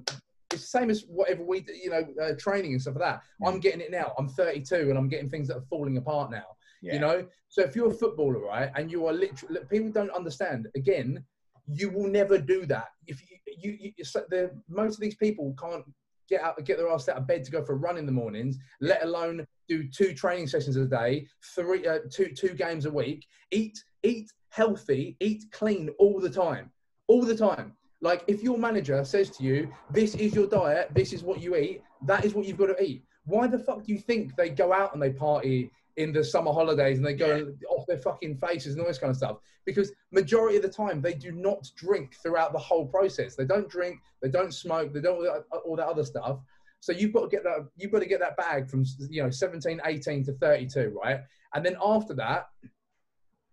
it's 0.51 0.61
the 0.63 0.67
same 0.79 0.89
as 0.89 1.03
whatever 1.07 1.43
we 1.43 1.59
do, 1.61 1.73
you 1.75 1.89
know 1.91 2.03
uh, 2.21 2.33
training 2.39 2.71
and 2.71 2.81
stuff 2.81 2.95
like 2.95 3.03
that. 3.03 3.21
I'm 3.45 3.59
getting 3.59 3.81
it 3.81 3.91
now. 3.91 4.13
I'm 4.17 4.27
32 4.29 4.89
and 4.89 4.97
i'm 4.97 5.07
getting 5.09 5.29
things 5.29 5.47
that 5.49 5.57
are 5.57 5.65
falling 5.69 5.97
apart 5.97 6.31
now 6.31 6.45
yeah. 6.81 6.93
you 6.93 6.99
know? 6.99 7.27
So 7.49 7.61
if 7.61 7.75
you're 7.75 7.89
a 7.91 7.93
footballer 7.93 8.39
right 8.39 8.71
and 8.75 8.91
you 8.91 9.05
are 9.07 9.13
literally 9.13 9.59
people 9.69 9.91
don't 9.91 10.11
understand 10.11 10.67
again 10.75 11.23
you 11.71 11.89
will 11.89 12.07
never 12.07 12.37
do 12.37 12.65
that. 12.65 12.87
If 13.07 13.21
you 13.29 13.37
you, 13.61 13.77
you 13.79 13.91
the 14.29 14.51
most 14.67 14.95
of 14.95 15.01
these 15.01 15.15
people 15.15 15.55
can't 15.59 15.83
get 16.29 16.41
out 16.41 16.63
get 16.63 16.77
their 16.77 16.89
ass 16.89 17.09
out 17.09 17.17
of 17.17 17.27
bed 17.27 17.43
to 17.43 17.51
go 17.51 17.63
for 17.63 17.73
a 17.73 17.77
run 17.77 17.97
in 17.97 18.05
the 18.05 18.11
mornings 18.11 18.57
let 18.81 19.03
alone 19.03 19.45
do 19.67 19.89
two 19.89 20.13
training 20.13 20.47
sessions 20.47 20.75
a 20.75 20.85
day 20.85 21.25
three 21.55 21.85
uh, 21.87 21.99
two 22.11 22.27
two 22.27 22.49
games 22.49 22.85
a 22.85 22.91
week 22.91 23.25
eat 23.51 23.83
eat 24.03 24.31
healthy 24.49 25.17
eat 25.19 25.43
clean 25.51 25.89
all 25.97 26.19
the 26.19 26.29
time 26.29 26.71
all 27.07 27.23
the 27.23 27.35
time. 27.35 27.73
Like 28.01 28.23
if 28.27 28.43
your 28.43 28.57
manager 28.57 29.03
says 29.03 29.29
to 29.31 29.43
you 29.43 29.69
this 29.91 30.15
is 30.15 30.33
your 30.33 30.47
diet 30.47 30.91
this 30.93 31.11
is 31.11 31.23
what 31.23 31.41
you 31.41 31.57
eat 31.57 31.81
that 32.05 32.23
is 32.23 32.33
what 32.33 32.45
you've 32.45 32.57
got 32.57 32.67
to 32.67 32.81
eat 32.81 33.03
why 33.25 33.45
the 33.47 33.59
fuck 33.59 33.83
do 33.83 33.91
you 33.91 33.99
think 33.99 34.35
they 34.37 34.49
go 34.49 34.71
out 34.71 34.93
and 34.93 35.01
they 35.03 35.09
party 35.09 35.69
in 35.99 36.13
the 36.13 36.23
summer 36.23 36.53
holidays 36.53 36.97
and 36.97 37.05
they 37.05 37.13
go 37.13 37.53
off 37.69 37.85
their 37.85 37.97
fucking 37.97 38.37
faces 38.37 38.73
and 38.73 38.81
all 38.81 38.87
this 38.87 38.97
kind 38.97 39.11
of 39.11 39.17
stuff. 39.17 39.37
Because 39.65 39.91
majority 40.11 40.55
of 40.55 40.63
the 40.63 40.69
time 40.69 41.01
they 41.01 41.13
do 41.13 41.33
not 41.33 41.69
drink 41.75 42.15
throughout 42.23 42.53
the 42.53 42.59
whole 42.59 42.85
process. 42.85 43.35
They 43.35 43.45
don't 43.45 43.69
drink 43.69 43.99
they 44.21 44.29
don't 44.29 44.53
smoke 44.53 44.93
they 44.93 45.01
don't 45.01 45.17
all 45.17 45.23
that, 45.23 45.43
all 45.65 45.75
that 45.75 45.87
other 45.87 46.05
stuff. 46.05 46.39
So 46.79 46.93
you've 46.93 47.11
got 47.11 47.23
to 47.23 47.27
get 47.27 47.43
that 47.43 47.67
you've 47.75 47.91
got 47.91 47.99
to 47.99 48.05
get 48.05 48.21
that 48.21 48.37
bag 48.37 48.69
from 48.69 48.85
you 49.09 49.21
know 49.21 49.29
17 49.29 49.81
18 49.85 50.23
to 50.23 50.33
32 50.33 50.97
right? 51.03 51.19
And 51.53 51.65
then 51.65 51.75
after 51.83 52.13
that 52.13 52.47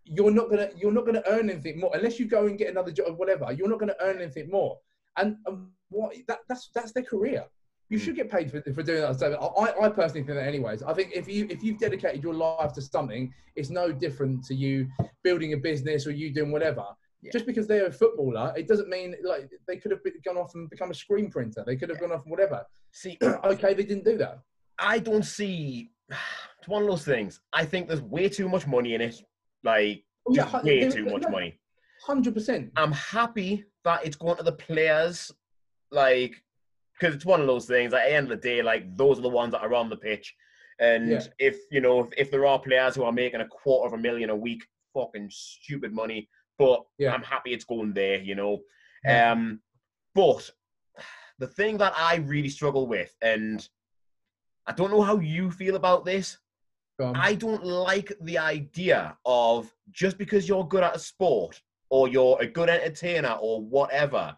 you're 0.04 0.30
not 0.30 0.48
gonna 0.48 0.68
you're 0.76 0.92
not 0.92 1.04
gonna 1.04 1.24
earn 1.26 1.50
anything 1.50 1.80
more. 1.80 1.90
Unless 1.94 2.20
you 2.20 2.26
go 2.26 2.46
and 2.46 2.56
get 2.56 2.70
another 2.70 2.92
job 2.92 3.08
or 3.08 3.14
whatever 3.14 3.52
you're 3.52 3.68
not 3.68 3.80
gonna 3.80 3.96
earn 4.00 4.22
anything 4.22 4.48
more. 4.50 4.78
And, 5.16 5.36
and 5.46 5.66
what 5.88 6.14
that, 6.28 6.38
that's 6.48 6.70
that's 6.72 6.92
their 6.92 7.02
career 7.02 7.44
you 7.88 7.98
Mm. 7.98 8.02
should 8.02 8.16
get 8.16 8.30
paid 8.30 8.50
for, 8.50 8.60
for 8.72 8.82
doing 8.82 9.00
that 9.02 9.14
stuff. 9.16 9.34
I, 9.58 9.84
I 9.84 9.88
personally 9.88 10.22
think 10.24 10.38
that 10.38 10.46
anyways. 10.46 10.82
I 10.82 10.92
think 10.92 11.12
if 11.14 11.28
you 11.28 11.46
if 11.48 11.62
you've 11.62 11.78
dedicated 11.78 12.22
your 12.22 12.34
life 12.34 12.72
to 12.74 12.82
something, 12.82 13.32
it's 13.54 13.70
no 13.70 13.92
different 13.92 14.44
to 14.46 14.54
you 14.54 14.88
building 15.22 15.52
a 15.52 15.56
business 15.56 16.06
or 16.06 16.10
you 16.10 16.32
doing 16.32 16.50
whatever. 16.50 16.84
Yeah. 17.22 17.30
Just 17.32 17.46
because 17.46 17.66
they're 17.66 17.86
a 17.86 17.92
footballer, 17.92 18.52
it 18.56 18.66
doesn't 18.68 18.88
mean 18.88 19.14
like 19.24 19.50
they 19.68 19.76
could 19.76 19.90
have 19.90 20.02
been- 20.04 20.20
gone 20.24 20.36
off 20.36 20.54
and 20.54 20.68
become 20.68 20.90
a 20.90 20.94
screen 20.94 21.30
printer. 21.30 21.62
They 21.66 21.76
could 21.76 21.88
have 21.88 22.00
gone 22.00 22.12
off 22.12 22.22
and 22.22 22.30
whatever. 22.30 22.64
See, 22.92 23.16
okay, 23.22 23.72
they 23.74 23.84
didn't 23.84 24.04
do 24.04 24.16
that. 24.18 24.40
I 24.78 24.98
don't 24.98 25.24
see. 25.24 25.90
It's 26.58 26.68
one 26.68 26.82
of 26.82 26.88
those 26.88 27.04
things. 27.04 27.40
I 27.52 27.64
think 27.64 27.86
there's 27.86 28.02
way 28.02 28.28
too 28.28 28.48
much 28.48 28.66
money 28.66 28.94
in 28.94 29.00
it. 29.00 29.16
Like, 29.62 30.02
Oh, 30.28 30.34
hu- 30.34 30.66
way 30.66 30.90
too 30.90 31.04
much 31.04 31.22
no, 31.22 31.28
money. 31.28 31.60
Hundred 32.04 32.34
percent. 32.34 32.72
I'm 32.76 32.90
happy 32.92 33.64
that 33.84 34.04
it's 34.04 34.16
going 34.16 34.36
to 34.38 34.42
the 34.42 34.52
players, 34.52 35.30
like, 35.92 36.42
because 36.98 37.14
it's 37.14 37.24
one 37.24 37.40
of 37.40 37.46
those 37.46 37.66
things. 37.66 37.92
At 37.92 38.04
the 38.06 38.12
end 38.12 38.30
of 38.30 38.40
the 38.40 38.48
day, 38.48 38.62
like, 38.62 38.96
those 38.96 39.18
are 39.18 39.22
the 39.22 39.28
ones 39.28 39.52
that 39.52 39.62
are 39.62 39.74
on 39.74 39.88
the 39.90 39.96
pitch. 39.96 40.34
And 40.78 41.10
Yeah. 41.10 41.22
if 41.38 41.58
you 41.70 41.80
know, 41.80 42.00
if, 42.00 42.08
if 42.16 42.30
there 42.30 42.46
are 42.46 42.58
players 42.58 42.94
who 42.94 43.04
are 43.04 43.12
making 43.12 43.40
a 43.40 43.48
quarter 43.48 43.86
of 43.86 43.98
a 43.98 44.02
million 44.02 44.30
a 44.30 44.36
week, 44.36 44.62
fucking 44.94 45.28
stupid 45.30 45.92
money. 45.92 46.28
But 46.58 46.82
Yeah. 46.98 47.12
I'm 47.12 47.22
happy 47.22 47.52
it's 47.52 47.64
going 47.64 47.92
there. 47.92 48.18
You 48.20 48.34
know. 48.34 48.60
Yeah. 49.04 49.32
Um, 49.32 49.60
but 50.14 50.50
the 51.38 51.46
thing 51.46 51.76
that 51.78 51.92
I 51.96 52.16
really 52.16 52.48
struggle 52.48 52.86
with, 52.86 53.14
and 53.20 53.66
I 54.66 54.72
don't 54.72 54.90
know 54.90 55.02
how 55.02 55.18
you 55.18 55.50
feel 55.50 55.76
about 55.76 56.04
this, 56.04 56.38
I 56.98 57.34
don't 57.34 57.62
like 57.62 58.10
the 58.22 58.38
idea 58.38 59.18
of 59.26 59.70
just 59.90 60.16
because 60.16 60.48
you're 60.48 60.66
good 60.66 60.82
at 60.82 60.96
a 60.96 60.98
sport 60.98 61.60
or 61.90 62.08
you're 62.08 62.38
a 62.40 62.46
good 62.46 62.70
entertainer 62.70 63.36
or 63.38 63.60
whatever, 63.60 64.34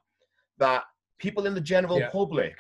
that 0.59 0.83
people 1.19 1.47
in 1.47 1.55
the 1.55 1.61
general 1.61 1.99
Yeah. 1.99 2.11
public 2.11 2.59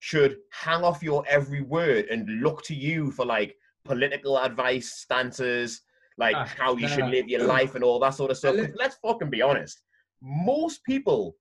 should 0.00 0.38
hang 0.52 0.82
off 0.82 1.02
your 1.02 1.24
every 1.28 1.60
word 1.62 2.06
and 2.06 2.28
look 2.42 2.62
to 2.64 2.74
you 2.74 3.10
for 3.10 3.24
like 3.26 3.56
political 3.84 4.38
advice, 4.38 4.94
stances, 4.94 5.82
like 6.16 6.36
Ah, 6.36 6.44
how 6.44 6.76
you 6.76 6.88
should 6.88 7.06
live 7.06 7.28
your 7.28 7.44
life 7.44 7.74
and 7.74 7.84
all 7.84 7.98
that 8.00 8.14
sort 8.14 8.30
of 8.30 8.36
stuff. 8.36 8.56
'Cause 8.56 8.74
let's 8.74 8.96
fucking 8.96 9.30
be 9.30 9.42
honest. 9.42 9.82
most 10.22 10.84
people 10.84 11.34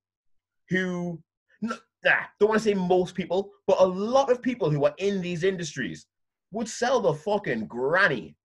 who, 0.70 1.22
nah, 1.62 1.74
don't 2.40 2.48
want 2.50 2.62
to 2.62 2.64
say 2.64 2.74
most 2.74 3.14
people, 3.14 3.52
but 3.68 3.78
a 3.82 3.86
lot 3.86 4.32
of 4.32 4.42
people 4.42 4.70
who 4.70 4.86
are 4.86 4.94
in 5.00 5.20
these 5.22 5.44
industries 5.44 6.08
would 6.52 6.68
sell 6.70 7.02
the 7.02 7.14
fucking 7.14 7.68
granny. 7.68 8.38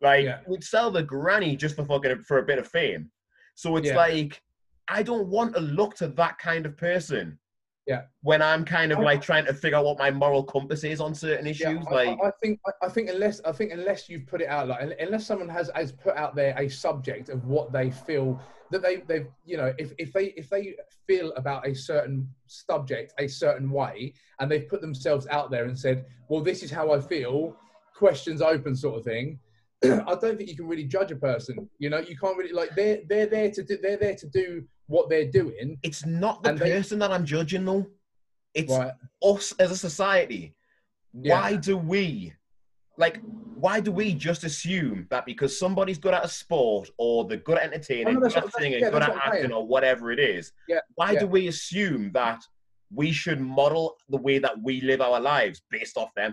Like, 0.00 0.24
Yeah. 0.24 0.40
would 0.46 0.64
sell 0.64 0.90
the 0.90 1.02
granny 1.02 1.56
just 1.56 1.76
for 1.76 1.84
fucking 1.84 2.22
for 2.24 2.38
a 2.38 2.42
bit 2.42 2.58
of 2.58 2.66
fame. 2.68 3.12
So 3.54 3.76
it's 3.76 3.88
Yeah. 3.88 3.96
like, 3.96 4.42
I 4.88 5.02
don't 5.02 5.28
want 5.28 5.54
to 5.54 5.60
look 5.60 5.94
to 5.96 6.08
that 6.08 6.38
kind 6.38 6.64
of 6.64 6.76
person. 6.76 7.38
Yeah. 7.90 8.02
When 8.22 8.40
I'm 8.40 8.64
kind 8.64 8.92
of 8.92 9.00
I- 9.00 9.02
like 9.02 9.20
trying 9.20 9.46
to 9.46 9.52
figure 9.52 9.76
out 9.76 9.84
what 9.84 9.98
my 9.98 10.12
moral 10.12 10.44
compass 10.44 10.84
is 10.84 11.00
on 11.00 11.12
certain 11.12 11.48
issues, 11.48 11.82
Yeah, 11.82 11.84
I, 11.90 11.92
like 11.92 12.18
I, 12.22 12.28
I 12.28 12.30
think 12.40 12.60
I, 12.64 12.86
I 12.86 12.88
think 12.88 13.10
unless 13.10 13.40
I 13.44 13.50
think 13.50 13.72
unless 13.72 14.08
you've 14.08 14.28
put 14.28 14.40
it 14.40 14.46
out 14.46 14.68
like 14.68 14.96
unless 15.00 15.26
someone 15.26 15.48
has 15.48 15.72
has 15.74 15.90
put 15.90 16.14
out 16.16 16.36
there 16.36 16.54
a 16.56 16.68
subject 16.68 17.30
of 17.30 17.44
what 17.46 17.72
they 17.72 17.90
feel 17.90 18.40
that 18.70 18.80
they 18.80 18.98
they've 19.08 19.26
you 19.44 19.56
know 19.56 19.74
if, 19.76 19.92
if 19.98 20.12
they 20.12 20.26
if 20.36 20.48
they 20.48 20.76
feel 21.08 21.32
about 21.32 21.66
a 21.66 21.74
certain 21.74 22.28
subject 22.46 23.12
a 23.18 23.26
certain 23.26 23.68
way 23.72 24.14
and 24.38 24.48
they've 24.48 24.68
put 24.68 24.80
themselves 24.80 25.26
out 25.26 25.50
there 25.50 25.64
and 25.64 25.76
said 25.76 26.06
well 26.28 26.40
this 26.40 26.62
is 26.62 26.70
how 26.70 26.92
I 26.92 27.00
feel 27.00 27.56
questions 27.96 28.40
open 28.40 28.76
sort 28.76 29.00
of 29.00 29.04
thing 29.04 29.40
I 29.84 30.14
don't 30.14 30.36
think 30.36 30.48
you 30.48 30.54
can 30.54 30.68
really 30.68 30.84
judge 30.84 31.10
a 31.10 31.16
person 31.16 31.68
you 31.80 31.90
know 31.90 31.98
you 31.98 32.16
can't 32.16 32.38
really 32.38 32.52
like 32.52 32.70
they're 32.76 33.00
they're 33.08 33.26
there 33.26 33.50
to 33.50 33.64
do 33.64 33.78
they're 33.82 33.96
there 33.96 34.14
to 34.14 34.28
do 34.28 34.64
what 34.90 35.08
they're 35.08 35.30
doing 35.30 35.78
it's 35.84 36.04
not 36.04 36.42
the 36.42 36.50
and 36.50 36.58
they- 36.58 36.72
person 36.72 36.98
that 36.98 37.12
I'm 37.12 37.24
judging 37.24 37.64
though. 37.64 37.86
It's 38.54 38.72
right 38.72 38.92
us 39.22 39.52
as 39.58 39.70
a 39.70 39.76
society. 39.76 40.54
Yeah. 41.12 41.40
Why 41.40 41.56
do 41.56 41.76
we, 41.76 42.32
like, 42.96 43.20
why 43.54 43.80
do 43.80 43.92
we 43.92 44.14
just 44.14 44.44
assume 44.44 45.06
that 45.10 45.26
because 45.26 45.58
somebody's 45.58 45.98
good 45.98 46.14
at 46.14 46.24
a 46.24 46.28
sport 46.28 46.90
or 46.98 47.24
they're 47.26 47.38
good 47.38 47.58
at 47.58 47.64
entertaining, 47.64 48.14
no, 48.14 48.20
good 48.20 48.36
at 48.36 48.52
singing, 48.54 48.80
yeah, 48.80 48.90
good 48.90 49.02
at 49.02 49.08
saying. 49.10 49.20
acting, 49.24 49.52
or 49.52 49.66
whatever 49.66 50.10
it 50.10 50.18
is? 50.18 50.52
Yeah, 50.68 50.80
Why 50.94 51.14
do 51.14 51.26
we 51.26 51.48
assume 51.48 52.10
that 52.12 52.42
we 52.92 53.12
should 53.12 53.40
model 53.40 53.96
the 54.08 54.16
way 54.16 54.38
that 54.38 54.60
we 54.62 54.80
live 54.80 55.00
our 55.00 55.20
lives 55.20 55.62
based 55.70 55.96
off 55.96 56.12
them? 56.14 56.32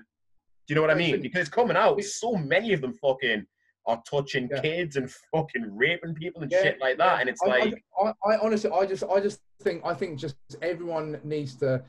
Do 0.68 0.74
you 0.74 0.76
know 0.76 0.82
what 0.82 0.92
I 0.92 0.96
mean? 0.96 1.22
Because 1.22 1.50
coming 1.50 1.78
out, 1.78 2.02
so 2.04 2.34
many 2.36 2.74
of 2.74 2.82
them 2.82 2.94
fucking 2.94 3.46
are 3.88 4.02
touching 4.10 4.48
Yeah. 4.52 4.62
kids 4.62 4.96
and 4.98 5.10
fucking 5.34 5.76
raping 5.76 6.14
people 6.14 6.42
and 6.44 6.52
Yeah, 6.52 6.62
shit 6.62 6.80
like 6.80 6.98
that, 6.98 7.16
yeah. 7.16 7.20
and 7.22 7.30
it's 7.30 7.42
I, 7.42 7.48
like. 7.48 7.84
I, 8.02 8.14
I, 8.26 8.38
honestly, 8.38 8.70
I 8.72 8.86
just, 8.86 9.04
I 9.06 9.20
just 9.20 9.40
think, 9.62 9.82
I 9.86 9.94
think 9.94 10.20
just 10.20 10.36
everyone 10.62 11.20
needs 11.24 11.56
to 11.56 11.84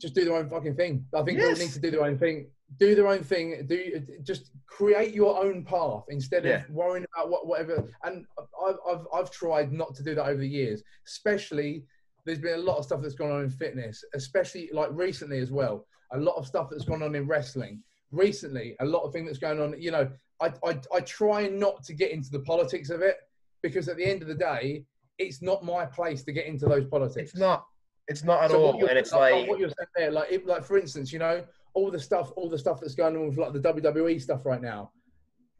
just 0.00 0.14
do 0.14 0.24
their 0.24 0.34
own 0.34 0.48
fucking 0.48 0.74
thing. 0.76 1.04
I 1.14 1.22
think 1.22 1.38
Yes. 1.38 1.48
people 1.58 1.66
need 1.66 1.72
to 1.74 1.80
do 1.80 1.90
their 1.90 2.04
own 2.04 2.18
thing. 2.18 2.50
Do 2.78 2.94
their 2.94 3.08
own 3.08 3.22
thing. 3.22 3.66
Do 3.66 4.00
just 4.22 4.52
create 4.66 5.12
your 5.12 5.36
own 5.44 5.64
path 5.64 6.04
instead 6.08 6.46
of 6.46 6.68
worrying 6.70 7.04
about 7.14 7.28
what 7.28 7.46
whatever. 7.46 7.86
And 8.04 8.24
I've, 8.66 8.76
I've, 8.88 9.06
I've 9.12 9.30
tried 9.30 9.72
not 9.72 9.94
to 9.96 10.02
do 10.02 10.14
that 10.14 10.24
over 10.26 10.40
the 10.40 10.48
years. 10.48 10.82
Especially, 11.06 11.84
there's 12.24 12.38
been 12.38 12.54
a 12.54 12.62
lot 12.62 12.78
of 12.78 12.84
stuff 12.84 13.02
that's 13.02 13.14
gone 13.16 13.30
on 13.32 13.42
in 13.42 13.50
fitness, 13.50 14.04
especially 14.14 14.70
like 14.72 14.88
recently 14.92 15.40
as 15.40 15.50
well. 15.50 15.86
A 16.12 16.18
lot 16.18 16.36
of 16.36 16.46
stuff 16.46 16.68
that's 16.70 16.84
gone 16.84 17.02
on 17.02 17.14
in 17.14 17.26
wrestling 17.26 17.82
recently. 18.12 18.76
A 18.80 18.84
lot 18.84 19.02
of 19.02 19.12
things 19.12 19.26
that's 19.26 19.38
going 19.38 19.60
on. 19.60 19.74
You 19.80 19.90
know, 19.90 20.08
I, 20.40 20.52
I, 20.64 20.80
I 20.94 21.00
try 21.00 21.46
not 21.48 21.82
to 21.84 21.92
get 21.94 22.10
into 22.10 22.30
the 22.30 22.40
politics 22.40 22.90
of 22.90 23.02
it 23.02 23.16
because 23.62 23.88
at 23.88 23.96
the 23.96 24.04
end 24.04 24.22
of 24.22 24.28
the 24.28 24.34
day, 24.34 24.84
it's 25.18 25.42
not 25.42 25.64
my 25.64 25.84
place 25.84 26.22
to 26.24 26.32
get 26.32 26.46
into 26.46 26.66
those 26.66 26.86
politics. 26.86 27.32
It's 27.32 27.38
not. 27.40 27.66
It's 28.08 28.24
not 28.24 28.42
at 28.44 28.50
So 28.50 28.62
all, 28.64 28.76
you're- 28.76 28.88
and 28.88 28.98
it's 28.98 29.12
like, 29.12 29.32
like 29.34 29.48
what 29.48 29.58
you're 29.58 29.68
saying 29.68 29.88
there, 29.96 30.10
like, 30.10 30.32
if, 30.32 30.46
like 30.46 30.64
for 30.64 30.78
instance, 30.78 31.12
you 31.12 31.18
know, 31.18 31.44
all 31.74 31.90
the 31.90 32.00
stuff, 32.00 32.32
all 32.36 32.48
the 32.48 32.58
stuff 32.58 32.80
that's 32.80 32.94
going 32.94 33.16
on 33.16 33.28
with 33.28 33.38
like 33.38 33.52
the 33.52 33.60
WWE 33.60 34.20
stuff 34.20 34.44
right 34.46 34.60
now. 34.60 34.90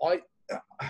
I, 0.03 0.21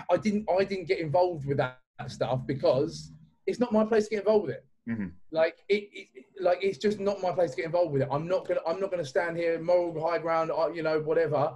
I 0.09 0.17
didn't, 0.17 0.47
I 0.49 0.63
didn't 0.63 0.87
get 0.87 0.99
involved 0.99 1.45
with 1.45 1.57
that 1.57 1.79
stuff 2.07 2.47
because 2.47 3.11
it's 3.45 3.59
not 3.59 3.71
my 3.71 3.83
place 3.85 4.05
to 4.05 4.09
get 4.11 4.19
involved 4.19 4.47
with 4.47 4.55
it. 4.55 4.65
Mhm. 4.89 5.11
Like 5.31 5.57
it, 5.69 5.89
it, 5.93 6.07
like 6.39 6.59
it's 6.63 6.79
just 6.79 6.99
not 6.99 7.21
my 7.21 7.31
place 7.31 7.51
to 7.51 7.57
get 7.57 7.65
involved 7.65 7.91
with 7.91 8.01
it. 8.01 8.07
I'm 8.11 8.27
not 8.27 8.47
gonna, 8.47 8.61
I'm 8.65 8.79
not 8.79 8.89
gonna 8.89 9.05
stand 9.05 9.37
here 9.37 9.59
moral 9.61 10.01
high 10.09 10.17
ground, 10.17 10.49
uh, 10.49 10.69
you 10.73 10.81
know, 10.81 10.99
whatever. 11.01 11.55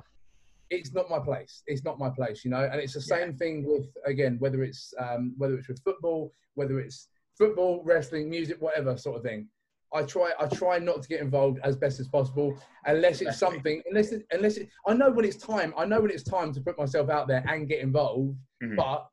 It's 0.69 0.93
not 0.93 1.09
my 1.09 1.19
place. 1.19 1.63
It's 1.67 1.83
not 1.83 1.99
my 1.99 2.09
place, 2.09 2.43
you 2.43 2.51
know. 2.51 2.67
And 2.71 2.79
it's 2.81 2.93
the 2.93 3.01
same 3.01 3.35
thing 3.35 3.65
with 3.65 3.87
again, 4.05 4.37
whether 4.39 4.63
it's 4.63 4.93
um, 4.99 5.33
whether 5.37 5.55
it's 5.57 5.67
with 5.67 5.81
football, 5.83 6.31
whether 6.55 6.79
it's 6.79 7.07
football, 7.37 7.83
wrestling, 7.83 8.29
music, 8.29 8.57
whatever 8.61 8.97
sort 8.97 9.17
of 9.17 9.23
thing. 9.23 9.47
I 9.93 10.01
try 10.03 10.33
I 10.39 10.47
try 10.47 10.79
not 10.79 11.01
to 11.03 11.07
get 11.07 11.21
involved 11.21 11.59
as 11.63 11.75
best 11.75 11.99
as 11.99 12.07
possible 12.07 12.57
unless 12.85 13.21
it's 13.21 13.37
something 13.37 13.81
unless 13.87 14.11
it, 14.11 14.25
unless 14.31 14.57
it, 14.57 14.67
I 14.87 14.93
know 14.93 15.09
when 15.11 15.23
it's 15.23 15.37
time 15.37 15.73
I 15.77 15.85
know 15.85 16.01
when 16.01 16.11
it's 16.11 16.23
time 16.23 16.51
to 16.53 16.59
put 16.59 16.77
myself 16.77 17.09
out 17.09 17.27
there 17.27 17.43
and 17.47 17.67
get 17.69 17.79
involved 17.79 18.35
Mhm. 18.61 18.75
but 18.75 19.07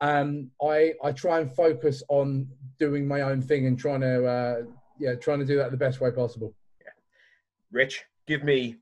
um 0.00 0.50
I 0.62 0.94
I 1.02 1.12
try 1.12 1.40
and 1.40 1.52
focus 1.52 2.02
on 2.08 2.48
doing 2.78 3.06
my 3.06 3.22
own 3.22 3.42
thing 3.42 3.66
and 3.66 3.78
trying 3.78 4.00
to 4.00 4.24
uh 4.24 4.62
yeah 4.98 5.16
trying 5.16 5.40
to 5.40 5.44
do 5.44 5.56
that 5.56 5.70
the 5.70 5.76
best 5.76 6.00
way 6.00 6.10
possible 6.12 6.54
Rich, 7.72 8.04
give 8.26 8.44
me 8.44 8.76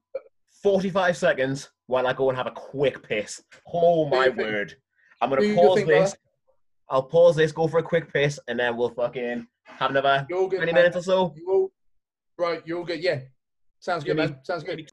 45 0.62 1.16
seconds 1.16 1.70
while 1.86 2.06
I 2.06 2.12
go 2.12 2.28
and 2.28 2.36
have 2.38 2.46
a 2.46 2.52
quick 2.52 3.02
piss. 3.06 3.42
Oh 3.72 4.06
my 4.08 4.10
Do 4.10 4.24
your 4.24 4.34
thing. 4.34 4.46
word. 4.46 4.74
I'm 5.20 5.30
going 5.30 5.42
to 5.42 5.54
pause 5.54 5.84
this. 5.84 6.16
I'll 6.88 7.02
pause 7.04 7.36
this, 7.36 7.52
go 7.52 7.68
for 7.68 7.78
a 7.78 7.82
quick 7.82 8.12
piss, 8.12 8.38
and 8.48 8.58
then 8.58 8.76
we'll 8.76 8.90
fucking 8.90 9.46
have 9.64 9.90
another 9.90 10.26
you're 10.28 10.38
all 10.40 10.48
good 10.48 10.56
20 10.58 10.72
man. 10.72 10.82
minutes 10.82 10.96
or 10.96 11.02
so. 11.02 11.70
right 12.38 12.60
you're 12.66 12.78
all 12.78 12.84
good 12.84 13.00
yeah 13.02 13.20
sounds 13.80 14.04
good 14.04 14.16
man 14.16 14.36
sounds 14.42 14.62
good 14.64 14.88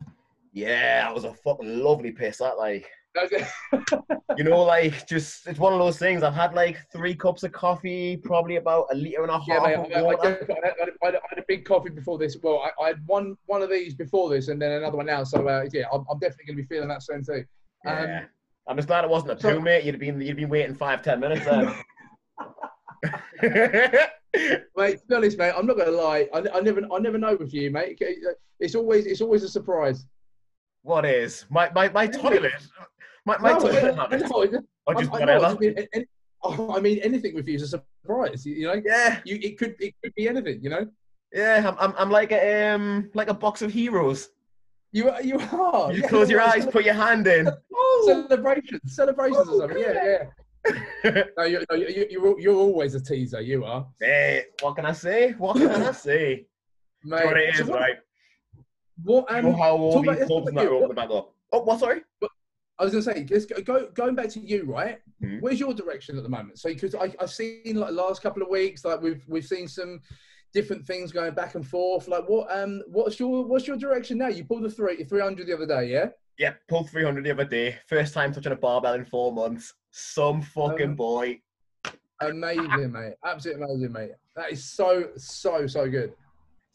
Yeah, 0.53 1.01
that 1.01 1.13
was 1.13 1.25
a 1.25 1.33
fucking 1.33 1.79
lovely 1.83 2.11
piss. 2.11 2.37
That, 2.37 2.57
like. 2.57 2.89
you 4.37 4.43
know, 4.43 4.61
like, 4.63 5.07
just, 5.07 5.47
it's 5.47 5.59
one 5.59 5.73
of 5.73 5.79
those 5.79 5.97
things. 5.97 6.23
I've 6.23 6.33
had 6.33 6.53
like 6.53 6.77
three 6.91 7.15
cups 7.15 7.43
of 7.43 7.51
coffee, 7.51 8.17
probably 8.17 8.55
about 8.57 8.85
a 8.91 8.95
litre 8.95 9.21
and 9.23 9.31
a 9.31 9.39
half 9.39 9.47
Yeah, 9.47 9.59
mate, 9.59 9.73
of 9.75 9.91
I, 9.91 9.99
I, 9.99 10.01
water. 10.01 10.19
I, 10.49 10.53
I, 10.53 10.67
had- 10.67 10.75
I, 11.01 11.05
had, 11.05 11.15
I 11.15 11.19
had 11.29 11.39
a 11.39 11.43
big 11.47 11.65
coffee 11.65 11.89
before 11.89 12.17
this. 12.17 12.37
Well, 12.41 12.63
I, 12.63 12.83
I 12.83 12.87
had 12.89 13.05
one 13.05 13.35
one 13.47 13.61
of 13.61 13.69
these 13.69 13.93
before 13.95 14.29
this, 14.29 14.47
and 14.47 14.61
then 14.61 14.71
another 14.71 14.97
one 14.97 15.05
now. 15.07 15.23
So 15.23 15.47
uh, 15.47 15.65
yeah, 15.73 15.83
I'm, 15.93 16.05
I'm 16.09 16.19
definitely 16.19 16.45
going 16.45 16.57
to 16.57 16.63
be 16.63 16.67
feeling 16.67 16.89
that 16.89 17.03
soon 17.03 17.23
too. 17.23 17.43
Um, 17.85 18.03
Yeah. 18.07 18.25
I'm 18.67 18.75
just 18.75 18.87
glad 18.87 19.03
it 19.03 19.09
wasn't 19.09 19.31
a 19.31 19.39
so- 19.39 19.53
poo, 19.55 19.61
mate. 19.61 19.83
You'd 19.83 19.97
been, 19.99 20.21
you'd 20.21 20.37
been 20.37 20.49
waiting 20.49 20.75
five, 20.75 21.01
ten 21.01 21.19
minutes 21.19 21.45
then. 21.45 21.73
Mate, 24.77 24.99
to 24.99 25.01
be 25.07 25.15
honest, 25.15 25.37
mate, 25.37 25.53
I'm 25.57 25.65
not 25.65 25.75
going 25.77 25.87
to 25.89 25.95
lie. 25.95 26.27
I, 26.33 26.43
I 26.53 26.59
never 26.59 26.81
I 26.93 26.99
never 26.99 27.17
know 27.17 27.35
with 27.35 27.53
you, 27.53 27.71
mate. 27.71 27.99
It's 28.59 28.75
always 28.75 29.05
it's 29.07 29.21
always 29.21 29.43
a 29.43 29.49
surprise. 29.49 30.05
what 30.83 31.05
is? 31.05 31.45
My, 31.49 31.71
my, 31.73 31.89
my 31.89 32.07
toilet. 32.07 32.51
My, 33.29 33.37
my 33.37 33.51
No, 33.51 33.57
I- 33.57 33.69
I. 33.69 34.05
I 34.07 34.17
just- 34.17 34.33
I- 35.13 35.55
mean, 35.59 36.05
oh, 36.43 36.75
I 36.75 36.79
mean, 36.79 36.97
anything 36.99 37.35
with 37.35 37.47
you 37.47 37.55
is 37.55 37.61
a 37.63 37.67
surprise. 37.67 38.45
You, 38.45 38.53
you 38.55 38.67
know, 38.67 38.81
Yeah, 38.83 39.19
you 39.25 39.35
it 39.47 39.57
could 39.59 39.75
it 39.79 39.93
could 40.01 40.13
be 40.15 40.27
anything. 40.27 40.57
You 40.63 40.69
know, 40.71 40.83
yeah. 41.33 41.57
I'm, 41.69 41.75
I'm, 41.83 41.93
I'm 42.01 42.09
like 42.09 42.31
a 42.31 42.43
um, 42.73 43.11
like 43.13 43.29
a 43.29 43.33
box 43.45 43.61
of 43.61 43.71
heroes. 43.71 44.29
you 44.91 45.09
are 45.11 45.21
you 45.21 45.37
are. 45.39 45.93
You 45.93 46.01
yeah, 46.01 46.07
close 46.07 46.29
your 46.33 46.41
eyes, 46.51 46.65
put 46.65 46.83
your 46.85 46.95
hand 46.95 47.27
in. 47.27 47.43
Celebrations, 48.05 48.81
celebrations 48.95 49.47
or 49.49 49.55
Oh, 49.55 49.59
something. 49.59 49.77
Yeah, 49.79 50.03
yeah. 50.03 51.23
No, 51.37 51.43
you're, 51.51 51.63
no, 51.69 51.75
you- 51.75 52.07
you're 52.13 52.39
you're 52.39 52.55
always 52.67 52.95
a 52.95 53.01
teaser. 53.09 53.41
You 53.41 53.63
are, 53.65 53.85
hey, 54.01 54.45
what 54.61 54.75
can 54.77 54.85
I 54.85 54.93
say? 54.93 55.31
What 55.33 55.55
can 55.57 55.69
I 55.69 55.91
say? 55.91 56.45
mate. 57.03 57.25
what 57.25 57.37
it 57.37 57.55
So 57.55 57.65
what, 57.65 57.79
right? 57.79 57.97
what 59.03 59.31
um, 59.31 59.35
you 59.37 59.51
know 59.51 59.57
how 59.63 59.73
all 59.77 60.01
these 60.01 60.09
about- 60.09 60.17
let's 60.19 60.29
talk 60.31 60.43
clubs 60.43 60.55
that 60.57 60.67
open 60.67 60.95
back 60.95 61.11
up. 61.11 61.25
Oh, 61.53 61.61
what? 61.67 61.79
Sorry. 61.79 62.01
I 62.79 62.85
was 62.85 62.93
going 62.93 63.03
to 63.03 63.11
say, 63.13 63.27
let's 63.29 63.45
go, 63.45 63.61
go 63.61 63.89
going 63.93 64.15
back 64.15 64.29
to 64.29 64.39
you, 64.39 64.63
right? 64.63 64.99
Mhm. 65.21 65.41
Where's 65.41 65.59
your 65.59 65.73
direction 65.73 66.15
at 66.17 66.23
the 66.23 66.29
moment? 66.29 66.59
So, 66.59 66.69
because 66.69 66.95
I've 66.95 67.29
seen 67.31 67.75
like 67.75 67.89
the 67.89 67.95
last 67.95 68.21
couple 68.21 68.41
of 68.41 68.47
weeks, 68.49 68.85
like 68.85 69.01
we've 69.01 69.23
we've 69.27 69.45
seen 69.45 69.67
some 69.67 69.99
different 70.53 70.85
things 70.85 71.11
going 71.11 71.33
back 71.33 71.55
and 71.55 71.67
forth. 71.67 72.07
Like, 72.07 72.27
what 72.29 72.47
um, 72.49 72.81
what's 72.87 73.19
your 73.19 73.45
what's 73.45 73.67
your 73.67 73.75
direction 73.75 74.17
now? 74.17 74.29
You 74.29 74.45
pulled 74.45 74.63
the 74.63 74.69
three 74.69 75.03
three 75.03 75.19
hundred 75.21 75.47
the 75.47 75.53
other 75.55 75.67
day, 75.67 75.89
yeah? 75.91 76.07
Yeah, 76.37 76.53
pulled 76.69 76.89
300 76.89 77.25
the 77.25 77.31
other 77.31 77.43
day. 77.43 77.77
First 77.87 78.13
time 78.13 78.31
touching 78.31 78.53
a 78.53 78.55
barbell 78.55 78.93
in 78.93 79.03
four 79.03 79.33
months. 79.33 79.73
Some 79.91 80.41
fucking 80.41 80.91
Um, 80.91 80.95
boy. 80.95 81.41
Amazing, 82.21 82.93
mate. 82.93 83.15
Absolutely 83.25 83.63
amazing, 83.65 83.91
mate. 83.91 84.11
That 84.37 84.49
is 84.53 84.63
so 84.63 85.09
so 85.17 85.67
so 85.67 85.89
good. 85.89 86.13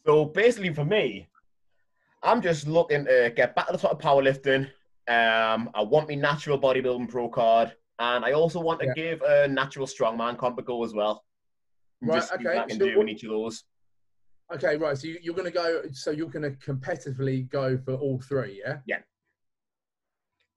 So 0.04 0.26
basically, 0.26 0.74
for 0.74 0.84
me, 0.84 1.28
I'm 2.22 2.42
just 2.42 2.66
looking 2.68 3.06
to 3.06 3.32
get 3.34 3.54
back 3.56 3.68
to 3.68 3.72
the 3.72 3.78
top 3.78 3.92
of 3.92 3.98
powerlifting. 4.00 4.68
Um, 5.06 5.70
I 5.74 5.82
want 5.82 6.08
my 6.08 6.14
natural 6.14 6.58
bodybuilding 6.58 7.10
pro 7.10 7.28
card, 7.28 7.74
and 7.98 8.24
I 8.24 8.32
also 8.32 8.60
want 8.60 8.80
to 8.80 8.86
Yeah. 8.86 8.94
give 8.94 9.22
a 9.22 9.46
natural 9.48 9.86
strongman 9.86 10.38
comp 10.38 10.58
a 10.58 10.62
go 10.62 10.82
as 10.84 10.94
well. 10.94 11.24
Right, 12.00 12.16
Just 12.16 12.32
okay, 12.32 12.58
I 12.58 12.66
can 12.66 12.78
so 12.78 12.86
do 12.86 13.00
in 13.00 13.08
each 13.08 13.22
of 13.24 13.30
those. 13.30 13.64
Okay, 14.54 14.76
right. 14.76 14.96
So 14.96 15.08
you, 15.08 15.18
you're 15.22 15.34
going 15.34 15.46
to 15.46 15.50
go. 15.50 15.82
So 15.92 16.10
you're 16.10 16.28
going 16.28 16.42
to 16.42 16.50
competitively 16.58 17.48
go 17.48 17.78
for 17.78 17.94
all 17.94 18.20
three, 18.20 18.62
yeah? 18.64 18.78
Yeah. 18.86 18.98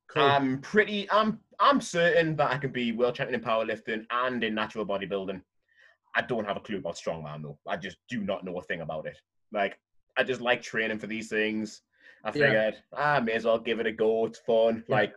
Cool. 0.10 0.24
I'm 0.24 0.60
pretty. 0.62 1.10
I'm. 1.12 1.40
I'm 1.60 1.82
certain 1.82 2.36
that 2.36 2.52
I 2.52 2.58
can 2.58 2.72
be 2.72 2.92
world 2.92 3.16
champion 3.16 3.40
in 3.42 3.46
powerlifting 3.46 4.06
and 4.12 4.44
in 4.44 4.54
natural 4.56 4.86
bodybuilding. 4.86 5.42
I 6.16 6.22
don't 6.22 6.46
have 6.46 6.58
a 6.58 6.60
clue 6.62 6.78
about 6.78 6.96
strongman 6.96 7.44
though. 7.44 7.60
I 7.68 7.78
just 7.78 7.98
do 8.10 8.22
not 8.24 8.44
know 8.46 8.58
a 8.58 8.64
thing 8.64 8.82
about 8.82 9.08
it. 9.08 9.18
Like 9.52 9.78
I 10.18 10.24
just 10.24 10.42
like 10.42 10.62
training 10.62 11.00
for 11.00 11.08
these 11.08 11.30
things. 11.30 11.82
I 12.24 12.28
Yeah. 12.30 12.32
figured 12.32 12.76
I 12.94 13.20
may 13.20 13.34
as 13.34 13.46
well 13.46 13.60
give 13.60 13.80
it 13.80 13.88
a 13.88 13.92
go. 13.92 14.26
It's 14.26 14.40
fun. 14.40 14.84
Yeah. 14.88 14.96
Like 14.96 15.14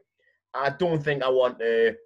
I 0.54 0.70
don't 0.70 1.02
think 1.02 1.22
I 1.22 1.28
want 1.28 1.58
to. 1.60 1.96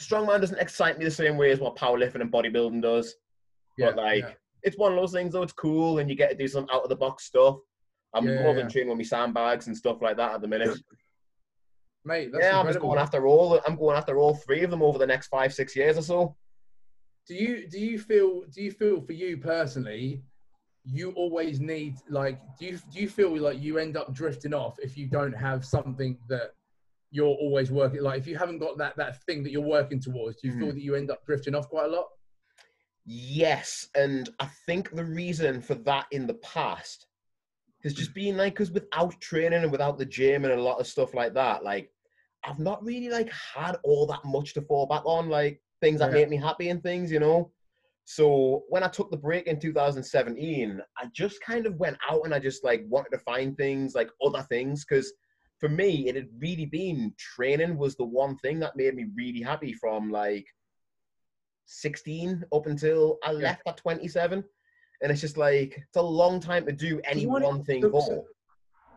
Strongman 0.00 0.40
doesn't 0.40 0.58
excite 0.60 0.98
me 0.98 1.04
the 1.04 1.10
same 1.10 1.36
way 1.36 1.50
as 1.50 1.58
what 1.60 1.76
powerlifting 1.76 2.20
and 2.20 2.30
bodybuilding 2.32 2.82
does. 2.82 3.14
Yeah, 3.76 3.86
but 3.86 3.96
like, 3.96 4.22
yeah. 4.24 4.32
it's 4.62 4.76
one 4.78 4.92
of 4.92 4.98
those 4.98 5.12
things 5.12 5.32
though. 5.32 5.42
It's 5.42 5.52
cool, 5.52 5.98
and 5.98 6.08
you 6.10 6.16
get 6.16 6.30
to 6.30 6.36
do 6.36 6.46
some 6.48 6.66
out 6.72 6.82
of 6.82 6.88
the 6.88 6.96
box 6.96 7.24
stuff. 7.24 7.56
I'm 8.14 8.26
Yeah, 8.26 8.42
more 8.42 8.52
yeah. 8.52 8.60
than 8.60 8.68
training 8.70 8.88
with 8.90 8.98
my 8.98 9.04
sandbags 9.04 9.66
and 9.66 9.76
stuff 9.76 10.00
like 10.02 10.16
that 10.18 10.34
at 10.34 10.40
the 10.40 10.48
minute. 10.48 10.78
mate. 12.04 12.30
That's 12.32 12.44
yeah, 12.44 12.58
I'm 12.58 12.66
just 12.66 12.80
going 12.80 12.98
after 12.98 13.26
all. 13.26 13.60
I'm 13.66 13.76
going 13.76 13.96
after 13.96 14.18
all 14.18 14.34
three 14.34 14.62
of 14.62 14.70
them 14.70 14.82
over 14.82 14.98
the 14.98 15.06
next 15.06 15.28
five, 15.28 15.52
six 15.52 15.74
years 15.76 15.98
or 15.98 16.02
so. 16.02 16.36
do 17.26 17.34
you 17.34 17.68
do 17.68 17.78
you 17.78 17.98
feel 17.98 18.42
do 18.54 18.62
you 18.62 18.70
feel 18.70 19.00
for 19.02 19.12
you 19.12 19.36
personally 19.36 20.22
you 20.90 21.12
always 21.12 21.60
need 21.60 21.96
like 22.08 22.40
do 22.58 22.66
you 22.66 22.78
do 22.90 23.00
you 23.00 23.08
feel 23.08 23.36
like 23.36 23.60
you 23.60 23.78
end 23.78 23.96
up 23.96 24.14
drifting 24.14 24.54
off 24.54 24.78
if 24.80 24.96
you 24.96 25.06
don't 25.06 25.32
have 25.34 25.64
something 25.64 26.16
that 26.28 26.52
you're 27.10 27.26
always 27.26 27.70
working 27.70 28.02
like 28.02 28.18
if 28.18 28.26
you 28.26 28.36
haven't 28.36 28.58
got 28.58 28.78
that 28.78 28.96
that 28.96 29.22
thing 29.24 29.42
that 29.42 29.50
you're 29.50 29.60
working 29.60 30.00
towards 30.00 30.40
do 30.40 30.48
you 30.48 30.52
feel 30.54 30.68
Mhm. 30.68 30.74
that 30.74 30.80
you 30.82 30.94
end 30.94 31.10
up 31.10 31.24
drifting 31.26 31.54
off 31.54 31.68
quite 31.68 31.84
a 31.86 31.88
lot 31.88 32.06
Yes, 33.04 33.88
and 33.94 34.28
I 34.38 34.46
think 34.66 34.90
the 34.90 35.04
reason 35.04 35.60
for 35.62 35.74
that 35.76 36.06
in 36.10 36.26
the 36.26 36.34
past 36.34 37.06
has 37.82 37.94
just 37.94 38.12
been 38.12 38.36
like 38.36 38.54
because 38.54 38.70
without 38.70 39.18
training 39.20 39.62
and 39.62 39.72
without 39.72 39.98
the 39.98 40.04
gym 40.04 40.44
and 40.44 40.52
a 40.52 40.62
lot 40.62 40.80
of 40.80 40.86
stuff 40.86 41.14
like 41.14 41.32
that, 41.34 41.64
like 41.64 41.90
I've 42.44 42.58
not 42.58 42.82
really 42.84 43.08
like 43.08 43.30
had 43.30 43.76
all 43.82 44.06
that 44.06 44.24
much 44.24 44.52
to 44.54 44.62
fall 44.62 44.86
back 44.86 45.02
on, 45.06 45.28
like 45.28 45.62
things 45.80 46.00
that 46.00 46.10
Yeah. 46.10 46.16
make 46.16 46.28
me 46.28 46.36
happy 46.36 46.68
and 46.68 46.82
things, 46.82 47.10
you 47.10 47.20
know. 47.20 47.50
So 48.18 48.64
when 48.70 48.82
I 48.82 48.88
took 48.88 49.10
the 49.10 49.18
break 49.18 49.48
in 49.48 49.60
2017, 49.60 50.80
I 50.96 51.06
just 51.12 51.42
kind 51.42 51.66
of 51.66 51.74
went 51.76 51.98
out 52.10 52.22
and 52.24 52.32
I 52.32 52.38
just 52.38 52.64
like 52.64 52.86
wanted 52.88 53.10
to 53.10 53.18
find 53.18 53.54
things 53.54 53.94
like 53.94 54.08
other 54.24 54.40
things 54.48 54.82
because 54.82 55.12
for 55.60 55.68
me 55.68 56.08
it 56.08 56.16
had 56.16 56.28
really 56.40 56.64
been 56.64 57.12
training 57.18 57.76
was 57.76 57.96
the 57.96 58.06
one 58.06 58.38
thing 58.38 58.60
that 58.60 58.76
made 58.76 58.94
me 58.94 59.04
really 59.14 59.42
happy 59.42 59.74
from 59.74 60.10
like 60.10 60.46
16 61.66 62.44
up 62.50 62.64
until 62.66 63.18
I 63.22 63.32
Yeah. 63.32 63.38
left 63.40 63.62
at 63.66 63.76
27. 63.76 64.42
And 65.02 65.12
it's 65.12 65.20
just 65.20 65.36
like 65.36 65.76
it's 65.76 65.96
a 65.96 66.02
long 66.02 66.40
time 66.40 66.64
to 66.64 66.72
do 66.72 67.02
any 67.04 67.20
did- 67.26 67.28
one 67.28 67.62
thing 67.62 67.82
so- 67.82 67.90
for. 67.90 68.24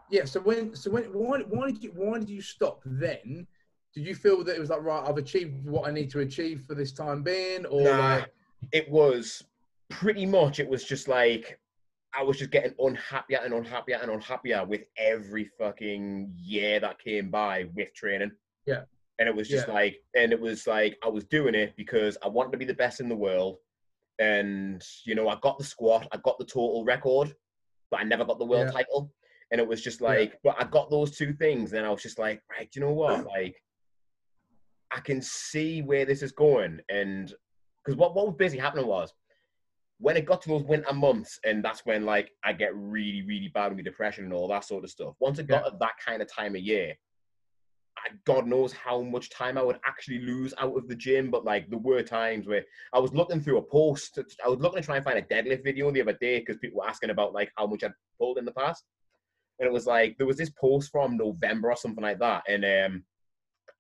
yeah 0.10 0.24
so 0.24 0.40
when 0.40 0.74
so 0.74 0.90
when 0.90 1.04
why, 1.12 1.42
why 1.42 1.70
did 1.72 1.84
you 1.84 1.92
why 1.96 2.18
did 2.18 2.30
you 2.30 2.42
stop 2.42 2.82
then 2.86 3.46
did 3.94 4.06
you 4.08 4.16
feel 4.16 4.42
that 4.44 4.56
it 4.56 4.60
was 4.60 4.70
like 4.70 4.82
right 4.84 5.08
i've 5.08 5.18
achieved 5.18 5.64
what 5.66 5.88
i 5.88 5.92
need 5.92 6.10
to 6.10 6.20
achieve 6.20 6.64
for 6.68 6.76
this 6.76 6.92
time 6.92 7.24
being 7.24 7.66
or 7.68 7.84
Nah. 7.84 8.16
like 8.16 8.34
it 8.72 8.90
was 8.90 9.44
pretty 9.90 10.26
much 10.26 10.60
it 10.60 10.70
was 10.70 10.84
just 10.84 11.08
like 11.08 11.60
I 12.14 12.24
was 12.24 12.38
just 12.38 12.52
getting 12.52 12.74
unhappier 12.80 13.40
and 13.44 13.54
unhappier 13.54 13.98
and 14.02 14.12
unhappier 14.12 14.66
with 14.66 14.82
every 14.98 15.50
fucking 15.58 16.34
year 16.38 16.80
that 16.82 17.00
came 17.00 17.30
by 17.30 17.66
with 17.74 17.94
training. 17.94 18.32
Yeah. 18.66 18.84
And 19.20 19.30
it 19.30 19.36
was 19.36 19.48
just 19.48 19.68
Yeah. 19.68 19.74
like 19.74 20.02
and 20.16 20.32
it 20.32 20.40
was 20.40 20.68
like 20.68 20.98
I 21.04 21.10
was 21.10 21.24
doing 21.26 21.56
it 21.56 21.74
because 21.78 22.18
I 22.24 22.28
wanted 22.28 22.52
to 22.54 22.58
be 22.58 22.66
the 22.66 22.74
best 22.74 23.00
in 23.00 23.10
the 23.10 23.16
world. 23.16 23.58
And 24.20 24.84
you 25.06 25.16
know, 25.16 25.30
I 25.30 25.38
got 25.42 25.58
the 25.58 25.64
squat, 25.64 26.08
I 26.12 26.18
got 26.18 26.38
the 26.38 26.46
total 26.46 26.84
record, 26.84 27.34
but 27.90 28.00
I 28.02 28.04
never 28.04 28.26
got 28.26 28.40
the 28.40 28.46
world 28.46 28.68
Yeah. 28.68 28.72
title. 28.72 29.14
And 29.52 29.60
it 29.60 29.68
was 29.68 29.82
just 29.82 30.00
Yeah. 30.02 30.08
like, 30.08 30.40
but 30.44 30.56
I 30.60 30.66
got 30.66 30.90
those 30.90 31.12
two 31.18 31.34
things, 31.34 31.74
and 31.74 31.86
I 31.86 31.90
was 31.90 32.02
just 32.02 32.18
like, 32.20 32.42
right, 32.50 32.70
you 32.74 32.82
know 32.82 32.94
what? 32.94 33.26
Like, 33.28 33.56
I 34.92 35.00
can 35.00 35.22
see 35.22 35.82
where 35.82 36.06
this 36.06 36.22
is 36.22 36.32
going. 36.32 36.80
And 36.90 37.34
because 37.84 37.98
what, 37.98 38.16
what 38.16 38.28
was 38.28 38.36
basically 38.38 38.62
happening 38.62 38.88
was 38.88 39.14
when 39.98 40.18
it 40.18 40.26
got 40.26 40.42
to 40.42 40.50
those 40.50 40.64
winter 40.64 40.94
months, 40.94 41.40
and 41.46 41.64
that's 41.64 41.86
when 41.86 42.06
like 42.06 42.32
I 42.44 42.54
get 42.54 42.76
really, 42.76 43.22
really 43.22 43.50
bad 43.54 43.70
with 43.70 43.78
my 43.78 43.84
depression 43.84 44.24
and 44.26 44.34
all 44.34 44.48
that 44.48 44.66
sort 44.66 44.84
of 44.84 44.90
stuff. 44.90 45.16
Once 45.20 45.40
it 45.40 45.48
got 45.48 45.64
Yeah. 45.64 45.68
at 45.68 45.80
that 45.80 45.94
kind 46.04 46.22
of 46.22 46.32
time 46.32 46.56
of 46.56 46.62
year, 46.62 46.96
I, 47.98 48.10
God 48.26 48.48
knows 48.48 48.74
how 48.74 49.02
much 49.02 49.30
time 49.30 49.58
I 49.58 49.64
would 49.64 49.80
actually 49.86 50.20
lose 50.20 50.54
out 50.58 50.76
of 50.76 50.88
the 50.88 50.96
gym. 50.96 51.30
But 51.30 51.46
like 51.46 51.70
there 51.70 51.78
were 51.78 52.02
times 52.02 52.48
where 52.48 52.66
I 52.94 53.00
was 53.00 53.14
looking 53.14 53.42
through 53.42 53.58
a 53.60 53.62
post, 53.62 54.18
I 54.44 54.50
was 54.50 54.60
looking 54.60 54.82
to 54.82 54.86
try 54.86 54.96
and 54.96 55.06
find 55.06 55.20
a 55.20 55.22
deadlift 55.22 55.64
video 55.64 55.92
the 55.92 56.02
other 56.02 56.18
day 56.20 56.40
because 56.40 56.58
people 56.58 56.80
were 56.80 56.90
asking 56.90 57.12
about 57.12 57.34
like 57.34 57.52
how 57.58 57.68
much 57.68 57.84
I'd 57.84 57.94
pulled 58.18 58.40
in 58.40 58.46
the 58.46 58.54
past. 58.54 58.84
And 59.60 59.68
it 59.68 59.72
was 59.72 59.86
like 59.86 60.18
there 60.18 60.26
was 60.26 60.38
this 60.38 60.50
post 60.50 60.92
from 60.92 61.18
November 61.18 61.70
or 61.70 61.76
something 61.76 62.04
like 62.04 62.18
that, 62.18 62.42
and 62.48 62.66
um, 62.66 63.04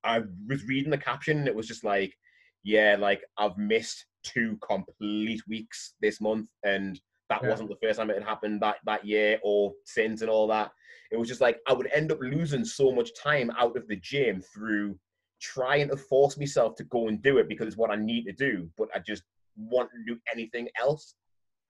I 0.04 0.20
was 0.48 0.64
reading 0.66 0.92
the 0.92 0.98
caption, 1.00 1.40
and 1.40 1.48
it 1.48 1.56
was 1.56 1.68
just 1.68 1.84
like, 1.84 2.16
yeah, 2.64 2.96
like 3.00 3.24
I've 3.38 3.58
missed 3.58 4.06
two 4.24 4.58
complete 4.68 5.42
weeks 5.48 5.96
this 6.02 6.22
month, 6.22 6.48
and 6.64 7.00
that 7.30 7.42
Yeah. 7.44 7.50
wasn't 7.50 7.70
the 7.70 7.78
first 7.82 7.98
time 8.00 8.10
it 8.10 8.16
had 8.16 8.24
happened 8.28 8.62
that 8.62 8.78
that 8.86 9.06
year 9.06 9.40
or 9.44 9.74
since 9.86 10.22
and 10.22 10.30
all 10.30 10.48
that. 10.48 10.72
It 11.12 11.18
was 11.18 11.28
just 11.28 11.42
like 11.42 11.60
I 11.68 11.74
would 11.74 11.90
end 11.94 12.12
up 12.12 12.20
losing 12.22 12.66
so 12.66 12.92
much 12.92 13.10
time 13.16 13.52
out 13.52 13.76
of 13.78 13.88
the 13.88 13.96
gym 13.98 14.42
through 14.42 14.98
trying 15.42 15.90
to 15.90 15.98
force 15.98 16.38
myself 16.38 16.76
to 16.76 16.84
go 16.86 17.08
and 17.08 17.22
do 17.22 17.38
it 17.40 17.48
because 17.50 17.68
it's 17.68 17.78
what 17.78 17.90
I 17.92 17.96
need 17.96 18.26
to 18.26 18.34
do, 18.34 18.70
but 18.78 18.90
I 18.94 19.00
just 19.00 19.24
want 19.56 19.90
to 19.92 20.14
do 20.14 20.20
anything 20.32 20.70
else. 20.80 21.16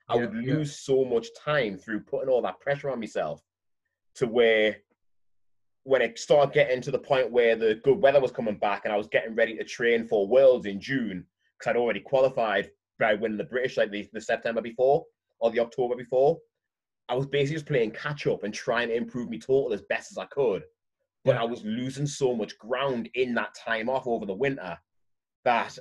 I 0.09 0.15
Yeah, 0.15 0.21
would 0.21 0.35
yeah. 0.35 0.53
lose 0.55 0.77
so 0.79 1.05
much 1.05 1.27
time 1.39 1.77
through 1.77 2.01
putting 2.01 2.27
all 2.29 2.41
that 2.41 2.59
pressure 2.59 2.89
on 2.89 2.99
myself 2.99 3.41
to 4.15 4.27
where 4.27 4.75
when 5.83 6.01
it 6.01 6.19
started 6.19 6.53
getting 6.53 6.81
to 6.81 6.91
the 6.91 6.99
point 6.99 7.31
where 7.31 7.55
the 7.55 7.79
good 7.83 7.99
weather 7.99 8.21
was 8.21 8.31
coming 8.31 8.57
back 8.57 8.81
and 8.83 8.93
I 8.93 8.97
was 8.97 9.07
getting 9.07 9.35
ready 9.35 9.57
to 9.57 9.63
train 9.63 10.07
for 10.07 10.27
Worlds 10.27 10.65
in 10.65 10.79
June 10.79 11.25
because 11.57 11.71
I'd 11.71 11.77
already 11.77 11.99
qualified 12.01 12.71
by 12.99 13.15
winning 13.15 13.37
the 13.37 13.45
British 13.45 13.77
like 13.77 13.91
the, 13.91 14.07
the 14.13 14.21
September 14.21 14.61
before 14.61 15.05
or 15.39 15.49
the 15.51 15.59
October 15.59 15.95
before. 15.95 16.37
I 17.09 17.15
was 17.15 17.25
basically 17.25 17.55
just 17.55 17.65
playing 17.65 17.91
catch 17.91 18.27
up 18.27 18.43
and 18.43 18.53
trying 18.53 18.89
to 18.89 18.95
improve 18.95 19.29
my 19.29 19.37
total 19.37 19.73
as 19.73 19.81
best 19.81 20.11
as 20.11 20.17
I 20.17 20.25
could. 20.25 20.63
But 21.25 21.35
Yeah. 21.35 21.41
I 21.41 21.45
was 21.45 21.63
losing 21.63 22.07
so 22.07 22.35
much 22.35 22.57
ground 22.57 23.09
in 23.15 23.33
that 23.35 23.55
time 23.55 23.89
off 23.89 24.07
over 24.07 24.25
the 24.25 24.33
winter 24.33 24.77
that 25.45 25.77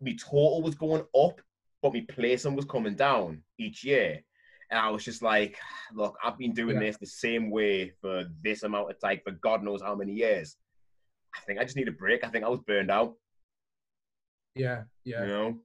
my 0.00 0.12
total 0.12 0.62
was 0.62 0.74
going 0.74 1.04
up, 1.14 1.40
but 1.82 1.94
my 1.94 2.04
placing 2.08 2.54
was 2.54 2.64
coming 2.66 2.94
down 2.94 3.42
each 3.58 3.82
year. 3.82 4.22
And 4.70 4.78
I 4.78 4.88
was 4.90 5.04
just 5.04 5.20
like, 5.22 5.58
look, 5.92 6.16
I've 6.22 6.38
been 6.38 6.52
doing 6.52 6.76
Yeah. 6.76 6.86
this 6.86 6.96
the 6.96 7.06
same 7.06 7.50
way 7.50 7.90
for 8.00 8.24
this 8.42 8.62
amount 8.62 8.90
of 8.90 9.00
time 9.00 9.20
for 9.24 9.32
God 9.32 9.64
knows 9.64 9.82
how 9.82 9.94
many 9.94 10.12
years. 10.12 10.56
I 11.34 11.40
think 11.40 11.58
I 11.58 11.64
just 11.64 11.76
need 11.76 11.88
a 11.88 11.92
break. 11.92 12.24
I 12.24 12.28
think 12.28 12.44
I 12.44 12.48
was 12.48 12.60
burned 12.60 12.90
out, 12.90 13.14
yeah 14.54 14.82
yeah 15.04 15.22
you 15.22 15.28
know. 15.28 15.58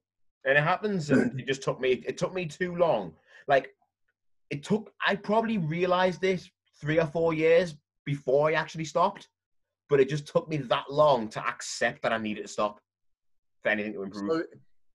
And 0.46 0.58
it 0.58 0.64
happens, 0.64 1.10
and 1.10 1.40
it 1.40 1.48
just 1.48 1.64
took 1.64 1.80
me. 1.80 2.04
It 2.06 2.20
took 2.20 2.32
me 2.32 2.46
too 2.46 2.76
long. 2.76 3.14
Like, 3.48 3.76
it 4.52 4.64
took. 4.64 4.94
I 5.06 5.16
probably 5.16 5.58
realized 5.58 6.22
this 6.22 6.50
three 6.80 7.00
or 7.00 7.08
four 7.08 7.34
years 7.34 7.76
before 8.06 8.50
I 8.50 8.54
actually 8.54 8.86
stopped, 8.86 9.28
but 9.90 10.00
it 10.00 10.08
just 10.08 10.28
took 10.28 10.48
me 10.48 10.58
that 10.58 10.92
long 10.92 11.30
to 11.30 11.40
accept 11.40 12.04
that 12.04 12.14
I 12.14 12.20
needed 12.20 12.44
to 12.44 12.48
stop 12.48 12.80
for 13.64 13.70
anything 13.70 13.94
to 13.94 14.04
improve. 14.04 14.32
So, 14.32 14.44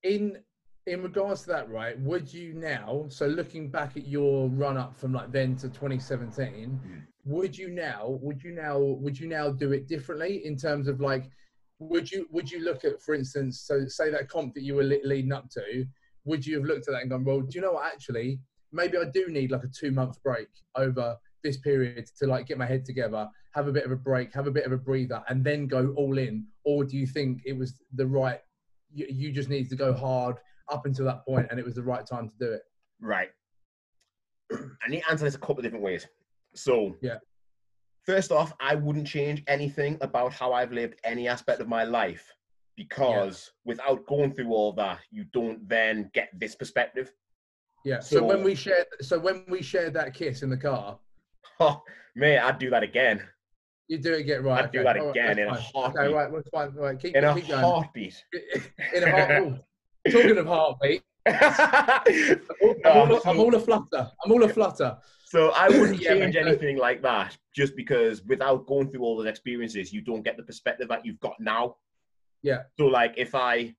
in 0.05 0.39
in 0.87 1.03
regards 1.03 1.43
to 1.43 1.49
that, 1.49 1.69
right? 1.71 1.99
Would 2.01 2.33
you 2.33 2.53
now? 2.55 3.07
So, 3.09 3.27
looking 3.27 3.69
back 3.71 3.97
at 3.97 4.07
your 4.07 4.49
run 4.49 4.77
up 4.77 4.97
from 4.97 5.13
like 5.13 5.31
then 5.31 5.57
to 5.57 5.69
2017, 5.69 6.81
Mm. 6.85 7.03
would 7.25 7.57
you 7.57 7.69
now? 7.69 8.19
Would 8.23 8.43
you 8.43 8.53
now? 8.53 8.79
Would 8.79 9.19
you 9.19 9.29
now 9.29 9.51
do 9.51 9.73
it 9.73 9.87
differently 9.89 10.45
in 10.47 10.57
terms 10.57 10.89
of 10.89 11.01
like? 11.01 11.31
Would 11.79 12.11
you 12.11 12.27
would 12.31 12.51
you 12.51 12.61
look 12.65 12.85
at, 12.85 13.01
for 13.01 13.15
instance, 13.15 13.61
so 13.61 13.87
say 13.87 14.11
that 14.11 14.29
comp 14.29 14.55
that 14.55 14.63
you 14.63 14.75
were 14.75 14.85
le- 14.85 15.05
leading 15.05 15.33
up 15.33 15.49
to? 15.51 15.87
Would 16.25 16.47
you 16.47 16.57
have 16.57 16.67
looked 16.67 16.89
at 16.89 16.93
that 16.93 17.01
and 17.03 17.11
gone, 17.11 17.25
well, 17.25 17.41
do 17.41 17.55
you 17.55 17.63
know 17.63 17.73
what? 17.73 17.91
Actually, 17.91 18.39
maybe 18.73 18.99
I 18.99 19.05
do 19.05 19.29
need 19.29 19.51
like 19.51 19.65
a 19.65 19.69
two 19.69 19.91
month 19.91 20.23
break 20.23 20.49
over 20.77 21.17
this 21.43 21.57
period 21.57 22.07
to 22.19 22.27
like 22.27 22.47
get 22.47 22.59
my 22.59 22.67
head 22.67 22.85
together, 22.85 23.27
have 23.55 23.67
a 23.67 23.73
bit 23.73 23.87
of 23.87 23.93
a 23.93 23.97
break, 23.97 24.35
have 24.35 24.47
a 24.47 24.51
bit 24.51 24.67
of 24.67 24.73
a 24.73 24.77
breather, 24.77 25.23
and 25.31 25.43
then 25.43 25.67
go 25.67 25.95
all 25.97 26.19
in? 26.19 26.47
Or 26.65 26.85
do 26.85 26.99
you 26.99 27.07
think 27.07 27.43
it 27.47 27.57
was 27.57 27.81
the 27.95 28.07
right? 28.07 28.41
You, 28.93 29.07
you 29.09 29.33
just 29.33 29.49
need 29.49 29.71
to 29.71 29.77
go 29.77 29.95
hard 29.95 30.37
up 30.71 30.87
until 30.87 31.05
that 31.07 31.25
point, 31.25 31.49
and 31.51 31.59
it 31.59 31.65
was 31.65 31.75
the 31.75 31.83
right 31.83 32.07
time 32.07 32.29
to 32.29 32.35
do 32.39 32.53
it. 32.53 32.63
Right. 33.01 33.31
I 34.53 34.89
need 34.89 35.03
to 35.03 35.11
answer 35.11 35.25
this 35.25 35.35
a 35.35 35.39
couple 35.39 35.59
of 35.59 35.63
different 35.65 35.85
ways. 35.85 36.07
So, 36.55 36.97
Yeah. 37.01 37.19
First 38.07 38.33
off, 38.33 38.53
I 38.61 38.75
wouldn't 38.75 39.07
change 39.07 39.45
anything 39.47 39.99
about 40.01 40.33
how 40.33 40.53
I've 40.53 40.73
lived 40.73 40.99
any 41.05 41.29
aspect 41.29 41.61
of 41.61 41.69
my 41.69 41.85
life 41.85 42.27
because 42.77 43.53
without 43.65 44.07
going 44.07 44.33
through 44.35 44.53
all 44.53 44.73
that, 44.73 45.01
you 45.11 45.25
don't 45.35 45.69
then 45.69 46.11
get 46.15 46.31
this 46.39 46.57
perspective. 46.57 47.13
Yeah. 47.85 48.01
So, 48.01 48.17
So- 48.17 48.25
when 48.25 48.43
we 48.43 48.55
shared, 48.55 48.87
so 49.03 49.19
when 49.19 49.45
we 49.49 49.63
shared 49.63 49.93
that 49.95 50.15
kiss 50.15 50.43
in 50.43 50.51
the 50.51 50.57
car, 50.57 50.99
Oh, 51.61 51.83
mate, 52.17 52.39
I'd 52.39 52.59
do 52.59 52.71
that 52.71 52.83
again 52.83 53.29
you 53.91 53.99
do 53.99 54.13
it 54.15 54.23
get 54.23 54.45
right. 54.45 54.65
I'd 54.65 54.71
do 54.71 54.85
that 54.85 54.97
again 54.97 55.37
that's 55.37 55.39
in 55.39 55.49
a 55.49 55.55
fine. 55.55 55.63
heartbeat. 55.75 56.01
Okay, 56.05 56.15
right, 56.15 56.33
that's 56.33 56.49
fine. 56.51 56.75
Right, 56.75 56.99
keep, 57.01 57.17
in 57.17 57.25
a 57.25 57.35
keep 57.35 57.49
going. 57.49 57.61
heartbeat. 57.61 58.25
in 58.95 59.03
a 59.03 59.11
heart. 59.11 59.61
Talking 60.09 60.39
of 60.39 60.47
heartbeat, 60.47 61.03
I'm 61.27 61.35
all, 62.61 62.77
I'm, 62.85 63.13
all, 63.13 63.21
I'm 63.27 63.41
all 63.41 63.55
a 63.55 63.59
um, 63.59 63.65
flutter. 63.65 64.11
I'm 64.25 64.33
all 64.33 64.43
a 64.43 64.49
flutter. 64.49 64.97
So 65.25 65.51
I 65.51 65.69
wouldn't 65.79 66.01
Yeah, 66.01 66.15
change 66.15 66.37
anything 66.37 66.77
like 66.79 67.03
that 67.03 67.37
just 67.55 67.77
because 67.77 68.23
without 68.25 68.67
going 68.67 68.91
through 68.91 69.03
all 69.03 69.17
those 69.17 69.27
experiences, 69.27 69.93
you 69.93 70.01
don't 70.01 70.23
get 70.23 70.37
the 70.37 70.43
perspective 70.43 70.89
that 70.89 71.05
you've 71.05 71.21
got 71.21 71.39
now. 71.39 71.77
Yeah. 72.43 72.63
So 72.79 72.87
like 72.87 73.15
if 73.17 73.35
I 73.35 73.75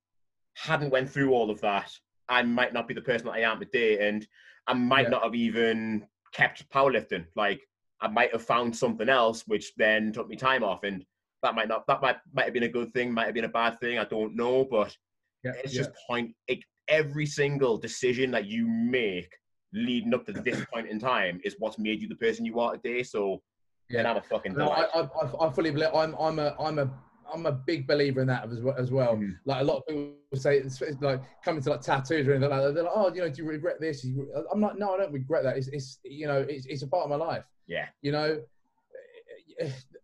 hadn't 0.54 0.90
went 0.90 1.10
through 1.10 1.32
all 1.32 1.50
of 1.50 1.60
that, 1.62 1.90
I 2.28 2.42
might 2.42 2.72
not 2.72 2.88
be 2.88 2.94
the 2.94 3.00
person 3.02 3.26
that 3.26 3.32
I 3.34 3.40
am 3.40 3.58
today 3.58 4.08
and 4.08 4.26
I 4.66 4.74
might 4.74 5.04
Yeah. 5.04 5.10
not 5.10 5.24
have 5.24 5.34
even 5.34 6.06
kept 6.32 6.68
powerlifting. 6.70 7.26
Like 7.34 7.60
I 8.00 8.08
might 8.08 8.32
have 8.32 8.42
found 8.42 8.74
something 8.76 9.08
else 9.08 9.46
which 9.46 9.72
then 9.76 10.12
took 10.12 10.28
me 10.28 10.36
time 10.36 10.62
off 10.64 10.84
and 10.84 11.04
that 11.42 11.54
might 11.54 11.68
not 11.68 11.86
that 11.88 12.00
might 12.00 12.18
might 12.32 12.44
have 12.44 12.54
been 12.54 12.62
a 12.62 12.68
good 12.68 12.94
thing, 12.94 13.12
might 13.12 13.26
have 13.26 13.34
been 13.34 13.44
a 13.44 13.48
bad 13.48 13.80
thing, 13.80 13.98
I 13.98 14.04
don't 14.04 14.36
know, 14.36 14.64
but 14.64 14.96
Yeah, 15.44 15.52
it's 15.62 15.74
yeah. 15.74 15.82
just 15.82 15.90
point 16.06 16.34
it, 16.48 16.60
every 16.88 17.26
single 17.26 17.76
decision 17.78 18.30
that 18.32 18.46
you 18.46 18.66
make 18.66 19.32
leading 19.72 20.14
up 20.14 20.26
to 20.26 20.32
this 20.32 20.64
point 20.72 20.88
in 20.88 20.98
time 20.98 21.40
is 21.44 21.56
what's 21.58 21.78
made 21.78 22.00
you 22.00 22.08
the 22.08 22.16
person 22.16 22.44
you 22.44 22.60
are 22.60 22.72
today. 22.72 23.02
So, 23.02 23.42
yeah, 23.88 24.02
have 24.02 24.16
a 24.16 24.22
fucking. 24.22 24.54
No, 24.54 24.68
I, 24.68 25.02
I, 25.02 25.46
I 25.46 25.50
fully 25.50 25.70
believe. 25.70 25.88
I'm, 25.94 26.14
I'm 26.14 26.38
a, 26.38 26.54
I'm 26.58 26.78
a, 26.78 26.90
I'm 27.32 27.46
a 27.46 27.52
big 27.52 27.86
believer 27.86 28.20
in 28.20 28.26
that 28.28 28.50
as 28.50 28.60
well. 28.60 28.76
As 28.78 28.90
well. 28.90 29.16
Mhm. 29.16 29.36
Like 29.44 29.62
a 29.62 29.64
lot 29.64 29.78
of 29.78 29.86
people 29.86 30.14
say, 30.34 30.58
it's, 30.58 30.80
it's 30.82 31.00
like 31.00 31.20
coming 31.44 31.62
to 31.62 31.70
like 31.70 31.80
tattoos 31.80 32.26
or 32.26 32.32
anything 32.32 32.50
like 32.50 32.62
that. 32.62 32.74
They're 32.74 32.84
like, 32.84 32.92
oh, 32.94 33.12
you 33.12 33.22
know, 33.22 33.28
do 33.28 33.42
you 33.42 33.48
regret 33.48 33.80
this? 33.80 34.06
I'm 34.52 34.60
like, 34.60 34.76
no, 34.76 34.94
I 34.94 34.98
don't 34.98 35.12
regret 35.12 35.42
that. 35.44 35.56
It's, 35.56 35.68
it's 35.68 35.98
you 36.04 36.26
know, 36.26 36.44
it's, 36.48 36.66
it's 36.66 36.82
a 36.82 36.86
part 36.86 37.04
of 37.04 37.10
my 37.10 37.16
life. 37.16 37.44
Yeah. 37.66 37.86
You 38.02 38.12
know, 38.12 38.42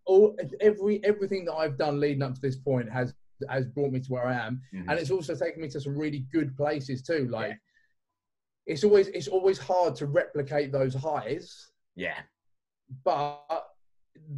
all 0.07 0.37
every 0.61 1.05
everything 1.05 1.45
that 1.45 1.55
I've 1.55 1.79
done 1.79 2.01
leading 2.01 2.23
up 2.23 2.35
to 2.35 2.41
this 2.41 2.57
point 2.57 2.91
has 2.91 3.15
has 3.49 3.67
brought 3.67 3.93
me 3.93 4.01
to 4.01 4.13
where 4.13 4.27
I 4.27 4.35
am, 4.35 4.61
Mhm. 4.73 4.89
and 4.89 4.99
it's 4.99 5.11
also 5.11 5.35
taken 5.35 5.61
me 5.63 5.69
to 5.69 5.81
some 5.81 5.97
really 5.97 6.21
good 6.33 6.57
places 6.57 7.03
too. 7.03 7.29
Like, 7.29 7.51
Yeah. 7.51 7.57
it's 8.67 8.85
always 8.85 9.09
it's 9.09 9.29
always 9.29 9.59
hard 9.59 9.95
to 9.97 10.07
replicate 10.07 10.73
those 10.73 10.95
highs, 10.95 11.71
yeah. 11.95 12.23
but 13.05 13.69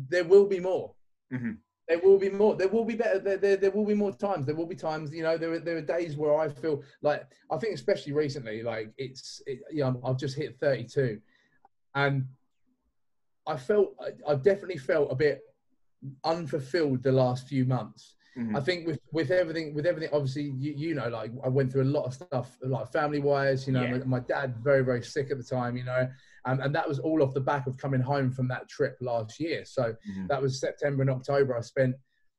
there 0.09 0.25
will 0.25 0.47
be 0.47 0.61
more. 0.61 0.95
Mhm. 1.33 1.59
There 1.89 1.99
will 1.99 2.19
be 2.19 2.29
more. 2.31 2.55
There 2.57 2.69
will 2.69 2.85
be 2.85 2.95
better. 2.97 3.19
There, 3.19 3.37
there, 3.37 3.57
there 3.57 3.71
will 3.73 3.85
be 3.87 3.95
more 3.95 4.13
times. 4.13 4.47
There 4.47 4.55
will 4.55 4.67
be 4.67 4.77
times. 4.77 5.13
You 5.13 5.23
know, 5.25 5.37
there 5.37 5.53
are, 5.53 5.59
there 5.59 5.77
are 5.77 5.83
days 5.83 6.17
where 6.17 6.37
I 6.37 6.49
feel 6.49 6.83
like 7.03 7.27
I 7.51 7.59
think, 7.59 7.75
especially 7.75 8.13
recently, 8.13 8.63
like 8.63 8.93
it's 8.97 9.43
it, 9.47 9.61
you 9.73 9.81
know, 9.85 10.01
I've 10.05 10.17
just 10.17 10.37
hit 10.37 10.57
32, 10.61 11.21
and 11.97 12.29
I 13.47 13.57
felt 13.57 13.97
I, 14.01 14.13
I've 14.31 14.43
definitely 14.43 14.79
felt 14.79 15.11
a 15.11 15.17
bit 15.17 15.41
unfulfilled 16.25 17.03
the 17.03 17.13
last 17.13 17.49
few 17.49 17.65
months. 17.65 18.15
Mhm. 18.37 18.57
I 18.57 18.61
think 18.61 18.87
with 18.87 19.01
with 19.13 19.31
everything 19.31 19.75
with 19.75 19.87
everything 19.87 20.11
obviously 20.13 20.45
you, 20.57 20.73
you 20.77 20.95
know 20.95 21.09
like 21.09 21.33
I 21.45 21.49
went 21.49 21.73
through 21.73 21.83
a 21.83 21.93
lot 21.97 22.05
of 22.05 22.15
stuff 22.15 22.57
like 22.63 22.91
family 22.93 23.19
wise 23.21 23.67
you 23.67 23.73
know 23.73 23.83
Yeah. 23.83 23.99
my, 23.99 24.05
my 24.05 24.21
dad 24.21 24.57
very 24.63 24.83
very 24.85 25.03
sick 25.03 25.31
at 25.31 25.39
the 25.39 25.45
time 25.45 25.77
you 25.77 25.85
know 25.85 26.09
and, 26.47 26.61
and 26.63 26.75
that 26.75 26.89
was 26.89 26.99
all 27.01 27.23
off 27.23 27.35
the 27.35 27.41
back 27.41 27.67
of 27.67 27.77
coming 27.77 28.01
home 28.01 28.31
from 28.31 28.47
that 28.49 28.69
trip 28.69 28.97
last 29.01 29.41
year 29.41 29.65
so 29.65 29.95
Mhm. 30.09 30.29
that 30.29 30.41
was 30.41 30.61
September 30.61 31.03
and 31.03 31.11
October 31.11 31.57
I 31.57 31.61
spent 31.61 31.97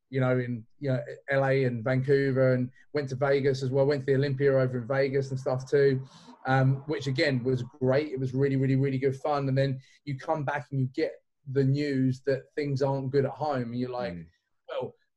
you 0.10 0.22
know 0.22 0.40
in 0.40 0.66
you 0.80 0.92
know 0.92 1.00
LA 1.30 1.66
and 1.68 1.84
Vancouver 1.84 2.54
and 2.54 2.70
went 2.94 3.10
to 3.10 3.16
Vegas 3.16 3.62
as 3.62 3.70
well 3.70 3.86
went 3.86 4.02
to 4.06 4.12
the 4.12 4.16
Olympia 4.16 4.54
over 4.58 4.78
in 4.78 4.88
Vegas 4.88 5.32
and 5.32 5.40
stuff 5.40 5.70
too 5.70 6.02
um, 6.48 6.84
which 6.88 7.08
again 7.08 7.44
was 7.44 7.64
great 7.82 8.12
it 8.14 8.20
was 8.20 8.34
really 8.34 8.56
really 8.56 8.76
really 8.78 8.98
good 8.98 9.16
fun 9.18 9.48
and 9.50 9.58
then 9.58 9.80
you 10.06 10.18
come 10.18 10.44
back 10.46 10.68
and 10.72 10.80
you 10.80 10.88
get 10.96 11.14
the 11.52 11.64
news 11.64 12.22
that 12.26 12.44
things 12.56 12.82
aren't 12.82 13.12
good 13.12 13.26
at 13.26 13.32
home 13.32 13.72
and 13.72 13.80
you're 13.80 13.90
like 13.92 14.14
Mhm. 14.14 14.26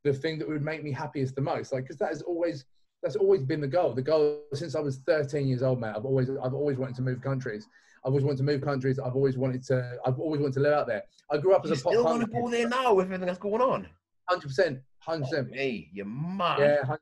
The 0.04 0.12
thing 0.12 0.38
that 0.38 0.48
would 0.48 0.62
make 0.62 0.84
me 0.84 0.92
happiest 0.92 1.34
the 1.34 1.40
most. 1.40 1.72
Like, 1.72 1.84
because 1.84 1.96
that 1.98 2.10
has 2.10 2.22
always 2.22 2.64
that's 3.02 3.16
always 3.16 3.42
been 3.42 3.60
the 3.60 3.68
goal. 3.68 3.92
The 3.92 4.02
goal 4.02 4.42
since 4.54 4.74
I 4.74 4.80
was 4.80 4.98
13 5.06 5.46
years 5.46 5.62
old, 5.62 5.80
mate. 5.80 5.92
I've 5.96 6.04
always 6.04 6.30
I've 6.30 6.54
always 6.54 6.78
wanted 6.78 6.96
to 6.96 7.02
move 7.02 7.20
countries. 7.20 7.66
I've 8.04 8.10
always 8.10 8.24
wanted 8.24 8.38
to 8.38 8.44
move 8.44 8.62
countries. 8.62 8.98
I've 8.98 9.16
always 9.16 9.36
wanted 9.36 9.64
to. 9.64 9.98
I've 10.06 10.20
always 10.20 10.40
wanted 10.40 10.54
to 10.54 10.60
live 10.60 10.74
out 10.74 10.86
there. 10.86 11.02
I 11.30 11.38
grew 11.38 11.54
up 11.54 11.64
as 11.64 11.70
You 11.70 11.76
a 11.76 11.78
pop 11.80 11.92
still 11.92 12.04
want 12.04 12.20
to 12.20 12.26
go 12.26 12.50
there 12.50 12.68
now 12.68 12.94
with 12.94 13.06
everything 13.06 13.26
that's 13.26 13.38
going 13.38 13.62
on? 13.62 13.88
Hundred 14.28 14.48
percent, 14.48 14.80
hundred 14.98 15.24
percent. 15.24 15.48
Oh, 15.52 15.56
hey, 15.56 15.88
you 15.92 16.04
mad? 16.04 16.60
Yeah, 16.60 16.76
100%. 16.82 16.98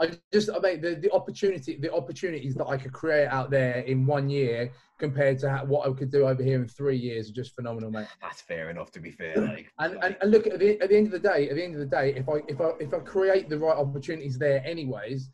I 0.00 0.10
just, 0.32 0.48
I 0.48 0.58
mean, 0.60 0.80
the, 0.80 0.94
the 0.94 1.12
opportunity, 1.12 1.76
the 1.76 1.92
opportunities 1.92 2.54
that 2.54 2.66
I 2.66 2.78
could 2.78 2.92
create 2.92 3.26
out 3.26 3.50
there 3.50 3.80
in 3.80 4.06
one 4.06 4.30
year 4.30 4.72
compared 4.98 5.38
to 5.40 5.50
how, 5.50 5.64
what 5.66 5.86
I 5.86 5.92
could 5.92 6.10
do 6.10 6.26
over 6.26 6.42
here 6.42 6.58
in 6.62 6.66
three 6.68 6.96
years 6.96 7.28
are 7.28 7.34
just 7.34 7.54
phenomenal, 7.54 7.90
mate. 7.90 8.06
That's 8.22 8.40
fair 8.40 8.70
enough. 8.70 8.90
To 8.92 9.00
be 9.00 9.10
fair, 9.10 9.36
like, 9.36 9.70
And, 9.78 9.96
like, 9.96 10.04
and, 10.04 10.16
and 10.22 10.30
look 10.30 10.46
at 10.46 10.58
the, 10.58 10.80
at 10.80 10.88
the 10.88 10.96
end 10.96 11.06
of 11.06 11.12
the 11.12 11.18
day, 11.28 11.50
at 11.50 11.56
the 11.56 11.62
end 11.62 11.74
of 11.74 11.80
the 11.80 11.86
day, 11.86 12.14
if 12.16 12.28
I 12.30 12.36
if 12.48 12.60
I 12.62 12.70
if 12.80 12.94
I 12.94 12.98
create 13.00 13.50
the 13.50 13.58
right 13.58 13.76
opportunities 13.76 14.38
there, 14.38 14.62
anyways, 14.64 15.28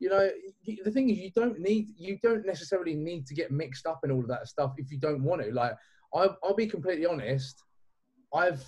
you 0.00 0.10
know, 0.10 0.28
the 0.84 0.90
thing 0.90 1.08
is, 1.08 1.18
you 1.18 1.30
don't 1.34 1.58
need 1.58 1.88
you 1.96 2.18
don't 2.22 2.44
necessarily 2.44 2.94
need 2.94 3.26
to 3.26 3.34
get 3.34 3.50
mixed 3.50 3.86
up 3.86 4.00
in 4.04 4.10
all 4.10 4.20
of 4.20 4.28
that 4.28 4.48
stuff 4.48 4.74
if 4.76 4.90
you 4.92 4.98
don't 4.98 5.22
want 5.24 5.42
to. 5.42 5.50
Like, 5.50 5.72
I, 6.14 6.28
I'll 6.42 6.54
be 6.54 6.66
completely 6.66 7.06
honest, 7.06 7.62
I've 8.34 8.62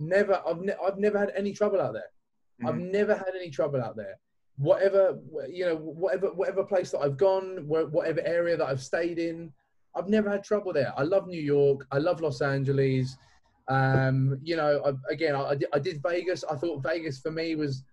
never 0.00 0.42
I've 0.44 0.60
ne- 0.60 0.76
I've 0.84 0.98
never 0.98 1.18
had 1.20 1.30
any 1.36 1.52
trouble 1.52 1.80
out 1.80 1.92
there. 1.92 2.10
I've 2.68 2.74
Mhm. 2.74 2.90
never 2.90 3.14
had 3.14 3.32
any 3.36 3.50
trouble 3.50 3.80
out 3.80 3.96
there. 3.96 4.18
Whatever 4.56 5.18
you 5.48 5.64
know, 5.66 5.76
whatever 5.76 6.32
whatever 6.32 6.64
place 6.64 6.90
that 6.90 7.00
I've 7.00 7.16
gone, 7.16 7.66
whatever 7.66 8.20
area 8.24 8.56
that 8.56 8.66
I've 8.66 8.82
stayed 8.82 9.18
in, 9.18 9.52
I've 9.94 10.08
never 10.08 10.30
had 10.30 10.44
trouble 10.44 10.72
there. 10.72 10.92
I 10.96 11.02
love 11.02 11.26
New 11.26 11.40
York. 11.40 11.86
I 11.90 11.98
love 11.98 12.20
Los 12.20 12.40
Angeles. 12.42 13.16
Um, 13.68 14.38
you 14.42 14.56
know, 14.56 14.82
I, 14.84 15.12
again, 15.12 15.34
I, 15.36 15.56
I 15.72 15.78
did, 15.78 16.02
Vegas. 16.02 16.44
I 16.50 16.56
thought 16.56 16.82
Vegas 16.82 17.20
for 17.20 17.30
me 17.30 17.54
was 17.54 17.84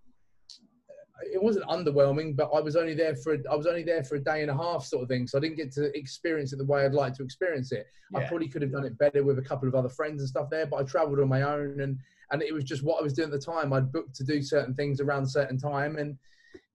it 1.21 1.41
wasn't 1.41 1.65
underwhelming, 1.65 2.35
but 2.35 2.49
I 2.53 2.59
was 2.59 2.75
only 2.75 2.93
there 2.93 3.15
for 3.15 3.37
I 3.49 3.55
was 3.55 3.67
only 3.67 3.83
there 3.83 4.03
for 4.03 4.15
a 4.15 4.19
day 4.19 4.41
and 4.41 4.49
a 4.49 4.55
half, 4.55 4.85
sort 4.85 5.03
of 5.03 5.09
thing. 5.09 5.27
So 5.27 5.37
I 5.37 5.41
didn't 5.41 5.57
get 5.57 5.71
to 5.73 5.95
experience 5.97 6.53
it 6.53 6.57
the 6.57 6.65
way 6.65 6.85
I'd 6.85 6.93
like 6.93 7.13
to 7.15 7.23
experience 7.23 7.71
it. 7.71 7.87
I 8.15 8.23
probably 8.25 8.47
could 8.47 8.61
have 8.61 8.71
done 8.71 8.85
it 8.85 8.97
better 8.97 9.23
with 9.23 9.37
a 9.37 9.41
couple 9.41 9.67
of 9.67 9.75
other 9.75 9.89
friends 9.89 10.21
and 10.21 10.29
stuff 10.29 10.49
there, 10.49 10.65
but 10.65 10.77
I 10.77 10.83
travelled 10.83 11.19
on 11.19 11.27
my 11.27 11.43
own, 11.43 11.81
and 11.81 11.97
and 12.31 12.41
it 12.41 12.53
was 12.53 12.63
just 12.63 12.83
what 12.83 12.99
I 12.99 13.03
was 13.03 13.13
doing 13.13 13.31
at 13.31 13.39
the 13.39 13.51
time. 13.51 13.73
I'd 13.73 13.91
booked 13.91 14.15
to 14.15 14.23
do 14.23 14.41
certain 14.41 14.73
things 14.73 15.01
around 15.01 15.23
a 15.23 15.27
certain 15.27 15.57
time, 15.57 15.97
and 15.97 16.17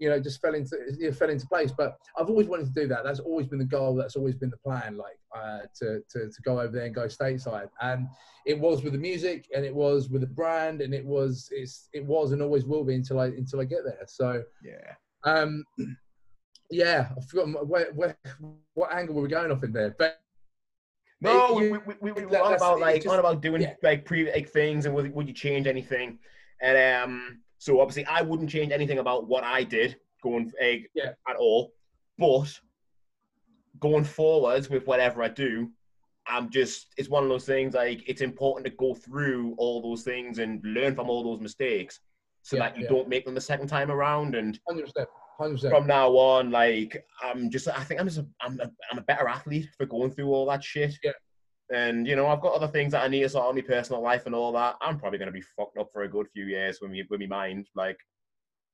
you 0.04 0.10
know, 0.10 0.20
just 0.20 0.42
fell 0.42 0.54
into 0.54 0.76
you 0.98 1.08
know, 1.08 1.12
fell 1.14 1.30
into 1.30 1.46
place. 1.46 1.72
But 1.72 1.96
I've 2.18 2.28
always 2.28 2.46
wanted 2.46 2.66
to 2.66 2.78
do 2.78 2.86
that. 2.88 3.04
That's 3.04 3.20
always 3.20 3.46
been 3.46 3.58
the 3.58 3.64
goal. 3.64 3.94
That's 3.94 4.16
always 4.16 4.34
been 4.34 4.50
the 4.50 4.58
plan. 4.58 4.98
Like 4.98 5.18
uh, 5.34 5.60
to, 5.78 6.02
to 6.10 6.30
to 6.30 6.42
go 6.44 6.60
over 6.60 6.72
there 6.72 6.84
and 6.84 6.94
go 6.94 7.06
stateside. 7.06 7.70
And 7.80 8.06
it 8.44 8.60
was 8.60 8.82
with 8.82 8.92
the 8.92 8.98
music, 8.98 9.46
and 9.56 9.64
it 9.64 9.74
was 9.74 10.10
with 10.10 10.20
the 10.20 10.26
brand, 10.26 10.82
and 10.82 10.92
it 10.92 11.06
was 11.06 11.48
it's 11.52 11.88
it 11.94 12.04
was 12.04 12.32
and 12.32 12.42
always 12.42 12.66
will 12.66 12.84
be 12.84 12.94
until 12.94 13.18
I 13.18 13.28
until 13.28 13.62
I 13.62 13.64
get 13.64 13.82
there. 13.82 14.04
So 14.06 14.42
yeah. 14.62 14.92
um, 15.24 15.64
yeah, 16.70 17.08
I've 17.16 17.26
forgotten 17.26 17.54
where, 17.54 17.90
where 17.94 18.14
what 18.74 18.92
angle 18.92 19.14
were 19.14 19.22
we 19.22 19.28
going 19.28 19.50
off 19.50 19.64
in 19.64 19.72
there, 19.72 19.94
but. 19.98 20.20
No, 21.20 21.54
we, 21.54 21.64
you- 21.68 21.82
we, 21.86 21.94
we, 22.02 22.12
we 22.12 22.26
were 22.26 22.36
on 22.42 22.52
about 22.52 22.80
like 22.80 22.96
just- 22.96 23.06
on 23.06 23.18
about 23.18 23.40
doing 23.40 23.62
yeah. 23.62 23.74
like 23.82 24.04
pre 24.04 24.30
like 24.30 24.50
things 24.50 24.84
and 24.84 24.94
would, 24.94 25.14
would 25.14 25.26
you 25.26 25.32
change 25.32 25.66
anything? 25.66 26.18
And 26.60 26.76
um, 27.02 27.40
so 27.64 27.80
obviously 27.80 28.04
I 28.04 28.20
wouldn't 28.20 28.50
change 28.50 28.72
anything 28.72 28.98
about 28.98 29.26
what 29.26 29.42
I 29.42 29.64
did 29.64 29.96
going 30.22 30.44
like, 30.44 30.54
eh, 30.60 30.78
Yeah. 30.94 31.12
at 31.26 31.36
all. 31.36 31.72
But 32.18 32.60
going 33.80 34.04
forwards 34.04 34.68
with 34.68 34.86
whatever 34.86 35.22
I 35.22 35.28
do, 35.28 35.70
I'm 36.26 36.50
just 36.50 36.92
it's 36.98 37.08
one 37.08 37.22
of 37.22 37.30
those 37.30 37.46
things 37.46 37.72
like 37.72 38.06
it's 38.06 38.20
important 38.20 38.66
to 38.66 38.72
go 38.72 38.94
through 38.94 39.54
all 39.56 39.80
those 39.80 40.02
things 40.02 40.40
and 40.40 40.62
learn 40.62 40.94
from 40.94 41.08
all 41.08 41.24
those 41.24 41.40
mistakes 41.40 42.00
so 42.42 42.56
Yeah, 42.56 42.64
that 42.64 42.76
you 42.76 42.82
yeah. 42.84 42.90
don't 42.90 43.08
make 43.08 43.24
them 43.24 43.34
the 43.34 43.40
second 43.40 43.68
time 43.68 43.90
around 43.90 44.34
and 44.34 44.60
Hundred 44.68 44.84
percent, 44.84 45.08
hundred 45.38 45.54
percent. 45.54 45.72
from 45.74 45.86
now 45.86 46.10
on, 46.10 46.50
like 46.50 47.02
I'm 47.22 47.48
just, 47.50 47.66
I 47.66 47.82
think 47.82 47.98
I'm 47.98 48.06
just, 48.08 48.18
a, 48.18 48.26
I'm, 48.42 48.60
a, 48.60 48.70
I'm 48.92 48.98
a 48.98 49.02
better 49.02 49.26
athlete 49.26 49.70
for 49.78 49.86
going 49.86 50.10
through 50.10 50.28
all 50.34 50.44
that 50.50 50.62
shit. 50.62 50.98
Yeah. 51.02 51.12
And 51.72 52.06
you 52.06 52.14
know, 52.16 52.26
I've 52.26 52.40
got 52.40 52.54
other 52.54 52.68
things 52.68 52.92
that 52.92 53.02
I 53.04 53.08
need 53.08 53.20
to 53.22 53.28
sort 53.28 53.46
out 53.46 53.54
my 53.54 53.60
personal 53.62 54.02
life 54.02 54.26
and 54.26 54.34
all 54.34 54.52
that. 54.52 54.76
I'm 54.80 54.98
probably 54.98 55.18
going 55.18 55.26
to 55.26 55.32
be 55.32 55.40
fucked 55.56 55.78
up 55.78 55.88
for 55.92 56.02
a 56.02 56.08
good 56.08 56.26
few 56.32 56.44
years 56.46 56.78
with 56.80 56.90
me, 56.90 57.04
with 57.08 57.20
my 57.20 57.26
mind, 57.26 57.68
like, 57.74 57.98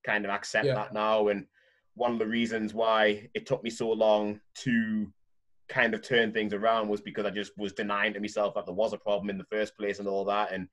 kind 0.05 0.25
of 0.25 0.31
accept 0.31 0.67
Yeah. 0.67 0.75
that 0.75 0.93
now. 0.93 1.29
And 1.29 1.47
one 1.95 2.13
of 2.13 2.19
the 2.19 2.27
reasons 2.27 2.75
why 2.75 3.29
it 3.35 3.47
took 3.47 3.63
me 3.63 3.71
so 3.71 3.91
long 3.91 4.41
to 4.57 5.13
kind 5.69 5.95
of 5.95 6.03
turn 6.03 6.33
things 6.33 6.53
around 6.53 6.89
was 6.89 7.01
because 7.01 7.27
I 7.27 7.31
just 7.31 7.53
was 7.57 7.73
denying 7.73 8.13
to 8.15 8.21
myself 8.21 8.55
that 8.55 8.67
there 8.67 8.75
was 8.75 8.93
a 8.93 8.99
problem 8.99 9.31
in 9.31 9.39
the 9.39 9.45
first 9.45 9.77
place 9.79 10.01
and 10.01 10.09
all 10.09 10.25
that. 10.25 10.51
And 10.53 10.67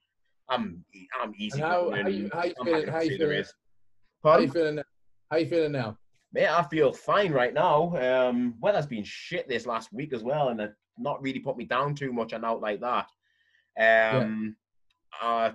I'm, 0.49 0.84
I'm 1.22 1.34
easy. 1.38 1.61
And 1.61 1.69
how- 1.72 1.89
how 1.91 2.07
you- 2.07 2.30
how 2.34 2.44
you 2.44 2.53
feeling- 2.64 2.88
how 2.88 3.02
you 3.02 3.18
feeling? 3.18 3.45
How 4.23 5.38
you 5.38 5.45
feeling? 5.45 5.72
now? 5.73 5.98
How 6.36 6.40
you 6.40 6.48
feeling 6.48 6.54
now? 6.54 6.60
Mate, 6.60 6.66
I 6.66 6.68
feel 6.70 6.94
fine 6.94 7.32
right 7.32 7.54
now. 7.54 8.30
Um, 8.30 8.56
weather's 8.60 8.86
been 8.86 9.04
shit 9.04 9.48
this 9.48 9.66
last 9.66 9.94
week 9.94 10.14
as 10.14 10.24
well, 10.24 10.49
and 10.49 10.60
it 10.62 10.74
not 10.98 11.22
really 11.22 11.40
put 11.40 11.58
me 11.58 11.66
down 11.66 11.95
too 11.95 12.12
much 12.12 12.34
and 12.34 12.44
out 12.45 12.62
like 12.62 12.82
that. 12.82 13.08
Um, 13.80 14.56
I 15.22 15.54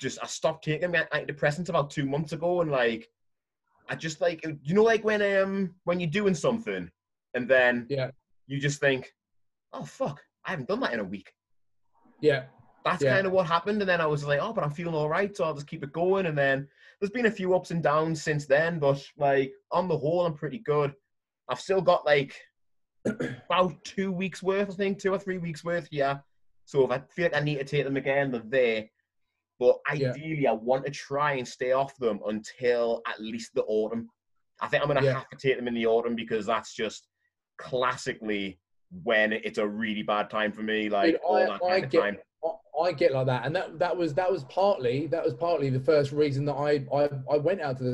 just 0.00 0.18
I 0.22 0.26
stopped 0.26 0.64
taking 0.64 0.90
my 0.90 1.06
antidepressants 1.12 1.68
about 1.68 1.90
two 1.90 2.06
months 2.06 2.32
ago, 2.32 2.60
and 2.60 2.70
like, 2.70 3.08
I 3.88 3.94
just 3.96 4.20
like 4.20 4.44
you 4.62 4.74
know 4.74 4.82
like 4.82 5.04
when 5.04 5.22
um 5.22 5.74
when 5.84 6.00
you're 6.00 6.10
doing 6.10 6.34
something, 6.34 6.90
and 7.34 7.48
then 7.48 7.86
Yeah. 7.88 8.10
you 8.46 8.60
just 8.60 8.80
think, 8.80 9.14
oh 9.72 9.84
fuck, 9.84 10.22
I 10.44 10.50
haven't 10.50 10.68
done 10.68 10.80
that 10.80 10.92
in 10.92 11.00
a 11.00 11.04
week. 11.04 11.32
Yeah, 12.20 12.44
That's 12.84 13.02
Yeah. 13.02 13.14
kind 13.14 13.26
of 13.26 13.32
what 13.32 13.46
happened, 13.46 13.80
and 13.80 13.88
then 13.88 14.00
I 14.00 14.06
was 14.06 14.24
like, 14.24 14.40
oh, 14.42 14.52
but 14.52 14.64
I'm 14.64 14.70
feeling 14.70 14.94
all 14.94 15.08
right, 15.08 15.34
so 15.34 15.44
I'll 15.44 15.54
just 15.54 15.66
keep 15.66 15.82
it 15.82 15.92
going. 15.92 16.26
And 16.26 16.36
then 16.36 16.68
there's 17.00 17.10
been 17.10 17.26
a 17.26 17.30
few 17.30 17.54
ups 17.54 17.70
and 17.70 17.82
downs 17.82 18.22
since 18.22 18.46
then, 18.46 18.78
but 18.78 19.02
like 19.16 19.52
on 19.72 19.88
the 19.88 19.96
whole, 19.98 20.24
I'm 20.26 20.34
pretty 20.34 20.58
good. 20.58 20.94
I've 21.48 21.60
still 21.60 21.80
got 21.80 22.06
like 22.06 22.34
about 23.04 23.82
two 23.84 24.10
weeks 24.12 24.42
worth, 24.42 24.70
I 24.70 24.74
think, 24.74 24.98
two 24.98 25.12
or 25.12 25.18
three 25.18 25.38
weeks 25.38 25.64
worth. 25.64 25.88
Yeah. 25.90 26.18
So 26.64 26.84
if 26.84 26.90
I 26.90 26.98
feel 27.10 27.26
like 27.26 27.36
I 27.36 27.40
need 27.40 27.58
to 27.58 27.64
take 27.64 27.84
them 27.84 27.96
again, 27.96 28.30
they're 28.30 28.42
there. 28.46 28.84
But 29.60 29.76
Yeah. 29.94 30.10
ideally, 30.12 30.46
I 30.46 30.52
want 30.52 30.84
to 30.86 30.90
try 30.90 31.32
and 31.34 31.46
stay 31.46 31.72
off 31.72 31.96
them 31.98 32.20
until 32.26 33.02
at 33.06 33.20
least 33.20 33.54
the 33.54 33.62
autumn. 33.64 34.08
I 34.60 34.68
think 34.68 34.82
I'm 34.82 34.88
gonna 34.88 35.02
Yeah. 35.04 35.14
have 35.14 35.28
to 35.30 35.36
take 35.36 35.56
them 35.56 35.68
in 35.68 35.74
the 35.74 35.86
autumn 35.86 36.14
because 36.16 36.46
that's 36.46 36.74
just 36.74 37.08
classically 37.58 38.58
when 39.02 39.32
it's 39.32 39.58
a 39.58 39.66
really 39.66 40.02
bad 40.02 40.30
time 40.30 40.52
for 40.52 40.62
me. 40.62 40.88
Like 40.88 41.12
Dude, 41.14 41.20
all 41.24 41.36
I- 41.36 41.46
that 41.46 41.52
I 41.54 41.58
kind 41.70 41.84
of 41.84 41.90
get- 41.90 42.00
time. 42.00 42.18
I, 42.80 42.92
get 42.92 43.12
like 43.12 43.26
that, 43.26 43.46
and 43.46 43.54
that 43.54 43.78
that 43.78 43.96
was 43.96 44.14
that 44.14 44.30
was 44.30 44.44
partly 44.44 45.06
that 45.08 45.24
was 45.24 45.34
partly 45.34 45.70
the 45.70 45.80
first 45.80 46.12
reason 46.12 46.44
that 46.46 46.54
I 46.54 46.84
I, 46.94 47.08
I 47.32 47.38
went 47.38 47.60
out 47.60 47.78
to 47.78 47.84
the 47.84 47.92